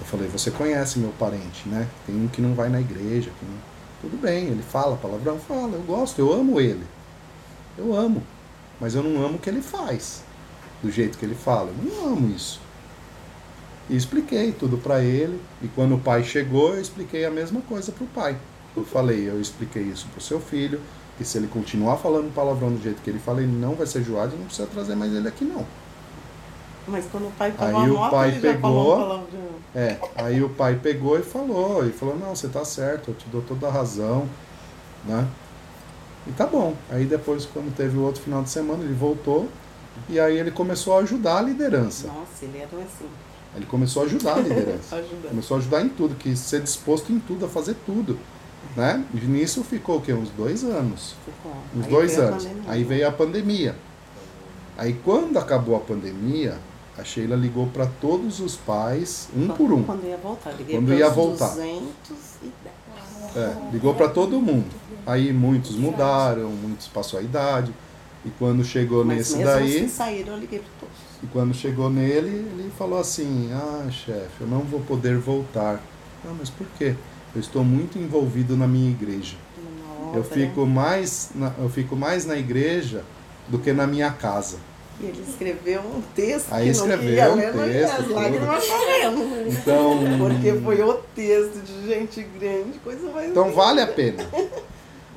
Eu 0.00 0.06
falei, 0.06 0.28
você 0.28 0.50
conhece 0.50 0.98
meu 0.98 1.10
parente, 1.18 1.68
né? 1.68 1.86
Tem 2.06 2.16
um 2.16 2.26
que 2.26 2.40
não 2.40 2.54
vai 2.54 2.70
na 2.70 2.80
igreja. 2.80 3.30
Não... 3.42 3.58
Tudo 4.00 4.16
bem, 4.16 4.46
ele 4.46 4.62
fala 4.62 4.96
palavrão? 4.96 5.38
Fala, 5.38 5.74
eu 5.74 5.82
gosto, 5.82 6.18
eu 6.18 6.32
amo 6.32 6.58
ele. 6.58 6.86
Eu 7.76 7.94
amo. 7.94 8.22
Mas 8.80 8.94
eu 8.94 9.02
não 9.02 9.22
amo 9.22 9.36
o 9.36 9.38
que 9.38 9.50
ele 9.50 9.60
faz. 9.60 10.22
Do 10.82 10.90
jeito 10.90 11.18
que 11.18 11.24
ele 11.26 11.34
fala. 11.34 11.68
Eu 11.68 11.92
não 11.92 12.12
amo 12.14 12.34
isso. 12.34 12.60
E 13.90 13.96
expliquei 13.96 14.52
tudo 14.52 14.78
pra 14.78 15.02
ele. 15.02 15.38
E 15.60 15.68
quando 15.68 15.96
o 15.96 16.00
pai 16.00 16.24
chegou, 16.24 16.74
eu 16.74 16.80
expliquei 16.80 17.26
a 17.26 17.30
mesma 17.30 17.60
coisa 17.60 17.92
pro 17.92 18.06
pai. 18.06 18.38
Eu 18.74 18.86
falei, 18.86 19.28
eu 19.28 19.38
expliquei 19.38 19.82
isso 19.82 20.06
pro 20.14 20.20
seu 20.22 20.40
filho. 20.40 20.80
Que 21.18 21.24
se 21.24 21.36
ele 21.36 21.48
continuar 21.48 21.98
falando 21.98 22.32
palavrão 22.32 22.72
do 22.72 22.82
jeito 22.82 23.02
que 23.02 23.10
ele 23.10 23.18
fala, 23.18 23.42
ele 23.42 23.52
não 23.52 23.74
vai 23.74 23.86
ser 23.86 24.02
joado 24.02 24.34
e 24.34 24.38
não 24.38 24.46
precisa 24.46 24.68
trazer 24.68 24.94
mais 24.94 25.12
ele 25.12 25.28
aqui 25.28 25.44
não. 25.44 25.66
Mas 26.88 27.04
quando 27.10 27.28
o 27.28 27.32
pai 27.32 27.52
Aí 27.58 27.72
tomou 27.72 27.80
a 27.80 27.84
o 27.84 27.86
nota, 27.88 28.16
pai 28.16 28.28
ele 28.30 28.40
já 28.40 28.58
falou 28.58 28.84
pegou- 28.84 28.96
palavrão. 29.06 29.48
É, 29.74 29.96
aí 30.16 30.42
o 30.42 30.48
pai 30.48 30.74
pegou 30.82 31.18
e 31.18 31.22
falou, 31.22 31.86
e 31.86 31.92
falou, 31.92 32.16
não, 32.18 32.34
você 32.34 32.48
tá 32.48 32.64
certo, 32.64 33.10
eu 33.10 33.14
te 33.14 33.28
dou 33.28 33.42
toda 33.42 33.68
a 33.68 33.70
razão, 33.70 34.26
né? 35.04 35.26
E 36.26 36.32
tá 36.32 36.46
bom. 36.46 36.74
Aí 36.90 37.04
depois, 37.04 37.44
quando 37.46 37.74
teve 37.74 37.96
o 37.96 38.02
outro 38.02 38.22
final 38.22 38.42
de 38.42 38.50
semana, 38.50 38.82
ele 38.84 38.94
voltou 38.94 39.48
e 40.08 40.18
aí 40.18 40.36
ele 40.38 40.50
começou 40.50 40.96
a 40.96 41.00
ajudar 41.02 41.38
a 41.38 41.42
liderança. 41.42 42.06
Nossa, 42.08 42.44
ele 42.44 42.58
era 42.58 42.66
assim, 42.66 43.06
Ele 43.56 43.66
começou 43.66 44.02
a 44.02 44.06
ajudar 44.06 44.34
a 44.36 44.40
liderança. 44.40 45.02
começou 45.28 45.56
a 45.56 45.60
ajudar 45.60 45.82
em 45.82 45.88
tudo, 45.88 46.14
que 46.14 46.34
ser 46.36 46.60
disposto 46.62 47.12
em 47.12 47.18
tudo, 47.18 47.44
a 47.46 47.48
fazer 47.48 47.74
tudo. 47.86 48.18
Né? 48.76 49.04
E 49.14 49.18
nisso 49.18 49.62
ficou 49.64 49.96
o 49.98 50.00
quê? 50.00 50.12
Uns 50.12 50.30
dois 50.30 50.64
anos. 50.64 51.14
Ficou. 51.24 51.52
Uns 51.76 51.84
Aí 51.84 51.90
dois 51.90 52.18
a 52.18 52.22
anos. 52.24 52.44
pandemia. 52.44 52.70
Aí 52.72 52.84
veio 52.84 53.08
a 53.08 53.12
pandemia. 53.12 53.76
Aí 54.76 54.92
quando 55.04 55.36
acabou 55.38 55.76
a 55.76 55.80
pandemia, 55.80 56.56
a 56.98 57.04
Sheila 57.04 57.36
ligou 57.36 57.66
para 57.68 57.86
todos 57.86 58.40
os 58.40 58.56
pais, 58.56 59.28
um 59.36 59.48
por 59.48 59.72
um. 59.72 59.84
Quando 59.84 60.04
ia 60.04 60.16
voltar. 60.16 60.50
Liguei 60.52 60.76
Quando 60.76 60.86
para 60.86 60.96
ia 60.96 61.08
voltar. 61.08 61.48
210. 61.54 61.82
É, 63.36 63.56
ligou 63.72 63.94
para 63.94 64.08
todo 64.08 64.40
mundo. 64.40 64.74
Aí 65.06 65.32
muitos 65.32 65.76
mudaram, 65.76 66.48
muitos 66.50 66.88
passou 66.88 67.18
a 67.20 67.22
idade. 67.22 67.72
E 68.24 68.30
quando 68.30 68.64
chegou 68.64 69.04
Mas 69.04 69.18
nesse 69.18 69.36
mesmo 69.36 69.52
daí, 69.52 69.80
que 69.82 69.88
saíram, 69.88 70.34
eu 70.34 70.40
liguei 70.40 70.58
para 70.58 70.68
todos. 70.80 70.96
e 71.22 71.26
quando 71.28 71.54
chegou 71.54 71.88
nele, 71.88 72.28
ele 72.28 72.70
falou 72.76 72.98
assim: 72.98 73.50
"Ah, 73.52 73.88
chefe, 73.90 74.40
eu 74.40 74.46
não 74.46 74.60
vou 74.60 74.80
poder 74.80 75.16
voltar". 75.18 75.80
Ah, 76.24 76.34
mas 76.36 76.50
por 76.50 76.66
quê? 76.76 76.94
Eu 77.34 77.40
estou 77.40 77.62
muito 77.62 77.96
envolvido 77.98 78.56
na 78.56 78.66
minha 78.66 78.90
igreja. 78.90 79.36
Eu 80.14 80.24
fico 80.24 80.66
mais 80.66 81.30
na, 81.34 81.52
eu 81.58 81.68
fico 81.68 81.94
mais 81.94 82.24
na 82.26 82.36
igreja 82.36 83.04
do 83.46 83.58
que 83.58 83.72
na 83.72 83.86
minha 83.86 84.10
casa. 84.10 84.56
E 85.00 85.04
ele 85.06 85.24
escreveu 85.28 85.80
um 85.80 86.02
texto 86.14 86.48
Aí 86.52 86.64
que 86.64 86.70
escreveu 86.70 86.96
não 86.98 87.04
queria 87.04 87.30
um 87.32 87.36
ler, 87.36 87.54
mas 87.54 87.72
texto, 87.72 87.92
as 87.92 87.98
tudo. 87.98 88.14
lágrimas 88.14 88.64
correndo. 88.66 89.48
Então, 89.48 89.98
Porque 90.18 90.52
foi 90.60 90.82
o 90.82 90.94
texto 91.14 91.62
de 91.64 91.86
gente 91.86 92.22
grande, 92.38 92.78
coisa 92.80 93.10
mais 93.10 93.30
então 93.30 93.44
linda. 93.44 93.56
vale 93.56 93.80
a 93.80 93.86
pena. 93.86 94.26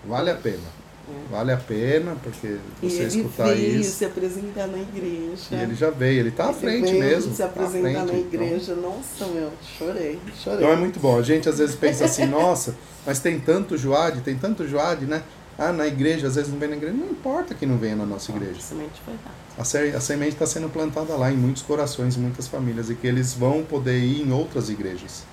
Vale 0.06 0.30
a 0.32 0.36
pena. 0.36 0.82
Vale 1.30 1.52
a 1.52 1.58
pena 1.58 2.16
porque 2.24 2.56
você 2.82 3.03
escutar 3.03 3.48
veio 3.48 3.82
isso. 3.82 3.98
se 3.98 4.06
apresentar 4.06 4.68
na 4.68 4.78
igreja. 4.78 5.41
E 5.52 5.56
ele 5.56 5.76
já 5.76 5.90
veio, 5.90 6.20
ele 6.22 6.32
tá 6.32 6.45
à 6.45 6.49
Ele 6.52 6.60
frente 6.60 6.94
mesmo. 6.94 7.32
se 7.34 7.40
tá 7.40 7.45
apresentar 7.48 7.82
frente, 7.82 7.95
na 7.98 8.03
então. 8.03 8.16
igreja. 8.20 8.76
Nossa, 8.76 9.26
meu, 9.26 9.52
chorei, 9.78 10.20
chorei. 10.41 10.60
Então 10.60 10.72
é 10.72 10.76
muito 10.78 10.99
bom. 10.99 11.18
A 11.18 11.22
gente 11.22 11.49
às 11.49 11.58
vezes 11.58 11.76
pensa 11.76 12.06
assim, 12.06 12.26
nossa, 12.28 12.76
mas 13.06 13.20
tem 13.20 13.40
tanto 13.40 13.78
Joade, 13.78 14.22
tem 14.22 14.38
tanto 14.38 14.66
Joade, 14.68 15.06
né? 15.06 15.22
Ah, 15.64 15.72
na 15.72 15.86
igreja, 15.86 16.26
às 16.28 16.36
vezes 16.36 16.52
não 16.52 16.58
vem 16.58 16.70
na 16.70 16.76
igreja. 16.76 16.96
Não 16.96 17.06
importa 17.12 17.54
que 17.54 17.66
não 17.68 17.78
venha 17.78 17.96
na 17.96 18.06
nossa 18.06 18.32
igreja. 18.32 18.58
A 18.58 18.62
semente 18.62 19.00
foi 19.06 19.14
dada. 19.14 19.36
A, 19.60 19.64
se- 19.64 19.96
a 19.96 20.02
semente 20.02 20.34
está 20.34 20.46
sendo 20.48 20.70
plantada 20.70 21.16
lá 21.16 21.32
em 21.32 21.38
muitos 21.38 21.62
corações, 21.62 22.18
em 22.18 22.20
muitas 22.22 22.48
famílias, 22.48 22.90
e 22.90 22.96
que 22.96 23.06
eles 23.06 23.34
vão 23.34 23.64
poder 23.64 24.00
ir 24.00 24.22
em 24.28 24.32
outras 24.32 24.70
igrejas. 24.70 25.24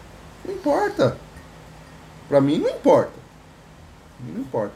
Não 0.45 0.53
importa. 0.55 1.17
Para 2.29 2.41
mim 2.43 2.59
não 2.59 2.69
importa. 2.69 3.13
Não 4.35 4.41
importa. 4.43 4.75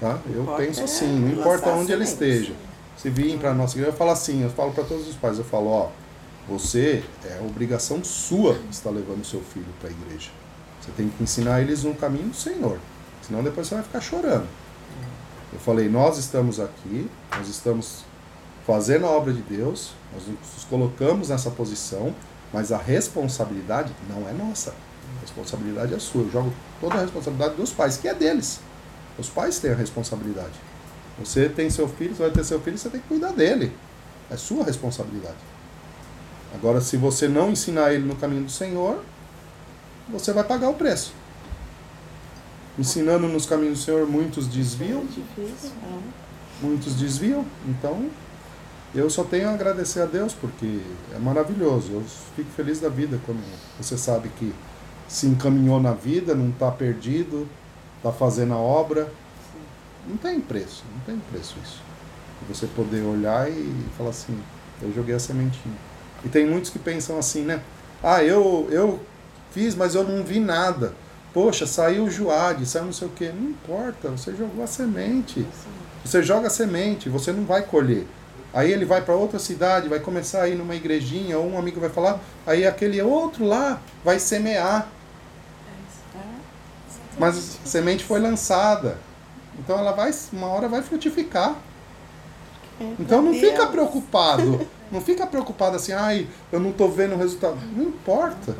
Tá? 0.00 0.18
Eu 0.28 0.42
Importa 0.42 0.62
penso 0.62 0.80
é 0.80 0.84
assim, 0.84 1.06
não 1.20 1.28
importa 1.40 1.70
onde 1.70 1.90
ele 1.92 2.04
sementes. 2.04 2.38
esteja. 2.40 2.52
Se 2.98 3.08
vir 3.08 3.38
para 3.38 3.54
nossa 3.54 3.74
igreja, 3.74 3.92
eu 3.92 3.96
falo 3.96 4.10
assim, 4.10 4.42
eu 4.42 4.50
falo 4.50 4.72
para 4.72 4.84
todos 4.84 5.08
os 5.08 5.14
pais, 5.16 5.38
eu 5.38 5.44
falo, 5.44 5.68
ó, 5.70 5.88
você 6.48 7.02
é 7.24 7.40
obrigação 7.40 8.04
sua 8.04 8.58
estar 8.70 8.90
levando 8.90 9.24
seu 9.24 9.40
filho 9.40 9.66
para 9.80 9.88
a 9.88 9.92
igreja. 9.92 10.30
Você 10.82 10.90
tem 10.96 11.08
que 11.08 11.22
ensinar 11.22 11.62
eles 11.62 11.84
no 11.84 11.94
caminho 11.94 12.28
do 12.28 12.36
Senhor. 12.36 12.78
Senão 13.26 13.42
depois 13.42 13.66
você 13.66 13.74
vai 13.74 13.84
ficar 13.84 14.00
chorando. 14.00 14.46
Eu 15.52 15.58
falei, 15.60 15.88
nós 15.88 16.18
estamos 16.18 16.58
aqui, 16.58 17.08
nós 17.30 17.48
estamos 17.48 18.04
fazendo 18.66 19.06
a 19.06 19.10
obra 19.10 19.32
de 19.32 19.40
Deus, 19.42 19.92
nós 20.12 20.24
nos 20.26 20.64
colocamos 20.64 21.28
nessa 21.28 21.50
posição, 21.50 22.14
mas 22.52 22.72
a 22.72 22.78
responsabilidade 22.78 23.92
não 24.08 24.28
é 24.28 24.32
nossa. 24.32 24.70
A 25.18 25.20
responsabilidade 25.20 25.94
é 25.94 25.98
sua. 25.98 26.22
Eu 26.22 26.30
jogo 26.30 26.52
toda 26.80 26.96
a 26.96 27.00
responsabilidade 27.00 27.54
dos 27.54 27.70
pais, 27.70 27.96
que 27.96 28.08
é 28.08 28.14
deles. 28.14 28.60
Os 29.18 29.28
pais 29.28 29.58
têm 29.58 29.70
a 29.70 29.76
responsabilidade. 29.76 30.54
Você 31.18 31.48
tem 31.48 31.70
seu 31.70 31.88
filho, 31.88 32.14
você 32.14 32.22
vai 32.22 32.30
ter 32.32 32.44
seu 32.44 32.60
filho, 32.60 32.76
você 32.76 32.88
tem 32.88 33.00
que 33.00 33.06
cuidar 33.06 33.32
dele. 33.32 33.72
É 34.30 34.36
sua 34.36 34.64
responsabilidade. 34.64 35.36
Agora, 36.54 36.80
se 36.80 36.96
você 36.96 37.28
não 37.28 37.50
ensinar 37.50 37.92
ele 37.92 38.04
no 38.04 38.16
caminho 38.16 38.44
do 38.44 38.50
Senhor, 38.50 39.02
você 40.08 40.32
vai 40.32 40.44
pagar 40.44 40.68
o 40.68 40.74
preço. 40.74 41.12
Ensinando 42.78 43.28
nos 43.28 43.46
caminhos 43.46 43.78
do 43.78 43.84
Senhor, 43.84 44.06
muitos 44.06 44.48
desviam, 44.48 45.00
É 45.00 45.04
difícil, 45.04 45.70
é. 45.70 46.64
muitos 46.64 46.94
desviam. 46.94 47.44
Então, 47.68 48.10
eu 48.94 49.08
só 49.08 49.24
tenho 49.24 49.48
a 49.48 49.54
agradecer 49.54 50.00
a 50.00 50.06
Deus 50.06 50.32
porque 50.32 50.80
é 51.14 51.18
maravilhoso. 51.18 51.92
Eu 51.92 52.02
fico 52.34 52.50
feliz 52.50 52.80
da 52.80 52.88
vida 52.88 53.20
quando 53.26 53.40
você 53.78 53.96
sabe 53.96 54.28
que 54.30 54.52
se 55.08 55.26
encaminhou 55.26 55.80
na 55.80 55.92
vida, 55.92 56.34
não 56.34 56.50
está 56.50 56.70
perdido, 56.70 57.48
está 57.98 58.12
fazendo 58.12 58.54
a 58.54 58.58
obra. 58.58 59.08
Não 60.08 60.16
tem 60.16 60.40
preço, 60.40 60.84
não 60.92 61.00
tem 61.00 61.18
preço 61.30 61.56
isso. 61.62 61.82
Você 62.48 62.66
poder 62.66 63.02
olhar 63.02 63.50
e 63.50 63.86
falar 63.96 64.10
assim, 64.10 64.38
eu 64.82 64.92
joguei 64.92 65.14
a 65.14 65.18
sementinha. 65.18 65.74
E 66.24 66.28
tem 66.28 66.46
muitos 66.46 66.70
que 66.70 66.78
pensam 66.78 67.18
assim, 67.18 67.42
né? 67.42 67.62
Ah, 68.02 68.22
eu, 68.22 68.68
eu 68.70 69.00
fiz, 69.50 69.74
mas 69.74 69.94
eu 69.94 70.04
não 70.04 70.22
vi 70.22 70.40
nada. 70.40 70.92
Poxa, 71.34 71.66
saiu 71.66 72.04
o 72.04 72.10
Joade, 72.10 72.64
saiu 72.64 72.84
não 72.84 72.92
sei 72.92 73.08
o 73.08 73.10
quê. 73.10 73.32
Não 73.34 73.50
importa, 73.50 74.08
você 74.10 74.34
jogou 74.36 74.62
a 74.62 74.68
semente. 74.68 75.44
Você 76.04 76.22
joga 76.22 76.46
a 76.46 76.50
semente, 76.50 77.08
você 77.08 77.32
não 77.32 77.44
vai 77.44 77.62
colher. 77.62 78.06
Aí 78.52 78.70
ele 78.70 78.84
vai 78.84 79.02
para 79.02 79.16
outra 79.16 79.40
cidade, 79.40 79.88
vai 79.88 79.98
começar 79.98 80.42
a 80.42 80.48
ir 80.48 80.54
numa 80.54 80.76
igrejinha, 80.76 81.36
ou 81.36 81.50
um 81.50 81.58
amigo 81.58 81.80
vai 81.80 81.90
falar, 81.90 82.20
aí 82.46 82.64
aquele 82.64 83.02
outro 83.02 83.44
lá 83.44 83.80
vai 84.04 84.20
semear. 84.20 84.86
É. 86.14 86.18
Mas 87.18 87.58
a 87.64 87.66
semente 87.66 88.04
foi 88.04 88.20
lançada. 88.20 88.96
Então 89.58 89.76
ela 89.76 89.90
vai, 89.90 90.14
uma 90.32 90.46
hora 90.46 90.68
vai 90.68 90.82
frutificar. 90.82 91.56
É, 92.80 92.84
Então 93.00 93.20
não 93.20 93.34
fica 93.34 93.66
preocupado. 93.66 94.68
Não 94.92 95.00
fica 95.00 95.26
preocupado 95.26 95.74
assim, 95.74 95.92
ai, 95.92 96.28
eu 96.52 96.60
não 96.60 96.70
tô 96.70 96.86
vendo 96.86 97.16
o 97.16 97.18
resultado. 97.18 97.58
Não 97.76 97.86
importa. 97.86 98.56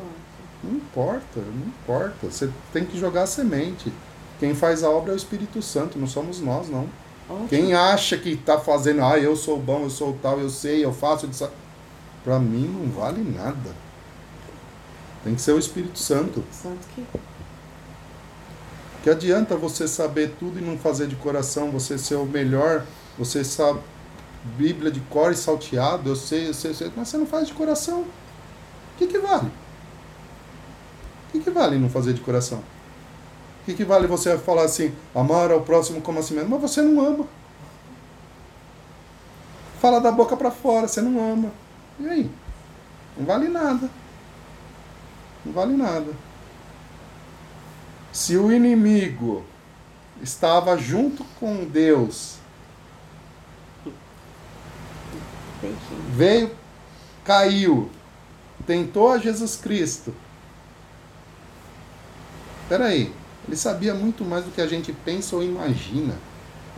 Não 0.65 0.77
importa, 0.77 1.41
não 1.41 1.67
importa. 1.67 2.27
Você 2.31 2.51
tem 2.73 2.85
que 2.85 2.99
jogar 2.99 3.23
a 3.23 3.27
semente. 3.27 3.93
Quem 4.41 4.55
faz 4.55 4.83
a 4.83 4.91
obra 4.91 5.13
é 5.13 5.15
o 5.15 5.17
Espírito 5.17 5.61
Santo, 5.63 5.99
não 5.99 6.07
somos 6.07 6.41
nós, 6.41 6.69
não. 6.69 6.89
Onde 7.29 7.49
Quem 7.49 7.75
acha 7.75 8.17
que 8.17 8.37
tá 8.37 8.59
fazendo, 8.59 9.03
ah, 9.03 9.19
eu 9.19 9.37
sou 9.37 9.59
bom, 9.59 9.83
eu 9.83 9.91
sou 9.91 10.19
tal, 10.21 10.41
eu 10.41 10.51
sei, 10.51 10.85
eu 10.85 10.93
faço, 10.93 11.27
isso. 11.27 11.49
Pra 12.23 12.39
mim 12.39 12.67
não 12.67 12.91
vale 12.91 13.23
nada. 13.23 13.75
Tem 15.23 15.35
que 15.35 15.41
ser 15.41 15.53
o 15.53 15.59
Espírito 15.59 15.99
Santo. 15.99 16.45
Santo 16.51 16.87
que 16.95 17.05
Que 19.03 19.11
adianta 19.11 19.57
você 19.57 19.87
saber 19.87 20.35
tudo 20.39 20.59
e 20.59 20.63
não 20.63 20.77
fazer 20.77 21.07
de 21.07 21.17
coração, 21.17 21.71
você 21.71 21.97
ser 21.97 22.17
o 22.17 22.27
melhor, 22.27 22.85
você 23.19 23.45
sabe 23.45 23.81
Bíblia 24.45 24.91
de 24.91 25.01
cor 25.01 25.33
e 25.33 25.37
salteado, 25.37 26.11
eu 26.11 26.17
sei, 26.17 26.49
eu 26.49 26.55
sei, 26.55 26.73
eu 26.73 26.75
sei, 26.75 26.93
mas 26.95 27.09
você 27.09 27.17
não 27.17 27.25
faz 27.25 27.49
de 27.49 27.55
coração. 27.55 28.01
O 28.03 28.99
que, 28.99 29.07
que 29.07 29.19
vale? 29.19 29.51
O 31.35 31.37
que, 31.37 31.41
que 31.41 31.51
vale 31.51 31.79
não 31.79 31.91
fazer 31.91 32.13
de 32.13 32.21
coração? 32.21 32.59
O 32.59 33.65
que, 33.65 33.75
que 33.75 33.85
vale 33.85 34.07
você 34.07 34.39
falar 34.39 34.63
assim, 34.63 34.95
amar 35.13 35.51
ao 35.51 35.63
próximo 35.63 36.01
como 36.01 36.21
a 36.21 36.23
si 36.23 36.33
mesmo, 36.33 36.51
mas 36.51 36.61
você 36.61 36.81
não 36.81 37.05
ama. 37.05 37.27
Fala 39.81 40.01
da 40.01 40.13
boca 40.13 40.37
para 40.37 40.53
fora, 40.53 40.87
você 40.87 41.01
não 41.01 41.33
ama. 41.33 41.51
E 41.99 42.09
aí? 42.09 42.31
Não 43.19 43.27
vale 43.27 43.49
nada. 43.49 43.91
Não 45.45 45.53
vale 45.53 45.77
nada. 45.77 46.13
Se 48.13 48.37
o 48.37 48.53
inimigo 48.53 49.45
estava 50.23 50.79
junto 50.79 51.25
com 51.41 51.65
Deus, 51.65 52.37
veio, 56.11 56.53
caiu, 57.25 57.91
tentou 58.65 59.11
a 59.11 59.19
Jesus 59.19 59.57
Cristo. 59.57 60.15
Peraí, 62.69 63.13
ele 63.47 63.57
sabia 63.57 63.95
muito 63.95 64.25
mais 64.25 64.45
do 64.45 64.51
que 64.51 64.61
a 64.61 64.67
gente 64.67 64.93
pensa 64.93 65.37
ou 65.37 65.43
imagina. 65.43 66.15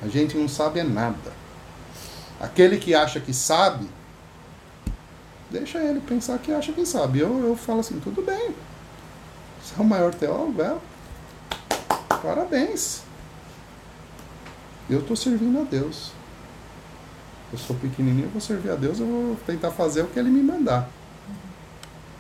A 0.02 0.08
gente 0.08 0.36
não 0.36 0.48
sabe 0.48 0.80
é 0.80 0.84
nada. 0.84 1.32
Aquele 2.40 2.76
que 2.78 2.94
acha 2.94 3.18
que 3.20 3.32
sabe, 3.32 3.88
deixa 5.50 5.78
ele 5.78 6.00
pensar 6.00 6.38
que 6.38 6.52
acha 6.52 6.72
que 6.72 6.84
sabe. 6.84 7.20
Eu, 7.20 7.38
eu 7.46 7.56
falo 7.56 7.80
assim, 7.80 7.98
tudo 8.00 8.20
bem. 8.22 8.54
Você 9.62 9.74
é 9.78 9.80
o 9.80 9.84
maior 9.84 10.14
teólogo, 10.14 10.60
é? 10.60 10.76
Parabéns. 12.22 13.02
Eu 14.88 15.00
estou 15.00 15.16
servindo 15.16 15.60
a 15.60 15.64
Deus. 15.64 16.12
Eu 17.52 17.58
sou 17.58 17.76
pequenininho, 17.76 18.26
eu 18.26 18.30
vou 18.30 18.40
servir 18.40 18.70
a 18.70 18.74
Deus, 18.74 18.98
eu 18.98 19.06
vou 19.06 19.36
tentar 19.46 19.70
fazer 19.70 20.02
o 20.02 20.08
que 20.08 20.18
Ele 20.18 20.28
me 20.28 20.42
mandar. 20.42 20.88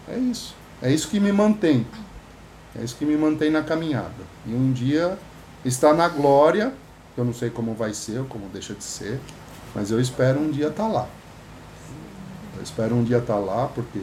É 0.08 0.16
isso. 0.16 0.54
É 0.80 0.92
isso 0.92 1.08
que 1.08 1.18
me 1.18 1.32
mantém. 1.32 1.86
É 2.78 2.84
isso 2.84 2.96
que 2.96 3.04
me 3.04 3.16
mantém 3.16 3.50
na 3.50 3.62
caminhada. 3.62 4.10
E 4.46 4.54
um 4.54 4.72
dia 4.72 5.18
estar 5.64 5.94
na 5.94 6.08
glória, 6.08 6.72
que 7.14 7.20
eu 7.20 7.24
não 7.24 7.32
sei 7.32 7.50
como 7.50 7.74
vai 7.74 7.94
ser 7.94 8.18
ou 8.18 8.24
como 8.26 8.46
deixa 8.52 8.74
de 8.74 8.84
ser, 8.84 9.18
mas 9.74 9.90
eu 9.90 10.00
espero 10.00 10.38
um 10.38 10.50
dia 10.50 10.68
estar 10.68 10.86
lá. 10.86 11.08
Eu 12.56 12.62
espero 12.62 12.94
um 12.94 13.04
dia 13.04 13.18
estar 13.18 13.36
lá, 13.36 13.68
porque 13.74 14.00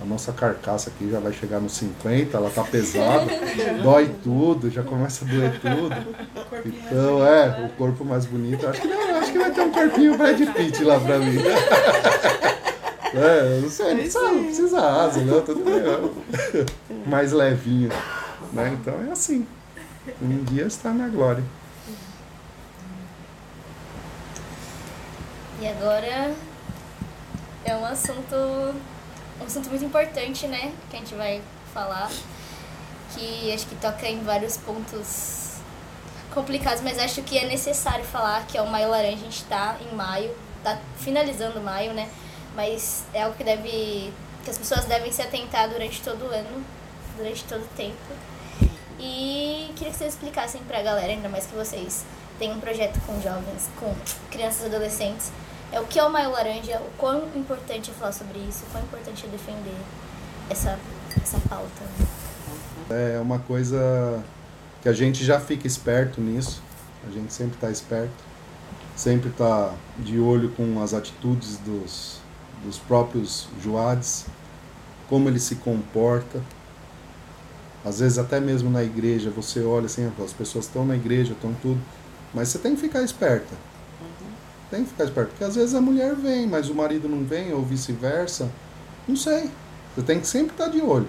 a 0.00 0.04
nossa 0.04 0.32
carcaça 0.32 0.90
aqui 0.90 1.10
já 1.10 1.18
vai 1.20 1.32
chegar 1.32 1.60
nos 1.60 1.72
50, 1.72 2.36
ela 2.36 2.50
tá 2.50 2.62
pesada, 2.62 3.26
dói 3.82 4.10
tudo, 4.22 4.70
já 4.70 4.82
começa 4.82 5.24
a 5.24 5.28
doer 5.28 5.58
tudo. 5.60 5.96
Então, 6.64 7.26
é, 7.26 7.66
o 7.66 7.68
corpo 7.76 8.04
mais 8.04 8.26
bonito. 8.26 8.66
Acho 8.66 8.80
que, 8.80 8.88
não, 8.88 9.16
acho 9.16 9.32
que 9.32 9.38
vai 9.38 9.50
ter 9.50 9.60
um 9.62 9.72
corpinho 9.72 10.18
Brad 10.18 10.38
Pitt 10.54 10.84
lá 10.84 11.00
pra 11.00 11.18
mim. 11.18 11.38
É, 13.16 13.56
eu 13.56 13.62
não 13.62 13.70
sei, 13.70 13.88
não 13.88 13.96
precisa, 13.96 14.20
não 14.20 14.44
precisa 14.44 14.80
asa, 14.80 15.20
não, 15.22 15.42
tudo 15.42 15.64
bem. 15.64 15.82
ó. 15.86 17.06
Mais 17.08 17.32
levinho. 17.32 17.88
Né? 18.52 18.76
Então 18.80 18.94
é 19.08 19.10
assim. 19.10 19.46
Um 20.20 20.44
dia 20.44 20.66
está 20.66 20.90
na 20.92 21.08
glória. 21.08 21.42
E 25.60 25.66
agora 25.66 26.34
é 27.64 27.74
um 27.74 27.84
assunto, 27.86 28.36
um 29.40 29.44
assunto 29.46 29.70
muito 29.70 29.84
importante, 29.84 30.46
né? 30.46 30.72
Que 30.90 30.96
a 30.96 30.98
gente 30.98 31.14
vai 31.14 31.40
falar. 31.72 32.10
Que 33.14 33.52
acho 33.52 33.66
que 33.66 33.74
toca 33.76 34.06
em 34.06 34.22
vários 34.22 34.58
pontos 34.58 35.54
complicados, 36.34 36.82
mas 36.82 36.98
acho 36.98 37.22
que 37.22 37.38
é 37.38 37.46
necessário 37.46 38.04
falar 38.04 38.46
que 38.46 38.58
é 38.58 38.62
o 38.62 38.66
Maio 38.66 38.90
Laranja. 38.90 39.16
A 39.16 39.20
gente 39.20 39.44
tá 39.44 39.76
em 39.80 39.94
maio, 39.94 40.30
tá 40.62 40.78
finalizando 40.98 41.60
maio, 41.60 41.94
né? 41.94 42.10
Mas 42.56 43.04
é 43.12 43.22
algo 43.22 43.36
que 43.36 43.44
deve. 43.44 44.12
que 44.42 44.50
as 44.50 44.58
pessoas 44.58 44.86
devem 44.86 45.12
se 45.12 45.20
atentar 45.20 45.68
durante 45.68 46.00
todo 46.02 46.24
o 46.24 46.28
ano, 46.28 46.64
durante 47.16 47.44
todo 47.44 47.62
o 47.62 47.68
tempo. 47.76 47.96
E 48.98 49.70
queria 49.76 49.92
que 49.92 49.98
vocês 49.98 50.14
explicassem 50.14 50.62
pra 50.62 50.82
galera, 50.82 51.12
ainda 51.12 51.28
mais 51.28 51.46
que 51.46 51.54
vocês 51.54 52.04
têm 52.38 52.52
um 52.52 52.58
projeto 52.58 52.98
com 53.06 53.20
jovens, 53.20 53.68
com 53.78 53.94
crianças 54.30 54.62
e 54.62 54.66
adolescentes, 54.66 55.30
é 55.70 55.78
o 55.78 55.84
que 55.84 55.98
é 55.98 56.04
o 56.04 56.10
Maio 56.10 56.30
Laranja, 56.30 56.80
o 56.80 56.90
quão 56.96 57.28
importante 57.34 57.90
é 57.90 57.94
falar 57.94 58.12
sobre 58.12 58.38
isso, 58.38 58.64
o 58.64 58.70
quão 58.72 58.82
importante 58.82 59.26
é 59.26 59.28
defender 59.28 59.76
essa, 60.48 60.78
essa 61.22 61.38
pauta. 61.48 61.82
É 62.88 63.18
uma 63.20 63.38
coisa 63.40 64.22
que 64.82 64.88
a 64.88 64.92
gente 64.92 65.24
já 65.24 65.40
fica 65.40 65.66
esperto 65.66 66.20
nisso. 66.20 66.62
A 67.06 67.10
gente 67.10 67.32
sempre 67.32 67.56
está 67.56 67.70
esperto. 67.70 68.24
Sempre 68.94 69.28
está 69.28 69.74
de 69.98 70.18
olho 70.18 70.50
com 70.50 70.80
as 70.80 70.94
atitudes 70.94 71.58
dos, 71.58 72.20
dos 72.64 72.78
próprios 72.78 73.48
Joades, 73.62 74.26
como 75.08 75.28
ele 75.28 75.38
se 75.38 75.56
comporta. 75.56 76.42
Às 77.84 78.00
vezes 78.00 78.18
até 78.18 78.40
mesmo 78.40 78.70
na 78.70 78.82
igreja 78.82 79.30
você 79.30 79.60
olha 79.62 79.86
assim, 79.86 80.10
as 80.22 80.32
pessoas 80.32 80.64
estão 80.64 80.84
na 80.84 80.96
igreja, 80.96 81.32
estão 81.32 81.54
tudo, 81.62 81.80
mas 82.34 82.48
você 82.48 82.58
tem 82.58 82.74
que 82.74 82.80
ficar 82.80 83.02
esperta. 83.02 83.54
Tem 84.70 84.82
que 84.82 84.90
ficar 84.90 85.04
esperto, 85.04 85.30
porque 85.30 85.44
às 85.44 85.54
vezes 85.54 85.74
a 85.74 85.80
mulher 85.80 86.14
vem, 86.16 86.46
mas 86.46 86.68
o 86.68 86.74
marido 86.74 87.08
não 87.08 87.24
vem, 87.24 87.52
ou 87.52 87.62
vice-versa. 87.62 88.50
Não 89.06 89.14
sei. 89.14 89.48
Você 89.94 90.02
tem 90.02 90.20
que 90.20 90.26
sempre 90.26 90.52
estar 90.52 90.68
de 90.68 90.80
olho. 90.80 91.06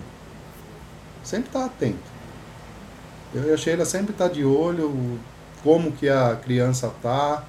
Sempre 1.23 1.47
estar 1.47 1.65
atento. 1.65 1.97
Eu 3.33 3.49
e 3.49 3.51
a 3.51 3.57
Sheila 3.57 3.83
sempre 3.83 4.11
estar 4.11 4.29
de 4.29 4.45
olho, 4.45 5.19
como 5.63 5.91
que 5.91 6.07
a 6.07 6.35
criança 6.35 6.93
tá. 7.01 7.43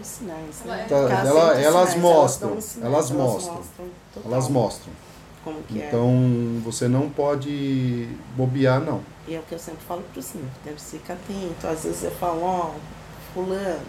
Os 0.00 0.06
sinais, 0.06 0.62
né? 0.64 0.86
Tá, 0.88 1.02
Ficar 1.02 1.26
ela- 1.26 1.60
elas 1.60 1.90
sinais, 1.90 1.96
mostram, 1.96 2.56
os 2.56 2.64
sinais, 2.64 2.92
elas 2.92 3.10
mostram. 3.10 3.60
total 4.14 4.32
Elas 4.32 4.48
mostram. 4.48 4.92
Como 5.44 5.62
que 5.64 5.80
é. 5.82 5.86
Então 5.88 6.60
você 6.64 6.88
não 6.88 7.10
pode 7.10 8.08
bobear, 8.36 8.80
não. 8.80 9.00
E 9.28 9.34
é 9.34 9.38
o 9.38 9.42
que 9.42 9.54
eu 9.54 9.58
sempre 9.58 9.84
falo 9.86 10.02
para 10.12 10.20
os 10.20 10.34
netos, 10.34 10.50
deve 10.64 10.80
ficar 10.80 11.14
atento. 11.14 11.66
Às 11.66 11.84
vezes 11.84 12.04
eu 12.04 12.10
falo, 12.12 12.42
ó, 12.42 12.70
fulano, 13.34 13.80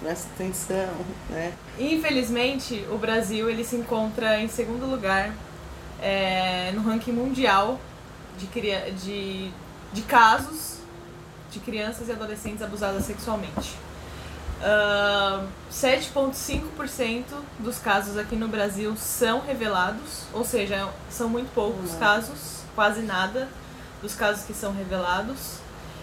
presta 0.00 0.28
atenção, 0.34 0.88
né? 1.30 1.52
Infelizmente, 1.78 2.84
o 2.90 2.98
Brasil 2.98 3.48
ele 3.50 3.64
se 3.64 3.76
encontra 3.76 4.40
em 4.40 4.48
segundo 4.48 4.86
lugar 4.86 5.34
é, 6.02 6.70
no 6.74 6.82
ranking 6.82 7.12
mundial 7.12 7.78
de, 8.38 8.46
de, 8.92 9.50
de 9.92 10.02
casos 10.02 10.78
de 11.50 11.58
crianças 11.60 12.08
e 12.08 12.12
adolescentes 12.12 12.62
abusadas 12.62 13.04
sexualmente. 13.04 13.76
Ahn, 14.62 15.46
7,5% 15.72 17.24
dos 17.58 17.78
casos 17.78 18.18
aqui 18.18 18.36
no 18.36 18.48
Brasil 18.48 18.94
são 18.96 19.40
revelados, 19.40 20.24
ou 20.32 20.44
seja, 20.44 20.88
são 21.08 21.28
muito 21.28 21.52
poucos 21.54 21.92
Não. 21.92 21.98
casos, 21.98 22.62
quase 22.74 23.00
nada 23.00 23.48
dos 24.02 24.14
casos 24.14 24.44
que 24.44 24.52
são 24.52 24.72
revelados. 24.74 25.58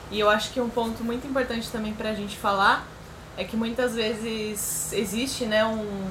E 0.09 0.19
eu 0.19 0.29
acho 0.29 0.51
que 0.51 0.61
um 0.61 0.69
ponto 0.69 1.03
muito 1.03 1.27
importante 1.27 1.69
também 1.69 1.93
para 1.93 2.09
a 2.09 2.13
gente 2.13 2.37
falar 2.37 2.87
é 3.37 3.43
que 3.43 3.55
muitas 3.55 3.93
vezes 3.93 4.91
existe 4.93 5.45
né, 5.45 5.63
um, 5.65 6.07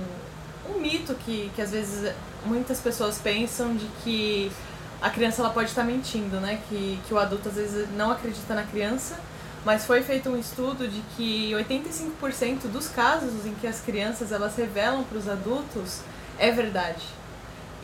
um 0.71 0.81
mito 0.81 1.15
que, 1.15 1.51
que 1.57 1.63
às 1.63 1.73
vezes 1.73 2.13
muitas 2.45 2.79
pessoas 2.81 3.19
pensam 3.19 3.75
de 3.75 3.87
que 4.05 4.53
a 5.01 5.11
criança 5.11 5.43
ela 5.43 5.51
pode 5.51 5.69
estar 5.69 5.85
mentindo, 5.85 6.41
né? 6.41 6.61
Que, 6.69 6.99
que 7.07 7.13
o 7.13 7.19
adulto 7.19 7.49
às 7.49 7.57
vezes 7.57 7.89
não 7.97 8.11
acredita 8.11 8.55
na 8.55 8.63
criança. 8.63 9.19
Mas 9.67 9.85
foi 9.85 10.01
feito 10.01 10.31
um 10.31 10.39
estudo 10.39 10.87
de 10.87 11.03
que 11.17 11.51
85% 11.51 12.69
dos 12.71 12.87
casos 12.87 13.45
em 13.45 13.53
que 13.55 13.67
as 13.67 13.81
crianças 13.81 14.31
elas 14.31 14.55
revelam 14.55 15.03
para 15.03 15.19
os 15.19 15.29
adultos 15.29 16.03
é 16.39 16.53
verdade. 16.53 17.03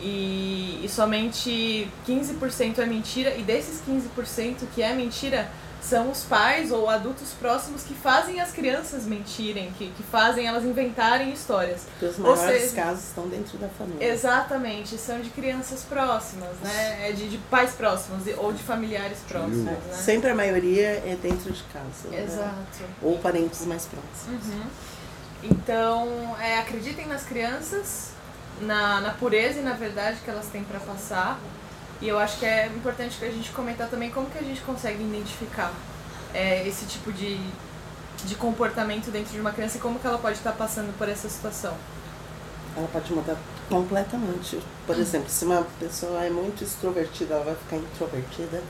E, 0.01 0.81
e 0.81 0.89
somente 0.89 1.91
15% 2.07 2.79
é 2.79 2.87
mentira, 2.87 3.35
e 3.35 3.43
desses 3.43 3.83
15% 3.85 4.59
que 4.73 4.81
é 4.81 4.95
mentira, 4.95 5.51
são 5.83 6.11
os 6.11 6.23
pais 6.25 6.71
ou 6.71 6.89
adultos 6.89 7.31
próximos 7.39 7.83
que 7.83 7.93
fazem 7.93 8.41
as 8.41 8.51
crianças 8.53 9.05
mentirem, 9.05 9.73
que, 9.77 9.91
que 9.91 10.03
fazem 10.05 10.47
elas 10.47 10.65
inventarem 10.65 11.33
histórias. 11.33 11.83
Porque 11.91 12.07
os 12.07 12.19
maiores 12.19 12.63
seja- 12.71 12.77
casos 12.77 13.05
estão 13.09 13.27
dentro 13.29 13.59
da 13.59 13.69
família. 13.69 14.07
Exatamente, 14.13 14.97
são 14.97 15.21
de 15.21 15.29
crianças 15.31 15.83
próximas, 15.83 16.51
né? 16.63 17.09
É 17.09 17.13
de, 17.13 17.29
de 17.29 17.39
pais 17.51 17.73
próximos 17.73 18.27
e- 18.27 18.35
ou 18.39 18.53
de 18.53 18.63
familiares 18.63 19.19
próximos, 19.29 19.65
né? 19.65 19.77
Sempre 19.93 20.31
a 20.31 20.35
maioria 20.35 20.87
é 21.05 21.19
dentro 21.21 21.53
de 21.53 21.63
casa. 21.65 22.09
né? 22.11 22.23
Exato. 22.25 22.85
Ou 23.03 23.19
parentes 23.19 23.67
mais 23.67 23.85
próximos. 23.87 24.47
Uhum. 24.47 24.63
Então, 25.43 26.37
é, 26.41 26.59
acreditem 26.59 27.07
nas 27.07 27.25
crianças, 27.25 28.11
na, 28.61 29.01
na 29.01 29.11
pureza 29.11 29.59
e 29.59 29.63
na 29.63 29.73
verdade 29.73 30.19
que 30.25 30.31
elas 30.31 30.47
têm 30.47 30.63
para 30.63 30.79
passar. 30.81 31.39
E 32.03 32.09
eu 32.09 32.19
acho 32.19 32.41
que 32.41 32.45
é 32.45 32.67
importante 32.67 33.17
que 33.17 33.25
a 33.25 33.31
gente 33.31 33.53
comentar 33.53 33.89
também 33.89 34.11
como 34.11 34.29
que 34.29 34.37
a 34.37 34.43
gente 34.43 34.61
consegue 34.63 35.05
identificar 35.05 35.73
é, 36.35 36.67
esse 36.67 36.85
tipo 36.85 37.13
de, 37.13 37.39
de 38.25 38.35
comportamento 38.35 39.09
dentro 39.13 39.33
de 39.33 39.41
uma 39.41 39.53
criança 39.53 39.79
e 39.79 39.81
como 39.81 40.01
que 40.01 40.07
ela 40.09 40.19
pode 40.19 40.37
estar 40.37 40.51
passando 40.51 40.93
por 40.99 41.09
essa 41.09 41.29
situação. 41.29 41.73
Ela 42.77 42.89
pode 42.89 43.13
mudar 43.13 43.37
completamente. 43.69 44.59
Por 44.85 44.99
exemplo, 44.99 45.31
se 45.31 45.45
uma 45.45 45.65
pessoa 45.79 46.25
é 46.25 46.29
muito 46.29 46.65
extrovertida, 46.65 47.35
ela 47.35 47.45
vai 47.45 47.55
ficar 47.55 47.77
introvertida. 47.77 48.61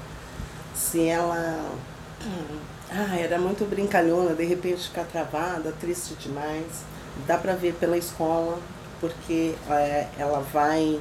Se 0.74 1.06
ela 1.06 1.72
ah, 2.92 3.16
era 3.16 3.38
muito 3.38 3.64
brincalhona, 3.64 4.34
de 4.34 4.44
repente 4.44 4.88
ficar 4.88 5.04
travada, 5.04 5.72
triste 5.80 6.14
demais. 6.16 6.84
Dá 7.26 7.38
pra 7.38 7.54
ver 7.54 7.72
pela 7.76 7.96
escola, 7.96 8.58
porque 9.00 9.54
é, 9.70 10.08
ela 10.18 10.40
vai 10.52 11.00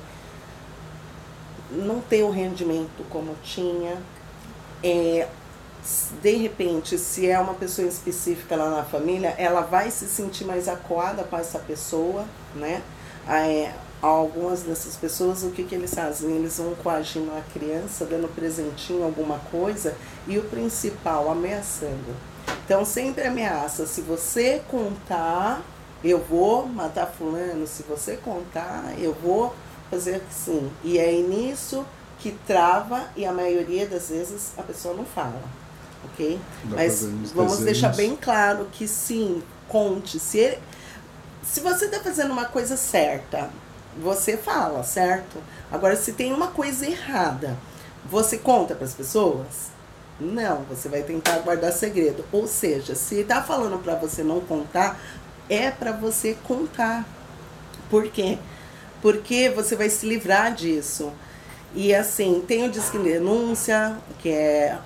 não 1.72 2.02
ter 2.02 2.23
o 2.23 2.30
rendimento 2.30 3.03
como 3.10 3.35
tinha. 3.43 3.98
É, 4.84 5.27
de 6.22 6.35
repente, 6.35 6.98
se 6.98 7.27
é 7.27 7.39
uma 7.39 7.53
pessoa 7.53 7.88
específica 7.88 8.56
lá 8.56 8.69
na 8.69 8.84
família, 8.84 9.34
ela 9.38 9.61
vai 9.61 9.89
se 9.89 10.06
sentir 10.07 10.45
mais 10.45 10.68
acuada 10.68 11.23
com 11.23 11.38
essa 11.38 11.60
pessoa, 11.60 12.26
né? 12.56 12.81
É, 13.27 13.72
algumas 14.02 14.64
dessas 14.64 14.95
pessoas, 14.95 15.43
o 15.43 15.52
que, 15.52 15.64
que 15.64 15.76
eles 15.76 15.93
fazem? 15.93 16.35
Eles 16.35 16.57
vão 16.57 16.73
coagindo 16.76 17.31
a 17.31 17.41
criança, 17.53 18.06
dando 18.06 18.27
presentinho, 18.34 19.03
alguma 19.03 19.39
coisa, 19.52 19.95
e 20.27 20.38
o 20.38 20.43
principal, 20.43 21.30
ameaçando. 21.30 22.15
Então, 22.65 22.84
sempre 22.84 23.27
ameaça. 23.27 23.85
Se 23.85 24.02
você 24.02 24.61
contar, 24.69 25.61
eu 26.03 26.19
vou 26.19 26.68
matar 26.68 27.07
fulano. 27.07 27.68
Se 27.68 27.84
você 27.84 28.18
contar, 28.18 28.93
eu 28.98 29.14
vou 29.14 29.53
fazer 29.92 30.22
assim. 30.28 30.72
E 30.84 30.98
é 30.98 31.12
nisso 31.12 31.86
que 32.18 32.32
trava 32.48 33.10
e 33.16 33.26
a 33.26 33.34
maioria 33.34 33.86
das 33.86 34.10
vezes 34.10 34.54
a 34.58 34.64
pessoa 34.64 34.96
não 34.96 35.06
fala, 35.06 35.42
ok? 36.06 36.40
Dá 36.64 36.78
Mas 36.78 37.02
vamos 37.02 37.34
desenhos. 37.34 37.60
deixar 37.60 37.96
bem 37.96 38.16
claro 38.16 38.68
que 38.72 38.88
sim, 38.88 39.44
conte. 39.68 40.20
Se, 40.20 40.38
ele, 40.38 40.60
se 41.44 41.60
você 41.60 41.86
está 41.86 42.00
fazendo 42.00 42.32
uma 42.32 42.46
coisa 42.46 42.78
certa, 42.78 43.50
você 44.02 44.38
fala, 44.38 44.84
certo? 44.84 45.38
Agora, 45.72 45.96
se 45.96 46.14
tem 46.14 46.32
uma 46.32 46.48
coisa 46.48 46.86
errada, 46.88 47.58
você 48.06 48.38
conta 48.38 48.76
para 48.76 48.86
as 48.86 48.94
pessoas? 48.94 49.72
Não, 50.20 50.64
você 50.70 50.88
vai 50.88 51.02
tentar 51.02 51.40
guardar 51.40 51.74
segredo. 51.74 52.24
Ou 52.32 52.48
seja, 52.48 52.94
se 52.94 53.24
tá 53.24 53.42
falando 53.42 53.82
para 53.82 53.96
você 53.96 54.24
não 54.24 54.40
contar, 54.42 55.00
é 55.50 55.72
para 55.72 55.92
você 55.92 56.38
contar. 56.44 57.04
Por 57.90 58.08
quê? 58.10 58.38
Porque 58.38 58.61
você 59.49 59.76
vai 59.76 59.90
se 59.90 60.06
livrar 60.06 60.53
disso. 60.53 61.11
E 61.73 61.95
assim, 61.95 62.44
tem 62.45 62.68
o 62.68 62.69
Disque 62.69 62.98
Denúncia, 62.99 63.98
que 64.19 64.28
é 64.30 64.78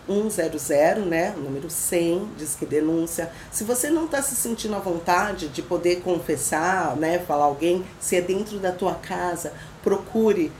100, 0.59 0.99
né? 1.05 1.33
O 1.35 1.39
número 1.39 1.67
100, 1.67 2.29
Disque 2.37 2.63
Denúncia. 2.65 3.31
Se 3.51 3.63
você 3.63 3.89
não 3.89 4.05
está 4.05 4.21
se 4.21 4.35
sentindo 4.35 4.75
à 4.75 4.79
vontade 4.79 5.47
de 5.47 5.63
poder 5.63 6.01
confessar, 6.01 6.95
né? 6.95 7.17
Falar 7.19 7.45
alguém, 7.45 7.83
se 7.99 8.15
é 8.15 8.21
dentro 8.21 8.59
da 8.59 8.71
tua 8.71 8.93
casa, 8.95 9.51
procure. 9.83 10.51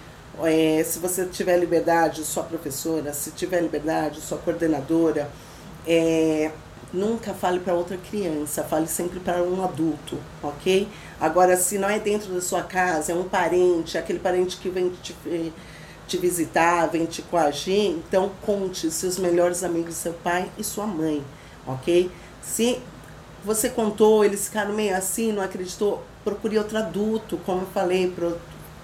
é, 0.44 0.84
se 0.84 1.00
você 1.00 1.26
tiver 1.26 1.58
liberdade, 1.58 2.24
sua 2.24 2.44
professora, 2.44 3.14
se 3.14 3.32
tiver 3.32 3.62
liberdade, 3.62 4.20
sua 4.20 4.38
coordenadora. 4.40 5.30
É, 5.88 6.52
nunca 6.92 7.34
fale 7.34 7.60
para 7.60 7.74
outra 7.74 7.98
criança, 7.98 8.64
fale 8.64 8.88
sempre 8.88 9.20
para 9.20 9.44
um 9.44 9.64
adulto, 9.64 10.18
ok? 10.42 10.88
Agora, 11.20 11.56
se 11.56 11.78
não 11.78 11.90
é 11.90 12.00
dentro 12.00 12.34
da 12.34 12.42
sua 12.42 12.64
casa, 12.64 13.12
é 13.12 13.16
um 13.16 13.24
parente, 13.24 13.98
aquele 13.98 14.20
parente 14.20 14.58
que 14.58 14.70
vem 14.70 14.90
te, 14.90 15.16
eh, 15.26 15.50
te 16.08 16.18
visitar, 16.18 16.88
vem 16.88 17.06
te 17.06 17.22
coagir, 17.22 17.92
então 17.92 18.32
conte 18.46 18.92
seus 18.92 19.18
melhores 19.18 19.64
amigos, 19.64 19.96
seu 19.96 20.14
pai 20.14 20.52
e 20.58 20.64
sua 20.64 20.86
mãe, 20.86 21.24
ok? 21.66 22.12
Se 22.42 22.80
você 23.44 23.70
contou, 23.70 24.26
eles 24.26 24.48
ficaram 24.48 24.74
meio 24.74 24.96
assim, 24.96 25.32
não 25.32 25.42
acreditou, 25.42 26.04
procure 26.24 26.58
outro 26.58 26.78
adulto, 26.78 27.38
como 27.46 27.62
eu 27.62 27.68
falei, 27.68 28.12
pro, 28.12 28.38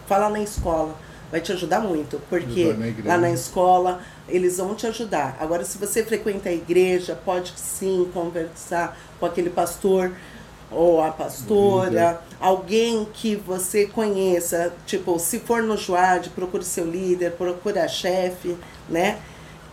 fala 0.07 0.29
na 0.29 0.39
escola, 0.39 0.95
vai 1.29 1.41
te 1.41 1.51
ajudar 1.51 1.81
muito, 1.81 2.21
porque 2.29 2.75
lá 3.03 3.17
na 3.17 3.31
escola 3.31 4.01
eles 4.27 4.57
vão 4.57 4.73
te 4.73 4.87
ajudar. 4.87 5.37
Agora, 5.39 5.65
se 5.65 5.77
você 5.77 6.03
frequenta 6.03 6.49
a 6.49 6.53
igreja, 6.53 7.17
pode 7.25 7.53
sim 7.57 8.09
conversar 8.13 8.97
com 9.19 9.25
aquele 9.25 9.49
pastor 9.49 10.11
ou 10.71 11.03
a 11.03 11.11
pastora, 11.11 12.21
alguém 12.39 13.05
que 13.13 13.35
você 13.35 13.85
conheça, 13.85 14.73
tipo, 14.85 15.19
se 15.19 15.39
for 15.39 15.61
no 15.61 15.75
Joad, 15.75 16.29
procure 16.29 16.63
seu 16.63 16.85
líder, 16.85 17.33
procure 17.33 17.77
a 17.77 17.87
chefe, 17.87 18.57
né? 18.87 19.19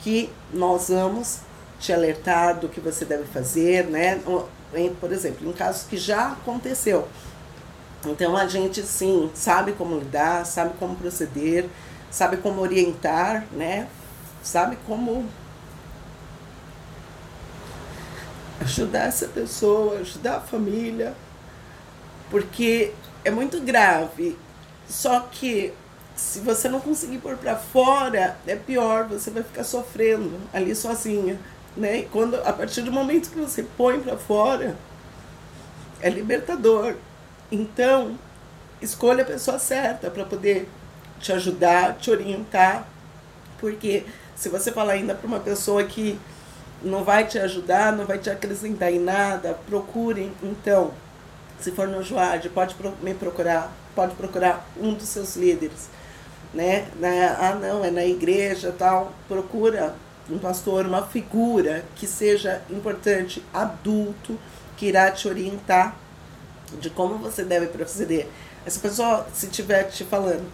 Que 0.01 0.29
nós 0.53 0.89
vamos 0.89 1.39
te 1.79 1.93
alertar 1.93 2.59
do 2.59 2.69
que 2.69 2.81
você 2.81 3.05
deve 3.05 3.25
fazer, 3.25 3.87
né? 3.87 4.21
Por 5.01 5.13
exemplo, 5.13 5.49
em 5.49 5.53
casos 5.53 5.85
que 5.85 5.97
já 5.97 6.33
aconteceu. 6.33 7.07
Então 8.05 8.37
a 8.37 8.47
gente 8.47 8.83
sim 8.83 9.31
sabe 9.35 9.73
como 9.73 9.99
lidar, 9.99 10.45
sabe 10.45 10.75
como 10.79 10.97
proceder, 10.97 11.67
sabe 12.11 12.39
como 12.39 12.61
orientar, 12.61 13.47
né? 13.53 13.89
Sabe 14.43 14.79
como 14.87 15.27
ajudar 18.61 19.07
essa 19.07 19.29
pessoa, 19.29 19.99
ajudar 19.99 20.37
a 20.37 20.41
família, 20.41 21.15
porque 22.31 22.93
é 23.25 23.31
muito 23.31 23.61
grave. 23.61 24.37
Só 24.89 25.21
que 25.21 25.73
se 26.17 26.41
você 26.41 26.69
não 26.69 26.81
conseguir 26.81 27.19
pôr 27.19 27.37
para 27.37 27.57
fora, 27.57 28.37
é 28.47 28.57
pior, 28.57 29.07
você 29.07 29.31
vai 29.31 29.43
ficar 29.43 29.65
sofrendo 29.65 30.39
ali 30.53 30.75
sozinha, 30.75 31.39
né? 31.77 32.01
E 32.01 32.07
quando 32.07 32.35
a 32.37 32.53
partir 32.53 32.83
do 32.83 32.91
momento 32.91 33.31
que 33.31 33.39
você 33.39 33.63
põe 33.77 34.01
para 34.01 34.17
fora, 34.17 34.77
é 36.01 36.11
libertador. 36.11 36.97
Então, 37.51 38.19
escolha 38.83 39.23
a 39.23 39.27
pessoa 39.27 39.59
certa 39.59 40.11
para 40.11 40.25
poder 40.25 40.69
te 41.21 41.33
ajudar, 41.33 41.97
te 41.97 42.11
orientar, 42.11 42.89
porque 43.59 44.05
se 44.35 44.49
você 44.49 44.71
falar 44.71 44.95
ainda 44.95 45.15
para 45.15 45.27
uma 45.27 45.41
pessoa 45.41 45.83
que 45.85 46.19
não 46.83 47.05
vai 47.05 47.27
te 47.27 47.39
ajudar, 47.39 47.93
não 47.93 48.05
vai 48.05 48.19
te 48.19 48.31
acrescentar 48.31 48.93
em 48.93 49.01
nada, 49.01 49.59
procurem. 49.67 50.33
Então, 50.43 50.93
se 51.61 51.73
for 51.73 51.89
no 51.89 52.03
Joad, 52.03 52.49
pode 52.51 52.77
me 53.03 53.15
procurar, 53.15 53.73
pode 53.95 54.15
procurar 54.15 54.67
um 54.81 54.95
dos 54.95 55.09
seus 55.09 55.37
líderes, 55.37 55.89
né? 56.55 56.87
Ah, 57.41 57.57
não, 57.61 57.85
é 57.85 57.91
na 57.91 58.05
igreja 58.05 58.75
tal. 58.77 59.13
Procura 59.27 59.95
um 60.31 60.39
pastor, 60.39 60.87
uma 60.87 61.03
figura 61.03 61.85
que 61.97 62.07
seja 62.07 62.63
importante, 62.71 63.43
adulto, 63.53 64.39
que 64.77 64.87
irá 64.87 65.11
te 65.11 65.27
orientar 65.27 65.97
de 66.81 66.91
como 66.91 67.19
você 67.19 67.43
deve 67.43 67.67
proceder. 67.67 68.29
Essa 68.65 68.79
pessoa, 68.79 69.27
se 69.35 69.47
estiver 69.47 69.85
te 69.85 70.05
falando, 70.05 70.47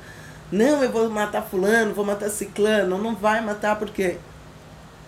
não, 0.50 0.82
eu 0.82 0.90
vou 0.90 1.10
matar 1.10 1.42
fulano, 1.42 1.92
vou 1.92 2.04
matar 2.04 2.30
ciclano, 2.30 2.96
não 2.96 3.14
vai 3.14 3.40
matar 3.40 3.76
porque 3.76 4.18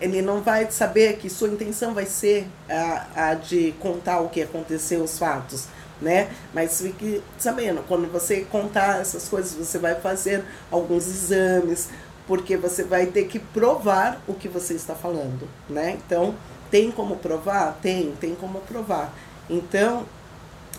ele 0.00 0.20
não 0.22 0.42
vai 0.42 0.70
saber 0.70 1.16
que 1.16 1.30
sua 1.30 1.48
intenção 1.48 1.94
vai 1.94 2.06
ser 2.06 2.46
a, 2.68 3.30
a 3.30 3.34
de 3.34 3.72
contar 3.80 4.20
o 4.20 4.28
que 4.28 4.42
aconteceu, 4.42 5.02
os 5.02 5.18
fatos, 5.18 5.66
né? 6.00 6.28
Mas 6.52 6.80
fique 6.80 7.22
sabendo, 7.38 7.82
quando 7.88 8.10
você 8.10 8.42
contar 8.42 9.00
essas 9.00 9.28
coisas, 9.28 9.54
você 9.54 9.78
vai 9.78 9.94
fazer 9.94 10.44
alguns 10.70 11.06
exames, 11.06 11.88
porque 12.26 12.56
você 12.56 12.84
vai 12.84 13.06
ter 13.06 13.24
que 13.24 13.38
provar 13.38 14.20
o 14.26 14.34
que 14.34 14.48
você 14.48 14.74
está 14.74 14.94
falando, 14.94 15.48
né? 15.68 15.96
Então, 16.04 16.34
tem 16.70 16.90
como 16.90 17.16
provar? 17.16 17.78
Tem, 17.80 18.12
tem 18.20 18.34
como 18.34 18.60
provar. 18.60 19.14
Então, 19.48 20.04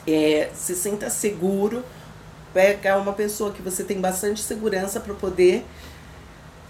é, 0.05 0.49
se 0.53 0.75
sinta 0.75 1.09
seguro, 1.09 1.83
pega 2.53 2.97
uma 2.97 3.13
pessoa 3.13 3.51
que 3.51 3.61
você 3.61 3.83
tem 3.83 3.99
bastante 3.99 4.41
segurança 4.41 4.99
para 4.99 5.13
poder 5.13 5.65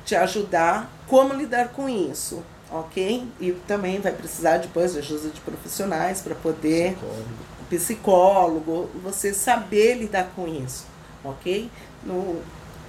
te 0.08 0.16
ajudar 0.16 0.90
como 1.06 1.34
lidar 1.34 1.68
com 1.74 1.90
isso, 1.90 2.42
ok? 2.72 3.28
E 3.42 3.52
também 3.68 4.00
vai 4.00 4.14
precisar 4.14 4.58
depois 4.58 4.94
de 4.94 5.00
ajuda 5.00 5.28
de 5.30 5.42
profissionais 5.42 6.22
para 6.22 6.34
poder 6.34 6.94
Psicólogo. 6.94 7.28
psicólogo, 7.70 8.90
você 9.04 9.34
saber 9.34 9.96
lidar 9.96 10.32
com 10.34 10.48
isso, 10.48 10.86
ok? 11.26 11.70
Não, 12.06 12.38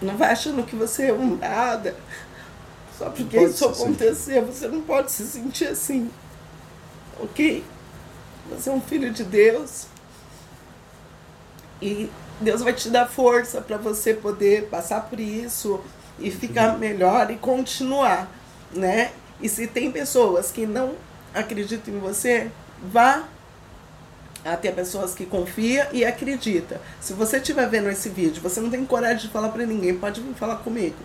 não 0.00 0.16
vai 0.16 0.30
achando 0.30 0.64
que 0.64 0.76
você 0.76 1.08
é 1.08 1.12
um 1.12 1.36
nada, 1.36 1.96
Só 2.96 3.10
porque 3.10 3.36
isso 3.36 3.64
acontecer, 3.64 4.40
você 4.40 4.68
não 4.68 4.80
pode 4.82 5.10
se 5.10 5.26
sentir 5.26 5.66
assim. 5.66 6.08
Ok? 7.18 7.64
Você 8.50 8.70
é 8.70 8.72
um 8.72 8.80
filho 8.80 9.12
de 9.12 9.24
Deus. 9.24 9.86
E 11.82 12.08
Deus 12.40 12.62
vai 12.62 12.72
te 12.72 12.88
dar 12.88 13.08
força 13.08 13.60
para 13.60 13.76
você 13.76 14.14
poder 14.14 14.68
passar 14.68 15.02
por 15.02 15.18
isso 15.18 15.80
e 16.18 16.30
ficar 16.30 16.78
melhor 16.78 17.30
e 17.30 17.36
continuar, 17.36 18.30
né? 18.72 19.12
E 19.40 19.48
se 19.48 19.66
tem 19.66 19.90
pessoas 19.90 20.50
que 20.50 20.66
não 20.66 20.94
acreditam 21.34 21.94
em 21.94 21.98
você, 21.98 22.50
vá 22.92 23.24
até 24.44 24.70
pessoas 24.70 25.14
que 25.14 25.26
confia 25.26 25.88
e 25.92 26.04
acredita. 26.04 26.80
Se 27.00 27.12
você 27.12 27.38
estiver 27.38 27.68
vendo 27.68 27.88
esse 27.88 28.08
vídeo, 28.08 28.42
você 28.42 28.60
não 28.60 28.70
tem 28.70 28.84
coragem 28.84 29.26
de 29.26 29.28
falar 29.28 29.48
para 29.50 29.66
ninguém, 29.66 29.96
pode 29.96 30.20
vir 30.20 30.34
falar 30.34 30.56
comigo. 30.56 30.96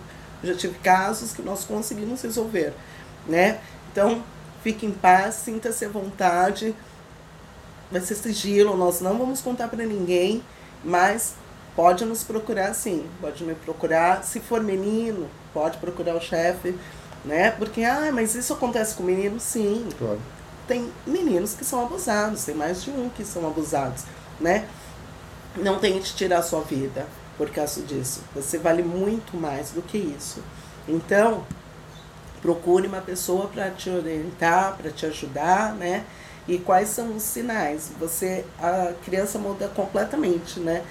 Eu 0.42 0.54
já 0.54 0.56
tive 0.56 0.78
casos 0.80 1.34
que 1.34 1.42
nós 1.42 1.64
conseguimos 1.64 2.22
resolver, 2.22 2.74
né? 3.28 3.60
Então, 3.92 4.24
fique 4.64 4.86
em 4.86 4.92
paz, 4.92 5.36
sinta-se 5.36 5.86
à 5.86 5.90
vontade. 5.90 6.76
Vai 7.92 8.02
ser 8.02 8.16
sigilo, 8.16 8.76
nós 8.76 9.02
não 9.02 9.18
vamos 9.18 9.42
contar 9.42 9.68
para 9.68 9.86
ninguém, 9.86 10.44
mas 10.84 11.36
pode 11.76 12.06
nos 12.06 12.24
procurar 12.24 12.74
sim, 12.74 13.06
pode 13.22 13.44
me 13.44 13.56
procurar. 13.56 14.24
Se 14.24 14.40
for 14.40 14.62
menino, 14.62 15.30
pode 15.54 15.78
procurar 15.78 16.16
o 16.16 16.22
chefe, 16.22 16.76
né? 17.26 17.52
Porque, 17.52 17.84
ah, 17.84 18.10
mas 18.14 18.36
isso 18.36 18.54
acontece 18.54 18.96
com 18.96 19.04
menino? 19.04 19.40
Sim, 19.40 19.88
Claro. 19.98 20.20
tem 20.68 20.92
meninos 21.06 21.54
que 21.54 21.66
são 21.66 21.84
abusados, 21.84 22.44
tem 22.44 22.56
mais 22.56 22.84
de 22.84 22.90
um 22.92 23.10
que 23.10 23.24
são 23.26 23.46
abusados, 23.48 24.04
né? 24.40 24.68
Não 25.56 25.80
tente 25.80 26.16
tirar 26.16 26.40
a 26.40 26.44
sua 26.44 26.62
vida 26.62 27.06
por 27.38 27.50
causa 27.50 27.82
disso. 27.82 28.22
Você 28.36 28.58
vale 28.58 28.84
muito 28.84 29.36
mais 29.38 29.72
do 29.72 29.82
que 29.82 29.98
isso. 29.98 30.42
Então, 30.88 31.44
procure 32.42 32.88
uma 32.88 33.02
pessoa 33.02 33.48
para 33.48 33.70
te 33.72 33.90
orientar, 33.90 34.76
para 34.78 34.92
te 34.92 35.06
ajudar, 35.06 35.74
né? 35.74 36.04
E 36.48 36.58
quais 36.58 36.90
são 36.90 37.16
os 37.16 37.24
sinais? 37.24 37.90
Você 38.00 38.44
a 38.62 38.94
criança 39.06 39.40
muda 39.40 39.70
completamente, 39.70 40.60
né? 40.60 40.84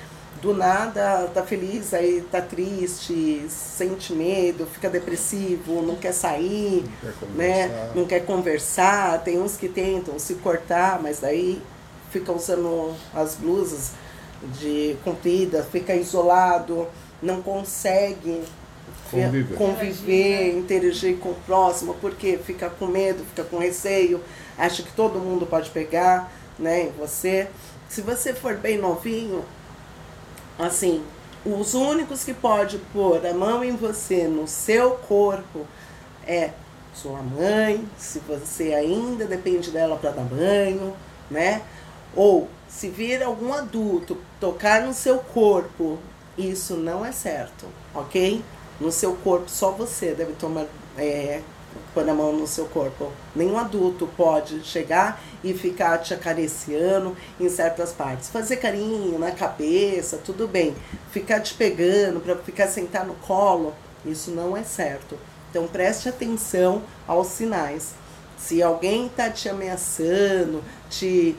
Do 0.43 0.53
nada 0.53 1.31
tá 1.33 1.45
feliz, 1.45 1.95
aí 1.95 2.21
tá 2.31 2.41
triste, 2.43 3.47
sente 3.49 4.13
medo, 4.13 4.67
fica 4.67 4.91
depressivo, 4.91 5.81
não 5.83 5.95
quer 5.95 6.13
sair, 6.13 6.85
Quer 7.01 7.13
conversar. 7.13 7.37
né? 7.69 7.91
Não 7.95 8.05
quer 8.05 8.27
conversar. 8.27 9.23
Tem 9.23 9.39
uns 9.39 9.57
que 9.57 9.69
tentam 9.69 10.19
se 10.19 10.35
cortar, 10.35 11.01
mas 11.01 11.21
daí 11.21 11.63
fica 12.11 12.33
usando 12.33 12.93
as 13.15 13.37
blusas 13.37 13.93
de 14.61 14.97
comprida, 15.05 15.63
fica 15.63 15.95
isolado, 15.95 16.89
não 17.23 17.41
consegue 17.41 18.43
Conviver. 19.09 19.57
conviver, 19.57 20.59
interagir 20.59 21.19
com 21.19 21.29
o 21.31 21.35
próximo, 21.47 21.95
porque 22.01 22.37
fica 22.45 22.69
com 22.69 22.87
medo, 22.89 23.23
fica 23.27 23.45
com 23.45 23.59
receio, 23.59 24.21
acha 24.59 24.83
que 24.83 24.91
todo 24.93 25.21
mundo 25.21 25.47
pode 25.47 25.71
pegar, 25.71 26.33
né, 26.59 26.83
em 26.85 26.91
você. 26.99 27.47
Se 27.89 28.01
você 28.01 28.35
for 28.35 28.57
bem 28.57 28.77
novinho, 28.79 29.45
assim, 30.59 31.03
os 31.45 31.75
únicos 31.75 32.25
que 32.25 32.33
pode 32.33 32.79
pôr 32.93 33.25
a 33.27 33.35
mão 33.35 33.65
em 33.65 33.75
você, 33.75 34.29
no 34.29 34.47
seu 34.47 34.93
corpo, 34.93 35.67
é 36.27 36.51
sua 36.95 37.23
mãe, 37.23 37.85
se 37.99 38.21
você 38.21 38.75
ainda 38.75 39.25
depende 39.27 39.71
dela 39.71 39.97
para 39.97 40.11
dar 40.11 40.25
banho, 40.25 40.95
né? 41.31 41.63
Ou 42.15 42.49
se 42.69 42.89
vir 42.89 43.23
algum 43.23 43.53
adulto 43.53 44.19
tocar 44.39 44.83
no 44.83 44.93
seu 44.93 45.19
corpo, 45.19 45.99
isso 46.37 46.77
não 46.77 47.05
é 47.05 47.13
certo, 47.13 47.67
ok? 47.95 48.43
No 48.81 48.93
seu 48.93 49.15
corpo, 49.17 49.51
só 49.51 49.71
você 49.71 50.15
deve 50.15 50.33
tomar, 50.35 50.67
é, 50.97 51.41
pôr 51.95 52.09
a 52.09 52.15
mão 52.15 52.33
no 52.33 52.47
seu 52.47 52.67
corpo. 52.67 53.13
Nenhum 53.35 53.59
adulto 53.59 54.09
pode 54.17 54.63
chegar 54.65 55.23
e 55.43 55.53
ficar 55.55 55.99
te 55.99 56.15
acariciando 56.15 57.17
em 57.41 57.49
certas 57.49 57.93
partes. 57.93 58.29
Fazer 58.29 58.57
carinho 58.57 59.19
na 59.19 59.31
cabeça, 59.31 60.19
tudo 60.19 60.49
bem. 60.49 60.75
Ficar 61.11 61.41
te 61.41 61.55
pegando 61.55 62.21
para 62.21 62.37
ficar 62.37 62.69
sentar 62.69 63.07
no 63.07 63.15
colo, 63.15 63.75
isso 64.05 64.31
não 64.31 64.57
é 64.57 64.63
certo. 64.63 65.19
Então 65.51 65.67
preste 65.67 66.09
atenção 66.09 66.83
aos 67.07 67.29
sinais. 67.29 67.91
Se 68.39 68.63
alguém 68.63 69.07
está 69.07 69.31
te 69.31 69.49
ameaçando, 69.49 70.65
te 70.91 71.37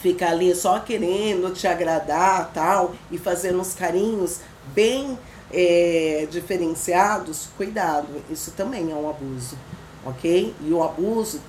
fica 0.00 0.28
ali 0.28 0.54
só 0.54 0.80
querendo 0.80 1.52
te 1.52 1.66
agradar 1.66 2.50
tal 2.52 2.94
e 3.10 3.18
fazendo 3.18 3.60
uns 3.60 3.74
carinhos 3.74 4.40
bem 4.74 5.18
é, 5.52 6.26
diferenciados, 6.30 7.48
cuidado, 7.56 8.08
isso 8.30 8.50
também 8.52 8.90
é 8.90 8.94
um 8.94 9.08
abuso, 9.08 9.56
ok? 10.04 10.54
E 10.60 10.72
o 10.72 10.82
abuso 10.82 11.40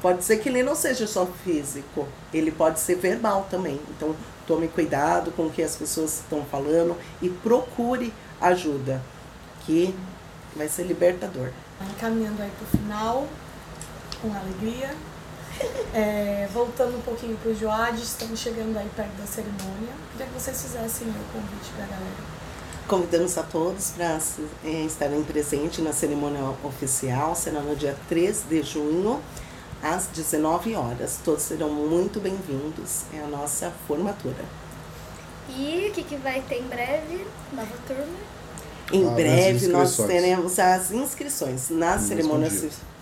pode 0.00 0.24
ser 0.24 0.38
que 0.38 0.48
ele 0.48 0.62
não 0.62 0.74
seja 0.74 1.06
só 1.06 1.26
físico, 1.26 2.06
ele 2.32 2.50
pode 2.50 2.80
ser 2.80 2.96
verbal 2.96 3.46
também. 3.50 3.80
Então 3.90 4.14
tome 4.46 4.68
cuidado 4.68 5.32
com 5.32 5.46
o 5.46 5.50
que 5.50 5.62
as 5.62 5.74
pessoas 5.74 6.20
estão 6.20 6.44
falando 6.44 6.96
e 7.20 7.28
procure 7.28 8.12
ajuda, 8.40 9.02
que 9.64 9.94
vai 10.54 10.68
ser 10.68 10.84
libertador. 10.84 11.50
Caminhando 12.00 12.42
aí 12.42 12.50
pro 12.58 12.78
final, 12.78 13.26
com 14.22 14.32
alegria. 14.32 14.94
É, 15.94 16.46
voltando 16.52 16.98
um 16.98 17.00
pouquinho 17.00 17.36
pro 17.38 17.54
Joad, 17.54 18.00
estamos 18.00 18.38
chegando 18.38 18.76
aí 18.76 18.88
perto 18.94 19.16
da 19.16 19.26
cerimônia. 19.26 19.94
Queria 20.12 20.26
que 20.26 20.34
vocês 20.34 20.60
fizessem 20.60 21.08
o 21.08 21.32
convite 21.32 21.70
pra 21.74 21.86
galera. 21.86 22.35
Convidamos 22.88 23.36
a 23.36 23.42
todos 23.42 23.90
para 23.90 24.16
estarem 24.86 25.20
presentes 25.24 25.82
na 25.82 25.92
cerimônia 25.92 26.40
oficial, 26.62 27.34
será 27.34 27.60
no 27.60 27.74
dia 27.74 27.96
3 28.08 28.44
de 28.48 28.62
junho, 28.62 29.20
às 29.82 30.06
19 30.06 30.76
horas. 30.76 31.18
Todos 31.24 31.42
serão 31.42 31.68
muito 31.68 32.20
bem-vindos, 32.20 33.02
é 33.12 33.18
a 33.18 33.26
nossa 33.26 33.72
formatura. 33.88 34.44
E 35.48 35.88
o 35.90 35.92
que, 35.94 36.04
que 36.04 36.14
vai 36.14 36.40
ter 36.42 36.60
em 36.60 36.68
breve? 36.68 37.26
Nova 37.52 37.74
turma. 37.88 38.06
Em 38.92 39.04
as 39.04 39.14
breve 39.14 39.66
nós 39.66 39.96
teremos 39.96 40.56
as 40.60 40.92
inscrições. 40.92 41.70
Na 41.70 41.94
mesmo 41.94 42.06
cerimônia 42.06 42.52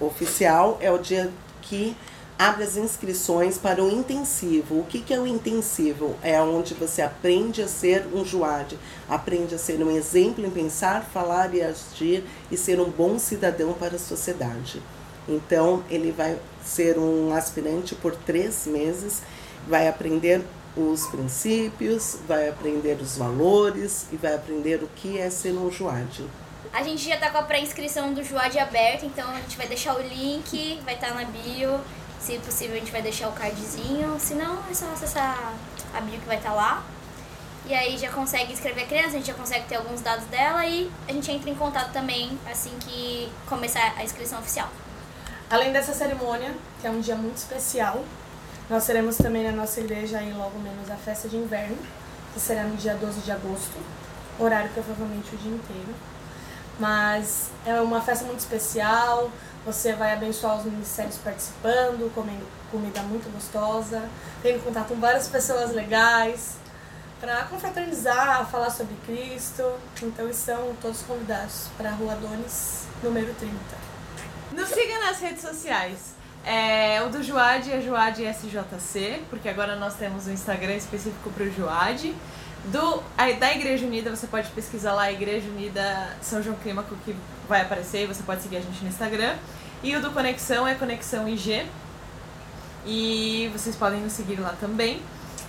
oficial 0.00 0.78
é 0.80 0.90
o 0.90 0.96
dia 0.96 1.30
que 1.60 1.94
abre 2.38 2.64
as 2.64 2.76
inscrições 2.76 3.58
para 3.58 3.82
o 3.82 3.90
intensivo. 3.90 4.80
O 4.80 4.84
que, 4.84 5.00
que 5.00 5.14
é 5.14 5.20
o 5.20 5.26
intensivo? 5.26 6.16
É 6.22 6.40
onde 6.40 6.74
você 6.74 7.02
aprende 7.02 7.62
a 7.62 7.68
ser 7.68 8.06
um 8.12 8.24
juade, 8.24 8.78
aprende 9.08 9.54
a 9.54 9.58
ser 9.58 9.82
um 9.82 9.90
exemplo 9.90 10.44
em 10.44 10.50
pensar, 10.50 11.04
falar 11.04 11.54
e 11.54 11.62
agir 11.62 12.24
e 12.50 12.56
ser 12.56 12.80
um 12.80 12.90
bom 12.90 13.18
cidadão 13.18 13.72
para 13.72 13.96
a 13.96 13.98
sociedade. 13.98 14.82
Então, 15.28 15.82
ele 15.88 16.12
vai 16.12 16.38
ser 16.62 16.98
um 16.98 17.32
aspirante 17.32 17.94
por 17.94 18.14
três 18.14 18.66
meses, 18.66 19.22
vai 19.66 19.88
aprender 19.88 20.42
os 20.76 21.06
princípios, 21.06 22.18
vai 22.26 22.48
aprender 22.48 23.00
os 23.00 23.16
valores 23.16 24.06
e 24.12 24.16
vai 24.16 24.34
aprender 24.34 24.82
o 24.82 24.88
que 24.96 25.18
é 25.18 25.30
ser 25.30 25.52
um 25.52 25.70
juade. 25.70 26.24
A 26.72 26.82
gente 26.82 27.08
já 27.08 27.16
tá 27.16 27.30
com 27.30 27.38
a 27.38 27.42
pré-inscrição 27.42 28.12
do 28.12 28.24
Juad 28.24 28.58
aberta, 28.58 29.06
então 29.06 29.30
a 29.30 29.40
gente 29.40 29.56
vai 29.56 29.68
deixar 29.68 29.94
o 29.94 30.02
link, 30.02 30.80
vai 30.84 30.94
estar 30.94 31.14
na 31.14 31.24
bio. 31.24 31.80
Se 32.24 32.38
possível, 32.38 32.76
a 32.76 32.78
gente 32.78 32.90
vai 32.90 33.02
deixar 33.02 33.28
o 33.28 33.32
cardzinho. 33.32 34.18
Se 34.18 34.32
não, 34.34 34.58
é 34.70 34.72
só 34.72 34.90
acessar 34.90 35.52
a 35.92 36.00
bio 36.00 36.18
que 36.18 36.26
vai 36.26 36.38
estar 36.38 36.54
lá. 36.54 36.82
E 37.66 37.74
aí 37.74 37.98
já 37.98 38.10
consegue 38.10 38.50
inscrever 38.50 38.84
a 38.84 38.86
criança, 38.86 39.08
a 39.08 39.12
gente 39.12 39.26
já 39.26 39.34
consegue 39.34 39.66
ter 39.66 39.74
alguns 39.76 40.00
dados 40.00 40.24
dela 40.26 40.64
e 40.64 40.90
a 41.06 41.12
gente 41.12 41.30
entra 41.30 41.50
em 41.50 41.54
contato 41.54 41.92
também 41.92 42.38
assim 42.50 42.70
que 42.80 43.30
começar 43.46 43.92
a 43.96 44.02
inscrição 44.02 44.38
oficial. 44.38 44.70
Além 45.50 45.70
dessa 45.70 45.92
cerimônia, 45.92 46.54
que 46.80 46.86
é 46.86 46.90
um 46.90 47.00
dia 47.00 47.14
muito 47.14 47.36
especial, 47.36 48.02
nós 48.70 48.86
teremos 48.86 49.18
também 49.18 49.44
na 49.44 49.52
nossa 49.52 49.80
igreja 49.80 50.18
aí 50.18 50.32
logo 50.32 50.58
menos 50.60 50.90
a 50.90 50.96
festa 50.96 51.28
de 51.28 51.36
inverno, 51.36 51.76
que 52.32 52.40
será 52.40 52.64
no 52.64 52.76
dia 52.76 52.94
12 52.94 53.20
de 53.20 53.32
agosto, 53.32 53.76
horário 54.38 54.70
provavelmente 54.72 55.34
o 55.34 55.38
dia 55.38 55.52
inteiro. 55.52 55.94
Mas 56.78 57.50
é 57.64 57.80
uma 57.80 58.00
festa 58.00 58.24
muito 58.24 58.40
especial, 58.40 59.30
você 59.64 59.92
vai 59.92 60.12
abençoar 60.12 60.58
os 60.58 60.64
ministérios 60.64 61.16
participando, 61.18 62.12
comendo 62.14 62.44
comida 62.70 63.00
muito 63.02 63.32
gostosa, 63.32 64.02
tendo 64.42 64.62
contato 64.64 64.88
com 64.88 64.96
várias 64.96 65.28
pessoas 65.28 65.72
legais, 65.72 66.56
para 67.20 67.44
confraternizar, 67.44 68.46
falar 68.50 68.70
sobre 68.70 68.94
Cristo. 69.06 69.62
Então 70.02 70.28
estão 70.28 70.74
todos 70.82 71.02
convidados 71.02 71.68
para 71.76 71.90
a 71.90 71.92
Rua 71.92 72.14
Donis, 72.16 72.86
número 73.02 73.32
30. 73.34 73.54
Nos 74.52 74.68
siga 74.68 74.98
nas 75.00 75.20
redes 75.20 75.40
sociais. 75.40 76.14
É, 76.44 77.02
o 77.02 77.08
do 77.08 77.22
Juad 77.22 77.72
é 77.72 77.80
Juad 77.80 78.18
SJC, 78.20 79.22
porque 79.30 79.48
agora 79.48 79.76
nós 79.76 79.94
temos 79.94 80.26
um 80.26 80.32
Instagram 80.32 80.74
específico 80.74 81.30
para 81.30 81.44
o 81.44 81.50
Juad. 81.50 82.14
Do, 82.66 83.02
da 83.38 83.52
Igreja 83.54 83.86
Unida, 83.86 84.14
você 84.14 84.26
pode 84.26 84.48
pesquisar 84.50 84.94
lá, 84.94 85.12
Igreja 85.12 85.48
Unida 85.48 86.16
São 86.22 86.42
João 86.42 86.56
Clímaco, 86.56 86.96
que 87.04 87.14
vai 87.48 87.60
aparecer 87.60 88.06
você 88.06 88.22
pode 88.22 88.42
seguir 88.42 88.56
a 88.56 88.60
gente 88.60 88.82
no 88.82 88.88
Instagram. 88.88 89.36
E 89.82 89.94
o 89.94 90.00
do 90.00 90.10
Conexão 90.12 90.66
é 90.66 90.74
Conexão 90.74 91.28
IG. 91.28 91.66
E 92.86 93.50
vocês 93.52 93.76
podem 93.76 94.00
nos 94.00 94.12
seguir 94.12 94.40
lá 94.40 94.54
também, 94.60 95.02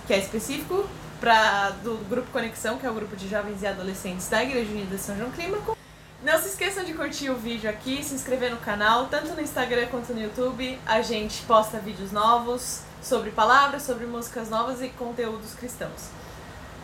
que 0.06 0.12
é 0.12 0.18
específico 0.18 0.88
pra, 1.20 1.70
do 1.82 1.96
Grupo 2.08 2.30
Conexão, 2.30 2.78
que 2.78 2.86
é 2.86 2.90
o 2.90 2.94
grupo 2.94 3.16
de 3.16 3.28
jovens 3.28 3.62
e 3.62 3.66
adolescentes 3.66 4.28
da 4.28 4.42
Igreja 4.42 4.70
Unida 4.70 4.98
São 4.98 5.16
João 5.16 5.30
Clímaco. 5.30 5.76
Não 6.22 6.38
se 6.38 6.48
esqueçam 6.48 6.82
de 6.82 6.94
curtir 6.94 7.30
o 7.30 7.36
vídeo 7.36 7.68
aqui, 7.68 8.02
se 8.02 8.14
inscrever 8.14 8.50
no 8.50 8.56
canal, 8.56 9.06
tanto 9.06 9.34
no 9.34 9.40
Instagram 9.40 9.86
quanto 9.86 10.12
no 10.12 10.20
YouTube. 10.20 10.78
A 10.86 11.02
gente 11.02 11.42
posta 11.42 11.78
vídeos 11.78 12.10
novos 12.10 12.80
sobre 13.02 13.30
palavras, 13.30 13.82
sobre 13.82 14.06
músicas 14.06 14.48
novas 14.48 14.82
e 14.82 14.88
conteúdos 14.88 15.54
cristãos. 15.54 16.15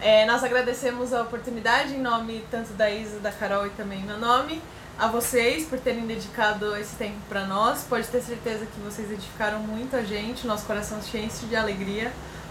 É, 0.05 0.27
nós 0.27 0.43
agradecemos 0.43 1.13
a 1.13 1.23
oportunidade 1.23 1.95
em 1.95 2.01
nome 2.01 2.45
tanto 2.51 2.73
da 2.73 2.91
Isa, 2.91 3.21
da 3.21 3.31
Carol 3.31 3.69
e 3.69 3.71
também 3.71 4.03
meu 4.03 4.19
nome, 4.19 4.61
a 4.99 5.07
vocês 5.07 5.65
por 5.65 5.79
terem 5.79 6.05
dedicado 6.05 6.77
esse 6.77 6.97
tempo 6.97 7.21
para 7.29 7.47
nós. 7.47 7.85
Pode 7.89 8.09
ter 8.09 8.21
certeza 8.21 8.67
que 8.67 8.81
vocês 8.81 9.13
edificaram 9.13 9.61
muito 9.61 9.95
a 9.95 10.03
gente, 10.03 10.45
nosso 10.45 10.67
coração 10.67 10.99
enche 10.99 11.47
de 11.47 11.55
alegria 11.55 12.11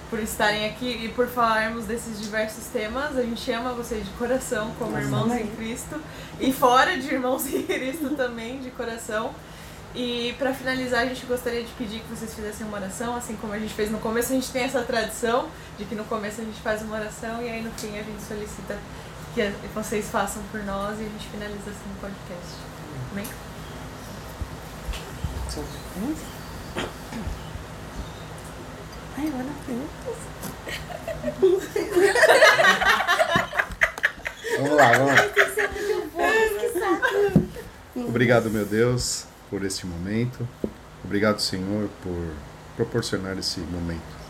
por 0.10 0.20
estarem 0.20 0.66
aqui 0.66 1.04
e 1.04 1.10
por 1.10 1.28
falarmos 1.28 1.84
desses 1.84 2.22
diversos 2.22 2.68
temas. 2.68 3.18
A 3.18 3.22
gente 3.22 3.52
ama 3.52 3.74
vocês 3.74 4.06
de 4.06 4.12
coração, 4.12 4.72
como 4.80 4.98
irmãos 4.98 5.34
em 5.34 5.48
Cristo, 5.48 6.02
e 6.40 6.54
fora 6.54 6.98
de 6.98 7.14
irmãos 7.14 7.46
em 7.54 7.64
Cristo 7.64 8.12
também, 8.16 8.62
de 8.62 8.72
coração. 8.72 9.36
E 9.94 10.34
para 10.38 10.54
finalizar, 10.54 11.02
a 11.02 11.06
gente 11.06 11.26
gostaria 11.26 11.62
de 11.64 11.72
pedir 11.74 12.00
que 12.00 12.08
vocês 12.08 12.34
fizessem 12.34 12.66
uma 12.66 12.78
oração, 12.78 13.14
assim 13.16 13.36
como 13.36 13.52
a 13.54 13.60
gente 13.60 13.74
fez 13.74 13.92
no 13.92 14.00
começo. 14.00 14.32
A 14.32 14.36
gente 14.36 14.50
tem 14.50 14.64
essa 14.64 14.82
tradição 14.84 15.50
de 15.78 15.84
que 15.86 15.96
no 15.96 16.06
começo 16.06 16.40
a 16.40 16.44
gente 16.44 16.62
faz 16.62 16.82
uma 16.82 16.96
oração 16.96 17.42
e 17.42 17.50
aí 17.50 17.62
no 17.62 17.72
fim 17.72 17.98
a 17.98 18.04
gente 18.04 18.22
solicita 18.22 18.78
que 19.34 19.42
vocês 19.74 20.10
façam 20.10 20.42
por 20.52 20.64
nós 20.64 21.00
e 21.00 21.04
a 21.04 21.08
gente 21.08 21.28
finaliza 21.28 21.70
assim 21.70 21.90
o 21.96 22.00
podcast. 22.00 22.56
Amém? 23.12 23.26
Ai, 29.18 29.34
olha 29.36 29.52
Vamos 34.58 34.76
lá, 34.76 34.92
vamos 34.94 35.16
lá. 35.16 35.22
Obrigado, 38.08 38.50
meu 38.50 38.66
Deus, 38.66 39.26
por 39.52 39.66
este 39.66 39.86
momento. 39.86 40.48
Obrigado, 41.04 41.40
Senhor, 41.40 41.90
por 42.02 42.34
proporcionar 42.76 43.38
esse 43.38 43.60
momento. 43.60 44.22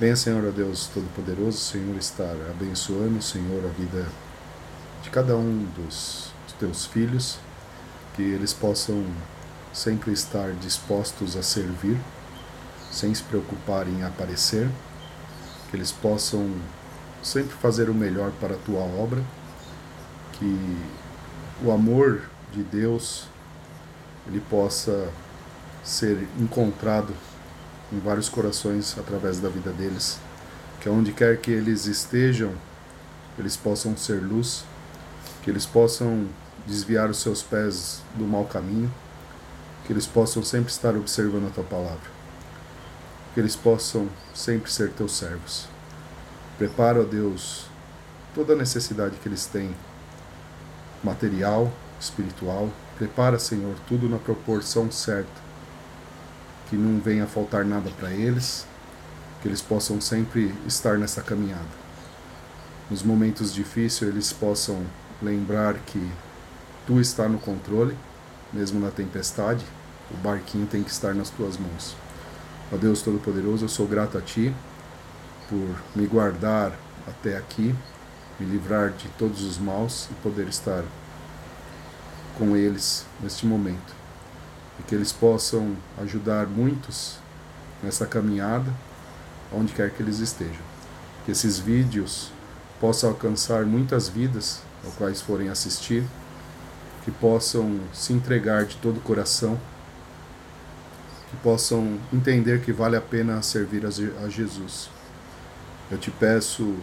Venha, 0.00 0.16
Senhor, 0.16 0.44
ó 0.46 0.50
Deus 0.50 0.90
Todo-Poderoso, 0.92 1.58
Senhor, 1.58 1.96
estar 1.96 2.34
abençoando, 2.50 3.22
Senhor, 3.22 3.64
a 3.64 3.68
vida 3.68 4.06
de 5.02 5.10
cada 5.10 5.36
um 5.36 5.66
dos 5.76 6.32
teus 6.58 6.84
filhos, 6.84 7.38
que 8.14 8.22
eles 8.22 8.52
possam 8.52 9.02
sempre 9.72 10.12
estar 10.12 10.52
dispostos 10.52 11.36
a 11.36 11.42
servir, 11.42 11.98
sem 12.90 13.14
se 13.14 13.22
preocupar 13.22 13.88
em 13.88 14.02
aparecer, 14.02 14.68
que 15.70 15.76
eles 15.76 15.92
possam 15.92 16.50
sempre 17.22 17.54
fazer 17.56 17.88
o 17.88 17.94
melhor 17.94 18.30
para 18.40 18.54
a 18.54 18.58
tua 18.58 18.80
obra, 18.80 19.22
que 20.32 20.78
o 21.62 21.70
amor 21.70 22.22
de 22.52 22.62
Deus 22.62 23.26
ele 24.26 24.40
possa 24.40 25.08
ser 25.82 26.26
encontrado 26.38 27.14
em 27.92 27.98
vários 27.98 28.28
corações 28.28 28.96
através 28.98 29.40
da 29.40 29.48
vida 29.48 29.70
deles, 29.72 30.18
que 30.80 30.88
aonde 30.88 31.12
quer 31.12 31.38
que 31.38 31.50
eles 31.50 31.86
estejam, 31.86 32.52
eles 33.38 33.56
possam 33.56 33.96
ser 33.96 34.22
luz, 34.22 34.64
que 35.42 35.50
eles 35.50 35.66
possam 35.66 36.28
desviar 36.66 37.08
os 37.10 37.18
seus 37.18 37.42
pés 37.42 38.02
do 38.14 38.24
mau 38.24 38.44
caminho, 38.44 38.92
que 39.84 39.92
eles 39.92 40.06
possam 40.06 40.42
sempre 40.42 40.70
estar 40.70 40.94
observando 40.94 41.48
a 41.48 41.50
tua 41.50 41.64
palavra, 41.64 42.10
que 43.34 43.40
eles 43.40 43.56
possam 43.56 44.08
sempre 44.34 44.70
ser 44.70 44.92
teus 44.92 45.16
servos. 45.16 45.66
Prepara, 46.58 47.00
ó 47.00 47.04
Deus, 47.04 47.66
toda 48.34 48.52
a 48.52 48.56
necessidade 48.56 49.16
que 49.16 49.28
eles 49.28 49.46
têm, 49.46 49.74
material, 51.02 51.72
espiritual. 51.98 52.68
Prepara, 53.00 53.38
Senhor, 53.38 53.74
tudo 53.88 54.10
na 54.10 54.18
proporção 54.18 54.90
certa, 54.92 55.40
que 56.68 56.76
não 56.76 57.00
venha 57.00 57.26
faltar 57.26 57.64
nada 57.64 57.90
para 57.98 58.10
eles, 58.10 58.66
que 59.40 59.48
eles 59.48 59.62
possam 59.62 59.98
sempre 60.02 60.54
estar 60.66 60.98
nessa 60.98 61.22
caminhada. 61.22 61.64
Nos 62.90 63.02
momentos 63.02 63.54
difíceis, 63.54 64.02
eles 64.02 64.34
possam 64.34 64.84
lembrar 65.22 65.76
que 65.86 66.12
tu 66.86 67.00
está 67.00 67.26
no 67.26 67.38
controle, 67.38 67.96
mesmo 68.52 68.78
na 68.78 68.90
tempestade, 68.90 69.64
o 70.10 70.16
barquinho 70.18 70.66
tem 70.66 70.82
que 70.82 70.90
estar 70.90 71.14
nas 71.14 71.30
tuas 71.30 71.56
mãos. 71.56 71.96
Ó 72.70 72.76
Deus 72.76 73.00
Todo-Poderoso, 73.00 73.64
eu 73.64 73.70
sou 73.70 73.86
grato 73.86 74.18
a 74.18 74.20
Ti 74.20 74.54
por 75.48 75.74
me 75.96 76.06
guardar 76.06 76.78
até 77.08 77.34
aqui, 77.38 77.74
me 78.38 78.44
livrar 78.44 78.90
de 78.90 79.08
todos 79.16 79.42
os 79.42 79.56
maus 79.56 80.06
e 80.10 80.14
poder 80.22 80.48
estar 80.48 80.84
com 82.40 82.56
eles 82.56 83.04
neste 83.22 83.44
momento. 83.46 83.94
E 84.78 84.82
que 84.84 84.94
eles 84.94 85.12
possam 85.12 85.76
ajudar 86.00 86.46
muitos 86.46 87.18
nessa 87.82 88.06
caminhada, 88.06 88.72
onde 89.52 89.74
quer 89.74 89.90
que 89.90 90.02
eles 90.02 90.20
estejam. 90.20 90.62
Que 91.26 91.32
esses 91.32 91.58
vídeos 91.58 92.32
possam 92.80 93.10
alcançar 93.10 93.66
muitas 93.66 94.08
vidas, 94.08 94.62
ao 94.82 94.90
quais 94.92 95.20
forem 95.20 95.50
assistir, 95.50 96.02
que 97.04 97.10
possam 97.10 97.78
se 97.92 98.14
entregar 98.14 98.64
de 98.64 98.76
todo 98.76 98.96
o 98.96 99.00
coração, 99.02 99.60
que 101.30 101.36
possam 101.42 101.98
entender 102.10 102.62
que 102.62 102.72
vale 102.72 102.96
a 102.96 103.00
pena 103.02 103.42
servir 103.42 103.84
a 103.84 103.90
Je- 103.90 104.14
a 104.24 104.28
Jesus. 104.30 104.88
Eu 105.90 105.98
te 105.98 106.10
peço, 106.10 106.74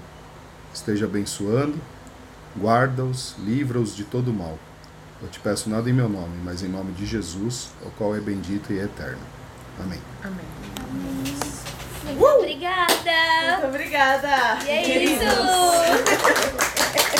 esteja 0.72 1.06
abençoando, 1.06 1.76
guarda-os, 2.56 3.36
livra-os 3.40 3.96
de 3.96 4.04
todo 4.04 4.32
mal. 4.32 4.60
Eu 5.22 5.28
te 5.30 5.40
peço 5.40 5.70
nada 5.70 5.90
em 5.90 5.94
meu 5.94 6.08
nome, 6.08 6.38
mas 6.44 6.62
em 6.62 6.68
nome 6.68 6.92
de 6.92 7.06
Jesus, 7.06 7.70
o 7.82 7.90
qual 7.92 8.16
é 8.16 8.20
bendito 8.20 8.72
e 8.72 8.80
eterno. 8.80 9.22
Amém. 9.80 10.00
Amém. 10.24 10.46
Muito 12.04 12.26
obrigada! 12.26 13.58
Muito 13.58 13.68
obrigada! 13.68 14.60
E 14.66 14.70
é 14.70 15.04
isso! 15.04 15.24